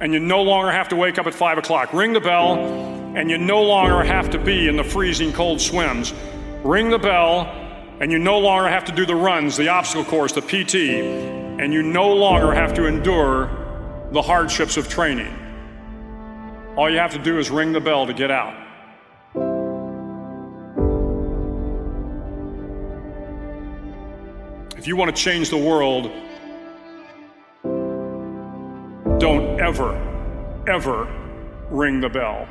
and 0.00 0.12
you 0.12 0.20
no 0.20 0.42
longer 0.42 0.70
have 0.70 0.88
to 0.90 0.96
wake 0.96 1.18
up 1.18 1.26
at 1.26 1.34
5 1.34 1.58
o'clock. 1.58 1.92
Ring 1.92 2.12
the 2.12 2.20
bell, 2.20 2.58
and 3.16 3.30
you 3.30 3.38
no 3.38 3.62
longer 3.62 4.02
have 4.02 4.30
to 4.30 4.38
be 4.38 4.68
in 4.68 4.76
the 4.76 4.84
freezing 4.84 5.32
cold 5.32 5.60
swims. 5.60 6.12
Ring 6.62 6.90
the 6.90 6.98
bell, 6.98 7.46
and 8.00 8.12
you 8.12 8.18
no 8.18 8.38
longer 8.38 8.68
have 8.68 8.84
to 8.84 8.92
do 8.92 9.06
the 9.06 9.14
runs, 9.14 9.56
the 9.56 9.68
obstacle 9.68 10.04
course, 10.04 10.32
the 10.32 10.42
PT, 10.42 10.74
and 11.60 11.72
you 11.72 11.82
no 11.82 12.12
longer 12.12 12.52
have 12.52 12.74
to 12.74 12.86
endure 12.86 13.50
the 14.12 14.22
hardships 14.22 14.76
of 14.76 14.88
training. 14.88 15.34
All 16.76 16.90
you 16.90 16.98
have 16.98 17.12
to 17.12 17.18
do 17.18 17.38
is 17.38 17.50
ring 17.50 17.72
the 17.72 17.80
bell 17.80 18.06
to 18.06 18.12
get 18.12 18.30
out. 18.30 18.54
If 24.76 24.86
you 24.86 24.94
want 24.94 25.16
to 25.16 25.20
change 25.20 25.50
the 25.50 25.56
world, 25.56 26.12
don't 29.18 29.58
ever, 29.60 29.94
ever 30.68 31.06
ring 31.70 32.00
the 32.00 32.08
bell. 32.08 32.46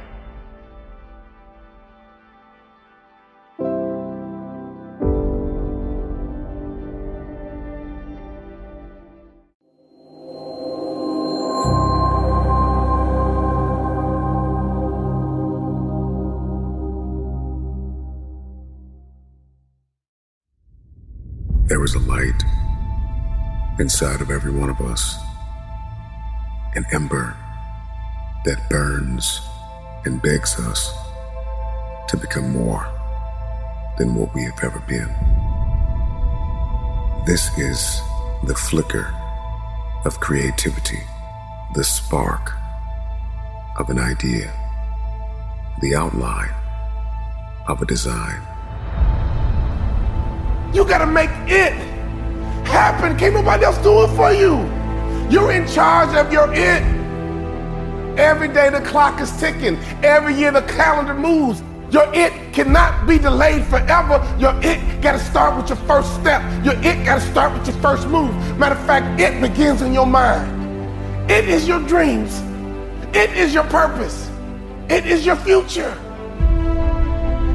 There 21.67 21.83
is 21.83 21.95
a 21.95 21.99
light 21.99 22.43
inside 23.79 24.21
of 24.21 24.31
every 24.31 24.51
one 24.51 24.69
of 24.69 24.79
us, 24.81 25.15
an 26.76 26.85
ember 26.91 27.35
that 28.43 28.69
burns 28.69 29.41
and 30.03 30.22
begs 30.22 30.60
us 30.60 30.93
to 32.10 32.18
become 32.18 32.52
more 32.52 32.85
than 33.97 34.14
what 34.15 34.34
we 34.35 34.43
have 34.43 34.61
ever 34.61 34.80
been. 34.88 35.10
This 37.26 37.57
is 37.57 38.02
the 38.43 38.53
flicker 38.53 39.14
of 40.03 40.19
creativity, 40.19 40.99
the 41.73 41.84
spark 41.84 42.52
of 43.80 43.89
an 43.89 43.97
idea, 43.97 44.53
the 45.81 45.95
outline 45.95 46.53
of 47.68 47.81
a 47.81 47.85
design. 47.85 48.41
You 50.73 50.85
gotta 50.85 51.07
make 51.07 51.31
it 51.47 51.73
happen. 52.68 53.18
Can't 53.18 53.34
nobody 53.34 53.64
else 53.64 53.77
do 53.77 54.03
it 54.03 54.10
for 54.10 54.34
you. 54.34 54.85
You're 55.30 55.52
in 55.52 55.68
charge 55.68 56.15
of 56.15 56.31
your 56.31 56.53
it. 56.53 56.84
Every 58.18 58.47
day 58.47 58.69
the 58.69 58.81
clock 58.81 59.19
is 59.19 59.31
ticking. 59.39 59.77
Every 60.03 60.34
year 60.35 60.52
the 60.52 60.61
calendar 60.61 61.14
moves. 61.14 61.61
Your 61.91 62.11
it 62.14 62.53
cannot 62.53 63.07
be 63.07 63.18
delayed 63.18 63.65
forever. 63.65 64.23
Your 64.39 64.53
it 64.61 65.02
got 65.02 65.14
to 65.14 65.19
start 65.19 65.57
with 65.57 65.69
your 65.69 65.77
first 65.88 66.14
step. 66.15 66.41
Your 66.64 66.76
it 66.76 67.06
got 67.06 67.22
to 67.22 67.31
start 67.31 67.57
with 67.57 67.68
your 67.68 67.77
first 67.81 68.07
move. 68.07 68.34
Matter 68.57 68.76
of 68.76 68.85
fact, 68.85 69.19
it 69.19 69.39
begins 69.41 69.81
in 69.81 69.93
your 69.93 70.06
mind. 70.06 70.52
It 71.30 71.49
is 71.49 71.68
your 71.68 71.80
dreams. 71.81 72.41
It 73.15 73.31
is 73.31 73.53
your 73.53 73.64
purpose. 73.65 74.30
It 74.89 75.06
is 75.06 75.26
your 75.26 75.35
future. 75.38 75.93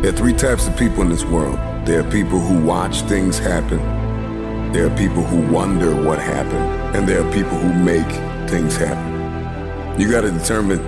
There 0.00 0.12
are 0.12 0.16
three 0.16 0.32
types 0.32 0.66
of 0.66 0.76
people 0.76 1.02
in 1.02 1.08
this 1.08 1.24
world. 1.24 1.58
There 1.86 2.00
are 2.00 2.10
people 2.10 2.38
who 2.38 2.64
watch 2.64 3.02
things 3.02 3.38
happen. 3.38 3.78
There 4.72 4.86
are 4.86 4.96
people 4.96 5.24
who 5.24 5.52
wonder 5.52 5.96
what 5.96 6.20
happened. 6.20 6.96
And 6.96 7.08
there 7.08 7.26
are 7.26 7.32
people 7.32 7.58
who 7.58 7.74
make 7.74 8.06
things 8.48 8.76
happen. 8.76 10.00
You 10.00 10.08
got 10.08 10.20
to 10.20 10.30
determine 10.30 10.78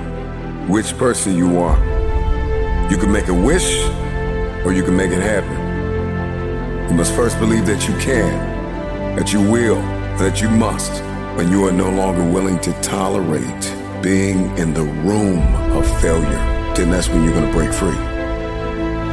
which 0.69 0.97
person 0.97 1.37
you 1.37 1.59
are. 1.59 1.77
You 2.89 2.97
can 2.97 3.11
make 3.11 3.27
a 3.27 3.35
wish 3.35 3.85
or 4.65 4.73
you 4.73 4.85
can 4.85 4.97
make 4.97 5.11
it 5.11 5.21
happen. 5.21 6.89
You 6.89 6.95
must 6.95 7.13
first 7.15 7.41
believe 7.41 7.67
that 7.67 7.89
you 7.89 7.95
can, 7.97 9.17
that 9.17 9.33
you 9.33 9.41
will, 9.51 9.83
that 10.19 10.41
you 10.41 10.49
must, 10.49 11.03
when 11.37 11.51
you 11.51 11.67
are 11.67 11.73
no 11.73 11.91
longer 11.91 12.25
willing 12.25 12.61
to 12.61 12.73
tolerate 12.83 13.75
being 14.01 14.57
in 14.59 14.75
the 14.75 14.85
room 15.03 15.43
of 15.77 15.85
failure. 16.01 16.75
Then 16.77 16.93
that's 16.93 17.09
when 17.09 17.25
you're 17.25 17.35
going 17.35 17.47
to 17.47 17.53
break 17.53 17.73
free. 17.73 17.99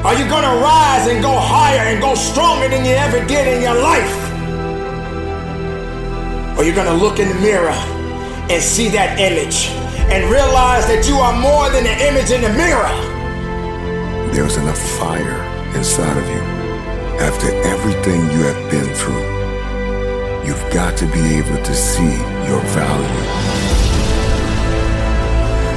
Are 0.05 0.13
you 0.13 0.29
going 0.29 0.43
to 0.43 0.61
rise 0.61 1.07
and 1.07 1.23
go 1.23 1.35
higher 1.35 1.89
and 1.89 1.99
go 1.99 2.13
stronger 2.13 2.69
than 2.69 2.85
you 2.85 2.91
ever 2.91 3.25
did 3.25 3.47
in 3.47 3.63
your 3.63 3.81
life? 3.81 4.28
Or 6.59 6.65
you're 6.65 6.75
going 6.75 6.91
to 6.91 6.93
look 6.93 7.19
in 7.19 7.29
the 7.29 7.39
mirror 7.39 7.71
and 8.51 8.61
see 8.61 8.89
that 8.89 9.15
image 9.15 9.71
and 10.11 10.27
realize 10.27 10.83
that 10.91 11.07
you 11.07 11.15
are 11.15 11.31
more 11.31 11.71
than 11.71 11.87
the 11.87 11.95
image 12.03 12.35
in 12.35 12.43
the 12.43 12.51
mirror? 12.51 12.91
There's 14.35 14.59
enough 14.59 14.75
fire 14.99 15.39
inside 15.71 16.19
of 16.19 16.27
you. 16.27 16.43
After 17.23 17.47
everything 17.63 18.27
you 18.35 18.43
have 18.43 18.59
been 18.67 18.91
through, 18.91 19.23
you've 20.43 20.59
got 20.75 20.99
to 20.99 21.07
be 21.07 21.39
able 21.39 21.63
to 21.63 21.73
see 21.73 22.19
your 22.43 22.59
value. 22.75 23.23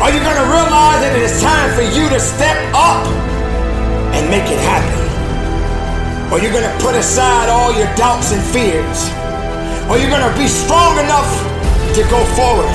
Are 0.02 0.10
you 0.10 0.18
going 0.18 0.40
to 0.42 0.48
realize 0.50 0.98
that 1.06 1.14
it 1.14 1.22
is 1.22 1.38
time 1.38 1.70
for 1.78 1.86
you 1.86 2.10
to 2.10 2.18
step 2.18 2.59
up 2.74 3.06
and 4.18 4.26
make 4.26 4.50
it 4.50 4.59
happen? 4.59 4.98
Or 6.34 6.42
you're 6.42 6.50
going 6.50 6.66
to 6.66 6.76
put 6.82 6.98
aside 6.98 7.46
all 7.54 7.70
your 7.70 7.86
doubts 7.94 8.34
and 8.34 8.42
fears? 8.50 9.22
Or 9.90 9.98
you're 9.98 10.10
going 10.10 10.24
to 10.24 10.36
be 10.38 10.46
strong 10.46 10.98
enough 10.98 11.28
to 11.96 12.02
go 12.09 12.22
forward? 12.38 12.70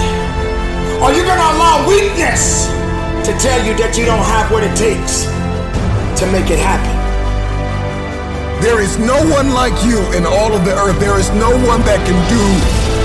Are 1.01 1.13
you're 1.13 1.25
going 1.25 1.39
to 1.39 1.51
allow 1.55 1.87
weakness 1.87 2.67
to 3.23 3.31
tell 3.37 3.59
you 3.63 3.77
that 3.79 3.95
you 3.95 4.05
don't 4.05 4.25
have 4.25 4.51
what 4.51 4.63
it 4.63 4.73
takes 4.75 5.29
to 6.19 6.25
make 6.33 6.49
it 6.49 6.59
happen? 6.59 6.89
There 8.59 8.81
is 8.81 8.97
no 8.97 9.15
one 9.29 9.53
like 9.53 9.77
you 9.85 10.01
in 10.17 10.25
all 10.25 10.51
of 10.51 10.65
the 10.65 10.73
earth. 10.73 10.99
There 10.99 11.21
is 11.21 11.29
no 11.37 11.53
one 11.69 11.85
that 11.85 12.01
can 12.03 12.17
do 12.25 12.43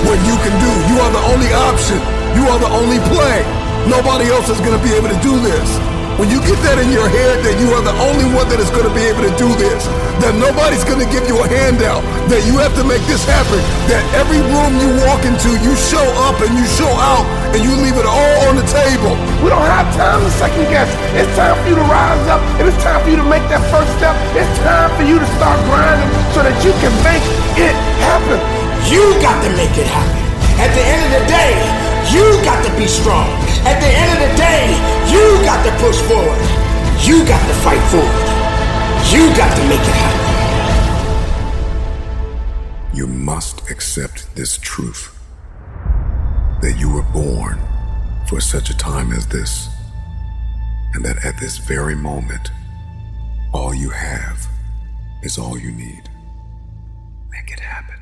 what 0.09 0.17
you 0.25 0.35
can 0.41 0.55
do. 0.57 0.71
You 0.89 0.97
are 0.97 1.13
the 1.13 1.25
only 1.29 1.51
option. 1.53 2.01
You 2.33 2.49
are 2.49 2.57
the 2.57 2.73
only 2.73 2.97
play. 3.13 3.45
Nobody 3.85 4.33
else 4.33 4.49
is 4.49 4.57
going 4.59 4.73
to 4.73 4.83
be 4.83 4.91
able 4.97 5.13
to 5.13 5.19
do 5.21 5.37
this. 5.39 5.92
When 6.21 6.29
you 6.29 6.37
get 6.45 6.61
that 6.61 6.77
in 6.77 6.93
your 6.93 7.09
head 7.09 7.41
that 7.41 7.57
you 7.57 7.73
are 7.73 7.81
the 7.81 7.97
only 7.97 8.29
one 8.37 8.45
that 8.53 8.61
is 8.61 8.69
going 8.69 8.85
to 8.85 8.93
be 8.93 9.01
able 9.09 9.25
to 9.25 9.33
do 9.33 9.49
this, 9.57 9.89
that 10.21 10.37
nobody's 10.37 10.85
going 10.85 11.01
to 11.01 11.09
give 11.09 11.25
you 11.25 11.41
a 11.41 11.47
handout, 11.49 12.05
that 12.29 12.45
you 12.45 12.61
have 12.61 12.69
to 12.77 12.85
make 12.85 13.01
this 13.09 13.25
happen, 13.25 13.57
that 13.89 14.05
every 14.13 14.37
room 14.45 14.77
you 14.77 14.93
walk 15.09 15.25
into, 15.25 15.57
you 15.65 15.73
show 15.73 16.05
up 16.29 16.37
and 16.37 16.53
you 16.53 16.65
show 16.77 16.89
out 17.01 17.25
and 17.57 17.65
you 17.65 17.73
leave 17.81 17.97
it 17.97 18.05
all 18.05 18.37
on 18.45 18.53
the 18.53 18.67
table. 18.69 19.17
We 19.41 19.49
don't 19.49 19.65
have 19.65 19.89
time 19.97 20.21
to 20.21 20.29
second 20.37 20.69
guess. 20.69 20.87
It's 21.17 21.33
time 21.33 21.57
for 21.65 21.73
you 21.73 21.75
to 21.81 21.85
rise 21.89 22.25
up 22.29 22.39
and 22.61 22.69
it's 22.69 22.81
time 22.85 23.01
for 23.01 23.09
you 23.09 23.17
to 23.17 23.25
make 23.25 23.43
that 23.49 23.65
first 23.73 23.89
step. 23.97 24.13
It's 24.37 24.53
time 24.61 24.93
for 24.93 25.03
you 25.03 25.17
to 25.17 25.27
start 25.41 25.57
grinding 25.65 26.13
so 26.37 26.45
that 26.45 26.53
you 26.61 26.77
can 26.77 26.93
make 27.01 27.25
it 27.57 27.73
happen. 28.05 28.37
You 28.85 29.01
got 29.17 29.41
to 29.41 29.49
make 29.57 29.73
it 29.81 29.89
happen. 29.89 30.21
At 30.61 30.69
the 30.77 30.83
end 30.85 31.01
of 31.09 31.11
the 31.17 31.23
day, 31.25 31.82
you 32.11 32.41
got 32.43 32.65
to 32.65 32.71
be 32.77 32.87
strong. 32.87 33.29
At 33.63 33.79
the 33.79 33.87
end 33.87 34.11
of 34.11 34.19
the 34.27 34.35
day, 34.35 34.73
you 35.07 35.43
got 35.45 35.63
to 35.63 35.71
push 35.83 35.99
forward. 36.01 36.41
You 37.05 37.25
got 37.25 37.45
to 37.47 37.53
fight 37.61 37.83
forward. 37.91 38.27
You 39.11 39.29
got 39.35 39.55
to 39.55 39.63
make 39.67 39.79
it 39.79 39.95
happen. 40.03 40.23
You 42.93 43.07
must 43.07 43.69
accept 43.69 44.35
this 44.35 44.57
truth 44.57 45.17
that 46.61 46.77
you 46.79 46.91
were 46.91 47.03
born 47.13 47.59
for 48.27 48.39
such 48.39 48.69
a 48.69 48.77
time 48.77 49.11
as 49.11 49.27
this, 49.27 49.67
and 50.93 51.03
that 51.03 51.25
at 51.25 51.37
this 51.39 51.57
very 51.57 51.95
moment, 51.95 52.51
all 53.53 53.73
you 53.73 53.89
have 53.89 54.47
is 55.21 55.37
all 55.37 55.57
you 55.57 55.71
need. 55.71 56.09
Make 57.31 57.51
it 57.51 57.59
happen. 57.59 57.92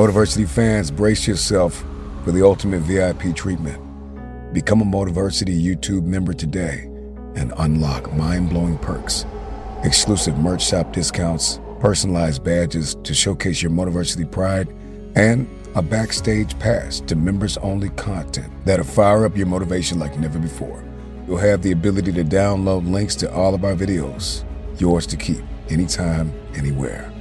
Motiversity 0.00 0.48
fans, 0.48 0.90
brace 0.90 1.28
yourself 1.28 1.84
for 2.24 2.32
the 2.32 2.42
ultimate 2.42 2.80
VIP 2.80 3.36
treatment. 3.36 3.76
Become 4.54 4.80
a 4.80 4.84
Motiversity 4.86 5.62
YouTube 5.62 6.04
member 6.04 6.32
today 6.32 6.84
and 7.36 7.52
unlock 7.58 8.10
mind 8.14 8.48
blowing 8.48 8.78
perks, 8.78 9.26
exclusive 9.84 10.38
merch 10.38 10.66
shop 10.66 10.94
discounts, 10.94 11.60
personalized 11.80 12.42
badges 12.42 12.94
to 13.04 13.12
showcase 13.12 13.60
your 13.60 13.72
Motiversity 13.72 14.24
pride, 14.24 14.68
and 15.16 15.46
a 15.74 15.82
backstage 15.82 16.58
pass 16.58 17.00
to 17.00 17.14
members 17.14 17.58
only 17.58 17.90
content 17.90 18.50
that'll 18.64 18.86
fire 18.86 19.26
up 19.26 19.36
your 19.36 19.48
motivation 19.48 19.98
like 19.98 20.18
never 20.18 20.38
before. 20.38 20.82
You'll 21.28 21.36
have 21.36 21.60
the 21.60 21.72
ability 21.72 22.12
to 22.12 22.24
download 22.24 22.90
links 22.90 23.16
to 23.16 23.30
all 23.30 23.54
of 23.54 23.66
our 23.66 23.74
videos, 23.74 24.44
yours 24.80 25.06
to 25.08 25.18
keep 25.18 25.42
anytime, 25.68 26.32
anywhere. 26.54 27.12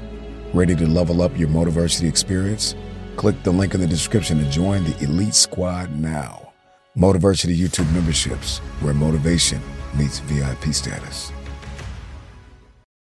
Ready 0.51 0.76
to 0.77 0.88
level 0.88 1.21
up 1.21 1.38
your 1.38 1.47
Motiversity 1.47 2.09
experience? 2.09 2.73
Click 3.17 3.35
the 3.43 3.51
link 3.51 3.76
in 3.76 3.81
the 3.81 3.85
description 3.85 4.39
to 4.39 4.49
join 4.49 4.84
the 4.84 4.97
Elite 5.03 5.35
Squad 5.35 5.95
now. 5.95 6.53
Motiversity 6.97 7.55
YouTube 7.55 7.91
memberships, 7.93 8.57
where 8.81 8.95
motivation 8.95 9.61
meets 9.95 10.17
VIP 10.21 10.73
status. 10.73 11.31